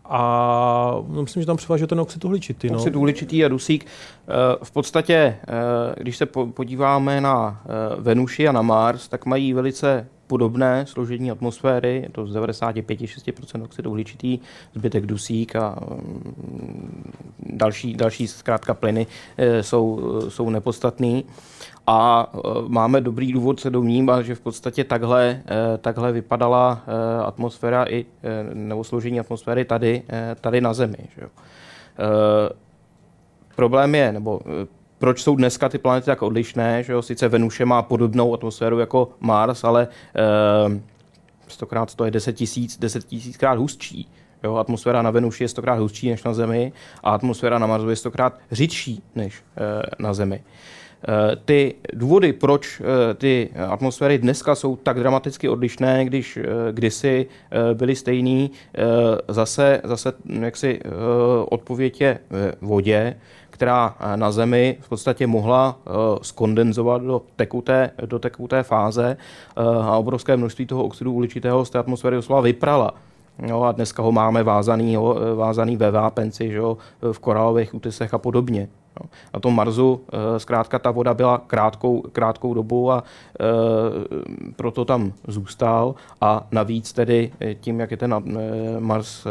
A 0.08 1.02
no, 1.08 1.22
myslím, 1.22 1.42
že 1.42 1.46
tam 1.46 1.56
převáží 1.56 1.86
ten 1.86 2.00
oxid 2.00 2.24
uhličitý. 2.24 2.70
No. 2.70 2.78
Oxid 2.78 2.96
uhličitý 2.96 3.44
a 3.44 3.48
dusík. 3.48 3.86
Eh, 3.86 4.32
v 4.64 4.70
podstatě, 4.70 5.14
eh, 5.14 5.94
když 5.96 6.16
se 6.16 6.26
podíváme 6.26 7.20
na 7.20 7.62
Venuši 7.98 8.48
a 8.48 8.52
na 8.52 8.62
Mars, 8.62 9.08
tak 9.08 9.26
mají 9.26 9.52
velice 9.52 10.06
podobné 10.26 10.86
složení 10.86 11.30
atmosféry, 11.30 12.02
je 12.02 12.08
to 12.08 12.26
z 12.26 12.32
95-6% 12.32 13.62
oxid 13.62 13.86
uhličitý, 13.86 14.38
zbytek 14.74 15.06
dusík 15.06 15.56
a 15.56 15.76
mm, 15.90 17.12
další, 17.38 17.94
další 17.94 18.28
zkrátka 18.28 18.74
plyny 18.74 19.06
eh, 19.36 19.62
jsou, 19.62 20.00
jsou 20.28 20.50
nepodstatný. 20.50 21.24
A 21.86 22.30
eh, 22.34 22.38
máme 22.68 23.00
dobrý 23.00 23.32
důvod 23.32 23.60
se 23.60 23.70
domnívat, 23.70 24.24
že 24.24 24.34
v 24.34 24.40
podstatě 24.40 24.84
takhle, 24.84 25.42
eh, 25.46 25.78
takhle 25.78 26.12
vypadala 26.12 26.82
atmosféra 27.24 27.84
i, 27.88 28.06
nebo 28.54 28.84
složení 28.84 29.20
atmosféry 29.20 29.64
tady, 29.64 30.02
tady 30.40 30.60
na 30.60 30.74
Zemi. 30.74 30.98
Že 31.14 31.22
jo. 31.22 31.28
Problém 33.56 33.94
je, 33.94 34.12
nebo 34.12 34.40
proč 34.98 35.22
jsou 35.22 35.36
dneska 35.36 35.68
ty 35.68 35.78
planety 35.78 36.06
tak 36.06 36.22
odlišné, 36.22 36.82
že 36.82 36.92
jo? 36.92 37.02
Sice 37.02 37.28
Venuše 37.28 37.64
má 37.64 37.82
podobnou 37.82 38.34
atmosféru 38.34 38.78
jako 38.78 39.08
Mars, 39.20 39.64
ale 39.64 39.88
stokrát 41.48 41.94
to 41.94 42.04
je 42.04 42.10
10 42.10 42.32
tisíc, 42.32 42.78
10 42.78 43.04
tisíckrát 43.04 43.58
hustší. 43.58 44.08
Jo, 44.42 44.56
atmosféra 44.56 45.02
na 45.02 45.10
Venuši 45.10 45.44
je 45.44 45.48
stokrát 45.48 45.78
hustší 45.78 46.10
než 46.10 46.24
na 46.24 46.34
Zemi 46.34 46.72
a 47.02 47.10
atmosféra 47.10 47.58
na 47.58 47.66
Marsu 47.66 47.90
je 47.90 47.96
stokrát 47.96 48.38
řidší 48.52 49.02
než 49.14 49.42
e, 49.56 50.02
na 50.02 50.14
Zemi. 50.14 50.36
E, 50.36 50.42
ty 51.44 51.74
důvody, 51.92 52.32
proč 52.32 52.80
e, 52.80 53.14
ty 53.14 53.50
atmosféry 53.68 54.18
dneska 54.18 54.54
jsou 54.54 54.76
tak 54.76 54.98
dramaticky 54.98 55.48
odlišné, 55.48 56.04
když 56.04 56.36
e, 56.36 56.42
kdysi 56.72 57.26
byly 57.74 57.96
stejný, 57.96 58.50
zase, 59.28 59.80
zase 59.84 60.12
jaksi 60.40 60.80
e, 60.84 60.88
odpověď 61.44 62.00
je 62.00 62.18
vodě 62.60 63.16
která 63.56 63.96
eh, 64.00 64.16
na 64.16 64.30
Zemi 64.30 64.76
v 64.80 64.88
podstatě 64.88 65.26
mohla 65.26 65.76
eh, 65.76 65.90
skondenzovat 66.22 67.02
do 67.02 67.22
tekuté, 67.36 67.90
do 68.06 68.18
tekuté 68.18 68.62
fáze 68.62 69.16
eh, 69.16 69.62
a 69.62 69.96
obrovské 69.96 70.36
množství 70.36 70.66
toho 70.66 70.84
oxidu 70.84 71.12
uhličitého 71.12 71.64
z 71.64 71.70
té 71.70 71.78
atmosféry 71.78 72.16
doslova 72.16 72.40
vyprala. 72.40 72.94
Jo, 73.46 73.62
a 73.62 73.72
dneska 73.72 74.02
ho 74.02 74.12
máme 74.12 74.42
vázaný, 74.42 74.92
jo, 74.92 75.16
vázaný 75.36 75.76
ve 75.76 75.90
vápenci, 75.90 76.44
jo, 76.44 76.76
v 77.12 77.18
koralových 77.18 77.74
útesech 77.74 78.14
a 78.14 78.18
podobně. 78.18 78.68
Na 79.34 79.40
tom 79.40 79.54
Marsu 79.54 80.00
e, 80.12 80.40
zkrátka 80.40 80.78
ta 80.78 80.90
voda 80.90 81.14
byla 81.14 81.38
krátkou, 81.38 82.00
krátkou 82.12 82.54
dobu 82.54 82.92
a 82.92 83.04
e, 83.40 83.44
proto 84.56 84.84
tam 84.84 85.12
zůstal 85.28 85.94
a 86.20 86.46
navíc 86.50 86.92
tedy 86.92 87.32
tím, 87.60 87.80
jak 87.80 87.90
je 87.90 87.96
ten 87.96 88.14
Mars 88.78 89.26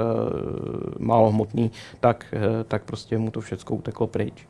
málo 1.00 1.32
hmotný, 1.32 1.72
tak, 2.00 2.26
tak 2.68 2.84
prostě 2.84 3.18
mu 3.18 3.32
to 3.32 3.42
všechno 3.42 3.76
uteklo 3.76 4.08
pryč. 4.08 4.48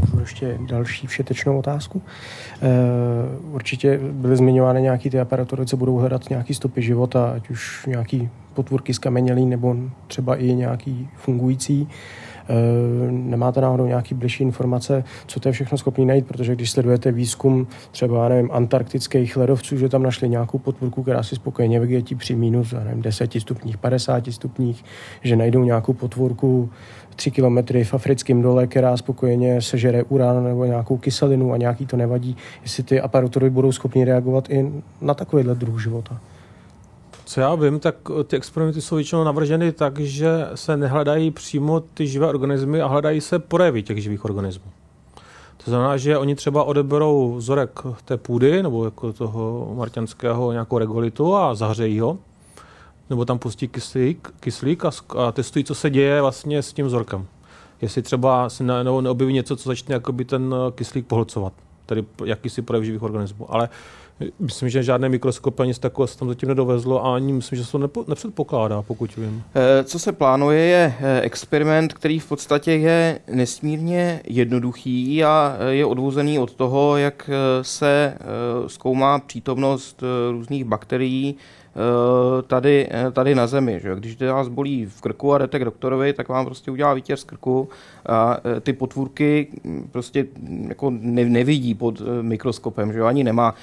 Můžu 0.00 0.20
ještě 0.20 0.58
další 0.66 1.06
všetečnou 1.06 1.58
otázku. 1.58 2.02
Určitě 3.52 4.00
byly 4.02 4.36
zmiňovány 4.36 4.82
nějaké 4.82 5.10
ty 5.10 5.20
aparatury, 5.20 5.66
co 5.66 5.76
budou 5.76 5.96
hledat 5.96 6.30
nějaký 6.30 6.54
stopy 6.54 6.82
života, 6.82 7.32
ať 7.36 7.50
už 7.50 7.86
nějaký 7.86 8.30
potvůrky 8.52 8.94
skamenělý 8.94 9.46
nebo 9.46 9.76
třeba 10.06 10.36
i 10.36 10.54
nějaký 10.54 11.08
fungující. 11.16 11.88
E, 12.48 13.12
nemáte 13.12 13.60
náhodou 13.60 13.86
nějaký 13.86 14.14
bližší 14.14 14.42
informace, 14.42 15.04
co 15.26 15.40
to 15.40 15.48
je 15.48 15.52
všechno 15.52 15.78
schopný 15.78 16.06
najít, 16.06 16.26
protože 16.26 16.54
když 16.54 16.70
sledujete 16.70 17.12
výzkum 17.12 17.66
třeba, 17.90 18.28
nevím, 18.28 18.50
antarktických 18.52 19.36
ledovců, 19.36 19.76
že 19.76 19.88
tam 19.88 20.02
našli 20.02 20.28
nějakou 20.28 20.58
potvůrku, 20.58 21.02
která 21.02 21.22
si 21.22 21.34
spokojeně 21.34 21.80
vygetí 21.80 22.14
při 22.14 22.34
minus, 22.34 22.72
nevím, 22.72 23.02
10 23.02 23.32
stupních, 23.32 23.78
50 23.78 24.32
stupních, 24.32 24.84
že 25.22 25.36
najdou 25.36 25.64
nějakou 25.64 25.92
potvůrku 25.92 26.70
3 27.16 27.30
kilometry 27.30 27.84
v 27.84 27.94
africkém 27.94 28.42
dole, 28.42 28.66
která 28.66 28.96
spokojeně 28.96 29.62
sežere 29.62 30.02
uran 30.02 30.44
nebo 30.44 30.64
nějakou 30.64 30.96
kyselinu 30.96 31.52
a 31.52 31.56
nějaký 31.56 31.86
to 31.86 31.96
nevadí, 31.96 32.36
jestli 32.62 32.82
ty 32.82 33.00
aparatury 33.00 33.50
budou 33.50 33.72
schopni 33.72 34.04
reagovat 34.04 34.50
i 34.50 34.72
na 35.00 35.14
takovýhle 35.14 35.54
druh 35.54 35.82
života. 35.82 36.20
Co 37.32 37.40
já 37.40 37.54
vím, 37.54 37.80
tak 37.80 37.94
ty 38.26 38.36
experimenty 38.36 38.80
jsou 38.80 38.96
většinou 38.96 39.24
navrženy 39.24 39.72
tak, 39.72 40.00
že 40.00 40.48
se 40.54 40.76
nehledají 40.76 41.30
přímo 41.30 41.80
ty 41.80 42.06
živé 42.06 42.26
organismy 42.26 42.80
a 42.80 42.86
hledají 42.86 43.20
se 43.20 43.38
projevy 43.38 43.82
těch 43.82 44.02
živých 44.02 44.24
organismů. 44.24 44.64
To 45.64 45.70
znamená, 45.70 45.96
že 45.96 46.18
oni 46.18 46.34
třeba 46.34 46.64
odeberou 46.64 47.34
vzorek 47.34 47.80
té 48.04 48.16
půdy 48.16 48.62
nebo 48.62 48.84
jako 48.84 49.12
toho 49.12 49.72
marťanského 49.76 50.52
nějakou 50.52 50.78
regolitu 50.78 51.36
a 51.36 51.54
zahřejí 51.54 52.00
ho, 52.00 52.18
nebo 53.10 53.24
tam 53.24 53.38
pustí 53.38 53.68
kyslík, 53.68 54.34
kyslík 54.40 54.84
a, 54.84 54.90
a 55.18 55.32
testují, 55.32 55.64
co 55.64 55.74
se 55.74 55.90
děje 55.90 56.20
vlastně 56.20 56.62
s 56.62 56.72
tím 56.72 56.86
vzorkem. 56.86 57.26
Jestli 57.80 58.02
třeba 58.02 58.48
se 58.48 58.64
neobjeví 58.64 59.32
něco, 59.32 59.56
co 59.56 59.68
začne 59.68 59.94
jakoby 59.94 60.24
ten 60.24 60.54
kyslík 60.74 61.06
pohlcovat, 61.06 61.52
tedy 61.86 62.04
jakýsi 62.24 62.62
projev 62.62 62.84
živých 62.84 63.02
organismů. 63.02 63.54
Ale 63.54 63.68
Myslím, 64.38 64.68
že 64.68 64.82
žádné 64.82 65.08
mikroskopy 65.08 65.62
ani 65.62 65.74
z 65.74 65.78
takového 65.78 66.06
se 66.06 66.18
tam 66.18 66.28
zatím 66.28 66.48
nedovezlo 66.48 67.06
a 67.06 67.14
ani 67.14 67.32
myslím, 67.32 67.56
že 67.56 67.64
se 67.64 67.72
to 67.72 67.78
nepo, 67.78 68.04
nepředpokládá, 68.08 68.82
pokud 68.82 69.16
vím. 69.16 69.42
Eh, 69.54 69.84
co 69.84 69.98
se 69.98 70.12
plánuje, 70.12 70.60
je 70.60 70.94
eh, 71.00 71.20
experiment, 71.20 71.92
který 71.92 72.18
v 72.18 72.28
podstatě 72.28 72.72
je 72.72 73.20
nesmírně 73.32 74.20
jednoduchý 74.24 75.24
a 75.24 75.56
eh, 75.58 75.74
je 75.74 75.86
odvozený 75.86 76.38
od 76.38 76.54
toho, 76.54 76.96
jak 76.96 77.30
se 77.62 78.18
zkoumá 78.66 79.18
přítomnost 79.18 80.02
různých 80.30 80.64
bakterií 80.64 81.36
tady, 82.46 82.88
eh, 82.90 83.10
tady 83.10 83.34
na 83.34 83.46
zemi. 83.46 83.80
Že? 83.82 83.94
Když 83.94 84.16
vás 84.20 84.48
bolí 84.48 84.86
v 84.86 85.00
krku 85.00 85.34
a 85.34 85.38
jdete 85.38 85.58
k 85.58 85.64
doktorovi, 85.64 86.12
tak 86.12 86.28
vám 86.28 86.44
prostě 86.44 86.70
udělá 86.70 86.94
výtěr 86.94 87.16
z 87.16 87.24
krku 87.24 87.68
a 88.06 88.36
eh, 88.56 88.60
ty 88.60 88.72
potvůrky 88.72 89.46
prostě 89.90 90.26
jako 90.68 90.90
ne, 90.90 91.24
nevidí 91.24 91.74
pod 91.74 92.02
mikroskopem, 92.22 92.92
že 92.92 93.02
ani 93.02 93.24
nemá 93.24 93.54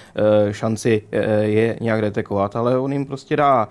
šanci 0.52 1.04
je 1.42 1.78
nějak 1.82 2.02
detekovat, 2.02 2.56
ale 2.56 2.78
on 2.78 2.94
jim 2.94 3.06
prostě 3.06 3.36
dá 3.36 3.68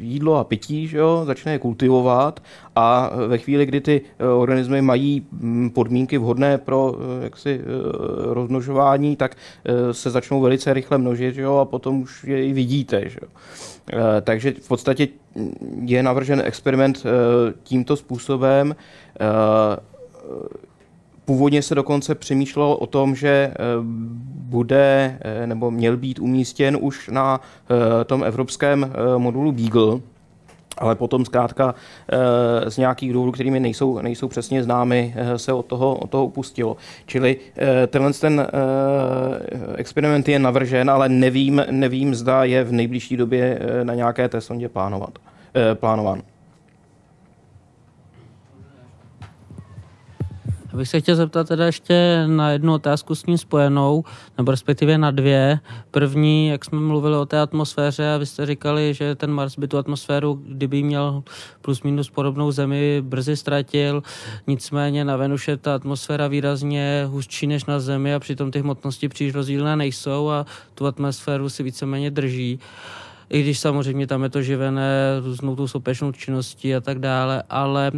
jídlo 0.00 0.36
a 0.36 0.44
pití, 0.44 0.88
že 0.88 0.98
jo? 0.98 1.22
začne 1.24 1.52
je 1.52 1.58
kultivovat 1.58 2.42
a 2.76 3.10
ve 3.26 3.38
chvíli, 3.38 3.66
kdy 3.66 3.80
ty 3.80 4.00
organismy 4.38 4.82
mají 4.82 5.26
hm, 5.32 5.70
podmínky 5.70 6.18
vhodné 6.18 6.58
pro 6.58 6.94
jaksi, 7.22 7.60
rozmnožování, 8.24 9.16
tak 9.16 9.36
se 9.92 10.10
začnou 10.10 10.40
velice 10.40 10.74
rychle 10.74 10.98
množit 10.98 11.34
že 11.34 11.42
jo? 11.42 11.56
a 11.56 11.64
potom 11.64 12.00
už 12.00 12.24
je 12.24 12.46
i 12.46 12.52
vidí 12.52 12.78
vidíte. 12.78 13.08
Že? 13.08 13.18
Eh, 13.92 14.20
takže 14.20 14.52
v 14.52 14.68
podstatě 14.68 15.08
je 15.84 16.02
navržen 16.02 16.42
experiment 16.44 17.02
eh, 17.04 17.52
tímto 17.62 17.96
způsobem. 17.96 18.76
Eh, 21.28 21.32
původně 21.32 21.62
se 21.62 21.74
dokonce 21.74 22.14
přemýšlelo 22.14 22.76
o 22.76 22.86
tom, 22.86 23.14
že 23.14 23.54
bude 24.32 25.18
nebo 25.46 25.70
měl 25.70 25.96
být 25.96 26.18
umístěn 26.18 26.78
už 26.80 27.08
na 27.08 27.40
tom 28.06 28.24
evropském 28.24 28.92
modulu 29.18 29.52
Beagle, 29.52 30.00
ale 30.78 30.94
potom 30.94 31.24
zkrátka 31.24 31.74
z 32.68 32.76
nějakých 32.76 33.12
důvodů, 33.12 33.32
kterými 33.32 33.60
nejsou, 33.60 34.00
nejsou 34.00 34.28
přesně 34.28 34.62
známy, 34.62 35.14
se 35.36 35.52
od 35.52 35.66
toho, 35.66 35.96
od 35.96 36.10
toho 36.10 36.24
upustilo. 36.26 36.76
Čili 37.06 37.36
tenhle 37.86 38.12
ten 38.12 38.46
experiment 39.76 40.28
je 40.28 40.38
navržen, 40.38 40.90
ale 40.90 41.08
nevím, 41.08 41.62
nevím, 41.70 42.14
zda 42.14 42.44
je 42.44 42.64
v 42.64 42.72
nejbližší 42.72 43.16
době 43.16 43.58
na 43.82 43.94
nějaké 43.94 44.28
té 44.28 44.40
sondě 44.40 44.68
plánovat, 44.68 45.18
plánován. 45.74 46.22
Bych 50.78 50.88
se 50.88 51.00
chtěl 51.00 51.16
zeptat 51.16 51.48
teda 51.48 51.66
ještě 51.66 52.24
na 52.26 52.50
jednu 52.50 52.74
otázku 52.74 53.14
s 53.14 53.26
ním 53.26 53.38
spojenou, 53.38 54.04
nebo 54.38 54.50
respektive 54.50 54.98
na 54.98 55.10
dvě. 55.10 55.60
První, 55.90 56.48
jak 56.48 56.64
jsme 56.64 56.80
mluvili 56.80 57.16
o 57.16 57.26
té 57.26 57.40
atmosféře 57.40 58.14
a 58.14 58.16
vy 58.16 58.26
jste 58.26 58.46
říkali, 58.46 58.94
že 58.94 59.14
ten 59.14 59.30
Mars 59.30 59.58
by 59.58 59.68
tu 59.68 59.78
atmosféru, 59.78 60.42
kdyby 60.46 60.82
měl 60.82 61.22
plus 61.60 61.82
minus 61.82 62.10
podobnou 62.10 62.50
zemi, 62.50 63.02
brzy 63.02 63.36
ztratil. 63.36 64.02
Nicméně 64.46 65.04
na 65.04 65.16
Venuše 65.16 65.56
ta 65.56 65.74
atmosféra 65.74 66.28
výrazně 66.28 67.04
hustší 67.08 67.46
než 67.46 67.64
na 67.64 67.80
Zemi 67.80 68.14
a 68.14 68.20
přitom 68.20 68.50
ty 68.50 68.60
hmotnosti 68.60 69.08
příliš 69.08 69.34
rozdílné 69.34 69.76
nejsou 69.76 70.30
a 70.30 70.46
tu 70.74 70.86
atmosféru 70.86 71.48
si 71.48 71.62
víceméně 71.62 72.10
drží. 72.10 72.58
I 73.30 73.42
když 73.42 73.58
samozřejmě 73.58 74.06
tam 74.06 74.22
je 74.22 74.28
to 74.28 74.42
živené 74.42 75.20
různou 75.24 75.56
tou 75.56 75.68
sopečnou 75.68 76.12
činností 76.12 76.74
a 76.74 76.80
tak 76.80 76.98
dále, 76.98 77.42
ale 77.50 77.92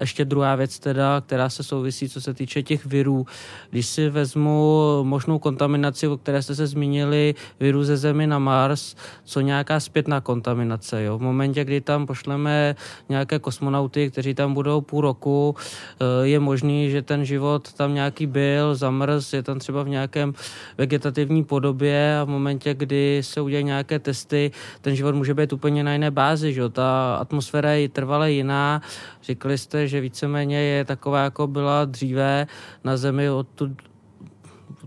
ještě 0.00 0.24
druhá 0.24 0.54
věc 0.54 0.78
teda, 0.78 1.20
která 1.20 1.48
se 1.48 1.62
souvisí, 1.62 2.08
co 2.08 2.20
se 2.20 2.34
týče 2.34 2.62
těch 2.62 2.86
virů. 2.86 3.26
Když 3.70 3.86
si 3.86 4.08
vezmu 4.08 4.80
možnou 5.02 5.38
kontaminaci, 5.38 6.08
o 6.08 6.16
které 6.16 6.42
jste 6.42 6.54
se 6.54 6.66
zmínili, 6.66 7.34
virů 7.60 7.84
ze 7.84 7.96
Zemi 7.96 8.26
na 8.26 8.38
Mars, 8.38 8.96
co 9.24 9.40
nějaká 9.40 9.80
zpětná 9.80 10.20
kontaminace. 10.20 11.02
Jo? 11.02 11.18
V 11.18 11.22
momentě, 11.22 11.64
kdy 11.64 11.80
tam 11.80 12.06
pošleme 12.06 12.76
nějaké 13.08 13.38
kosmonauty, 13.38 14.10
kteří 14.10 14.34
tam 14.34 14.54
budou 14.54 14.80
půl 14.80 15.00
roku, 15.00 15.56
eh, 16.00 16.26
je 16.26 16.40
možný, 16.40 16.90
že 16.90 17.02
ten 17.02 17.24
život 17.24 17.72
tam 17.72 17.94
nějaký 17.94 18.26
byl, 18.26 18.74
zamrz, 18.74 19.32
je 19.32 19.42
tam 19.42 19.58
třeba 19.58 19.82
v 19.82 19.88
nějakém 19.88 20.34
vegetativní 20.78 21.44
podobě 21.44 22.18
a 22.18 22.24
v 22.24 22.28
momentě, 22.28 22.74
kdy 22.74 23.20
se 23.24 23.40
udělají 23.40 23.64
nějaké 23.64 23.98
testy, 23.98 24.50
ten 24.80 24.96
život 24.96 25.14
může 25.14 25.34
být 25.34 25.52
úplně 25.52 25.84
na 25.84 25.92
jiné 25.92 26.10
bázi, 26.10 26.52
že? 26.52 26.68
ta 26.68 27.16
atmosféra 27.20 27.72
je 27.72 27.88
trvale 27.88 28.32
jiná. 28.32 28.82
Říkali 29.22 29.58
jste, 29.58 29.88
že 29.88 30.00
víceméně 30.00 30.58
je 30.58 30.84
taková, 30.84 31.22
jako 31.22 31.46
byla 31.46 31.84
dříve 31.84 32.46
na 32.84 32.96
Zemi 32.96 33.30
od 33.30 33.48
tu, 33.48 33.76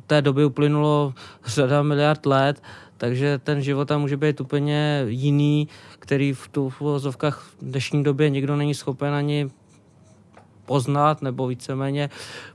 té 0.08 0.22
doby 0.22 0.46
uplynulo 0.46 1.14
řada 1.46 1.84
miliard 1.84 2.26
let, 2.26 2.64
takže 2.98 3.38
ten 3.38 3.62
život 3.62 3.88
tam 3.88 4.02
může 4.02 4.18
být 4.18 4.42
úplně 4.42 5.04
jiný, 5.08 5.68
který 6.00 6.34
v 6.34 6.48
tu 6.48 6.70
v 6.70 7.56
dnešní 7.62 8.04
době 8.04 8.30
nikdo 8.30 8.56
není 8.56 8.74
schopen 8.74 9.14
ani 9.14 9.50
poznat, 10.66 11.22
nebo 11.22 11.48
víceméně 11.48 12.10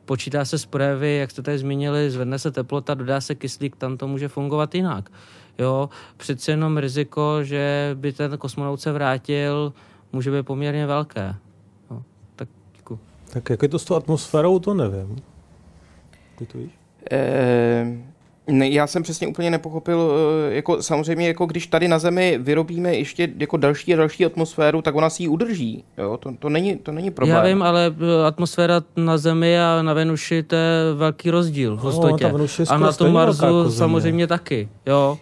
počítá 0.05 0.45
se 0.45 0.59
s 0.59 0.67
projevy, 0.67 1.17
jak 1.17 1.31
jste 1.31 1.43
tady 1.43 1.59
zmínili, 1.59 2.11
zvedne 2.11 2.39
se 2.39 2.51
teplota, 2.51 2.95
dodá 2.95 3.21
se 3.21 3.35
kyslík, 3.35 3.77
tam 3.77 3.97
to 3.97 4.09
může 4.09 4.29
fungovat 4.29 4.75
jinak. 4.75 5.11
Jo, 5.59 5.89
přeci 6.17 6.51
jenom 6.51 6.79
riziko, 6.79 7.39
že 7.43 7.91
by 7.95 8.13
ten 8.13 8.39
kosmonaut 8.39 8.81
se 8.81 8.93
vrátil, 8.93 9.73
může 10.13 10.31
být 10.31 10.47
poměrně 10.47 10.87
velké. 10.87 11.35
No, 11.91 12.03
tak 12.37 12.49
děkuji. 12.77 13.01
Tak 13.33 13.51
jak 13.51 13.63
je 13.63 13.69
to 13.69 13.79
s 13.79 13.85
tou 13.85 13.95
atmosférou, 13.95 14.59
to 14.59 14.75
nevím. 14.75 15.17
Ty 16.39 16.47
to 16.47 16.59
víš? 16.59 16.71
Eh, 17.13 17.87
ne, 18.49 18.69
já 18.69 18.87
jsem 18.87 19.03
přesně 19.03 19.27
úplně 19.27 19.51
nepochopil, 19.51 20.13
eh, 20.51 20.55
jako 20.55 20.83
samozřejmě, 20.83 21.29
jako 21.29 21.47
když 21.47 21.67
tady 21.67 21.89
na 21.89 21.99
Zemi 21.99 22.39
vyrobíme 22.43 22.95
ještě 22.95 23.29
jako 23.39 23.57
další 23.57 23.95
a 23.95 23.97
další 23.97 24.25
atmosféru, 24.25 24.83
tak 24.83 24.95
ona 24.95 25.11
si 25.11 25.23
ji 25.23 25.29
udrží. 25.29 25.85
Jo? 25.99 26.17
To, 26.17 26.33
to, 26.39 26.49
není, 26.49 26.77
to 26.77 26.93
není 26.93 27.11
problém. 27.11 27.37
Já 27.37 27.43
vím, 27.45 27.63
ale 27.63 27.95
eh, 28.01 28.27
atmosféra 28.27 28.83
na 28.97 29.19
Zemi 29.19 29.61
a 29.61 29.83
na 29.83 29.95
Venuši 29.95 30.43
to 30.43 30.57
je 30.57 30.95
velký 30.95 31.31
rozdíl 31.31 31.77
v 31.77 31.85
No, 31.85 31.89
a 31.89 31.93
skoro 31.93 32.79
na 32.79 32.93
tom 32.93 33.13
Marsu 33.13 33.45
jako 33.45 33.71
samozřejmě 33.71 34.27
taky. 34.27 34.69
Jo. 34.87 35.19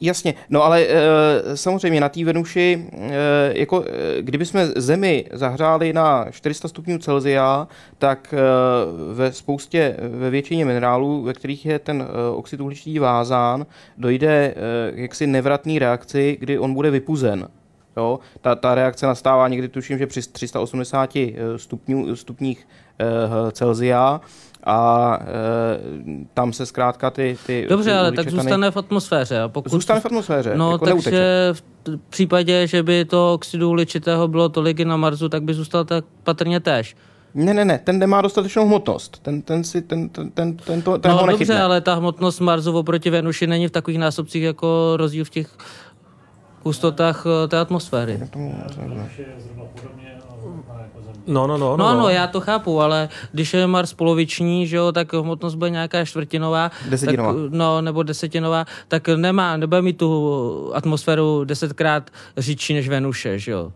Jasně, 0.00 0.34
no 0.50 0.62
ale 0.62 0.86
e, 0.88 1.56
samozřejmě 1.56 2.00
na 2.00 2.08
té 2.08 2.24
Venuši, 2.24 2.86
e, 2.92 3.58
jako 3.58 3.84
e, 3.86 4.22
kdyby 4.22 4.46
jsme 4.46 4.66
Zemi 4.66 5.24
zahřáli 5.32 5.92
na 5.92 6.26
400 6.30 6.68
stupňů 6.68 6.98
Celsia, 6.98 7.68
tak 7.98 8.34
e, 8.34 8.38
ve 9.14 9.32
spoustě, 9.32 9.96
ve 9.98 10.30
většině 10.30 10.64
minerálů, 10.64 11.22
ve 11.22 11.32
kterých 11.32 11.66
je 11.66 11.78
ten 11.78 12.02
e, 12.02 12.30
oxid 12.30 12.60
uhličitý 12.60 12.98
vázán, 12.98 13.66
dojde 13.98 14.28
e, 14.28 14.54
jaksi 15.00 15.26
nevratný 15.26 15.78
reakci, 15.78 16.36
kdy 16.40 16.58
on 16.58 16.74
bude 16.74 16.90
vypuzen. 16.90 17.48
Jo? 17.96 18.18
Ta, 18.40 18.54
ta 18.54 18.74
reakce 18.74 19.06
nastává 19.06 19.48
někdy, 19.48 19.68
tuším, 19.68 19.98
že 19.98 20.06
při 20.06 20.20
380 20.32 21.16
stupňů, 21.56 22.16
stupních 22.16 22.68
e, 22.98 23.52
Celsia 23.52 24.20
a 24.66 25.18
e, 25.20 25.26
tam 26.34 26.52
se 26.52 26.66
zkrátka 26.66 27.10
ty, 27.10 27.36
ty 27.46 27.66
Dobře, 27.70 27.90
ty 27.90 27.96
ale 27.96 28.12
tak 28.12 28.30
zůstane 28.30 28.70
v 28.70 28.76
atmosféře. 28.76 29.40
A 29.40 29.48
pokud 29.48 29.72
Zůstane 29.72 30.00
v 30.00 30.06
atmosféře, 30.06 30.52
No, 30.56 30.72
jako 30.72 30.84
takže 30.84 31.10
neuteče. 31.10 31.54
v 31.96 32.10
případě, 32.10 32.66
že 32.66 32.82
by 32.82 33.04
to 33.04 33.34
oxidu 33.34 33.68
uhličitého 33.68 34.28
bylo 34.28 34.48
tolik 34.48 34.80
i 34.80 34.84
na 34.84 34.96
Marsu, 34.96 35.28
tak 35.28 35.42
by 35.42 35.54
zůstal 35.54 35.84
tak 35.84 36.04
patrně 36.24 36.60
též. 36.60 36.96
Ne, 37.34 37.54
ne, 37.54 37.64
ne, 37.64 37.78
ten 37.84 37.98
nemá 37.98 38.22
dostatečnou 38.22 38.66
hmotnost. 38.66 39.18
Ten, 39.22 39.42
ten 39.42 39.64
si, 39.64 39.82
ten, 39.82 40.08
ten, 40.08 40.30
ten, 40.30 40.56
ten, 40.56 40.82
to, 40.82 40.98
ten 40.98 41.10
no 41.10 41.16
ho 41.18 41.26
dobře, 41.26 41.32
nechytne. 41.32 41.62
ale 41.62 41.80
ta 41.80 41.94
hmotnost 41.94 42.40
Marsu 42.40 42.72
oproti 42.78 43.10
Venuši 43.10 43.46
není 43.46 43.68
v 43.68 43.70
takových 43.70 43.98
násobcích 43.98 44.42
jako 44.42 44.92
rozdíl 44.96 45.24
v 45.24 45.30
těch 45.30 45.48
hustotách 46.64 47.24
eh, 47.44 47.48
té 47.48 47.58
atmosféry. 47.58 48.20
No, 51.26 51.46
no, 51.46 51.58
no. 51.58 51.76
No 51.76 51.86
ano, 51.86 52.08
já 52.08 52.26
to 52.26 52.40
chápu, 52.40 52.80
ale 52.80 53.08
když 53.32 53.54
je 53.54 53.66
Mars 53.66 53.94
poloviční, 53.94 54.66
že 54.66 54.76
jo, 54.76 54.92
tak 54.92 55.12
hmotnost 55.12 55.54
bude 55.54 55.70
nějaká 55.70 56.04
čtvrtinová. 56.04 56.70
Desetinová. 56.88 57.32
Tak, 57.32 57.42
no, 57.50 57.80
nebo 57.80 58.02
desetinová, 58.02 58.64
tak 58.88 59.08
nemá, 59.08 59.56
nebude 59.56 59.82
mít 59.82 59.98
tu 59.98 60.70
atmosféru 60.74 61.44
desetkrát 61.44 62.10
říčí 62.36 62.74
než 62.74 62.88
Venuše, 62.88 63.38
že 63.38 63.50
jo. 63.50 63.72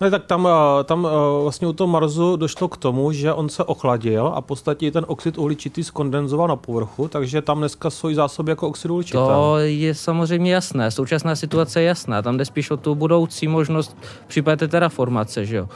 Ne, 0.00 0.10
tak 0.10 0.24
tam, 0.24 0.48
eh, 0.50 0.84
tam 0.84 1.06
eh, 1.06 1.42
vlastně 1.42 1.66
u 1.66 1.72
toho 1.72 1.88
Marsu 1.88 2.36
došlo 2.36 2.68
k 2.68 2.76
tomu, 2.76 3.12
že 3.12 3.32
on 3.32 3.48
se 3.48 3.64
ochladil 3.64 4.32
a 4.34 4.40
v 4.40 4.44
podstatě 4.44 4.86
i 4.86 4.90
ten 4.90 5.04
oxid 5.08 5.38
uhličitý 5.38 5.84
skondenzoval 5.84 6.48
na 6.48 6.56
povrchu, 6.56 7.08
takže 7.08 7.42
tam 7.42 7.58
dneska 7.58 7.90
jsou 7.90 8.08
i 8.08 8.14
zásoby 8.14 8.52
jako 8.52 8.68
oxid 8.68 8.90
uhličitého. 8.90 9.26
To 9.26 9.58
je 9.58 9.94
samozřejmě 9.94 10.54
jasné. 10.54 10.90
Současná 10.90 11.36
situace 11.36 11.80
je 11.80 11.86
jasná. 11.86 12.22
Tam 12.22 12.36
jde 12.36 12.44
spíš 12.44 12.70
o 12.70 12.76
tu 12.76 12.94
budoucí 12.94 13.48
možnost 13.48 13.96
v 14.24 14.28
případě 14.28 14.56
té 14.56 14.68
terraformace, 14.68 15.46
že 15.46 15.56
jo. 15.56 15.68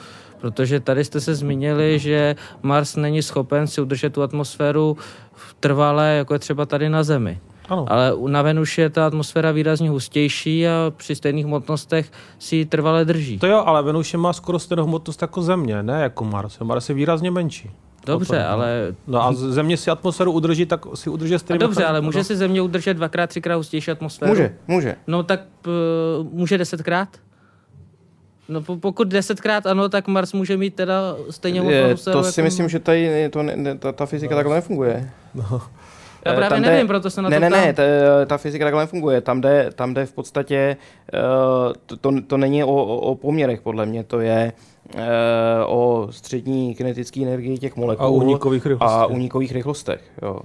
Protože 0.44 0.80
tady 0.80 1.04
jste 1.04 1.20
se 1.20 1.34
zmínili, 1.34 1.98
že 1.98 2.36
Mars 2.62 2.96
není 2.96 3.22
schopen 3.22 3.66
si 3.66 3.80
udržet 3.80 4.12
tu 4.12 4.22
atmosféru 4.22 4.96
v 5.32 5.54
trvalé, 5.60 6.14
jako 6.16 6.32
je 6.34 6.38
třeba 6.38 6.66
tady 6.66 6.88
na 6.88 7.02
Zemi. 7.02 7.38
Ano. 7.68 7.86
Ale 7.88 8.14
u- 8.14 8.28
na 8.28 8.42
Venuši 8.42 8.80
je 8.80 8.90
ta 8.90 9.06
atmosféra 9.06 9.52
výrazně 9.52 9.90
hustější 9.90 10.68
a 10.68 10.92
při 10.96 11.14
stejných 11.14 11.44
hmotnostech 11.46 12.12
si 12.38 12.56
ji 12.56 12.64
trvale 12.64 13.04
drží. 13.04 13.38
To 13.38 13.46
jo, 13.46 13.62
ale 13.66 13.82
Venuše 13.82 14.16
má 14.18 14.32
skoro 14.32 14.58
stejnou 14.58 14.84
hmotnost 14.84 15.22
jako 15.22 15.42
Země, 15.42 15.82
ne 15.82 16.02
jako 16.02 16.24
Mars. 16.24 16.58
Mars 16.58 16.88
je 16.88 16.94
výrazně 16.94 17.30
menší. 17.30 17.70
Dobře, 18.06 18.38
to, 18.38 18.48
ale 18.48 18.94
No 19.06 19.22
a 19.24 19.32
Země 19.32 19.76
si 19.76 19.90
atmosféru 19.90 20.32
udrží, 20.32 20.66
tak 20.66 20.86
si 20.94 21.10
udrží 21.10 21.34
a 21.34 21.38
stejný 21.38 21.58
dobře, 21.58 21.80
mechanismus, 21.80 21.88
ale 21.90 22.00
no. 22.00 22.06
může 22.06 22.24
si 22.24 22.36
Země 22.36 22.62
udržet 22.62 22.94
dvakrát, 22.94 23.26
třikrát 23.26 23.56
hustější 23.56 23.90
atmosféru? 23.90 24.30
Může, 24.30 24.54
může. 24.68 24.96
No 25.06 25.22
tak 25.22 25.40
p, 25.62 25.70
může 26.30 26.58
desetkrát? 26.58 27.08
No 28.48 28.62
po- 28.62 28.76
pokud 28.76 29.08
desetkrát 29.08 29.66
ano, 29.66 29.88
tak 29.88 30.08
Mars 30.08 30.32
může 30.32 30.56
mít 30.56 30.74
teda 30.74 31.16
stejně 31.30 31.60
hmotnou 31.60 31.78
Je, 31.78 31.94
to 31.94 32.24
si 32.24 32.40
jako- 32.40 32.44
myslím, 32.44 32.68
že 32.68 32.78
tady 32.78 33.28
to 33.30 33.42
ne, 33.42 33.56
ne, 33.56 33.78
ta, 33.78 33.92
ta 33.92 34.06
fyzika 34.06 34.34
takhle 34.34 34.54
nefunguje. 34.54 35.10
Já 36.26 36.32
Eh, 36.32 36.36
právě 36.36 36.48
tam 36.48 36.62
jde- 36.62 36.70
nevím, 36.70 36.86
proto 36.86 37.10
se 37.10 37.22
na 37.22 37.28
ne, 37.28 37.36
to 37.36 37.40
ne, 37.40 37.50
ne, 37.50 37.72
ptám. 37.72 37.74
ta, 37.74 38.24
ta 38.26 38.38
fyzika 38.38 38.64
takhle 38.64 38.82
nefunguje. 38.82 39.20
Tam 39.20 39.40
jde, 39.40 39.70
tam 39.74 39.94
jde 39.94 40.06
v 40.06 40.12
podstatě, 40.12 40.76
eh, 41.14 41.18
to, 41.86 41.96
to, 41.96 42.10
to 42.26 42.36
není 42.36 42.64
o, 42.64 42.74
o, 42.84 43.14
poměrech, 43.14 43.60
podle 43.60 43.86
mě, 43.86 44.04
to 44.04 44.20
je 44.20 44.52
eh, 44.96 45.00
o 45.66 46.08
střední 46.10 46.74
kinetické 46.74 47.22
energii 47.22 47.58
těch 47.58 47.76
molekul 47.76 48.06
A 48.06 48.08
únikových 48.08 48.66
rychlostech. 48.66 48.98
a 49.00 49.06
únikových 49.06 49.52
rychlostech. 49.52 50.00
Jo. 50.22 50.38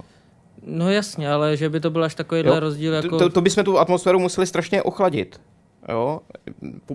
No 0.66 0.90
jasně, 0.90 1.32
ale 1.32 1.56
že 1.56 1.68
by 1.68 1.80
to 1.80 1.90
byl 1.90 2.04
až 2.04 2.14
takovýhle 2.14 2.54
Jo, 2.54 2.60
rozdíl 2.60 2.92
jako... 2.94 3.08
To, 3.08 3.18
to, 3.18 3.28
to 3.30 3.40
bychom 3.40 3.64
tu 3.64 3.78
atmosféru 3.78 4.18
museli 4.18 4.46
strašně 4.46 4.82
ochladit. 4.82 5.40
Jo? 5.88 6.20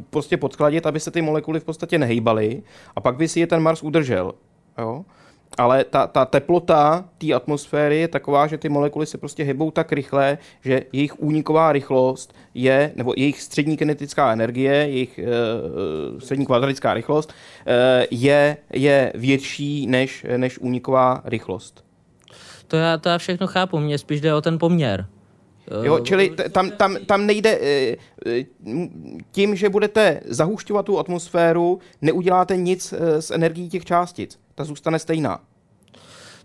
Prostě 0.09 0.37
podchladit, 0.37 0.85
aby 0.85 0.99
se 0.99 1.11
ty 1.11 1.21
molekuly 1.21 1.59
v 1.59 1.63
podstatě 1.63 1.97
nehýbaly 1.97 2.63
a 2.95 3.01
pak 3.01 3.15
by 3.15 3.27
si 3.27 3.39
je 3.39 3.47
ten 3.47 3.61
Mars 3.61 3.83
udržel. 3.83 4.33
Jo? 4.77 5.05
Ale 5.57 5.83
ta, 5.83 6.07
ta 6.07 6.25
teplota 6.25 7.05
té 7.17 7.33
atmosféry 7.33 7.99
je 7.99 8.07
taková, 8.07 8.47
že 8.47 8.57
ty 8.57 8.69
molekuly 8.69 9.05
se 9.05 9.17
prostě 9.17 9.43
hybou 9.43 9.71
tak 9.71 9.91
rychle, 9.91 10.37
že 10.61 10.81
jejich 10.91 11.19
úniková 11.19 11.71
rychlost 11.71 12.35
je, 12.53 12.91
nebo 12.95 13.13
jejich 13.17 13.41
střední 13.41 13.77
kinetická 13.77 14.33
energie, 14.33 14.73
jejich 14.73 15.19
e, 15.19 15.25
střední 16.19 16.45
kvadratická 16.45 16.93
rychlost 16.93 17.33
e, 17.65 18.07
je, 18.11 18.57
je 18.73 19.11
větší 19.15 19.87
než, 19.87 20.25
než 20.37 20.59
úniková 20.59 21.21
rychlost. 21.25 21.85
To 22.67 22.77
já, 22.77 22.97
to 22.97 23.09
já 23.09 23.17
všechno 23.17 23.47
chápu, 23.47 23.79
mně 23.79 23.97
spíš 23.97 24.21
jde 24.21 24.33
o 24.33 24.41
ten 24.41 24.59
poměr. 24.59 25.05
Jo, 25.83 25.99
čili 25.99 26.29
t- 26.29 26.49
tam, 26.49 26.71
tam, 26.71 26.97
tam 27.05 27.25
nejde 27.25 27.59
eh, 27.61 27.95
eh, 28.25 28.43
tím, 29.31 29.55
že 29.55 29.69
budete 29.69 30.21
zahušťovat 30.25 30.85
tu 30.85 30.99
atmosféru, 30.99 31.79
neuděláte 32.01 32.57
nic 32.57 32.93
eh, 32.93 33.21
s 33.21 33.31
energií 33.31 33.69
těch 33.69 33.85
částic. 33.85 34.39
Ta 34.55 34.63
zůstane 34.63 34.99
stejná. 34.99 35.39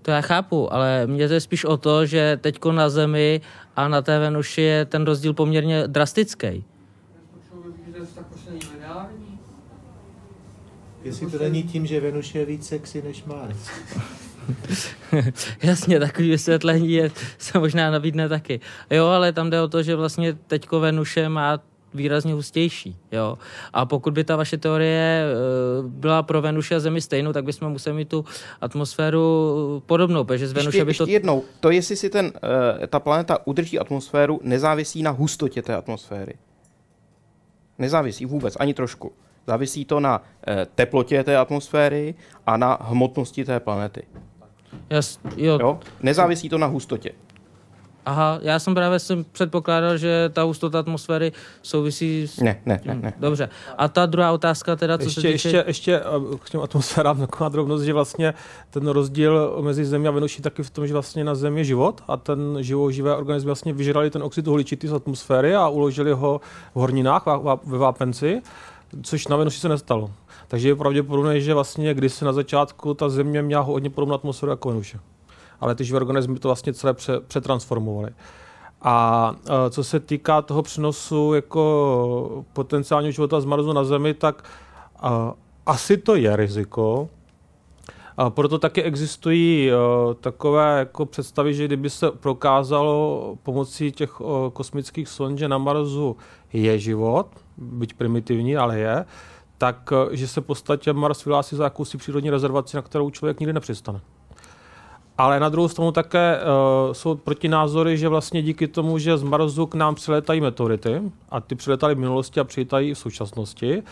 To 0.02 0.10
já 0.10 0.20
chápu, 0.20 0.72
ale 0.72 1.06
mně 1.06 1.28
to 1.28 1.34
je 1.34 1.40
spíš 1.40 1.64
o 1.64 1.76
to, 1.76 2.06
že 2.06 2.38
teďko 2.40 2.72
na 2.72 2.88
Zemi 2.88 3.40
a 3.76 3.88
na 3.88 4.02
té 4.02 4.18
Venuši 4.18 4.62
je 4.62 4.84
ten 4.84 5.04
rozdíl 5.04 5.34
poměrně 5.34 5.88
drastický. 5.88 6.64
Jestli 11.02 11.30
to 11.30 11.38
není 11.38 11.62
tím, 11.62 11.86
že 11.86 12.00
Venus 12.00 12.34
je 12.34 12.44
víc 12.44 12.66
sexy 12.66 13.02
než 13.02 13.24
Mars. 13.24 13.58
Jasně, 15.62 16.00
takový 16.00 16.30
vysvětlení 16.30 16.92
je, 16.92 17.10
se 17.38 17.58
možná 17.58 17.90
nabídne 17.90 18.28
taky. 18.28 18.60
Jo, 18.90 19.06
ale 19.06 19.32
tam 19.32 19.50
jde 19.50 19.60
o 19.60 19.68
to, 19.68 19.82
že 19.82 19.96
vlastně 19.96 20.36
teďko 20.46 20.80
Venuše 20.80 21.28
má 21.28 21.58
výrazně 21.94 22.32
hustější. 22.32 22.96
Jo? 23.12 23.38
A 23.72 23.86
pokud 23.86 24.14
by 24.14 24.24
ta 24.24 24.36
vaše 24.36 24.58
teorie 24.58 25.24
eh, 25.24 25.82
byla 25.82 26.22
pro 26.22 26.42
Venuši 26.42 26.74
a 26.74 26.80
Zemi 26.80 27.00
stejnou, 27.00 27.32
tak 27.32 27.44
bychom 27.44 27.68
museli 27.68 27.96
mít 27.96 28.08
tu 28.08 28.24
atmosféru 28.60 29.82
podobnou, 29.86 30.24
protože 30.24 30.48
z 30.48 30.52
Venuše 30.52 30.78
Ještě, 30.78 30.84
by 30.84 30.94
to... 30.94 31.02
ještě 31.02 31.12
jednou, 31.12 31.44
to 31.60 31.70
jestli 31.70 31.96
si 31.96 32.10
ten, 32.10 32.32
eh, 32.82 32.86
ta 32.86 33.00
planeta 33.00 33.46
udrží 33.46 33.78
atmosféru, 33.78 34.40
nezávisí 34.42 35.02
na 35.02 35.10
hustotě 35.10 35.62
té 35.62 35.74
atmosféry. 35.74 36.34
Nezávisí 37.78 38.26
vůbec, 38.26 38.56
ani 38.60 38.74
trošku. 38.74 39.12
Závisí 39.46 39.84
to 39.84 40.00
na 40.00 40.22
teplotě 40.74 41.24
té 41.24 41.36
atmosféry 41.36 42.14
a 42.46 42.56
na 42.56 42.78
hmotnosti 42.80 43.44
té 43.44 43.60
planety. 43.60 44.02
Jas, 44.90 45.18
jo. 45.36 45.58
Jo? 45.60 45.78
Nezávisí 46.02 46.48
to 46.48 46.58
na 46.58 46.66
hustotě. 46.66 47.12
Aha, 48.06 48.38
já 48.42 48.58
jsem 48.58 48.74
právě 48.74 48.98
jsem 48.98 49.24
předpokládal, 49.32 49.96
že 49.96 50.30
ta 50.32 50.42
hustota 50.42 50.78
atmosféry 50.78 51.32
souvisí 51.62 52.28
s... 52.28 52.40
Ne, 52.40 52.60
ne, 52.66 52.80
ne, 52.84 52.94
ne. 52.94 53.12
Dobře. 53.18 53.48
A 53.78 53.88
ta 53.88 54.06
druhá 54.06 54.32
otázka 54.32 54.76
teda, 54.76 54.98
co 54.98 55.04
ještě, 55.04 55.20
se 55.20 55.28
týče... 55.32 55.48
ještě, 55.48 55.64
ještě 55.66 56.02
k 56.44 56.50
těm 56.50 56.60
atmosférám 56.60 57.18
taková 57.18 57.48
drobnost, 57.48 57.84
že 57.84 57.92
vlastně 57.92 58.34
ten 58.70 58.88
rozdíl 58.88 59.58
mezi 59.60 59.84
Zemí 59.84 60.08
a 60.08 60.10
Venuší 60.10 60.42
taky 60.42 60.62
v 60.62 60.70
tom, 60.70 60.86
že 60.86 60.92
vlastně 60.92 61.24
na 61.24 61.34
Zemi 61.34 61.60
je 61.60 61.64
život 61.64 62.02
a 62.08 62.16
ten 62.16 62.58
živoživé 62.60 63.16
organismy 63.16 63.46
vlastně 63.46 63.72
vyžrali 63.72 64.10
ten 64.10 64.22
oxid 64.22 64.48
uhličitý 64.48 64.88
z 64.88 64.92
atmosféry 64.92 65.54
a 65.54 65.68
uložili 65.68 66.12
ho 66.12 66.40
v 66.74 66.80
horninách 66.80 67.22
ve 67.64 67.78
vápenci, 67.78 68.42
což 69.02 69.28
na 69.28 69.36
Venuši 69.36 69.60
se 69.60 69.68
nestalo. 69.68 70.10
Takže 70.50 70.68
je 70.68 70.76
pravděpodobné, 70.76 71.40
že 71.40 71.54
vlastně 71.54 71.94
když 71.94 72.12
se 72.12 72.24
na 72.24 72.32
začátku 72.32 72.94
ta 72.94 73.08
Země 73.08 73.42
měla 73.42 73.62
hodně 73.62 73.90
podobnou 73.90 74.14
atmosféru 74.14 74.50
jako 74.50 74.68
Venuše 74.68 75.00
ale 75.60 75.74
ty 75.74 75.84
živé 75.84 75.96
organismy 75.96 76.38
to 76.38 76.48
vlastně 76.48 76.74
celé 76.74 76.94
pře, 76.94 77.20
přetransformovaly. 77.20 78.10
A 78.82 79.34
e, 79.66 79.70
co 79.70 79.84
se 79.84 80.00
týká 80.00 80.42
toho 80.42 80.62
přenosu 80.62 81.34
jako 81.34 82.44
potenciálního 82.52 83.12
života 83.12 83.40
z 83.40 83.44
Marsu 83.44 83.72
na 83.72 83.84
Zemi, 83.84 84.14
tak 84.14 84.44
a, 85.00 85.34
asi 85.66 85.96
to 85.96 86.14
je 86.14 86.36
riziko. 86.36 87.08
A 88.16 88.30
proto 88.30 88.58
taky 88.58 88.82
existují 88.82 89.70
uh, 89.72 90.14
takové 90.14 90.78
jako 90.78 91.06
představy, 91.06 91.54
že 91.54 91.64
kdyby 91.64 91.90
se 91.90 92.10
prokázalo 92.10 93.36
pomocí 93.42 93.92
těch 93.92 94.20
kosmických 94.52 95.08
sond, 95.08 95.38
že 95.38 95.48
na 95.48 95.58
Marsu 95.58 96.16
je 96.52 96.78
život, 96.78 97.26
byť 97.56 97.94
primitivní, 97.94 98.56
ale 98.56 98.78
je, 98.78 99.04
tak 99.60 99.92
uh, 99.92 100.12
že 100.12 100.28
se 100.28 100.40
v 100.40 100.44
podstatě 100.44 100.92
Mars 100.92 101.24
vyhlásí 101.24 101.56
za 101.56 101.64
jakousi 101.64 101.98
přírodní 101.98 102.30
rezervaci, 102.30 102.76
na 102.76 102.82
kterou 102.82 103.10
člověk 103.10 103.40
nikdy 103.40 103.52
nepřistane. 103.52 104.00
Ale 105.18 105.40
na 105.40 105.48
druhou 105.48 105.68
stranu 105.68 105.92
také 105.92 106.40
uh, 106.40 106.92
jsou 106.92 107.14
protinázory, 107.14 107.98
že 107.98 108.08
vlastně 108.08 108.42
díky 108.42 108.68
tomu, 108.68 108.98
že 108.98 109.18
z 109.18 109.22
Marsu 109.22 109.66
k 109.66 109.74
nám 109.74 109.94
přiletají 109.94 110.40
meteority 110.40 111.02
a 111.30 111.40
ty 111.40 111.54
přiletaly 111.54 111.94
v 111.94 111.98
minulosti 111.98 112.40
a 112.40 112.44
přiletají 112.44 112.94
v 112.94 112.98
současnosti, 112.98 113.82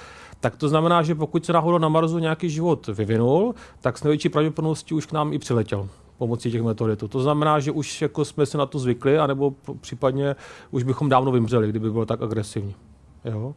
tak 0.41 0.57
to 0.57 0.69
znamená, 0.69 1.03
že 1.03 1.15
pokud 1.15 1.45
se 1.45 1.53
náhodou 1.53 1.79
na 1.79 1.89
Marsu 1.89 2.19
nějaký 2.19 2.51
život 2.51 2.87
vyvinul, 2.87 3.55
tak 3.81 3.99
s 3.99 4.05
největší 4.05 4.29
pravděpodobností 4.29 4.95
už 4.95 5.07
k 5.07 5.13
nám 5.13 5.33
i 5.33 5.39
přiletěl 5.39 5.89
pomocí 6.19 6.51
těch 6.51 6.63
meteoritů. 6.63 7.09
To 7.09 7.21
znamená, 7.21 7.61
že 7.61 7.73
už 7.73 8.03
jako 8.03 8.25
jsme 8.25 8.47
se 8.47 8.59
na 8.59 8.67
to 8.67 8.79
zvykli, 8.79 9.19
anebo 9.19 9.55
případně 9.81 10.37
už 10.71 10.83
bychom 10.83 11.09
dávno 11.09 11.33
vymřeli, 11.33 11.69
kdyby 11.69 11.91
bylo 11.91 12.07
tak 12.07 12.23
agresivní. 12.23 12.75
Jo? 13.25 13.55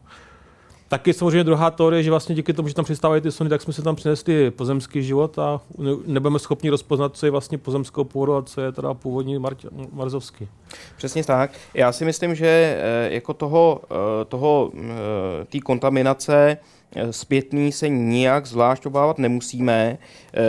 Taky 0.92 1.12
samozřejmě 1.12 1.44
druhá 1.44 1.70
teorie, 1.70 2.02
že 2.02 2.10
vlastně 2.10 2.34
díky 2.34 2.52
tomu, 2.52 2.68
že 2.68 2.74
tam 2.74 2.84
přistávají 2.84 3.22
ty 3.22 3.32
sony, 3.32 3.50
tak 3.50 3.62
jsme 3.62 3.72
si 3.72 3.82
tam 3.82 3.96
přinesli 3.96 4.50
pozemský 4.50 5.02
život 5.02 5.38
a 5.38 5.60
nebudeme 6.06 6.38
schopni 6.38 6.70
rozpoznat, 6.70 7.16
co 7.16 7.26
je 7.26 7.30
vlastně 7.30 7.58
pozemského 7.58 8.04
původu 8.04 8.34
a 8.34 8.42
co 8.42 8.60
je 8.60 8.72
teda 8.72 8.94
původní 8.94 9.38
Mar- 9.38 9.88
marzovský. 9.92 10.48
Přesně 10.96 11.24
tak. 11.24 11.50
Já 11.74 11.92
si 11.92 12.04
myslím, 12.04 12.34
že 12.34 12.46
eh, 12.46 13.14
jako 13.14 13.34
toho, 13.34 13.80
eh, 13.90 14.24
toho 14.24 14.72
eh, 14.74 15.44
té 15.44 15.60
kontaminace 15.60 16.58
zpětný 17.10 17.72
se 17.72 17.88
nijak 17.88 18.46
zvlášť 18.46 18.86
obávat 18.86 19.18
nemusíme. 19.18 19.98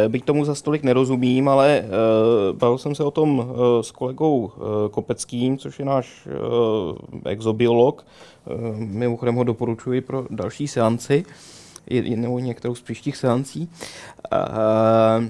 Byť 0.07 0.25
tomu 0.25 0.45
za 0.45 0.55
stolik 0.55 0.83
nerozumím, 0.83 1.49
ale 1.49 1.83
bavil 2.51 2.77
jsem 2.77 2.95
se 2.95 3.03
o 3.03 3.11
tom 3.11 3.45
s 3.81 3.91
kolegou 3.91 4.51
Kopeckým, 4.91 5.57
což 5.57 5.79
je 5.79 5.85
náš 5.85 6.27
exobiolog, 7.25 8.05
Eh, 8.47 8.73
mimochodem 8.77 9.35
ho 9.35 9.43
doporučuji 9.43 10.01
pro 10.01 10.25
další 10.29 10.67
seanci, 10.67 11.25
nebo 12.15 12.39
některou 12.39 12.75
z 12.75 12.81
příštích 12.81 13.17
seancí, 13.17 13.69
eh, 14.31 14.37
eh, 14.37 15.29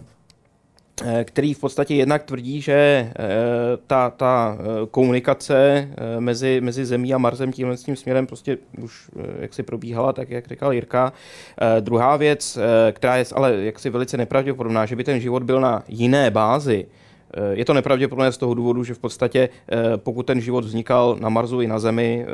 který 1.24 1.54
v 1.54 1.60
podstatě 1.60 1.96
jednak 1.96 2.24
tvrdí, 2.24 2.62
že 2.62 3.12
ta, 3.88 4.10
ta 4.10 4.58
komunikace 4.92 5.90
mezi, 6.20 6.62
mezi 6.62 6.86
Zemí 6.86 7.14
a 7.14 7.18
Marsem 7.18 7.52
tímhle 7.52 7.78
tím 7.78 7.96
směrem 7.96 8.28
prostě 8.28 8.58
už 8.82 9.10
jak 9.40 9.54
si 9.54 9.64
probíhala, 9.64 10.14
tak 10.14 10.30
jak 10.30 10.48
říkal 10.48 10.74
Jirka. 10.74 11.14
Druhá 11.80 12.18
věc, 12.18 12.58
která 12.92 13.18
je 13.18 13.26
ale 13.36 13.56
jaksi 13.56 13.90
velice 13.90 14.18
nepravděpodobná, 14.18 14.86
že 14.86 14.96
by 14.96 15.04
ten 15.04 15.20
život 15.20 15.44
byl 15.44 15.62
na 15.62 15.84
jiné 15.88 16.32
bázi, 16.32 16.86
Eh, 16.86 17.13
je 17.52 17.66
to 17.66 17.74
nepravděpodobné 17.74 18.32
z 18.32 18.38
toho 18.38 18.54
důvodu, 18.54 18.84
že 18.84 18.94
v 18.94 19.00
podstatě 19.00 19.50
eh, 19.72 19.98
pokud 19.98 20.26
ten 20.26 20.42
život 20.42 20.66
vznikal 20.66 21.18
na 21.20 21.30
Marsu 21.30 21.62
i 21.62 21.68
na 21.68 21.80
Zemi, 21.80 22.26
eh, 22.26 22.30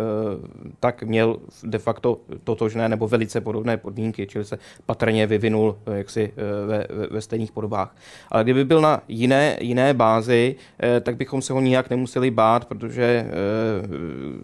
tak 0.79 1.03
měl 1.03 1.37
de 1.63 1.79
facto 1.79 2.17
totožné 2.43 2.89
nebo 2.89 3.07
velice 3.07 3.41
podobné 3.41 3.77
podmínky, 3.77 4.27
čili 4.27 4.45
se 4.45 4.59
patrně 4.85 5.27
vyvinul 5.27 5.77
jaksi 5.93 6.33
ve, 6.67 6.87
ve 7.11 7.21
stejných 7.21 7.51
podobách. 7.51 7.95
Ale 8.31 8.43
kdyby 8.43 8.65
byl 8.65 8.81
na 8.81 9.01
jiné, 9.07 9.57
jiné 9.61 9.93
bázi, 9.93 10.55
tak 11.01 11.15
bychom 11.15 11.41
se 11.41 11.53
ho 11.53 11.61
nijak 11.61 11.89
nemuseli 11.89 12.31
bát, 12.31 12.65
protože 12.65 13.31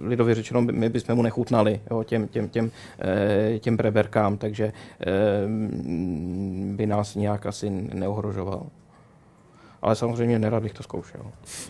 lidově 0.02 0.36
řečeno 0.36 0.62
my 0.62 0.90
bychom 0.90 1.16
mu 1.16 1.22
nechutnali 1.22 1.82
jo, 1.92 2.04
těm, 2.04 2.28
těm, 2.28 2.50
těm, 2.50 2.72
těm 3.60 3.78
preberkám, 3.78 4.38
takže 4.38 4.74
by 6.72 6.86
nás 6.86 7.16
nějak 7.16 7.46
asi 7.46 7.70
neohrožoval 7.94 8.66
ale 9.86 9.96
samozřejmě 9.96 10.40
nerad 10.40 10.64
bych 10.64 10.74
to 10.74 10.84
zkoušel. 10.84 11.22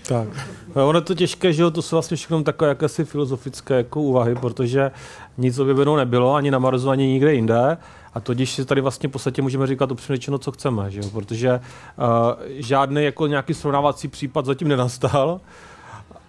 Tak. 0.08 0.28
No, 0.76 0.90
ono 0.90 0.98
je 0.98 1.04
to 1.04 1.14
těžké, 1.14 1.54
že 1.54 1.72
to 1.72 1.82
jsou 1.82 1.96
vlastně 1.96 2.18
všechno 2.18 2.44
takové 2.44 2.70
jakési 2.70 3.06
filozofické 3.06 3.74
jako 3.74 4.02
úvahy, 4.02 4.36
protože 4.36 4.92
nic 5.38 5.60
objeveno 5.60 5.96
nebylo, 5.96 6.34
ani 6.34 6.52
na 6.52 6.60
Marsu, 6.60 6.90
ani 6.90 7.08
nikde 7.08 7.34
jinde. 7.34 7.78
A 8.14 8.20
to, 8.20 8.34
když 8.34 8.52
si 8.52 8.66
tady 8.66 8.82
vlastně 8.82 9.10
v 9.10 9.12
podstatě 9.12 9.42
můžeme 9.42 9.68
říkat 9.68 9.92
upřímně 9.92 10.40
co 10.40 10.52
chceme, 10.52 10.92
že 10.92 11.00
jo? 11.00 11.10
protože 11.14 11.60
uh, 11.60 12.06
žádný 12.48 13.04
jako 13.04 13.28
nějaký 13.28 13.54
srovnávací 13.54 14.08
případ 14.08 14.46
zatím 14.46 14.68
nenastal. 14.68 15.42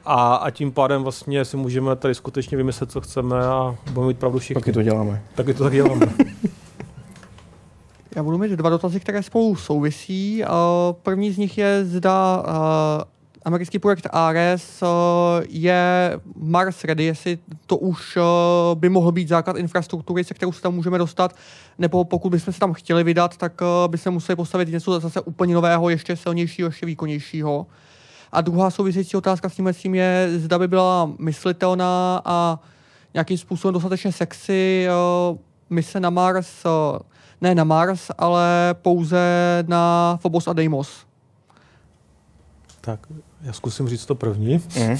A, 0.04 0.34
a 0.34 0.50
tím 0.50 0.72
pádem 0.72 1.02
vlastně 1.02 1.44
si 1.44 1.56
můžeme 1.56 1.96
tady 1.96 2.14
skutečně 2.14 2.56
vymyslet, 2.56 2.90
co 2.90 3.00
chceme 3.00 3.46
a 3.46 3.76
budeme 3.90 4.08
mít 4.08 4.18
pravdu 4.18 4.38
všichni. 4.38 4.60
Taky 4.60 4.72
to 4.72 4.82
děláme. 4.82 5.22
Taky 5.34 5.54
to 5.54 5.64
tak 5.64 5.72
děláme. 5.72 6.06
Já 8.16 8.22
budu 8.22 8.38
mít 8.38 8.50
dva 8.50 8.70
dotazy, 8.70 9.00
které 9.00 9.22
spolu 9.22 9.56
souvisí. 9.56 10.44
První 11.02 11.32
z 11.32 11.38
nich 11.38 11.58
je, 11.58 11.84
zda 11.84 12.42
americký 13.44 13.78
projekt 13.78 14.06
Ares 14.10 14.82
je 15.48 16.12
Mars 16.36 16.84
ready, 16.84 17.04
jestli 17.04 17.38
to 17.66 17.76
už 17.76 18.18
by 18.74 18.88
mohl 18.88 19.12
být 19.12 19.28
základ 19.28 19.56
infrastruktury, 19.56 20.24
se 20.24 20.34
kterou 20.34 20.52
se 20.52 20.62
tam 20.62 20.74
můžeme 20.74 20.98
dostat, 20.98 21.36
nebo 21.78 22.04
pokud 22.04 22.30
bychom 22.30 22.52
se 22.52 22.60
tam 22.60 22.72
chtěli 22.72 23.04
vydat, 23.04 23.36
tak 23.36 23.62
by 23.86 23.98
se 23.98 24.10
museli 24.10 24.36
postavit 24.36 24.68
něco 24.68 25.00
zase 25.00 25.20
úplně 25.20 25.54
nového, 25.54 25.88
ještě 25.88 26.16
silnějšího, 26.16 26.68
ještě 26.68 26.86
výkonnějšího. 26.86 27.66
A 28.32 28.40
druhá 28.40 28.70
související 28.70 29.16
otázka 29.16 29.48
s 29.48 29.56
tím 29.72 29.94
je, 29.94 30.30
zda 30.36 30.58
by 30.58 30.68
byla 30.68 31.10
myslitelná 31.18 32.22
a 32.24 32.60
nějakým 33.14 33.38
způsobem 33.38 33.74
dostatečně 33.74 34.12
sexy 34.12 34.88
mise 35.70 36.00
na 36.00 36.10
Mars 36.10 36.48
ne 37.40 37.54
na 37.54 37.64
Mars, 37.64 38.10
ale 38.18 38.74
pouze 38.82 39.18
na 39.68 40.16
Phobos 40.22 40.48
a 40.48 40.52
Deimos. 40.52 41.06
Tak, 42.80 43.00
já 43.42 43.52
zkusím 43.52 43.88
říct 43.88 44.06
to 44.06 44.14
první. 44.14 44.54
Mm. 44.54 44.98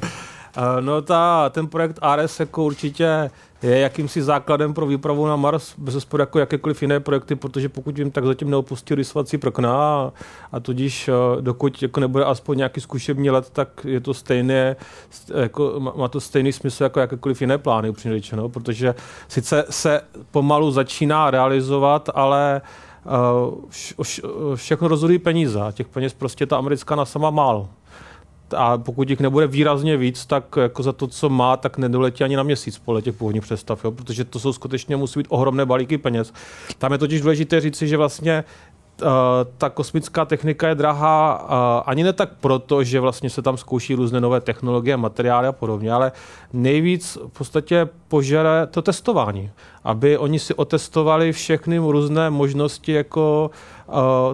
no 0.80 1.02
ta, 1.02 1.48
ten 1.50 1.66
projekt 1.66 1.98
Ares 2.02 2.40
jako 2.40 2.64
určitě 2.64 3.30
je 3.62 3.78
jakýmsi 3.78 4.22
základem 4.22 4.74
pro 4.74 4.86
výpravu 4.86 5.26
na 5.26 5.36
Mars, 5.36 5.74
bez 5.78 5.98
sporu 5.98 6.20
jako 6.20 6.38
jakékoliv 6.38 6.82
jiné 6.82 7.00
projekty, 7.00 7.34
protože 7.34 7.68
pokud 7.68 7.98
vím, 7.98 8.10
tak 8.10 8.24
zatím 8.24 8.50
neopustil 8.50 8.96
rysovací 8.96 9.38
prkna 9.38 9.72
a, 9.72 10.12
a 10.52 10.60
tudíž 10.60 11.08
eh, 11.08 11.42
dokud 11.42 11.82
jako 11.82 12.00
nebude 12.00 12.24
aspoň 12.24 12.56
nějaký 12.56 12.80
zkušební 12.80 13.30
let, 13.30 13.50
tak 13.50 13.84
je 13.84 14.00
to 14.00 14.14
stejné, 14.14 14.76
jako, 15.34 15.80
má 15.96 16.08
to 16.08 16.20
stejný 16.20 16.52
smysl 16.52 16.82
jako 16.82 17.00
jakékoliv 17.00 17.40
jiné 17.40 17.58
plány, 17.58 17.90
upřímně 17.90 18.16
řečeno, 18.16 18.48
protože 18.48 18.94
sice 19.28 19.64
se 19.70 20.00
pomalu 20.30 20.70
začíná 20.70 21.30
realizovat, 21.30 22.08
ale 22.14 22.60
uh, 23.04 24.54
všechno 24.54 24.88
rozhodují 24.88 25.18
peníze 25.18 25.60
a 25.60 25.72
těch 25.72 25.88
peněz 25.88 26.14
prostě 26.14 26.46
ta 26.46 26.56
americká 26.56 26.96
na 26.96 27.04
sama 27.04 27.30
málo 27.30 27.68
a 28.56 28.78
pokud 28.78 29.10
jich 29.10 29.20
nebude 29.20 29.46
výrazně 29.46 29.96
víc, 29.96 30.26
tak 30.26 30.44
jako 30.56 30.82
za 30.82 30.92
to, 30.92 31.06
co 31.06 31.28
má, 31.28 31.56
tak 31.56 31.78
nedoletí 31.78 32.24
ani 32.24 32.36
na 32.36 32.42
měsíc 32.42 32.78
podle 32.78 33.02
těch 33.02 33.14
původních 33.14 33.42
představ, 33.42 33.84
jo? 33.84 33.90
protože 33.90 34.24
to 34.24 34.38
jsou 34.38 34.52
skutečně 34.52 34.96
musí 34.96 35.20
být 35.20 35.26
ohromné 35.28 35.66
balíky 35.66 35.98
peněz. 35.98 36.32
Tam 36.78 36.92
je 36.92 36.98
totiž 36.98 37.20
důležité 37.20 37.60
říci, 37.60 37.88
že 37.88 37.96
vlastně 37.96 38.44
ta 39.58 39.70
kosmická 39.70 40.24
technika 40.24 40.68
je 40.68 40.74
drahá 40.74 41.32
ani 41.86 42.04
ne 42.04 42.12
tak 42.12 42.28
proto, 42.40 42.84
že 42.84 43.00
vlastně 43.00 43.30
se 43.30 43.42
tam 43.42 43.56
zkouší 43.56 43.94
různé 43.94 44.20
nové 44.20 44.40
technologie, 44.40 44.96
materiály 44.96 45.46
a 45.48 45.52
podobně, 45.52 45.92
ale 45.92 46.12
nejvíc 46.52 47.18
v 47.26 47.38
podstatě 47.38 47.88
požere 48.08 48.66
to 48.70 48.82
testování, 48.82 49.50
aby 49.84 50.18
oni 50.18 50.38
si 50.38 50.54
otestovali 50.54 51.32
všechny 51.32 51.78
různé 51.78 52.30
možnosti, 52.30 52.92
jako 52.92 53.50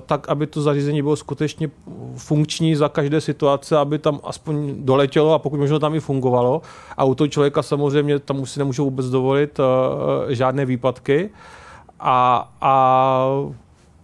tak, 0.06 0.28
aby 0.28 0.46
to 0.46 0.62
zařízení 0.62 1.02
bylo 1.02 1.16
skutečně 1.16 1.70
funkční 2.16 2.76
za 2.76 2.88
každé 2.88 3.20
situace, 3.20 3.78
aby 3.78 3.98
tam 3.98 4.20
aspoň 4.24 4.74
doletělo 4.84 5.34
a 5.34 5.38
pokud 5.38 5.60
možno 5.60 5.78
tam 5.78 5.94
i 5.94 6.00
fungovalo. 6.00 6.62
A 6.96 7.04
u 7.04 7.14
toho 7.14 7.28
člověka 7.28 7.62
samozřejmě 7.62 8.18
tam 8.18 8.40
už 8.40 8.50
si 8.50 8.58
nemůžou 8.58 8.84
vůbec 8.84 9.06
dovolit 9.06 9.60
žádné 10.28 10.64
výpadky. 10.64 11.30
A, 12.00 12.48
a 12.60 13.26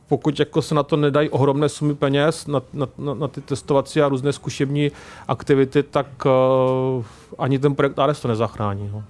pokud 0.08 0.38
jako 0.38 0.62
se 0.62 0.74
na 0.74 0.82
to 0.82 0.96
nedají 0.96 1.28
ohromné 1.28 1.68
sumy 1.68 1.94
peněz, 1.94 2.46
na, 2.46 2.62
na, 2.72 2.86
na, 2.98 3.14
na 3.14 3.28
ty 3.28 3.40
testovací 3.40 4.02
a 4.02 4.08
různé 4.08 4.32
zkušební 4.32 4.90
aktivity, 5.28 5.82
tak 5.82 6.06
uh, 6.26 7.04
ani 7.38 7.58
ten 7.58 7.74
projekt 7.74 7.98
ARES 7.98 8.20
to 8.20 8.28
nezachrání. 8.28 8.90
No. 8.92 9.04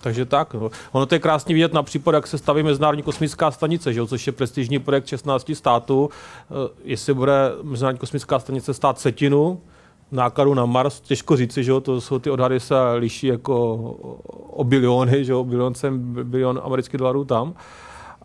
Takže 0.00 0.24
tak. 0.24 0.54
No. 0.54 0.70
Ono 0.92 1.06
to 1.06 1.14
je 1.14 1.18
krásně 1.18 1.54
vidět 1.54 1.72
na 1.72 1.82
případ, 1.82 2.14
jak 2.14 2.26
se 2.26 2.38
staví 2.38 2.62
Mezinárodní 2.62 3.02
kosmická 3.02 3.50
stanice, 3.50 3.92
že? 3.92 4.06
což 4.06 4.26
je 4.26 4.32
prestižní 4.32 4.78
projekt 4.78 5.06
16 5.06 5.50
států. 5.54 6.04
Uh, 6.04 6.56
jestli 6.84 7.14
bude 7.14 7.52
Mezinárodní 7.62 7.98
kosmická 7.98 8.38
stanice 8.38 8.74
stát 8.74 8.98
setinu, 8.98 9.60
nákladu 10.12 10.54
na 10.54 10.66
Mars, 10.66 11.00
těžko 11.00 11.36
říci, 11.36 11.64
že 11.64 11.80
to 11.80 12.00
jsou 12.00 12.18
ty 12.18 12.30
odhady 12.30 12.60
se 12.60 12.74
liší 12.94 13.26
jako 13.26 13.74
o 14.50 14.64
biliony, 14.64 15.24
že 15.24 15.34
o 15.34 15.44
bilion, 15.44 15.72
bilion 16.22 16.60
amerických 16.64 16.98
dolarů 16.98 17.24
tam. 17.24 17.54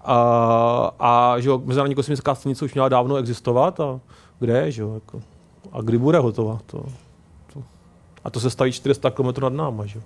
A, 0.05 0.91
a 0.99 1.39
že 1.39 1.49
jo, 1.49 1.61
Mezinárodní 1.65 1.95
kosmická 1.95 2.35
stanice 2.35 2.65
už 2.65 2.73
měla 2.73 2.89
dávno 2.89 3.15
existovat 3.15 3.79
a 3.79 3.99
kde, 4.39 4.71
že 4.71 4.81
jo, 4.81 4.93
jako, 4.93 5.21
a 5.71 5.81
kdy 5.81 5.97
bude 5.97 6.19
hotová. 6.19 6.59
To, 6.65 6.83
to, 7.53 7.63
a 8.23 8.29
to 8.29 8.39
se 8.39 8.49
staví 8.49 8.71
400 8.71 9.11
km 9.11 9.41
nad 9.41 9.53
náma, 9.53 9.85
že 9.85 9.99
jo. 9.99 10.03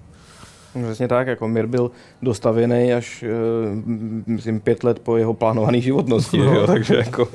Přesně 0.84 1.08
tak, 1.08 1.28
jako 1.28 1.48
Mir 1.48 1.68
byl 1.68 1.92
dostavěný 2.22 2.94
až, 2.94 3.24
uh, 3.24 3.94
myslím, 4.26 4.60
pět 4.60 4.84
let 4.84 5.00
po 5.00 5.18
jeho 5.18 5.34
plánované 5.34 5.82
životnosti, 5.82 6.38
no. 6.38 6.54
jo, 6.54 6.68
takže 6.68 6.96
jako... 6.96 7.28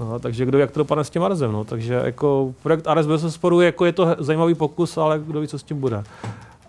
No, 0.00 0.18
takže 0.18 0.44
kdo 0.44 0.58
jak 0.58 0.70
to 0.70 0.80
dopadne 0.80 1.04
s 1.04 1.10
tím 1.10 1.22
Aresem, 1.22 1.52
no. 1.52 1.64
Takže 1.64 1.94
jako 1.94 2.54
projekt 2.62 2.86
Ares 2.86 3.06
bez 3.06 3.34
sporu, 3.34 3.60
jako 3.60 3.84
je 3.84 3.92
to 3.92 4.16
zajímavý 4.18 4.54
pokus, 4.54 4.98
ale 4.98 5.18
kdo 5.26 5.40
ví, 5.40 5.48
co 5.48 5.58
s 5.58 5.62
tím 5.62 5.80
bude. 5.80 6.02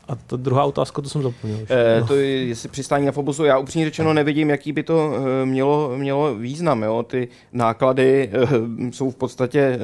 A 0.07 0.15
ta 0.15 0.35
druhá 0.35 0.63
otázka, 0.63 1.01
to 1.01 1.09
jsem 1.09 1.21
zapomněl. 1.23 1.59
E, 1.69 2.03
to 2.07 2.15
je, 2.15 2.45
jestli 2.45 2.69
přistání 2.69 3.05
na 3.05 3.11
Fobusu, 3.11 3.43
já 3.43 3.57
upřímně 3.57 3.85
řečeno 3.85 4.13
nevidím, 4.13 4.49
jaký 4.49 4.71
by 4.71 4.83
to 4.83 5.13
e, 5.15 5.45
mělo, 5.45 5.97
mělo 5.97 6.35
význam. 6.35 6.83
Jo? 6.83 7.03
Ty 7.03 7.27
náklady 7.53 8.29
e, 8.33 8.91
jsou 8.91 9.11
v 9.11 9.15
podstatě 9.15 9.59
e, 9.59 9.79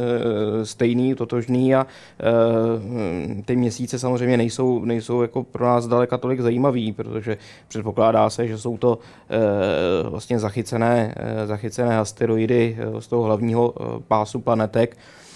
stejný, 0.65 1.15
totožný 1.15 1.75
a 1.75 1.87
e, 1.87 3.43
ty 3.43 3.55
měsíce 3.55 3.99
samozřejmě 3.99 4.37
nejsou, 4.37 4.85
nejsou 4.85 5.21
jako 5.21 5.43
pro 5.43 5.65
nás 5.65 5.87
daleka 5.87 6.17
tolik 6.17 6.39
zajímavý, 6.39 6.93
protože 6.93 7.37
předpokládá 7.67 8.29
se, 8.29 8.47
že 8.47 8.57
jsou 8.57 8.77
to 8.77 8.99
e, 9.29 10.09
vlastně 10.09 10.39
zachycené, 10.39 11.15
e, 11.17 11.47
zachycené 11.47 11.97
asteroidy 11.97 12.77
z 12.99 13.07
toho 13.07 13.23
hlavního 13.23 13.73
pásu 14.07 14.39
planetek, 14.39 14.97
Eh, 14.97 15.28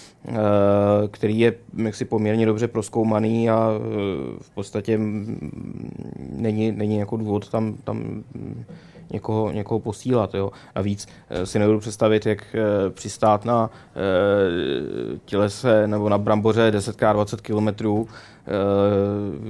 který 1.12 1.40
je 1.40 1.54
jaksi 1.84 2.06
poměrně 2.06 2.46
dobře 2.46 2.68
proskoumaný 2.68 3.50
a 3.50 3.70
eh, 3.76 3.80
v 4.42 4.50
podstatě 4.50 5.00
není, 6.30 6.72
není 6.72 6.98
jako 6.98 7.18
důvod 7.18 7.50
tam, 7.50 7.74
tam 7.84 8.24
někoho, 9.12 9.52
někoho 9.52 9.80
posílat. 9.80 10.34
Jo. 10.34 10.52
A 10.76 10.82
víc 10.82 11.08
eh, 11.30 11.46
si 11.46 11.60
nebudu 11.60 11.80
představit, 11.80 12.26
jak 12.26 12.56
přistát 12.90 13.46
na 13.46 13.70
tělese 15.26 15.88
nebo 15.88 16.10
na 16.10 16.18
bramboře 16.18 16.72
10x20 16.72 17.38
km, 17.42 18.08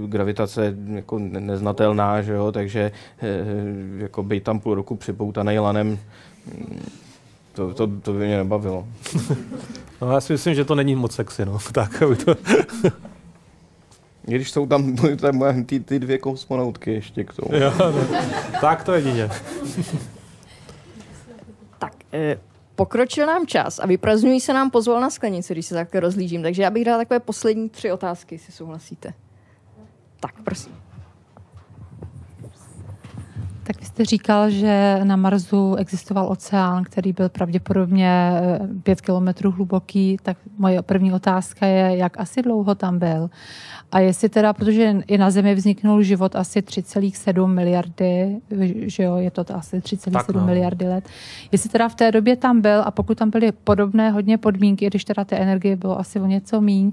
gravitace 0.07 0.75
jako 0.87 1.19
neznatelná, 1.19 2.21
že 2.21 2.33
jo, 2.33 2.51
takže 2.51 2.91
jako 3.97 4.23
být 4.23 4.43
tam 4.43 4.59
půl 4.59 4.75
roku 4.75 4.95
připoutaný 4.95 5.59
lanem, 5.59 5.99
to, 7.53 7.73
to, 7.73 7.87
to 7.87 8.13
by 8.13 8.25
mě 8.25 8.37
nebavilo. 8.37 8.87
No, 10.03 10.11
já 10.11 10.21
si 10.21 10.33
myslím, 10.33 10.55
že 10.55 10.65
to 10.65 10.75
není 10.75 10.95
moc 10.95 11.15
sexy, 11.15 11.45
no. 11.45 11.57
Tak, 11.71 12.01
aby 12.01 12.15
to... 12.15 12.35
Když 14.25 14.51
jsou 14.51 14.65
tam, 14.65 14.95
tam 15.21 15.63
ty, 15.63 15.79
ty 15.79 15.99
dvě 15.99 16.17
kosmonautky 16.17 16.93
ještě 16.93 17.23
k 17.23 17.33
tomu. 17.33 17.55
Jo, 17.55 17.73
no. 17.79 17.93
Tak 18.61 18.83
to 18.83 18.93
jedině. 18.93 19.29
tak, 21.79 21.93
eh, 22.13 22.39
pokročil 22.75 23.27
nám 23.27 23.47
čas 23.47 23.79
a 23.79 23.87
vyprazňují 23.87 24.39
se 24.39 24.53
nám 24.53 24.71
pozval 24.71 25.01
na 25.01 25.09
sklenici, 25.09 25.53
když 25.53 25.65
se 25.65 25.75
takhle 25.75 25.99
rozlížím. 25.99 26.43
Takže 26.43 26.63
já 26.63 26.69
bych 26.69 26.85
dala 26.85 26.97
takové 26.97 27.19
poslední 27.19 27.69
tři 27.69 27.91
otázky, 27.91 28.35
jestli 28.35 28.53
souhlasíte. 28.53 29.13
Tak, 30.19 30.41
prosím. 30.43 30.75
Tak 33.63 33.79
vy 33.79 33.85
jste 33.85 34.05
říkal, 34.05 34.49
že 34.49 34.99
na 35.03 35.15
Marsu 35.15 35.75
existoval 35.75 36.31
oceán, 36.31 36.83
který 36.83 37.13
byl 37.13 37.29
pravděpodobně 37.29 38.31
eh, 38.33 38.59
pět 38.83 39.01
kilometrů 39.01 39.51
hluboký, 39.51 40.17
tak 40.23 40.37
moje 40.57 40.81
první 40.81 41.13
otázka 41.13 41.65
je, 41.65 41.97
jak 41.97 42.19
asi 42.19 42.41
dlouho 42.41 42.75
tam 42.75 42.99
byl. 42.99 43.29
A 43.93 43.99
jestli 43.99 44.29
teda, 44.29 44.53
protože 44.53 44.95
i 45.07 45.17
na 45.17 45.31
Zemi 45.31 45.55
vzniknul 45.55 46.01
život 46.01 46.35
asi 46.35 46.59
3,7 46.59 47.47
miliardy, 47.47 48.41
že 48.81 49.03
jo, 49.03 49.17
je 49.17 49.31
to 49.31 49.45
asi 49.55 49.77
3,7 49.77 50.35
no. 50.35 50.45
miliardy 50.45 50.87
let. 50.87 51.09
Jestli 51.51 51.69
teda 51.69 51.89
v 51.89 51.95
té 51.95 52.11
době 52.11 52.35
tam 52.35 52.61
byl 52.61 52.81
a 52.85 52.91
pokud 52.91 53.17
tam 53.17 53.29
byly 53.29 53.51
podobné 53.51 54.11
hodně 54.11 54.37
podmínky, 54.37 54.87
když 54.87 55.05
teda 55.05 55.25
té 55.25 55.37
energie 55.37 55.75
bylo 55.75 55.99
asi 55.99 56.19
o 56.19 56.25
něco 56.25 56.61
míň, 56.61 56.91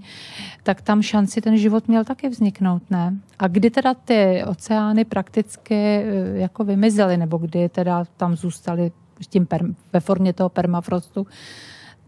tak 0.63 0.81
tam 0.81 1.03
šanci 1.03 1.41
ten 1.41 1.57
život 1.57 1.89
měl 1.89 2.05
taky 2.05 2.29
vzniknout, 2.29 2.83
ne? 2.91 3.17
A 3.39 3.49
kdy 3.49 3.71
teda 3.71 3.95
ty 3.95 4.45
oceány 4.47 5.05
prakticky 5.05 5.75
eh, 5.75 6.05
jako 6.35 6.65
vymizely, 6.65 7.17
nebo 7.17 7.39
kdy 7.39 7.69
teda 7.69 8.05
tam 8.17 8.37
zůstaly 8.37 8.93
tím 9.29 9.47
per, 9.47 9.65
ve 9.93 10.01
formě 10.01 10.33
toho 10.33 10.49
permafrostu, 10.49 11.27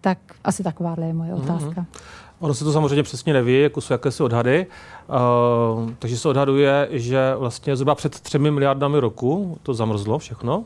tak 0.01 0.19
asi 0.45 0.63
taková 0.63 0.97
je 1.07 1.13
moje 1.13 1.35
mhm. 1.35 1.43
otázka. 1.43 1.81
Mm-hmm. 1.81 2.23
Ono 2.43 2.55
se 2.55 2.65
to 2.65 2.73
samozřejmě 2.73 3.03
přesně 3.03 3.33
neví, 3.33 3.61
jako 3.61 3.81
jsou 3.81 3.95
jakési 3.95 4.23
odhady. 4.23 4.67
Uh, 5.09 5.91
takže 5.99 6.19
se 6.19 6.29
odhaduje, 6.29 6.89
že 6.91 7.35
vlastně 7.39 7.77
zhruba 7.77 7.95
před 7.95 8.21
třemi 8.21 8.51
miliardami 8.51 9.01
roku 9.01 9.59
to 9.63 9.75
zamrzlo 9.75 10.19
všechno. 10.19 10.65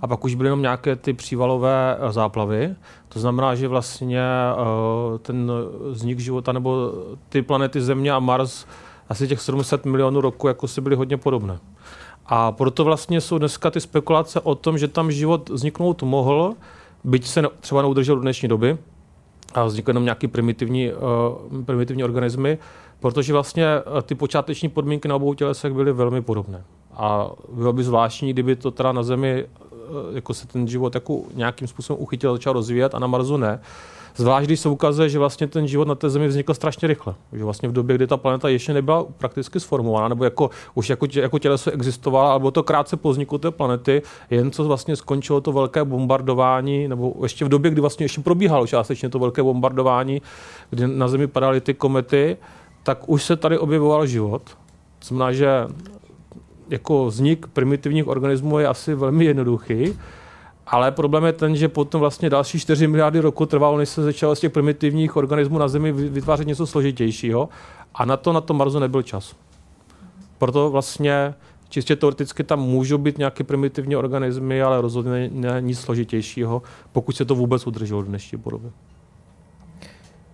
A 0.00 0.06
pak 0.06 0.24
už 0.24 0.34
byly 0.34 0.46
jenom 0.46 0.62
nějaké 0.62 0.96
ty 0.96 1.12
přívalové 1.12 1.96
eh, 2.00 2.12
záplavy. 2.12 2.74
To 3.08 3.20
znamená, 3.20 3.54
že 3.54 3.68
vlastně 3.68 4.22
uh, 4.56 5.18
ten 5.18 5.52
vznik 5.90 6.18
života 6.18 6.52
nebo 6.52 6.92
ty 7.28 7.42
planety 7.42 7.80
Země 7.80 8.12
a 8.12 8.18
Mars 8.18 8.66
asi 9.08 9.28
těch 9.28 9.40
700 9.40 9.84
milionů 9.84 10.20
roku 10.20 10.48
jako 10.48 10.68
si 10.68 10.80
byly 10.80 10.96
hodně 10.96 11.16
podobné. 11.16 11.58
A 12.26 12.52
proto 12.52 12.84
vlastně 12.84 13.20
jsou 13.20 13.38
dneska 13.38 13.70
ty 13.70 13.80
spekulace 13.80 14.40
o 14.40 14.54
tom, 14.54 14.78
že 14.78 14.88
tam 14.88 15.10
život 15.10 15.48
vzniknout 15.48 16.02
mohl, 16.02 16.54
byť 17.04 17.26
se 17.26 17.42
třeba 17.60 17.82
neudržel 17.82 18.16
do 18.16 18.22
dnešní 18.22 18.48
doby, 18.48 18.78
a 19.54 19.64
vznikly 19.64 19.90
jenom 19.90 20.04
nějaké 20.04 20.28
primitivní, 20.28 20.92
uh, 20.92 21.64
primitivní 21.64 22.04
organismy, 22.04 22.58
protože 23.00 23.32
vlastně 23.32 23.66
uh, 23.66 24.02
ty 24.02 24.14
počáteční 24.14 24.68
podmínky 24.68 25.08
na 25.08 25.16
obou 25.16 25.34
tělesech 25.34 25.72
byly 25.72 25.92
velmi 25.92 26.22
podobné. 26.22 26.64
A 26.92 27.30
bylo 27.52 27.72
by 27.72 27.84
zvláštní, 27.84 28.32
kdyby 28.32 28.56
to 28.56 28.70
teda 28.70 28.92
na 28.92 29.02
Zemi 29.02 29.44
uh, 29.44 29.78
jako 30.14 30.34
se 30.34 30.46
ten 30.46 30.68
život 30.68 30.94
jako 30.94 31.22
nějakým 31.34 31.68
způsobem 31.68 32.02
uchytil, 32.02 32.32
začal 32.32 32.52
rozvíjet 32.52 32.94
a 32.94 32.98
na 32.98 33.06
Marsu 33.06 33.36
ne. 33.36 33.60
Zvlášť, 34.16 34.46
když 34.46 34.60
se 34.60 34.68
ukazuje, 34.68 35.08
že 35.08 35.18
vlastně 35.18 35.46
ten 35.46 35.66
život 35.66 35.88
na 35.88 35.94
té 35.94 36.10
Zemi 36.10 36.28
vznikl 36.28 36.54
strašně 36.54 36.88
rychle. 36.88 37.14
Že 37.32 37.44
vlastně 37.44 37.68
v 37.68 37.72
době, 37.72 37.96
kdy 37.96 38.06
ta 38.06 38.16
planeta 38.16 38.48
ještě 38.48 38.74
nebyla 38.74 39.04
prakticky 39.18 39.60
sformovaná, 39.60 40.08
nebo 40.08 40.24
jako, 40.24 40.50
už 40.74 40.90
jako, 40.90 41.06
jako 41.12 41.38
těleso 41.38 41.70
existovala, 41.70 42.30
ale 42.30 42.38
bylo 42.38 42.50
to 42.50 42.62
krátce 42.62 42.96
po 42.96 43.10
vzniku 43.10 43.38
té 43.38 43.50
planety, 43.50 44.02
jen 44.30 44.50
co 44.50 44.64
vlastně 44.64 44.96
skončilo 44.96 45.40
to 45.40 45.52
velké 45.52 45.84
bombardování, 45.84 46.88
nebo 46.88 47.14
ještě 47.22 47.44
v 47.44 47.48
době, 47.48 47.70
kdy 47.70 47.80
vlastně 47.80 48.04
ještě 48.04 48.20
probíhalo 48.20 48.66
částečně 48.66 49.08
to 49.08 49.18
velké 49.18 49.42
bombardování, 49.42 50.22
kdy 50.70 50.86
na 50.86 51.08
Zemi 51.08 51.26
padaly 51.26 51.60
ty 51.60 51.74
komety, 51.74 52.36
tak 52.82 53.08
už 53.08 53.22
se 53.22 53.36
tady 53.36 53.58
objevoval 53.58 54.06
život. 54.06 54.42
To 54.98 55.06
znamená, 55.06 55.32
že 55.32 55.48
jako 56.70 57.06
vznik 57.06 57.46
primitivních 57.46 58.06
organismů 58.06 58.58
je 58.58 58.66
asi 58.68 58.94
velmi 58.94 59.24
jednoduchý, 59.24 59.98
ale 60.70 60.92
problém 60.92 61.24
je 61.24 61.32
ten, 61.32 61.56
že 61.56 61.68
potom 61.68 62.00
vlastně 62.00 62.30
další 62.30 62.58
4 62.60 62.86
miliardy 62.86 63.20
roku 63.20 63.46
trvalo, 63.46 63.78
než 63.78 63.88
se 63.88 64.02
začalo 64.02 64.36
z 64.36 64.40
těch 64.40 64.52
primitivních 64.52 65.16
organismů 65.16 65.58
na 65.58 65.68
Zemi 65.68 65.92
vytvářet 65.92 66.46
něco 66.46 66.66
složitějšího 66.66 67.48
a 67.94 68.04
na 68.04 68.16
to 68.16 68.32
na 68.32 68.40
tom 68.40 68.56
Marsu 68.56 68.78
nebyl 68.78 69.02
čas. 69.02 69.36
Proto 70.38 70.70
vlastně 70.70 71.34
čistě 71.68 71.96
teoreticky 71.96 72.44
tam 72.44 72.60
můžou 72.60 72.98
být 72.98 73.18
nějaké 73.18 73.44
primitivní 73.44 73.96
organismy, 73.96 74.62
ale 74.62 74.80
rozhodně 74.80 75.30
ne 75.32 75.56
nic 75.60 75.80
složitějšího, 75.80 76.62
pokud 76.92 77.16
se 77.16 77.24
to 77.24 77.34
vůbec 77.34 77.66
udrželo 77.66 78.02
do 78.02 78.08
dnešní 78.08 78.38
podoby. 78.38 78.68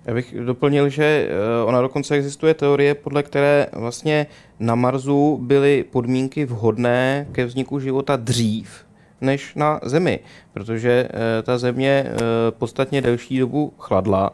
Já 0.04 0.14
bych 0.14 0.34
doplnil, 0.44 0.88
že 0.88 1.28
eh, 1.30 1.64
ona 1.64 1.80
dokonce 1.80 2.14
existuje 2.14 2.54
teorie, 2.54 2.94
podle 2.94 3.22
které 3.22 3.66
vlastně 3.72 4.26
na 4.60 4.74
Marsu 4.74 5.38
byly 5.42 5.84
podmínky 5.90 6.44
vhodné 6.44 7.26
ke 7.32 7.44
vzniku 7.44 7.80
života 7.80 8.16
dřív, 8.16 8.83
než 9.24 9.54
na 9.54 9.80
Zemi, 9.82 10.20
protože 10.52 11.08
ta 11.42 11.58
Země 11.58 12.12
podstatně 12.50 13.02
delší 13.02 13.38
dobu 13.38 13.72
chladla 13.78 14.30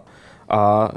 a 0.49 0.89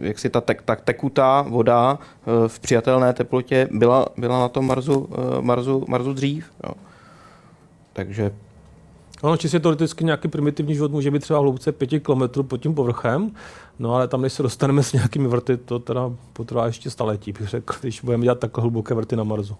jak 0.00 0.18
si 0.18 0.30
ta, 0.30 0.40
tek, 0.40 0.62
ta 0.62 0.76
tekutá 0.76 1.42
voda 1.42 1.98
v 2.46 2.60
přijatelné 2.60 3.12
teplotě 3.12 3.68
byla, 3.70 4.06
byla 4.16 4.38
na 4.40 4.48
tom 4.48 4.66
Marsu, 4.66 5.08
Marsu, 5.40 5.84
Marsu 5.88 6.12
dřív. 6.12 6.50
Jo. 6.64 6.72
Takže 7.92 8.32
Ono 9.22 9.36
čistě 9.36 9.60
teoreticky 9.60 10.04
nějaký 10.04 10.28
primitivní 10.28 10.74
život 10.74 10.92
může 10.92 11.10
být 11.10 11.22
třeba 11.22 11.38
hloubce 11.38 11.72
5 11.72 12.00
km 12.00 12.42
pod 12.42 12.56
tím 12.56 12.74
povrchem, 12.74 13.30
no 13.78 13.94
ale 13.94 14.08
tam, 14.08 14.22
než 14.22 14.32
se 14.32 14.42
dostaneme 14.42 14.82
s 14.82 14.92
nějakými 14.92 15.28
vrty, 15.28 15.56
to 15.56 15.78
teda 15.78 16.12
potrvá 16.32 16.66
ještě 16.66 16.90
staletí, 16.90 17.32
bych 17.32 17.48
řekl, 17.48 17.74
když 17.80 18.00
budeme 18.00 18.22
dělat 18.22 18.38
takhle 18.38 18.62
hluboké 18.62 18.94
vrty 18.94 19.16
na 19.16 19.24
Marsu. 19.24 19.56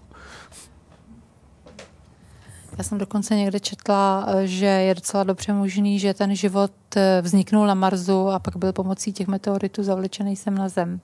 Já 2.77 2.83
jsem 2.83 2.97
dokonce 2.97 3.35
někde 3.35 3.59
četla, 3.59 4.27
že 4.43 4.65
je 4.65 4.95
docela 4.95 5.23
dobře 5.23 5.53
možný, 5.53 5.99
že 5.99 6.13
ten 6.13 6.35
život 6.35 6.71
eh, 6.95 7.21
vzniknul 7.21 7.67
na 7.67 7.73
Marsu 7.73 8.27
a 8.27 8.39
pak 8.39 8.57
byl 8.57 8.73
pomocí 8.73 9.13
těch 9.13 9.27
meteoritů 9.27 9.83
zavlečený 9.83 10.35
sem 10.35 10.55
na 10.55 10.69
Zem. 10.69 10.99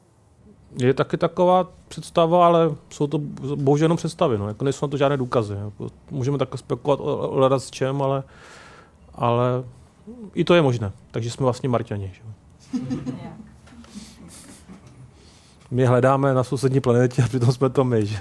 Je 0.78 0.94
taky 0.94 1.18
taková 1.18 1.68
představa, 1.88 2.46
ale 2.46 2.72
jsou 2.90 3.08
to 3.08 3.18
bohužel 3.56 3.86
jenom 3.86 3.98
představy. 3.98 4.38
No. 4.38 4.48
Jako 4.48 4.64
nejsou 4.64 4.86
na 4.86 4.90
to 4.90 4.98
žádné 4.98 5.18
důkazy. 5.18 5.54
Jako 5.54 5.88
můžeme 6.12 6.38
takhle 6.38 6.58
spekulovat 6.58 7.00
o, 7.00 7.18
o, 7.18 7.56
o 7.56 7.60
s 7.60 7.72
čem, 7.72 8.02
ale, 8.02 8.24
ale 9.16 9.64
i 10.34 10.44
to 10.44 10.54
je 10.54 10.62
možné. 10.62 10.92
Takže 11.12 11.32
jsme 11.32 11.44
vlastně 11.44 11.70
Marťani. 11.70 12.12
Že? 12.14 12.22
My 15.72 15.86
hledáme 15.86 16.34
na 16.34 16.44
sousední 16.44 16.80
planetě 16.80 17.24
a 17.24 17.28
přitom 17.28 17.52
jsme 17.52 17.70
to 17.70 17.84
my. 17.84 18.06
Že? 18.06 18.20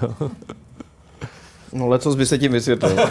No 1.73 1.87
lecos 1.87 2.15
by 2.15 2.25
se 2.25 2.37
tím 2.37 2.51
vysvětlil. 2.51 2.97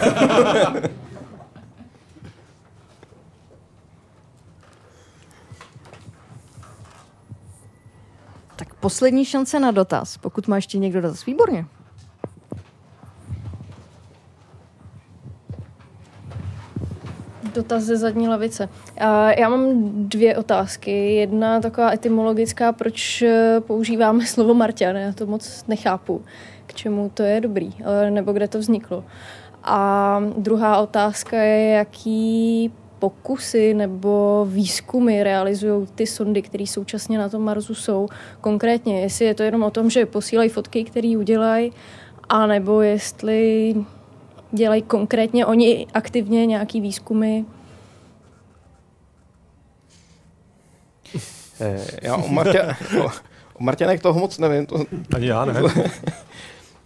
Tak 8.57 8.73
poslední 8.73 9.25
šance 9.25 9.59
na 9.59 9.71
dotaz. 9.71 10.17
Pokud 10.17 10.47
má 10.47 10.55
ještě 10.55 10.77
někdo 10.77 11.01
dotaz, 11.01 11.25
výborně. 11.25 11.65
Dotaz 17.53 17.83
ze 17.83 17.97
zadní 17.97 18.27
lavice. 18.27 18.69
Já 19.37 19.49
mám 19.49 19.69
dvě 20.09 20.37
otázky. 20.37 21.15
Jedna 21.15 21.61
taková 21.61 21.93
etymologická, 21.93 22.71
proč 22.71 23.21
eh, 23.21 23.61
používáme 23.67 24.25
slovo 24.25 24.53
Marťan. 24.53 24.95
Já 24.95 25.13
to 25.13 25.25
moc 25.25 25.65
nechápu, 25.67 26.25
k 26.67 26.73
čemu 26.73 27.11
to 27.13 27.23
je 27.23 27.41
dobrý, 27.41 27.73
eh, 27.79 28.11
nebo 28.11 28.33
kde 28.33 28.47
to 28.47 28.59
vzniklo. 28.59 29.03
A 29.63 30.19
druhá 30.37 30.77
otázka 30.77 31.37
je, 31.37 31.69
jaký 31.69 32.71
pokusy 32.99 33.73
nebo 33.73 34.45
výzkumy 34.49 35.23
realizují 35.23 35.87
ty 35.95 36.07
sondy, 36.07 36.41
které 36.41 36.67
současně 36.67 37.17
na 37.17 37.29
tom 37.29 37.41
Marsu 37.41 37.75
jsou. 37.75 38.07
Konkrétně, 38.41 39.01
jestli 39.01 39.25
je 39.25 39.33
to 39.33 39.43
jenom 39.43 39.63
o 39.63 39.71
tom, 39.71 39.89
že 39.89 40.05
posílají 40.05 40.49
fotky, 40.49 40.83
které 40.83 41.17
udělají, 41.17 41.73
anebo 42.29 42.81
jestli 42.81 43.75
dělají 44.51 44.81
konkrétně 44.81 45.45
oni 45.45 45.87
aktivně 45.93 46.45
nějaký 46.45 46.81
výzkumy. 46.81 47.43
Eh, 51.59 51.87
já 52.01 52.15
o, 52.15 52.27
Martě, 52.27 52.75
o, 52.99 53.05
o 53.53 53.63
Martěnek 53.63 54.01
toho 54.01 54.19
moc 54.19 54.37
nevím. 54.37 54.65
To, 54.65 54.85
Ani 55.15 55.27
já 55.27 55.45
ne. 55.45 55.53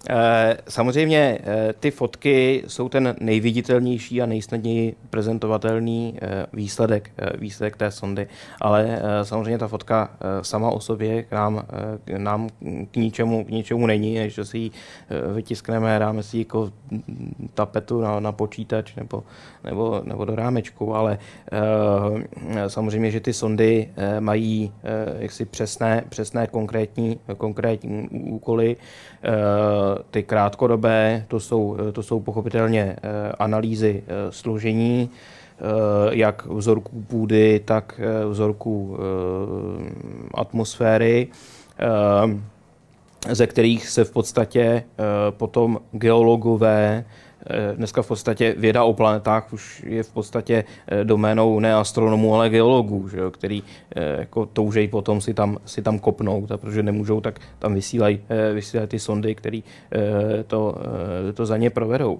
Eh, 0.09 0.57
samozřejmě 0.69 1.39
eh, 1.43 1.73
ty 1.79 1.91
fotky 1.91 2.63
jsou 2.67 2.89
ten 2.89 3.15
nejviditelnější 3.19 4.21
a 4.21 4.25
nejsnadněji 4.25 4.95
prezentovatelný 5.09 6.17
eh, 6.21 6.45
výsledek, 6.53 7.11
výsledek 7.37 7.77
té 7.77 7.91
sondy, 7.91 8.27
ale 8.61 9.01
samozřejmě 9.23 9.57
ta 9.57 9.67
fotka 9.67 10.09
sama 10.41 10.69
o 10.69 10.79
sobě 10.79 11.23
k 11.23 11.31
nám, 11.31 11.63
k 12.05 12.09
nám 12.17 12.49
k 12.91 12.95
ničemu, 12.95 13.45
k 13.45 13.49
ničemu 13.49 13.87
není, 13.87 14.15
než 14.15 14.33
že 14.33 14.45
si 14.45 14.57
ji 14.57 14.71
vytiskneme, 15.33 15.99
dáme 15.99 16.23
si 16.23 16.37
jako 16.37 16.71
tapetu 17.53 18.01
na, 18.01 18.19
na 18.19 18.31
počítač 18.31 18.95
nebo, 18.95 19.23
nebo, 19.63 20.01
nebo 20.05 20.25
do 20.25 20.35
rámečku, 20.35 20.95
ale 20.95 21.17
samozřejmě, 22.67 23.11
že 23.11 23.19
ty 23.19 23.33
sondy 23.33 23.89
mají 24.19 24.73
jaksi 25.19 25.45
přesné, 25.45 26.03
přesné 26.09 26.47
konkrétní, 26.47 27.19
konkrétní 27.37 28.09
úkoly, 28.09 28.77
ty 30.11 30.23
krátkodobé, 30.23 31.25
to 31.27 31.39
jsou, 31.39 31.77
to 31.93 32.03
jsou 32.03 32.19
pochopitelně 32.19 32.95
eh, 33.03 33.31
analýzy 33.39 34.03
eh, 34.07 34.31
složení, 34.31 35.09
eh, 35.09 35.63
jak 36.09 36.45
vzorků 36.45 37.01
půdy, 37.01 37.61
tak 37.65 38.01
vzorků 38.29 38.97
atmosféry, 40.33 41.27
ze 43.31 43.47
kterých 43.47 43.87
se 43.87 44.03
v 44.03 44.11
podstatě 44.11 44.83
potom 45.29 45.79
geologové 45.91 47.05
dneska 47.75 48.01
v 48.01 48.07
podstatě 48.07 48.55
věda 48.57 48.83
o 48.83 48.93
planetách 48.93 49.53
už 49.53 49.83
je 49.85 50.03
v 50.03 50.11
podstatě 50.11 50.63
eh, 50.87 51.03
doménou 51.03 51.59
ne 51.59 51.75
astronomů, 51.75 52.35
ale 52.35 52.49
geologů, 52.49 53.09
že 53.09 53.19
jo, 53.19 53.31
který 53.31 53.63
eh, 53.95 54.19
jako 54.19 54.45
toužejí 54.45 54.87
potom 54.87 55.21
si 55.21 55.33
tam, 55.33 55.57
si 55.65 55.81
tam 55.81 55.99
kopnout, 55.99 56.51
a 56.51 56.57
protože 56.57 56.83
nemůžou, 56.83 57.21
tak 57.21 57.39
tam 57.59 57.73
vysílají, 57.73 58.21
vysílají 58.53 58.87
ty 58.87 58.99
sondy, 58.99 59.35
které 59.35 59.59
to, 60.47 60.75
to 61.33 61.45
za 61.45 61.57
ně 61.57 61.69
provedou 61.69 62.19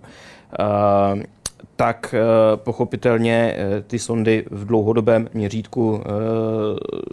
tak 1.81 2.15
pochopitelně 2.55 3.55
ty 3.87 3.99
sondy 3.99 4.45
v 4.51 4.65
dlouhodobém 4.65 5.29
měřítku 5.33 6.03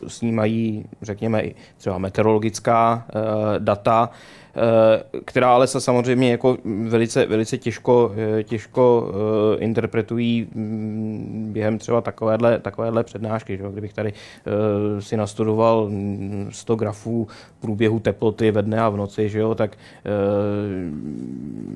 snímají, 0.07 0.85
řekněme, 1.03 1.43
i 1.43 1.55
třeba 1.79 1.99
meteorologická 1.99 3.07
data, 3.59 4.11
Eh, 4.59 5.21
která 5.25 5.55
ale 5.55 5.67
se 5.67 5.81
samozřejmě 5.81 6.31
jako 6.31 6.57
velice, 6.89 7.27
velice 7.27 7.59
těžko, 7.59 8.13
eh, 8.39 8.43
těžko 8.43 9.13
eh, 9.13 9.59
interpretují 9.59 10.49
mm, 10.55 11.49
během 11.53 11.79
třeba 11.79 12.01
takovéhle, 12.01 12.59
takovéhle 12.59 13.05
přednášky. 13.05 13.57
Že? 13.57 13.65
Kdybych 13.73 13.93
tady 13.93 14.13
si 14.99 15.17
nastudoval 15.17 15.91
100 16.51 16.77
grafů 16.77 17.29
průběhu 17.61 17.99
teploty 17.99 18.51
ve 18.51 18.63
dne 18.63 18.81
a 18.81 18.89
v 18.89 18.97
noci, 18.97 19.29
že 19.29 19.39
jo, 19.39 19.55
tak 19.55 19.77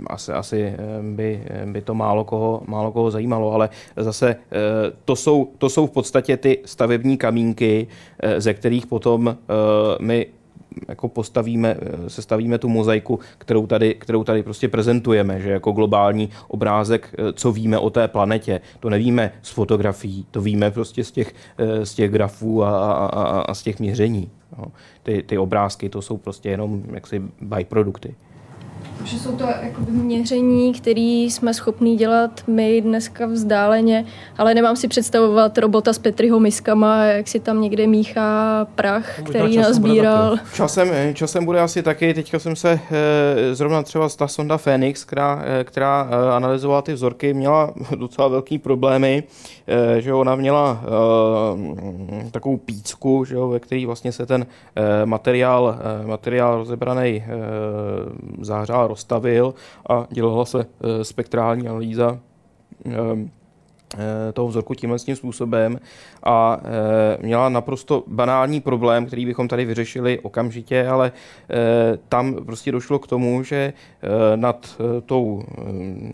asi, 0.07 0.33
asi 0.33 0.75
by, 1.03 1.45
by 1.67 1.81
to 1.83 1.95
málo 1.95 2.25
koho, 2.25 2.63
málo 2.67 2.82
koho 2.91 3.11
zajímalo, 3.11 3.53
ale 3.53 3.69
zase 3.97 4.37
to 5.05 5.17
jsou, 5.17 5.49
to 5.59 5.71
jsou 5.71 5.87
v 5.87 5.91
podstatě 5.91 6.37
ty 6.37 6.59
stavební 6.65 7.17
kamínky, 7.17 7.87
ze 8.39 8.55
kterých 8.55 8.87
potom 8.87 9.37
my 10.01 10.27
jako 10.89 11.09
postavíme, 11.09 11.77
sestavíme 12.09 12.59
tu 12.59 12.69
mozaiku, 12.69 13.19
kterou 13.39 13.67
tady, 13.67 13.95
kterou 13.95 14.25
tady 14.25 14.43
prostě 14.43 14.69
prezentujeme, 14.69 15.41
že 15.41 15.51
jako 15.51 15.73
globální 15.73 16.29
obrázek, 16.49 17.15
eh, 17.19 17.33
co 17.33 17.53
víme 17.53 17.79
o 17.79 17.91
té 17.91 18.09
planetě. 18.09 18.61
To 18.81 18.91
nevíme 18.91 19.33
z 19.43 19.51
fotografií, 19.51 20.27
to 20.31 20.41
víme 20.41 20.71
prostě 20.71 21.05
z 21.05 21.11
těch, 21.13 21.35
eh, 21.59 21.87
z 21.87 21.95
těch 21.95 22.11
grafů 22.11 22.65
a, 22.65 22.93
a, 22.93 23.07
a, 23.07 23.41
a 23.41 23.55
z 23.55 23.63
těch 23.63 23.81
měření. 23.81 24.31
No. 24.59 24.65
Ty, 25.03 25.23
ty 25.23 25.39
obrázky, 25.39 25.89
to 25.89 26.03
jsou 26.03 26.17
prostě 26.17 26.51
jenom 26.51 26.83
jaksi 26.93 27.23
byprodukty 27.41 28.15
že 29.05 29.19
jsou 29.19 29.37
to 29.37 29.45
jakoby 29.63 29.93
měření, 29.93 30.73
které 30.73 31.27
jsme 31.31 31.55
schopní 31.55 31.97
dělat 31.97 32.43
my 32.47 32.81
dneska 32.81 33.27
vzdáleně, 33.27 34.05
ale 34.39 34.55
nemám 34.55 34.77
si 34.77 34.89
představovat 34.89 35.59
robota 35.59 35.93
s 35.93 35.99
Petriho 35.99 36.41
miskama, 36.41 37.05
jak 37.05 37.29
si 37.29 37.41
tam 37.41 37.61
někde 37.61 37.87
míchá 37.87 38.67
prach, 38.75 39.19
no, 39.19 39.25
který 39.25 39.57
nazbíral. 39.57 40.37
Časem, 40.55 40.89
eh, 40.93 41.15
časem 41.15 41.45
bude 41.45 41.61
asi 41.61 41.83
taky, 41.83 42.15
teďka 42.15 42.39
jsem 42.39 42.57
se 42.57 42.81
e, 42.91 43.55
zrovna 43.55 43.83
třeba 43.83 44.09
ta 44.09 44.29
sonda 44.29 44.59
Phoenix, 44.59 45.05
která, 45.05 45.43
e, 45.45 45.65
která 45.65 46.09
analyzovala 46.37 46.83
ty 46.83 46.93
vzorky, 46.93 47.35
měla 47.35 47.75
docela 47.97 48.29
velký 48.29 48.59
problémy, 48.59 49.23
že 49.99 50.15
ona 50.15 50.35
měla 50.35 50.81
takovou 52.31 52.57
pícku, 52.57 53.25
že 53.25 53.35
jo, 53.35 53.49
ve 53.49 53.61
který 53.61 53.87
vlastně 53.87 54.13
se 54.13 54.27
ten 54.27 54.47
materiál, 55.05 55.79
materiál 56.07 56.57
rozebraný 56.57 57.25
e, 57.27 58.45
zahřál 58.83 58.89
rozstavil 58.89 59.55
a 59.89 60.07
dělala 60.11 60.45
se 60.45 60.61
eh, 60.61 61.05
spektrální 61.05 61.69
analýza 61.69 62.19
eh, 62.87 62.91
eh, 63.99 64.33
toho 64.33 64.49
vzorku 64.49 64.75
tímhle 64.75 64.99
tím 64.99 65.17
způsobem 65.17 65.81
a 66.23 66.61
měla 67.21 67.49
naprosto 67.49 68.05
banální 68.07 68.61
problém, 68.61 69.07
který 69.07 69.27
bychom 69.27 69.49
tady 69.49 69.65
vyřešili 69.65 70.21
okamžitě, 70.21 70.87
ale 70.87 71.13
tam 72.09 72.35
prostě 72.47 72.73
došlo 72.73 72.99
k 72.99 73.07
tomu, 73.07 73.43
že 73.43 73.73
nad 74.37 74.81
tou, 75.07 75.43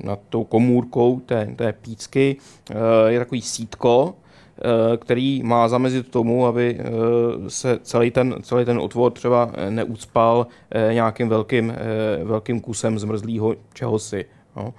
nad 0.05 0.19
tou 0.29 0.45
komůrkou 0.45 1.21
té, 1.21 1.47
té 1.57 1.73
pícky 1.73 2.37
je 3.09 3.19
takový 3.19 3.43
sítko, 3.43 4.15
který 4.97 5.43
má 5.43 5.69
zamezit 5.69 6.11
tomu, 6.11 6.47
aby 6.47 6.79
eh, 6.79 6.85
se 7.51 7.79
celý 7.83 8.11
ten, 8.11 8.35
celý 8.43 8.65
ten 8.65 8.79
otvor 8.79 9.13
třeba 9.13 9.51
neucpal 9.71 10.47
eh, 10.71 10.95
nějakým 10.95 11.29
velkým, 11.29 11.75
velkým 12.25 12.61
kusem 12.61 12.99
zmrzlého 12.99 13.55
čehosi. 13.75 14.25
No. 14.57 14.75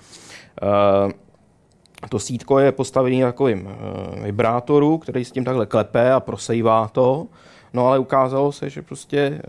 to 2.10 2.20
sítko 2.20 2.60
je 2.60 2.72
postavené 2.72 3.22
na 3.22 3.28
takovým 3.28 3.70
eh, 3.70 4.24
vibrátoru, 4.24 4.98
který 4.98 5.26
s 5.26 5.32
tím 5.32 5.44
takhle 5.44 5.66
klepe 5.66 6.12
a 6.12 6.20
prosejvá 6.20 6.88
to. 6.88 7.28
No 7.74 7.88
ale 7.88 8.00
ukázalo 8.00 8.52
se, 8.52 8.70
že 8.70 8.82
prostě 8.82 9.18
eh, 9.18 9.42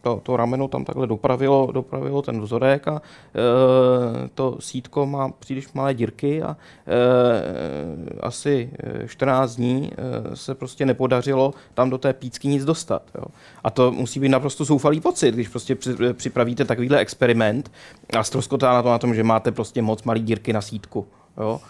to, 0.00 0.20
to 0.22 0.36
rameno 0.36 0.68
tam 0.68 0.84
takhle 0.84 1.06
dopravilo, 1.06 1.72
dopravilo 1.72 2.22
ten 2.22 2.40
vzorek 2.40 2.88
a 2.88 2.94
e, 2.94 3.00
to 4.34 4.56
sítko 4.60 5.06
má 5.06 5.28
příliš 5.28 5.72
malé 5.72 5.94
dírky 5.94 6.42
a 6.42 6.56
e, 6.86 8.16
asi 8.20 8.70
14 9.06 9.56
dní 9.56 9.92
se 10.34 10.54
prostě 10.54 10.86
nepodařilo 10.86 11.54
tam 11.74 11.90
do 11.90 11.98
té 11.98 12.12
pícky 12.12 12.48
nic 12.48 12.64
dostat. 12.64 13.02
Jo. 13.14 13.24
A 13.64 13.70
to 13.70 13.92
musí 13.92 14.20
být 14.20 14.28
naprosto 14.28 14.64
zoufalý 14.64 15.00
pocit, 15.00 15.34
když 15.34 15.48
prostě 15.48 15.76
připravíte 16.12 16.64
takovýhle 16.64 16.98
experiment 16.98 17.72
a 18.18 18.24
ztroskotá 18.24 18.72
na 18.72 18.82
to 18.82 18.88
na 18.88 18.98
tom, 18.98 19.14
že 19.14 19.22
máte 19.22 19.52
prostě 19.52 19.82
moc 19.82 20.02
malý 20.02 20.22
dírky 20.22 20.52
na 20.52 20.60
sítku. 20.60 21.06
Jo. 21.38 21.60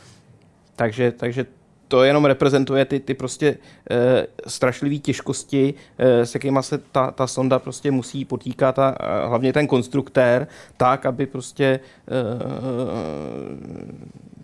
Takže, 0.77 1.13
takže 1.13 1.47
to 1.95 2.05
jenom 2.05 2.25
reprezentuje 2.25 2.85
ty, 2.85 3.01
ty 3.01 3.15
prostě 3.15 3.57
e, 3.91 4.27
strašlivé 4.47 4.97
těžkosti, 4.97 5.75
e, 5.99 6.27
se 6.27 6.37
jakýma 6.39 6.63
se 6.63 6.79
ta, 6.79 7.11
ta 7.11 7.27
sonda 7.27 7.59
prostě 7.59 7.91
musí 7.91 8.25
potýkat 8.25 8.79
a, 8.79 8.89
a 8.89 9.27
hlavně 9.27 9.53
ten 9.53 9.67
konstruktér 9.67 10.47
tak, 10.77 11.07
aby 11.07 11.27
prostě 11.27 11.65
e, 11.65 11.81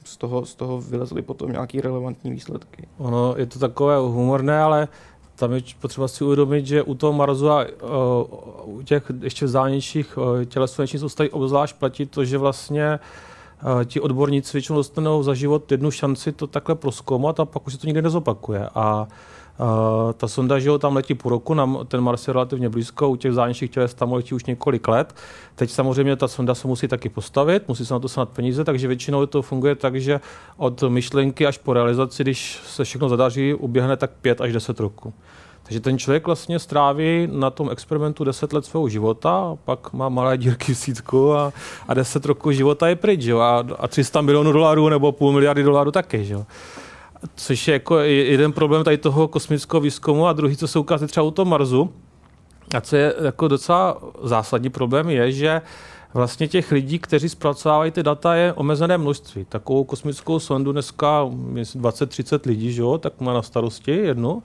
z, 0.04 0.16
toho, 0.16 0.46
z 0.46 0.54
toho 0.54 0.80
vylezly 0.80 1.22
potom 1.22 1.52
nějaký 1.52 1.80
relevantní 1.80 2.30
výsledky. 2.30 2.88
Ono 2.98 3.34
je 3.36 3.46
to 3.46 3.58
takové 3.58 3.98
humorné, 3.98 4.58
ale 4.60 4.88
tam 5.36 5.52
je 5.52 5.62
potřeba 5.80 6.08
si 6.08 6.24
uvědomit, 6.24 6.66
že 6.66 6.82
u 6.82 6.94
toho 6.94 7.12
Marzu 7.12 7.50
a 7.50 7.66
uh, 8.64 8.76
u 8.78 8.82
těch 8.82 9.10
ještě 9.22 9.44
vzdálenějších 9.44 10.18
uh, 10.18 10.44
tělesných 10.44 10.98
soustaví 10.98 11.30
obzvlášť 11.30 11.76
platí 11.76 12.06
to, 12.06 12.24
že 12.24 12.38
vlastně 12.38 12.92
uh, 12.94 13.29
ti 13.84 14.00
odborníci 14.00 14.52
většinou 14.52 14.76
dostanou 14.76 15.22
za 15.22 15.34
život 15.34 15.72
jednu 15.72 15.90
šanci 15.90 16.32
to 16.32 16.46
takhle 16.46 16.74
proskoumat 16.74 17.40
a 17.40 17.44
pak 17.44 17.66
už 17.66 17.72
se 17.72 17.78
to 17.78 17.86
nikdy 17.86 18.02
nezopakuje. 18.02 18.68
A 18.74 19.08
Uh, 19.60 20.12
ta 20.12 20.28
sonda, 20.28 20.58
že 20.58 20.68
jo, 20.68 20.78
tam 20.78 20.96
letí 20.96 21.14
půl 21.14 21.30
roku, 21.30 21.54
nám 21.54 21.78
ten 21.88 22.00
Mars 22.00 22.26
je 22.26 22.32
relativně 22.32 22.68
blízko, 22.68 23.08
u 23.08 23.16
těch 23.16 23.32
zánějších 23.32 23.70
těles 23.70 23.94
tam 23.94 24.12
letí 24.12 24.34
už 24.34 24.44
několik 24.44 24.88
let. 24.88 25.14
Teď 25.54 25.70
samozřejmě 25.70 26.16
ta 26.16 26.28
sonda 26.28 26.54
se 26.54 26.68
musí 26.68 26.88
taky 26.88 27.08
postavit, 27.08 27.68
musí 27.68 27.86
se 27.86 27.94
na 27.94 28.00
to 28.00 28.08
snad 28.08 28.28
peníze, 28.28 28.64
takže 28.64 28.88
většinou 28.88 29.26
to 29.26 29.42
funguje 29.42 29.74
tak, 29.74 29.96
že 30.00 30.20
od 30.56 30.82
myšlenky 30.82 31.46
až 31.46 31.58
po 31.58 31.72
realizaci, 31.72 32.22
když 32.22 32.60
se 32.66 32.84
všechno 32.84 33.08
zadaří, 33.08 33.54
uběhne 33.54 33.96
tak 33.96 34.10
5 34.10 34.40
až 34.40 34.52
10 34.52 34.80
roku. 34.80 35.14
Takže 35.70 35.80
ten 35.80 35.98
člověk 35.98 36.26
vlastně 36.26 36.58
stráví 36.58 37.28
na 37.32 37.50
tom 37.50 37.70
experimentu 37.70 38.24
10 38.24 38.52
let 38.52 38.64
svého 38.64 38.88
života, 38.88 39.56
pak 39.64 39.92
má 39.92 40.08
malé 40.08 40.38
dírky 40.38 40.74
v 40.74 40.78
sítku 40.78 41.34
a, 41.34 41.52
a 41.88 41.94
10 41.94 42.24
roků 42.24 42.52
života 42.52 42.88
je 42.88 42.96
pryč, 42.96 43.24
jo? 43.24 43.38
A, 43.38 43.64
a 43.78 43.88
300 43.88 44.20
milionů 44.20 44.52
dolarů 44.52 44.88
nebo 44.88 45.12
půl 45.12 45.32
miliardy 45.32 45.62
dolarů 45.62 45.90
taky. 45.90 46.26
Jo? 46.28 46.46
Což 47.36 47.68
je 47.68 47.72
jako 47.72 47.98
jeden 47.98 48.52
problém 48.52 48.84
tady 48.84 48.98
toho 48.98 49.28
kosmického 49.28 49.80
výzkumu 49.80 50.26
a 50.26 50.32
druhý, 50.32 50.56
co 50.56 50.68
se 50.68 50.78
ukazuje 50.78 51.08
třeba 51.08 51.26
u 51.26 51.30
toho 51.30 51.46
Marsu, 51.46 51.92
a 52.74 52.80
co 52.80 52.96
je 52.96 53.14
jako 53.24 53.48
docela 53.48 53.98
zásadní 54.22 54.70
problém, 54.70 55.10
je, 55.10 55.32
že 55.32 55.62
vlastně 56.14 56.48
těch 56.48 56.72
lidí, 56.72 56.98
kteří 56.98 57.28
zpracovávají 57.28 57.90
ty 57.90 58.02
data, 58.02 58.34
je 58.34 58.52
omezené 58.52 58.98
množství. 58.98 59.44
Takovou 59.44 59.84
kosmickou 59.84 60.38
sondu 60.38 60.72
dneska 60.72 61.24
20-30 61.24 62.40
lidí, 62.46 62.72
že 62.72 62.82
jo, 62.82 62.98
tak 62.98 63.20
má 63.20 63.34
na 63.34 63.42
starosti 63.42 63.90
jednu. 63.90 64.42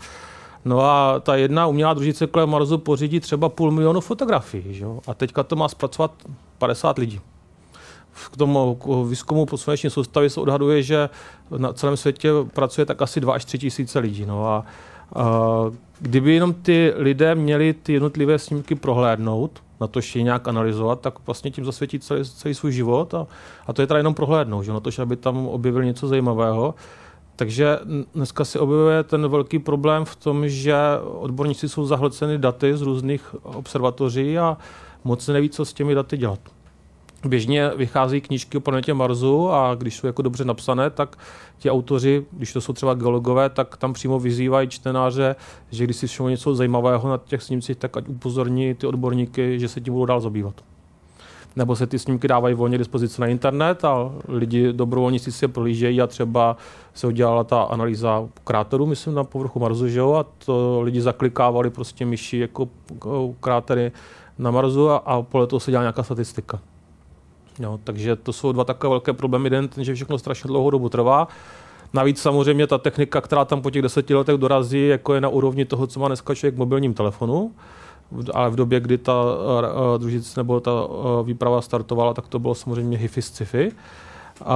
No 0.65 0.81
a 0.81 1.19
ta 1.19 1.35
jedna 1.35 1.67
umělá 1.67 1.93
družice 1.93 2.27
kolem 2.27 2.49
Marsu 2.49 2.77
pořídí 2.77 3.19
třeba 3.19 3.49
půl 3.49 3.71
milionu 3.71 4.01
fotografií. 4.01 4.73
Že? 4.73 4.85
A 5.07 5.13
teďka 5.13 5.43
to 5.43 5.55
má 5.55 5.67
zpracovat 5.67 6.11
50 6.57 6.97
lidí. 6.97 7.21
K 8.31 8.37
tomu 8.37 8.79
výzkumu 9.09 9.45
po 9.45 9.57
sluneční 9.57 9.89
soustavě 9.89 10.29
se 10.29 10.41
odhaduje, 10.41 10.83
že 10.83 11.09
na 11.57 11.73
celém 11.73 11.97
světě 11.97 12.29
pracuje 12.53 12.85
tak 12.85 13.01
asi 13.01 13.19
2 13.19 13.33
až 13.33 13.45
3 13.45 13.57
tisíce 13.57 13.99
lidí. 13.99 14.25
No 14.25 14.47
a, 14.47 14.65
a 15.15 15.25
kdyby 15.99 16.33
jenom 16.33 16.53
ty 16.53 16.93
lidé 16.95 17.35
měli 17.35 17.73
ty 17.73 17.93
jednotlivé 17.93 18.39
snímky 18.39 18.75
prohlédnout, 18.75 19.63
na 19.81 19.87
to 19.87 19.99
ještě 19.99 20.23
nějak 20.23 20.47
analyzovat, 20.47 21.01
tak 21.01 21.13
vlastně 21.25 21.51
tím 21.51 21.65
zasvětí 21.65 21.99
celý, 21.99 22.25
celý 22.25 22.53
svůj 22.53 22.71
život 22.71 23.13
a, 23.13 23.27
a 23.67 23.73
to 23.73 23.81
je 23.81 23.87
teda 23.87 23.97
jenom 23.97 24.13
prohlédnout, 24.13 24.63
že 24.63 24.73
na 24.73 24.79
to, 24.79 24.91
že 24.91 25.01
aby 25.01 25.15
tam 25.15 25.47
objevili 25.47 25.85
něco 25.85 26.07
zajímavého. 26.07 26.75
Takže 27.35 27.79
dneska 28.15 28.45
se 28.45 28.59
objevuje 28.59 29.03
ten 29.03 29.27
velký 29.27 29.59
problém 29.59 30.05
v 30.05 30.15
tom, 30.15 30.49
že 30.49 30.75
odborníci 31.03 31.69
jsou 31.69 31.85
zahlceny 31.85 32.37
daty 32.37 32.77
z 32.77 32.81
různých 32.81 33.35
observatoří 33.43 34.37
a 34.37 34.57
moc 35.03 35.27
neví, 35.27 35.49
co 35.49 35.65
s 35.65 35.73
těmi 35.73 35.95
daty 35.95 36.17
dělat. 36.17 36.39
Běžně 37.25 37.71
vychází 37.75 38.21
knížky 38.21 38.57
o 38.57 38.61
planetě 38.61 38.93
Marsu 38.93 39.51
a 39.51 39.75
když 39.75 39.95
jsou 39.95 40.07
jako 40.07 40.21
dobře 40.21 40.45
napsané, 40.45 40.89
tak 40.89 41.17
ti 41.57 41.71
autoři, 41.71 42.25
když 42.31 42.53
to 42.53 42.61
jsou 42.61 42.73
třeba 42.73 42.93
geologové, 42.93 43.49
tak 43.49 43.77
tam 43.77 43.93
přímo 43.93 44.19
vyzývají 44.19 44.69
čtenáře, 44.69 45.35
že 45.71 45.83
když 45.83 45.97
si 45.97 46.07
všimnou 46.07 46.29
něco 46.29 46.55
zajímavého 46.55 47.09
na 47.09 47.17
těch 47.17 47.43
snímcích, 47.43 47.77
tak 47.77 47.97
ať 47.97 48.07
upozorní 48.07 48.73
ty 48.73 48.87
odborníky, 48.87 49.59
že 49.59 49.67
se 49.67 49.81
tím 49.81 49.93
budou 49.93 50.05
dál 50.05 50.21
zabývat 50.21 50.61
nebo 51.55 51.75
se 51.75 51.87
ty 51.87 51.99
snímky 51.99 52.27
dávají 52.27 52.55
volně 52.55 52.77
dispozici 52.77 53.21
na 53.21 53.27
internet 53.27 53.85
a 53.85 54.11
lidi 54.27 54.73
dobrovolníci 54.73 55.31
si 55.31 55.45
je 55.45 55.49
prohlížejí 55.49 56.01
a 56.01 56.07
třeba 56.07 56.57
se 56.93 57.07
udělala 57.07 57.43
ta 57.43 57.61
analýza 57.61 58.27
kráteru, 58.43 58.85
myslím, 58.85 59.13
na 59.13 59.23
povrchu 59.23 59.59
Marsu, 59.59 59.87
že 59.87 59.99
jo, 59.99 60.13
a 60.13 60.25
to 60.45 60.81
lidi 60.81 61.01
zaklikávali 61.01 61.69
prostě 61.69 62.05
myši 62.05 62.37
jako 62.37 62.67
krátery 63.39 63.91
na 64.37 64.51
Marsu 64.51 64.89
a, 64.89 64.97
a 64.97 65.21
podle 65.21 65.47
toho 65.47 65.59
se 65.59 65.71
dělá 65.71 65.83
nějaká 65.83 66.03
statistika. 66.03 66.59
Jo, 67.59 67.79
takže 67.83 68.15
to 68.15 68.33
jsou 68.33 68.51
dva 68.51 68.63
takové 68.63 68.89
velké 68.89 69.13
problémy. 69.13 69.45
Jeden, 69.45 69.67
ten, 69.67 69.83
že 69.83 69.95
všechno 69.95 70.17
strašně 70.17 70.47
dlouhou 70.47 70.69
dobu 70.69 70.89
trvá. 70.89 71.27
Navíc 71.93 72.21
samozřejmě 72.21 72.67
ta 72.67 72.77
technika, 72.77 73.21
která 73.21 73.45
tam 73.45 73.61
po 73.61 73.69
těch 73.69 73.81
deseti 73.81 74.15
letech 74.15 74.37
dorazí, 74.37 74.87
jako 74.87 75.13
je 75.13 75.21
na 75.21 75.29
úrovni 75.29 75.65
toho, 75.65 75.87
co 75.87 75.99
má 75.99 76.07
dneska 76.07 76.35
člověk 76.35 76.55
v 76.55 76.57
mobilním 76.57 76.93
telefonu 76.93 77.51
ale 78.33 78.49
v 78.49 78.55
době, 78.55 78.79
kdy 78.79 78.97
ta 78.97 79.23
uh, 79.23 79.97
družice 79.97 80.39
nebo 80.39 80.59
ta 80.59 80.85
uh, 80.85 81.25
výprava 81.25 81.61
startovala, 81.61 82.13
tak 82.13 82.27
to 82.27 82.39
bylo 82.39 82.55
samozřejmě 82.55 82.97
hifi 82.97 83.21
sci-fi. 83.21 83.71
Uh, 83.71 84.47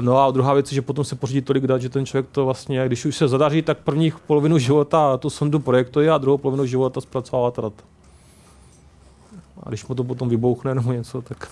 no 0.00 0.18
a 0.18 0.30
druhá 0.30 0.54
věc 0.54 0.72
je, 0.72 0.74
že 0.74 0.82
potom 0.82 1.04
se 1.04 1.16
pořídí 1.16 1.40
tolik 1.40 1.66
dat, 1.66 1.82
že 1.82 1.88
ten 1.88 2.06
člověk 2.06 2.26
to 2.32 2.44
vlastně, 2.44 2.86
když 2.86 3.04
už 3.04 3.16
se 3.16 3.28
zadaří, 3.28 3.62
tak 3.62 3.78
první 3.78 4.12
polovinu 4.26 4.58
života 4.58 5.16
tu 5.16 5.30
sondu 5.30 5.58
projektuje 5.58 6.10
a 6.10 6.18
druhou 6.18 6.38
polovinu 6.38 6.66
života 6.66 7.00
zpracovává 7.00 7.50
ta 7.50 7.62
data. 7.62 7.82
A 9.62 9.68
když 9.68 9.86
mu 9.86 9.94
to 9.94 10.04
potom 10.04 10.28
vybouchne 10.28 10.74
nebo 10.74 10.92
něco, 10.92 11.22
tak... 11.22 11.48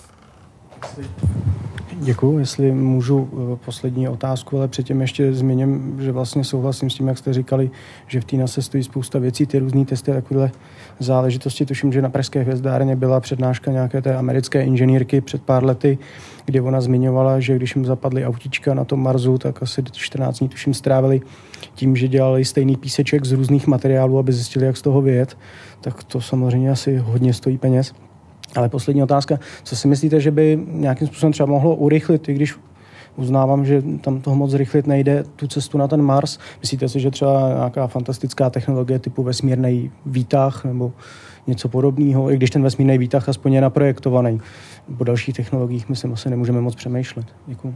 Děkuji, 1.99 2.39
jestli 2.39 2.71
můžu 2.71 3.29
eh, 3.33 3.55
poslední 3.65 4.09
otázku, 4.09 4.57
ale 4.57 4.67
předtím 4.67 5.01
ještě 5.01 5.33
zmíním, 5.33 5.97
že 6.01 6.11
vlastně 6.11 6.43
souhlasím 6.43 6.89
s 6.89 6.95
tím, 6.95 7.07
jak 7.07 7.17
jste 7.17 7.33
říkali, 7.33 7.71
že 8.07 8.21
v 8.21 8.25
té 8.25 8.47
se 8.47 8.61
stojí 8.61 8.83
spousta 8.83 9.19
věcí, 9.19 9.45
ty 9.45 9.59
různé 9.59 9.85
testy, 9.85 10.11
takovéhle 10.11 10.51
záležitosti. 11.03 11.65
Tuším, 11.65 11.93
že 11.93 12.01
na 12.01 12.09
Pražské 12.09 12.41
hvězdárně 12.41 12.95
byla 12.95 13.19
přednáška 13.19 13.71
nějaké 13.71 14.01
té 14.01 14.15
americké 14.15 14.63
inženýrky 14.63 15.21
před 15.21 15.43
pár 15.43 15.63
lety, 15.63 15.97
kdy 16.45 16.61
ona 16.61 16.81
zmiňovala, 16.81 17.39
že 17.39 17.55
když 17.55 17.75
jim 17.75 17.85
zapadly 17.85 18.25
autička 18.25 18.73
na 18.73 18.85
tom 18.85 19.03
Marsu, 19.03 19.37
tak 19.37 19.63
asi 19.63 19.83
14 19.91 20.39
dní 20.39 20.49
tuším 20.49 20.73
strávili 20.73 21.21
tím, 21.75 21.95
že 21.95 22.07
dělali 22.07 22.45
stejný 22.45 22.77
píseček 22.77 23.25
z 23.25 23.31
různých 23.31 23.67
materiálů, 23.67 24.19
aby 24.19 24.33
zjistili, 24.33 24.65
jak 24.65 24.77
z 24.77 24.81
toho 24.81 25.01
vyjet. 25.01 25.37
Tak 25.81 26.03
to 26.03 26.21
samozřejmě 26.21 26.71
asi 26.71 26.97
hodně 26.97 27.33
stojí 27.33 27.57
peněz. 27.57 27.93
Ale 28.55 28.69
poslední 28.69 29.03
otázka, 29.03 29.39
co 29.63 29.75
si 29.75 29.87
myslíte, 29.87 30.19
že 30.19 30.31
by 30.31 30.59
nějakým 30.67 31.07
způsobem 31.07 31.33
třeba 31.33 31.49
mohlo 31.49 31.75
urychlit, 31.75 32.29
i 32.29 32.33
když 32.33 32.55
uznávám, 33.15 33.65
že 33.65 33.83
tam 34.01 34.21
toho 34.21 34.35
moc 34.35 34.53
rychlit 34.53 34.87
nejde, 34.87 35.23
tu 35.35 35.47
cestu 35.47 35.77
na 35.77 35.87
ten 35.87 36.01
Mars. 36.01 36.39
Myslíte 36.61 36.89
si, 36.89 36.99
že 36.99 37.11
třeba 37.11 37.49
nějaká 37.49 37.87
fantastická 37.87 38.49
technologie 38.49 38.99
typu 38.99 39.23
vesmírný 39.23 39.91
výtah 40.05 40.65
nebo 40.65 40.91
něco 41.47 41.69
podobného, 41.69 42.31
i 42.31 42.35
když 42.35 42.49
ten 42.49 42.63
vesmírný 42.63 42.97
výtah 42.97 43.29
aspoň 43.29 43.53
je 43.53 43.61
naprojektovaný. 43.61 44.41
Po 44.97 45.03
dalších 45.03 45.35
technologiích 45.35 45.89
my 45.89 45.95
si 45.95 46.07
asi 46.07 46.29
nemůžeme 46.29 46.61
moc 46.61 46.75
přemýšlet. 46.75 47.25
Děkuji. 47.47 47.75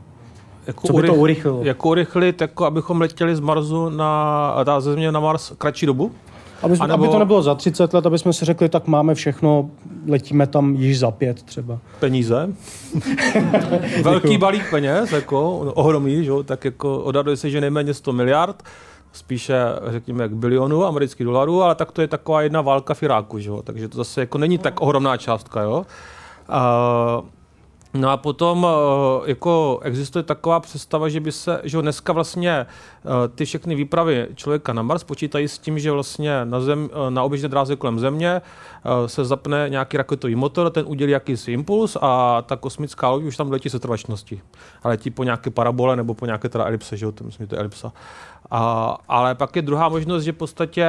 Jako 0.68 0.88
Co 0.88 0.94
by 0.94 1.00
urych, 1.00 1.12
to 1.12 1.16
urychlilo? 1.16 1.64
Jako 1.64 1.90
urychlit, 1.90 2.42
jako 2.42 2.66
abychom 2.66 3.02
letěli 3.02 3.36
z 3.36 3.40
Marsu 3.40 3.90
na, 3.90 4.66
ze 4.80 4.92
země 4.92 5.12
na 5.12 5.20
Mars 5.20 5.54
kratší 5.58 5.86
dobu? 5.86 6.12
Aby, 6.62 6.78
nebo... 6.80 6.94
aby 6.94 7.08
to 7.08 7.20
nebylo 7.20 7.42
za 7.42 7.56
30 7.56 7.94
let, 7.94 8.06
aby 8.06 8.20
jsme 8.20 8.34
si 8.34 8.46
řekli, 8.46 8.70
tak 8.70 8.88
máme 8.88 9.16
všechno, 9.16 9.70
letíme 10.08 10.48
tam 10.48 10.76
již 10.76 11.00
za 11.00 11.12
pět 11.12 11.44
třeba. 11.44 11.80
Peníze. 12.00 12.50
Velký 14.04 14.38
balík 14.38 14.70
peněz, 14.70 15.12
jako 15.12 15.58
ohromný, 15.58 16.26
že? 16.26 16.32
tak 16.46 16.66
jako 16.66 17.00
odhaduje 17.00 17.38
se, 17.38 17.50
že 17.50 17.62
nejméně 17.62 17.94
100 17.94 18.14
miliard, 18.14 18.64
spíše 19.14 19.56
řekněme 19.88 20.24
jak 20.24 20.36
bilionů 20.36 20.86
amerických 20.86 21.26
dolarů, 21.26 21.64
ale 21.64 21.76
tak 21.76 21.92
to 21.92 22.02
je 22.02 22.08
taková 22.08 22.42
jedna 22.42 22.62
válka 22.62 22.94
v 22.94 23.04
Iráku, 23.04 23.40
že? 23.40 23.52
takže 23.64 23.88
to 23.88 23.98
zase 23.98 24.22
jako 24.22 24.38
není 24.38 24.58
tak 24.58 24.82
ohromná 24.82 25.18
částka. 25.18 25.62
Jo? 25.62 25.86
A 26.50 27.22
No 27.96 28.10
a 28.10 28.18
potom 28.18 28.68
eh, 28.70 29.30
jako 29.30 29.80
existuje 29.84 30.24
taková 30.24 30.60
představa, 30.60 31.10
že 31.10 31.20
by 31.20 31.32
se, 31.32 31.62
že 31.64 31.82
dneska 31.82 32.14
vlastně 32.14 32.52
eh, 32.60 33.28
ty 33.36 33.46
všechny 33.46 33.76
výpravy 33.76 34.28
člověka 34.36 34.74
na 34.74 34.82
Mars 34.82 35.04
počítají 35.04 35.48
s 35.48 35.60
tím, 35.60 35.80
že 35.80 35.92
vlastně 35.92 36.46
na, 36.46 36.60
zem, 36.62 36.90
eh, 36.94 37.12
na 37.12 37.24
oběžné 37.24 37.50
dráze 37.50 37.76
kolem 37.76 38.00
Země 38.00 38.42
se 39.06 39.26
zapne 39.26 39.66
nějaký 39.70 39.98
raketový 39.98 40.36
motor, 40.36 40.70
ten 40.70 40.86
udělí 40.88 41.12
jakýsi 41.12 41.52
impuls 41.52 41.98
a 42.02 42.42
ta 42.42 42.56
kosmická 42.56 43.10
loď 43.10 43.24
už 43.24 43.38
tam 43.38 43.52
letí 43.52 43.70
se 43.70 43.80
trvačností. 43.80 44.42
Ale 44.84 44.94
letí 44.94 45.10
po 45.10 45.24
nějaké 45.24 45.50
parabole 45.50 45.96
nebo 45.96 46.14
po 46.14 46.26
nějaké 46.26 46.50
teda 46.50 46.66
elipse, 46.66 46.98
že 46.98 47.06
jo, 47.06 47.12
to 47.12 47.24
myslím, 47.24 47.44
že 47.44 47.48
to 47.48 47.56
je 47.56 47.60
elipsa. 47.60 47.94
A, 48.52 48.98
ale 49.08 49.36
pak 49.36 49.56
je 49.56 49.62
druhá 49.62 49.90
možnost, 49.90 50.24
že 50.24 50.32
v 50.32 50.36
podstatě 50.36 50.88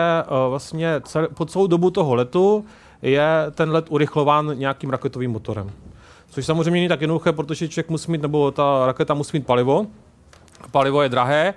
vlastně 0.48 1.00
cel, 1.04 1.28
po 1.34 1.44
celou 1.44 1.66
dobu 1.66 1.90
toho 1.90 2.14
letu 2.14 2.64
je 3.02 3.46
ten 3.54 3.70
let 3.70 3.86
urychlován 3.88 4.58
nějakým 4.58 4.90
raketovým 4.90 5.30
motorem. 5.30 5.70
Což 6.36 6.46
samozřejmě 6.46 6.70
není 6.70 6.88
tak 6.88 7.00
jednoduché, 7.00 7.32
protože 7.32 7.68
člověk 7.68 7.90
musí 7.90 8.10
mít, 8.10 8.22
nebo 8.22 8.50
ta 8.50 8.86
raketa 8.86 9.14
musí 9.14 9.36
mít 9.36 9.46
palivo. 9.46 9.86
Palivo 10.70 11.02
je 11.02 11.08
drahé, 11.08 11.54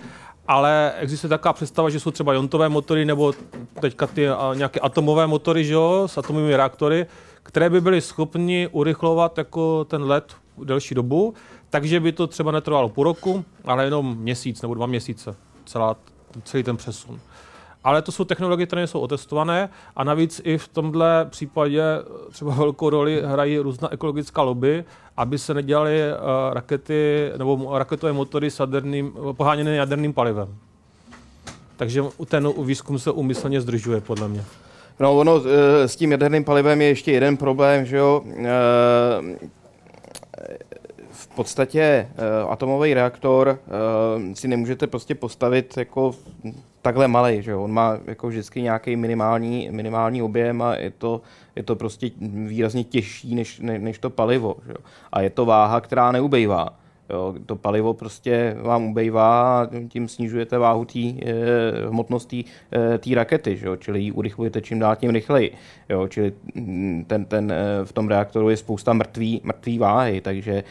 ale 0.48 0.94
existuje 1.00 1.30
taková 1.30 1.54
představa, 1.54 1.90
že 1.90 2.00
jsou 2.00 2.12
třeba 2.12 2.34
jontové 2.34 2.70
motory 2.70 3.06
nebo 3.06 3.34
teďka 3.80 4.08
ty 4.08 4.28
nějaké 4.54 4.80
atomové 4.80 5.28
motory, 5.28 5.66
že 5.66 5.74
jo, 5.74 6.04
s 6.06 6.18
atomovými 6.18 6.56
reaktory, 6.56 7.06
které 7.44 7.70
by 7.70 7.82
byly 7.82 8.02
schopni 8.02 8.70
urychlovat 8.72 9.38
jako 9.38 9.86
ten 9.86 10.04
let 10.04 10.36
delší 10.64 10.96
dobu, 10.96 11.34
takže 11.70 12.00
by 12.00 12.12
to 12.12 12.28
třeba 12.28 12.52
netrvalo 12.52 12.90
půl 12.90 13.04
roku, 13.04 13.46
ale 13.66 13.86
jenom 13.86 14.18
měsíc 14.18 14.62
nebo 14.62 14.74
dva 14.74 14.86
měsíce, 14.86 15.36
celá, 15.66 15.96
celý 16.44 16.64
ten 16.64 16.78
přesun 16.78 17.20
ale 17.84 18.02
to 18.02 18.12
jsou 18.12 18.24
technologie, 18.24 18.68
které 18.68 18.88
jsou 18.88 19.00
otestované 19.00 19.70
a 19.96 20.04
navíc 20.04 20.42
i 20.44 20.58
v 20.58 20.68
tomhle 20.68 21.26
případě 21.26 21.84
třeba 22.32 22.54
velkou 22.54 22.90
roli 22.90 23.22
hrají 23.26 23.60
různá 23.60 23.94
ekologická 23.94 24.42
lobby, 24.42 24.86
aby 25.18 25.38
se 25.38 25.54
nedělaly 25.54 26.02
uh, 26.12 26.54
rakety 26.54 27.32
nebo 27.38 27.78
raketové 27.78 28.14
motory 28.14 28.52
s 28.52 28.60
jaderným, 28.60 29.14
poháněné 29.32 29.76
jaderným 29.76 30.14
palivem. 30.14 30.56
Takže 31.78 32.04
ten 32.26 32.54
výzkum 32.64 33.00
se 33.00 33.12
umyslně 33.12 33.62
zdržuje, 33.62 34.02
podle 34.02 34.28
mě. 34.28 34.44
No 35.00 35.18
ono 35.18 35.42
eh, 35.46 35.88
s 35.88 35.96
tím 35.96 36.12
jaderným 36.12 36.44
palivem 36.44 36.82
je 36.82 36.88
ještě 36.88 37.12
jeden 37.12 37.38
problém, 37.38 37.86
že 37.86 37.98
jo. 37.98 38.24
Eh, 38.38 39.50
v 41.12 41.28
podstatě 41.28 42.10
atomový 42.50 42.94
reaktor 42.94 43.60
si 44.34 44.48
nemůžete 44.48 44.88
prostě 44.88 45.16
postavit 45.16 45.78
jako 45.78 46.16
takhle 46.82 47.08
malý, 47.08 47.42
že 47.42 47.52
jo? 47.52 47.64
On 47.64 47.72
má 47.72 47.98
jako 48.06 48.28
vždycky 48.28 48.62
nějaký 48.62 48.96
minimální, 48.96 49.70
minimální 49.72 50.22
objem 50.22 50.62
a 50.62 50.76
je 50.76 50.92
to, 50.92 51.22
je 51.56 51.64
to 51.64 51.76
prostě 51.76 52.12
výrazně 52.22 52.84
těžší 52.84 53.36
než, 53.36 53.60
ne, 53.60 53.80
než 53.80 54.00
to 54.00 54.10
palivo, 54.10 54.56
že 54.66 54.72
jo? 54.72 54.78
A 55.12 55.22
je 55.22 55.30
to 55.30 55.46
váha, 55.46 55.82
která 55.82 56.12
neubejvá. 56.12 56.80
Jo, 57.10 57.36
to 57.46 57.56
palivo 57.56 57.94
prostě 57.94 58.58
vám 58.62 58.84
ubejvá 58.84 59.62
a 59.62 59.68
tím 59.88 60.08
snižujete 60.08 60.58
váhu 60.58 60.86
tý, 60.86 61.20
eh, 61.26 61.88
hmotnost 61.88 62.30
té 62.30 63.12
eh, 63.12 63.16
rakety, 63.16 63.58
že 63.58 63.68
jo? 63.68 63.76
čili 63.76 64.02
ji 64.02 64.12
urychlujete 64.12 64.62
čím 64.62 64.80
dál 64.80 64.96
tím 64.96 65.10
rychleji. 65.10 65.52
Jo? 65.90 66.08
Čili 66.08 66.34
mm, 66.56 67.06
ten, 67.08 67.26
ten, 67.26 67.52
eh, 67.52 67.86
v 67.86 67.94
tom 67.94 68.08
reaktoru 68.08 68.50
je 68.50 68.58
spousta 68.58 68.94
mrtvý, 68.94 69.42
mrtvý 69.44 69.78
váhy, 69.78 70.22
takže 70.22 70.64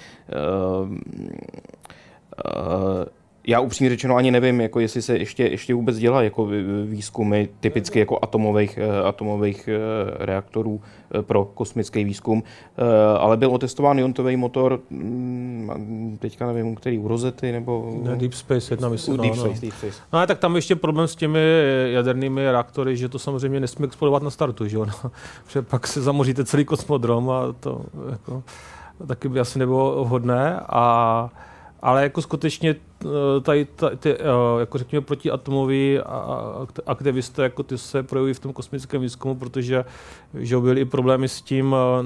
uh, 0.82 0.89
uh, 0.89 0.94
já 3.48 3.60
upřímně 3.60 3.90
řečeno 3.90 4.16
ani 4.16 4.30
nevím, 4.30 4.60
jako 4.60 4.80
jestli 4.80 5.02
se 5.02 5.18
ještě, 5.18 5.44
ještě 5.46 5.74
vůbec 5.74 5.96
dělá 5.96 6.22
jako 6.22 6.48
výzkumy 6.84 7.48
typicky 7.60 7.98
jako 7.98 8.18
atomových, 8.22 8.78
eh, 8.78 9.02
atomových 9.02 9.68
eh, 9.68 10.24
reaktorů 10.24 10.80
eh, 11.14 11.22
pro 11.22 11.44
kosmický 11.44 12.04
výzkum, 12.04 12.42
ale 13.18 13.36
byl 13.36 13.50
otestován 13.50 13.98
iontový 13.98 14.36
motor, 14.36 14.80
mm, 14.90 16.18
teďka 16.20 16.46
nevím, 16.46 16.74
který 16.74 16.98
u 16.98 17.08
Rosety 17.08 17.52
nebo... 17.52 17.98
Ne, 18.02 18.16
Deep 18.16 18.32
Space 18.32 18.72
jedna 18.72 18.88
myslím. 18.88 19.16
No, 19.16 19.22
Deep, 19.22 19.36
no. 19.36 19.42
Space, 19.42 19.60
Deep 19.60 19.74
Space. 19.74 20.02
No 20.12 20.26
tak 20.26 20.38
tam 20.38 20.56
ještě 20.56 20.76
problém 20.76 21.08
s 21.08 21.16
těmi 21.16 21.40
jadernými 21.84 22.50
reaktory, 22.50 22.96
že 22.96 23.08
to 23.08 23.18
samozřejmě 23.18 23.60
nesmí 23.60 23.84
explodovat 23.84 24.22
na 24.22 24.30
startu, 24.30 24.66
že 24.66 24.76
jo? 24.76 24.86
No, 24.86 25.10
že 25.48 25.62
pak 25.62 25.86
se 25.86 26.02
zamoříte 26.02 26.44
celý 26.44 26.64
kosmodrom 26.64 27.30
a 27.30 27.42
to 27.60 27.84
jako, 28.10 28.42
taky 29.06 29.28
by 29.28 29.40
asi 29.40 29.58
nebylo 29.58 30.04
vhodné 30.04 30.60
a 30.68 31.30
ale 31.82 32.02
jako 32.02 32.22
skutečně 32.22 32.74
tady, 33.42 33.64
tady 33.64 33.96
ty, 33.96 34.14
eh, 34.14 34.60
jako 34.60 34.78
řekněme, 34.78 35.06
protiatomoví 35.06 35.98
aktivisté, 36.86 37.42
jako 37.42 37.62
ty 37.62 37.78
se 37.78 38.02
projevují 38.02 38.34
v 38.34 38.40
tom 38.40 38.52
kosmickém 38.52 39.00
výzkumu, 39.00 39.34
protože 39.34 39.84
že 40.34 40.58
byly 40.58 40.80
i 40.80 40.84
problémy 40.84 41.28
s 41.28 41.42
tím 41.42 41.74
eh, 41.74 42.02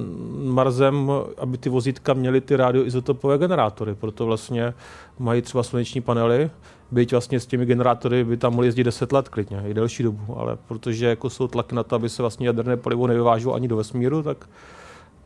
Marzem, 0.51 1.11
aby 1.39 1.59
ty 1.59 1.69
vozítka 1.69 2.15
měly 2.15 2.41
ty 2.41 2.57
radioizotopové 2.57 3.39
generátory, 3.39 3.95
proto 3.95 4.27
vlastně 4.27 4.75
mají 5.19 5.43
třeba 5.43 5.63
sluneční 5.63 6.01
panely, 6.01 6.51
byť 6.91 7.13
vlastně 7.13 7.41
s 7.41 7.47
těmi 7.47 7.67
generátory 7.67 8.25
by 8.25 8.37
tam 8.37 8.53
mohli 8.53 8.67
jezdit 8.67 8.85
10 8.85 9.13
let 9.13 9.29
klidně, 9.29 9.63
i 9.67 9.75
delší 9.75 10.03
dobu, 10.03 10.39
ale 10.39 10.59
protože 10.69 11.07
jako 11.07 11.31
jsou 11.31 11.49
tlaky 11.49 11.75
na 11.75 11.83
to, 11.83 11.97
aby 11.97 12.09
se 12.09 12.23
vlastně 12.23 12.47
jaderné 12.47 12.77
palivo 12.77 13.07
nevyváželo 13.07 13.55
ani 13.55 13.69
do 13.69 13.77
vesmíru, 13.77 14.23
tak, 14.23 14.49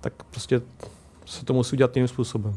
tak 0.01 0.13
prostě 0.31 0.61
se 1.27 1.45
to 1.45 1.55
musí 1.55 1.77
udělat 1.77 1.97
jiným 1.97 2.09
způsobem. 2.09 2.55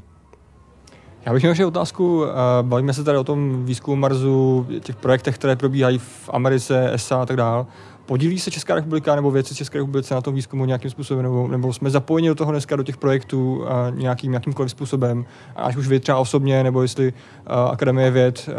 Já 1.26 1.34
bych 1.34 1.44
měl 1.44 1.52
ještě 1.52 1.66
otázku. 1.66 2.26
Eh, 2.26 2.34
bavíme 2.62 2.94
se 2.94 3.04
tady 3.04 3.18
o 3.18 3.24
tom 3.24 3.66
výzkumu 3.66 3.96
Marsu, 3.96 4.68
těch 4.80 4.96
projektech, 4.96 5.36
které 5.36 5.56
probíhají 5.56 5.98
v 5.98 6.30
Americe, 6.34 6.94
ESA 6.94 7.22
a 7.22 7.26
tak 7.26 7.38
dále. 7.38 7.66
Podílí 8.06 8.40
se 8.40 8.52
Česká 8.52 8.76
republika 8.76 9.16
nebo 9.16 9.32
věci 9.32 9.56
České 9.56 9.78
republiky 9.78 10.14
na 10.14 10.22
tom 10.22 10.36
výzkumu 10.36 10.66
nějakým 10.66 10.92
způsobem, 10.92 11.24
nebo, 11.24 11.48
nebo 11.48 11.74
jsme 11.74 11.90
zapojeni 11.90 12.28
do 12.28 12.36
toho 12.36 12.52
dneska, 12.52 12.76
do 12.76 12.84
těch 12.84 12.98
projektů 12.98 13.64
a 13.68 13.88
eh, 13.88 13.92
nějakým, 13.96 14.34
jakýmkoliv 14.34 14.72
způsobem, 14.72 15.26
až 15.56 15.76
už 15.76 15.88
vy 15.88 16.00
třeba 16.00 16.18
osobně, 16.18 16.64
nebo 16.64 16.82
jestli 16.82 17.14
uh, 17.14 17.72
Akademie 17.72 18.12
věd 18.12 18.50
uh, 18.50 18.56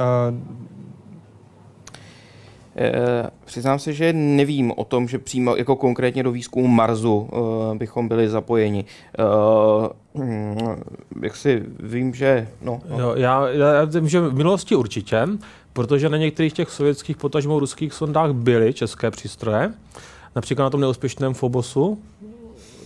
přiznám 3.45 3.79
se, 3.79 3.93
že 3.93 4.13
nevím 4.13 4.73
o 4.77 4.85
tom, 4.85 5.09
že 5.09 5.19
přímo 5.19 5.57
jako 5.57 5.77
konkrétně 5.77 6.23
do 6.23 6.33
výzkumu 6.33 6.69
Marsu 6.69 7.29
e, 7.33 7.79
bychom 7.79 8.09
byli 8.09 8.29
zapojeni. 8.29 8.85
E, 9.19 9.25
jak 11.23 11.37
si 11.37 11.63
vím, 11.81 12.15
že... 12.15 12.49
No, 12.63 12.81
no. 12.89 12.99
Jo, 12.99 13.15
já, 13.17 13.49
já 13.49 13.85
vím, 13.85 14.09
že 14.09 14.21
v 14.21 14.35
minulosti 14.35 14.77
určitě, 14.77 15.29
protože 15.73 16.09
na 16.09 16.17
některých 16.17 16.53
těch 16.53 16.71
sovětských, 16.71 17.17
potažmo 17.17 17.59
ruských 17.59 17.93
sondách 17.93 18.33
byly 18.33 18.73
české 18.73 19.11
přístroje, 19.11 19.73
například 20.37 20.65
na 20.65 20.71
tom 20.71 20.81
neúspěšném 20.81 21.35
Fobosu, 21.35 21.99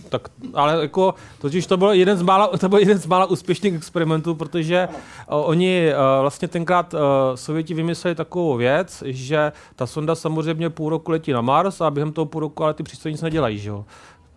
tak, 0.09 0.29
ale 0.53 0.81
jako, 0.81 1.13
totiž 1.41 1.67
to 1.67 1.77
byl 1.77 1.89
jeden 1.89 2.17
z 2.17 2.21
mála, 2.21 2.47
to 2.47 2.69
byl 2.69 2.79
jeden 2.79 2.97
z 2.97 3.05
mála 3.05 3.25
úspěšných 3.25 3.73
experimentů, 3.73 4.35
protože 4.35 4.87
uh, 4.87 5.49
oni 5.49 5.89
uh, 5.89 6.21
vlastně 6.21 6.47
tenkrát 6.47 6.93
uh, 6.93 6.99
Sověti 7.35 7.73
vymysleli 7.73 8.15
takovou 8.15 8.57
věc, 8.57 9.03
že 9.05 9.51
ta 9.75 9.87
sonda 9.87 10.15
samozřejmě 10.15 10.69
půl 10.69 10.89
roku 10.89 11.11
letí 11.11 11.31
na 11.31 11.41
Mars 11.41 11.81
a 11.81 11.91
během 11.91 12.11
toho 12.13 12.25
půl 12.25 12.41
roku 12.41 12.63
ale 12.63 12.73
ty 12.73 12.83
přístroje 12.83 13.11
nic 13.11 13.21
nedělají, 13.21 13.59
že 13.59 13.69
jo 13.69 13.85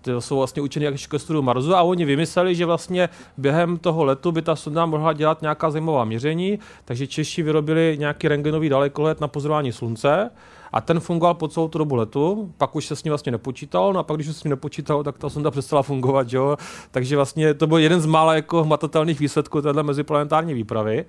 to 0.01 0.21
jsou 0.21 0.37
vlastně 0.37 0.63
učení 0.63 0.85
jak 0.85 0.95
ke 1.09 1.19
studiu 1.19 1.43
Marsu 1.43 1.75
a 1.75 1.83
oni 1.83 2.05
vymysleli, 2.05 2.55
že 2.55 2.67
vlastně 2.67 3.09
během 3.37 3.79
toho 3.79 4.05
letu 4.05 4.33
by 4.33 4.43
ta 4.43 4.57
sonda 4.57 4.87
mohla 4.87 5.13
dělat 5.13 5.43
nějaká 5.43 5.71
zajímavá 5.71 6.05
měření, 6.05 6.59
takže 6.85 7.07
Češi 7.07 7.43
vyrobili 7.43 7.97
nějaký 7.99 8.29
rengenový 8.29 8.69
dalekohled 8.69 9.21
na 9.21 9.29
pozorování 9.29 9.73
slunce 9.73 10.31
a 10.73 10.81
ten 10.81 11.01
fungoval 11.01 11.35
po 11.35 11.49
celou 11.49 11.69
tu 11.69 11.79
dobu 11.79 11.95
letu, 11.95 12.53
pak 12.59 12.77
už 12.77 12.87
se 12.87 12.97
s 12.97 13.05
ním 13.05 13.11
vlastně 13.11 13.33
nepočítalo, 13.33 13.93
no 13.93 14.01
a 14.01 14.03
pak 14.03 14.17
když 14.17 14.27
se 14.27 14.35
s 14.35 14.45
ním 14.45 14.51
nepočítalo, 14.51 15.05
tak 15.05 15.19
ta 15.19 15.31
sonda 15.31 15.51
přestala 15.51 15.83
fungovat, 15.83 16.33
jo? 16.33 16.57
takže 16.91 17.17
vlastně 17.17 17.55
to 17.55 17.67
byl 17.67 17.79
jeden 17.79 18.01
z 18.01 18.07
mála 18.07 18.35
jako 18.35 18.65
hmatatelných 18.65 19.21
výsledků 19.21 19.63
téhle 19.63 19.83
meziplanetární 19.83 20.55
výpravy. 20.55 21.05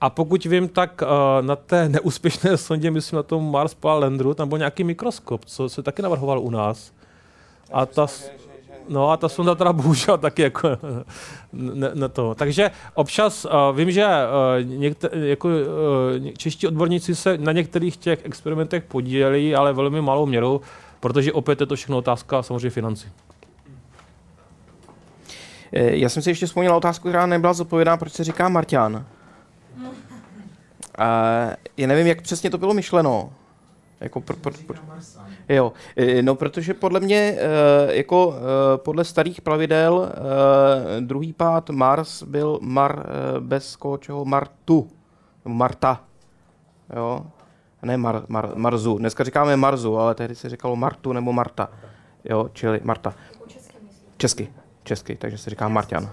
A 0.00 0.10
pokud 0.10 0.44
vím, 0.44 0.68
tak 0.68 1.02
uh, 1.02 1.46
na 1.46 1.56
té 1.56 1.88
neúspěšné 1.88 2.56
sondě, 2.56 2.90
myslím 2.90 3.16
na 3.16 3.22
tom 3.22 3.50
Mars 3.50 3.74
Polar 3.74 4.02
Landeru, 4.02 4.34
tam 4.34 4.48
byl 4.48 4.58
nějaký 4.58 4.84
mikroskop, 4.84 5.44
co 5.44 5.68
se 5.68 5.82
taky 5.82 6.02
navrhoval 6.02 6.40
u 6.40 6.50
nás. 6.50 6.92
A 7.72 7.86
ta, 7.86 8.06
No 8.88 9.10
a 9.10 9.16
ta 9.16 9.28
sonda 9.28 9.54
teda 9.54 9.72
bohužel 9.72 10.18
taky 10.18 10.42
jako 10.42 10.68
ne, 11.52 11.90
ne 11.94 12.08
to. 12.08 12.34
Takže 12.34 12.70
občas 12.94 13.44
uh, 13.44 13.76
vím, 13.76 13.90
že 13.90 14.06
uh, 14.06 14.70
někte, 14.78 15.10
jako, 15.12 15.48
uh, 15.48 16.28
čeští 16.36 16.66
odborníci 16.66 17.14
se 17.14 17.38
na 17.38 17.52
některých 17.52 17.96
těch 17.96 18.24
experimentech 18.24 18.84
podíleli, 18.84 19.54
ale 19.54 19.72
velmi 19.72 20.00
malou 20.02 20.26
měrou, 20.26 20.60
protože 21.00 21.32
opět 21.32 21.60
je 21.60 21.66
to 21.66 21.76
všechno 21.76 21.98
otázka 21.98 22.42
samozřejmě 22.42 22.70
financí. 22.70 23.08
Já 25.72 26.08
jsem 26.08 26.22
si 26.22 26.30
ještě 26.30 26.46
vzpomněl 26.46 26.76
otázku, 26.76 27.08
která 27.08 27.26
nebyla 27.26 27.52
zodpovědná, 27.52 27.96
proč 27.96 28.12
se 28.12 28.24
říká 28.24 28.48
Marťan. 28.48 29.06
A 30.98 31.06
já 31.76 31.86
nevím, 31.86 32.06
jak 32.06 32.22
přesně 32.22 32.50
to 32.50 32.58
bylo 32.58 32.74
myšleno. 32.74 33.32
Jako 34.00 34.20
pro, 34.20 34.36
pro, 34.36 34.52
pro, 34.66 34.76
jo, 35.48 35.72
no 36.22 36.34
protože 36.34 36.74
podle 36.74 37.00
mě, 37.00 37.16
e, 37.16 37.96
jako 37.96 38.34
e, 38.34 38.78
podle 38.78 39.04
starých 39.04 39.40
pravidel, 39.40 40.12
druhý 41.00 41.32
pád 41.32 41.70
Mars 41.70 42.22
byl 42.22 42.58
Mar 42.62 43.06
bez 43.40 43.78
čeho 43.98 44.24
Martu, 44.24 44.90
Marta, 45.44 46.04
jo, 46.96 47.26
ne 47.82 47.96
Mar, 47.96 48.24
Mar, 48.28 48.52
Marzu. 48.56 48.98
Dneska 48.98 49.24
říkáme 49.24 49.56
Marzu, 49.56 49.98
ale 49.98 50.14
tehdy 50.14 50.34
se 50.34 50.48
říkalo 50.48 50.76
Martu 50.76 51.12
nebo 51.12 51.32
Marta, 51.32 51.68
jo, 52.24 52.50
čili 52.52 52.80
Marta. 52.84 53.14
Česky, 54.16 54.52
česky, 54.84 55.16
takže 55.16 55.38
se 55.38 55.50
říká 55.50 55.68
Marťan. 55.68 56.10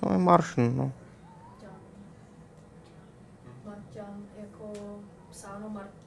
To 0.00 0.12
je 0.12 0.18
Martian, 0.18 0.76
no. 0.76 0.92
Marťan 3.64 4.22
jako 4.40 4.72
psáno 5.30 5.68
Martian. 5.68 5.98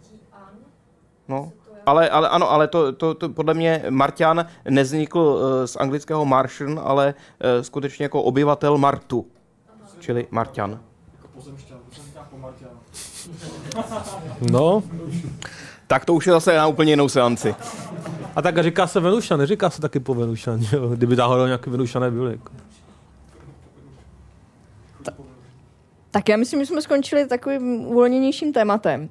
No. 1.32 1.52
Ale, 1.86 2.10
ale 2.10 2.30
ano, 2.30 2.52
ale 2.52 2.68
to, 2.68 2.92
to, 2.92 3.14
to 3.14 3.30
podle 3.30 3.54
mě 3.54 3.84
Martian 3.90 4.46
nevznikl 4.70 5.20
uh, 5.20 5.66
z 5.66 5.76
anglického 5.76 6.26
Martian, 6.26 6.80
ale 6.84 7.14
uh, 7.14 7.62
skutečně 7.62 8.06
jako 8.06 8.22
obyvatel 8.24 8.78
Martu, 8.78 9.26
čili 10.00 10.28
Martian. 10.32 10.80
No, 14.52 14.84
Tak 15.88 16.06
to 16.06 16.14
už 16.14 16.28
je 16.28 16.34
zase 16.34 16.58
na 16.58 16.68
úplně 16.68 16.92
jinou 16.92 17.10
seanci. 17.10 17.56
a 18.36 18.42
tak 18.42 18.64
říká 18.64 18.88
se 18.88 19.00
Venušan, 19.00 19.40
neříká 19.40 19.70
se 19.70 19.82
taky 19.82 20.00
po 20.00 20.14
Venušan, 20.14 20.60
jo? 20.72 20.88
kdyby 20.88 21.16
náhodou 21.16 21.46
nějaký 21.46 21.70
Venušané 21.70 22.12
byli. 22.12 22.32
Jako. 22.32 22.52
Tak 26.12 26.30
já 26.30 26.38
myslím, 26.38 26.60
že 26.60 26.66
jsme 26.66 26.82
skončili 26.82 27.28
takovým 27.28 27.86
uvolněnějším 27.86 28.54
tématem. 28.54 29.10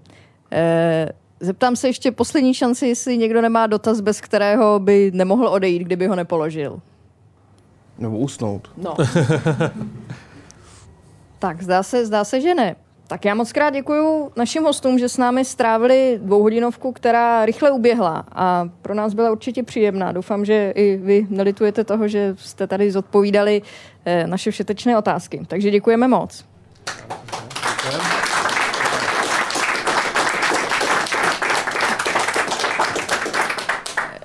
Eh, 0.53 1.09
zeptám 1.41 1.77
se 1.77 1.89
ještě 1.89 2.13
poslední 2.13 2.55
šanci, 2.55 2.87
jestli 2.87 3.19
někdo 3.19 3.41
nemá 3.41 3.67
dotaz, 3.67 4.01
bez 4.01 4.21
kterého 4.21 4.79
by 4.79 5.11
nemohl 5.15 5.49
odejít, 5.49 5.83
kdyby 5.83 6.07
ho 6.07 6.17
nepoložil. 6.17 6.81
Nebo 7.99 8.19
usnout. 8.19 8.71
No. 8.77 8.97
tak, 11.39 11.63
zdá 11.63 11.83
se, 11.83 12.07
zdá 12.07 12.25
se, 12.25 12.41
že 12.41 12.55
ne. 12.55 12.77
Tak 13.07 13.25
já 13.25 13.35
moc 13.35 13.53
krát 13.53 13.71
děkuji 13.71 14.31
našim 14.37 14.63
hostům, 14.63 14.99
že 14.99 15.09
s 15.09 15.19
námi 15.19 15.45
strávili 15.45 16.21
dvouhodinovku, 16.23 16.93
která 16.93 17.47
rychle 17.47 17.71
uběhla 17.71 18.25
a 18.33 18.69
pro 18.83 18.95
nás 18.95 19.15
byla 19.15 19.31
určitě 19.31 19.63
příjemná. 19.63 20.13
Doufám, 20.13 20.45
že 20.45 20.73
i 20.77 20.97
vy 20.97 21.27
nelitujete 21.31 21.85
toho, 21.85 22.09
že 22.09 22.35
jste 22.39 22.67
tady 22.67 22.91
zodpovídali 22.91 23.63
eh, 24.05 24.27
naše 24.27 24.51
všetečné 24.51 24.99
otázky. 24.99 25.41
Takže 25.47 25.71
děkujeme 25.71 26.09
moc. 26.09 26.45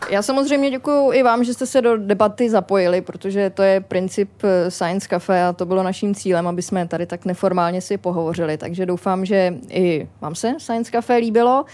Já 0.10 0.22
samozřejmě 0.22 0.72
děkuji 0.72 1.12
i 1.12 1.24
vám, 1.24 1.44
že 1.44 1.54
jste 1.54 1.66
se 1.66 1.82
do 1.82 1.98
debaty 1.98 2.50
zapojili, 2.50 3.02
protože 3.02 3.50
to 3.50 3.64
je 3.64 3.82
princip 3.82 4.30
eh, 4.44 4.72
Science 4.72 5.08
Cafe 5.10 5.44
a 5.44 5.54
to 5.54 5.66
bylo 5.66 5.84
naším 5.84 6.16
cílem, 6.16 6.48
aby 6.48 6.62
jsme 6.62 6.88
tady 6.88 7.06
tak 7.06 7.26
neformálně 7.26 7.82
si 7.82 7.98
pohovořili. 7.98 8.58
Takže 8.58 8.86
doufám, 8.86 9.26
že 9.26 9.54
i 9.70 10.08
vám 10.22 10.36
se 10.36 10.54
Science 10.60 10.92
Cafe 10.92 11.16
líbilo 11.16 11.66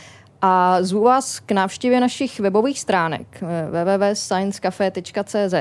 a 0.41 0.83
zvu 0.83 1.03
vás 1.03 1.39
k 1.39 1.51
návštěvě 1.51 1.99
našich 1.99 2.39
webových 2.39 2.79
stránek 2.79 3.43
eh, 3.43 3.67
www.sciencecafe.cz 3.69 5.55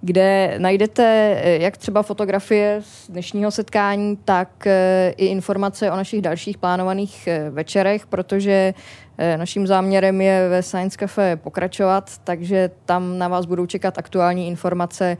kde 0.00 0.54
najdete 0.58 1.36
eh, 1.42 1.62
jak 1.62 1.76
třeba 1.76 2.02
fotografie 2.02 2.80
z 2.84 3.10
dnešního 3.10 3.50
setkání, 3.50 4.16
tak 4.24 4.66
eh, 4.66 5.14
i 5.16 5.26
informace 5.26 5.90
o 5.90 5.96
našich 5.96 6.22
dalších 6.22 6.58
plánovaných 6.58 7.26
eh, 7.26 7.50
večerech, 7.50 8.06
protože 8.06 8.74
naším 9.36 9.66
záměrem 9.66 10.20
je 10.20 10.48
ve 10.48 10.62
Science 10.62 10.98
Cafe 10.98 11.36
pokračovat, 11.36 12.10
takže 12.24 12.70
tam 12.84 13.18
na 13.18 13.28
vás 13.28 13.46
budou 13.46 13.66
čekat 13.66 13.98
aktuální 13.98 14.48
informace, 14.48 15.16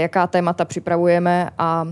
jaká 0.00 0.26
témata 0.26 0.64
připravujeme 0.64 1.50
a 1.58 1.84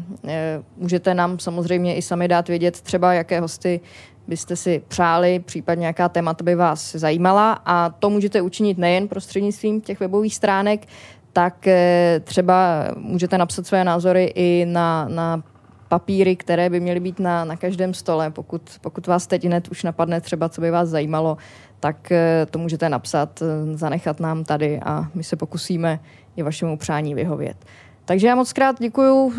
můžete 0.76 1.14
nám 1.14 1.38
samozřejmě 1.38 1.96
i 1.96 2.02
sami 2.02 2.28
dát 2.28 2.48
vědět 2.48 2.80
třeba, 2.80 3.14
jaké 3.14 3.40
hosty 3.40 3.80
byste 4.28 4.56
si 4.56 4.82
přáli, 4.88 5.38
případně 5.38 5.86
jaká 5.86 6.08
témata 6.08 6.44
by 6.44 6.54
vás 6.54 6.92
zajímala. 6.94 7.52
A 7.66 7.90
to 7.90 8.10
můžete 8.10 8.42
učinit 8.42 8.78
nejen 8.78 9.08
prostřednictvím 9.08 9.80
těch 9.80 10.00
webových 10.00 10.34
stránek, 10.34 10.86
tak 11.32 11.66
eh, 11.66 12.20
třeba 12.24 12.84
můžete 12.96 13.38
napsat 13.38 13.66
své 13.66 13.84
názory 13.84 14.32
i 14.34 14.66
na, 14.68 15.08
na 15.08 15.42
papíry, 15.88 16.36
které 16.36 16.70
by 16.70 16.80
měly 16.80 17.00
být 17.00 17.20
na, 17.20 17.44
na 17.44 17.56
každém 17.56 17.94
stole. 17.94 18.30
Pokud, 18.30 18.62
pokud 18.80 19.06
vás 19.06 19.26
teď 19.26 19.44
hned 19.44 19.68
už 19.68 19.82
napadne 19.82 20.20
třeba, 20.20 20.48
co 20.48 20.60
by 20.60 20.70
vás 20.70 20.88
zajímalo, 20.88 21.36
tak 21.80 22.12
eh, 22.12 22.46
to 22.50 22.58
můžete 22.58 22.88
napsat, 22.88 23.42
eh, 23.42 23.76
zanechat 23.76 24.20
nám 24.20 24.44
tady 24.44 24.80
a 24.84 25.06
my 25.14 25.24
se 25.24 25.36
pokusíme 25.36 26.00
i 26.36 26.42
vašemu 26.42 26.76
přání 26.76 27.14
vyhovět. 27.14 27.56
Takže 28.04 28.26
já 28.26 28.34
moc 28.34 28.52
krát 28.52 28.76
děkuji 28.80 29.32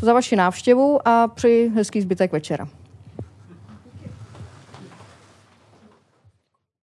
za 0.00 0.12
vaši 0.12 0.36
návštěvu 0.36 1.08
a 1.08 1.28
přeji 1.28 1.68
hezký 1.68 2.00
zbytek 2.00 2.32
večera. 2.32 2.68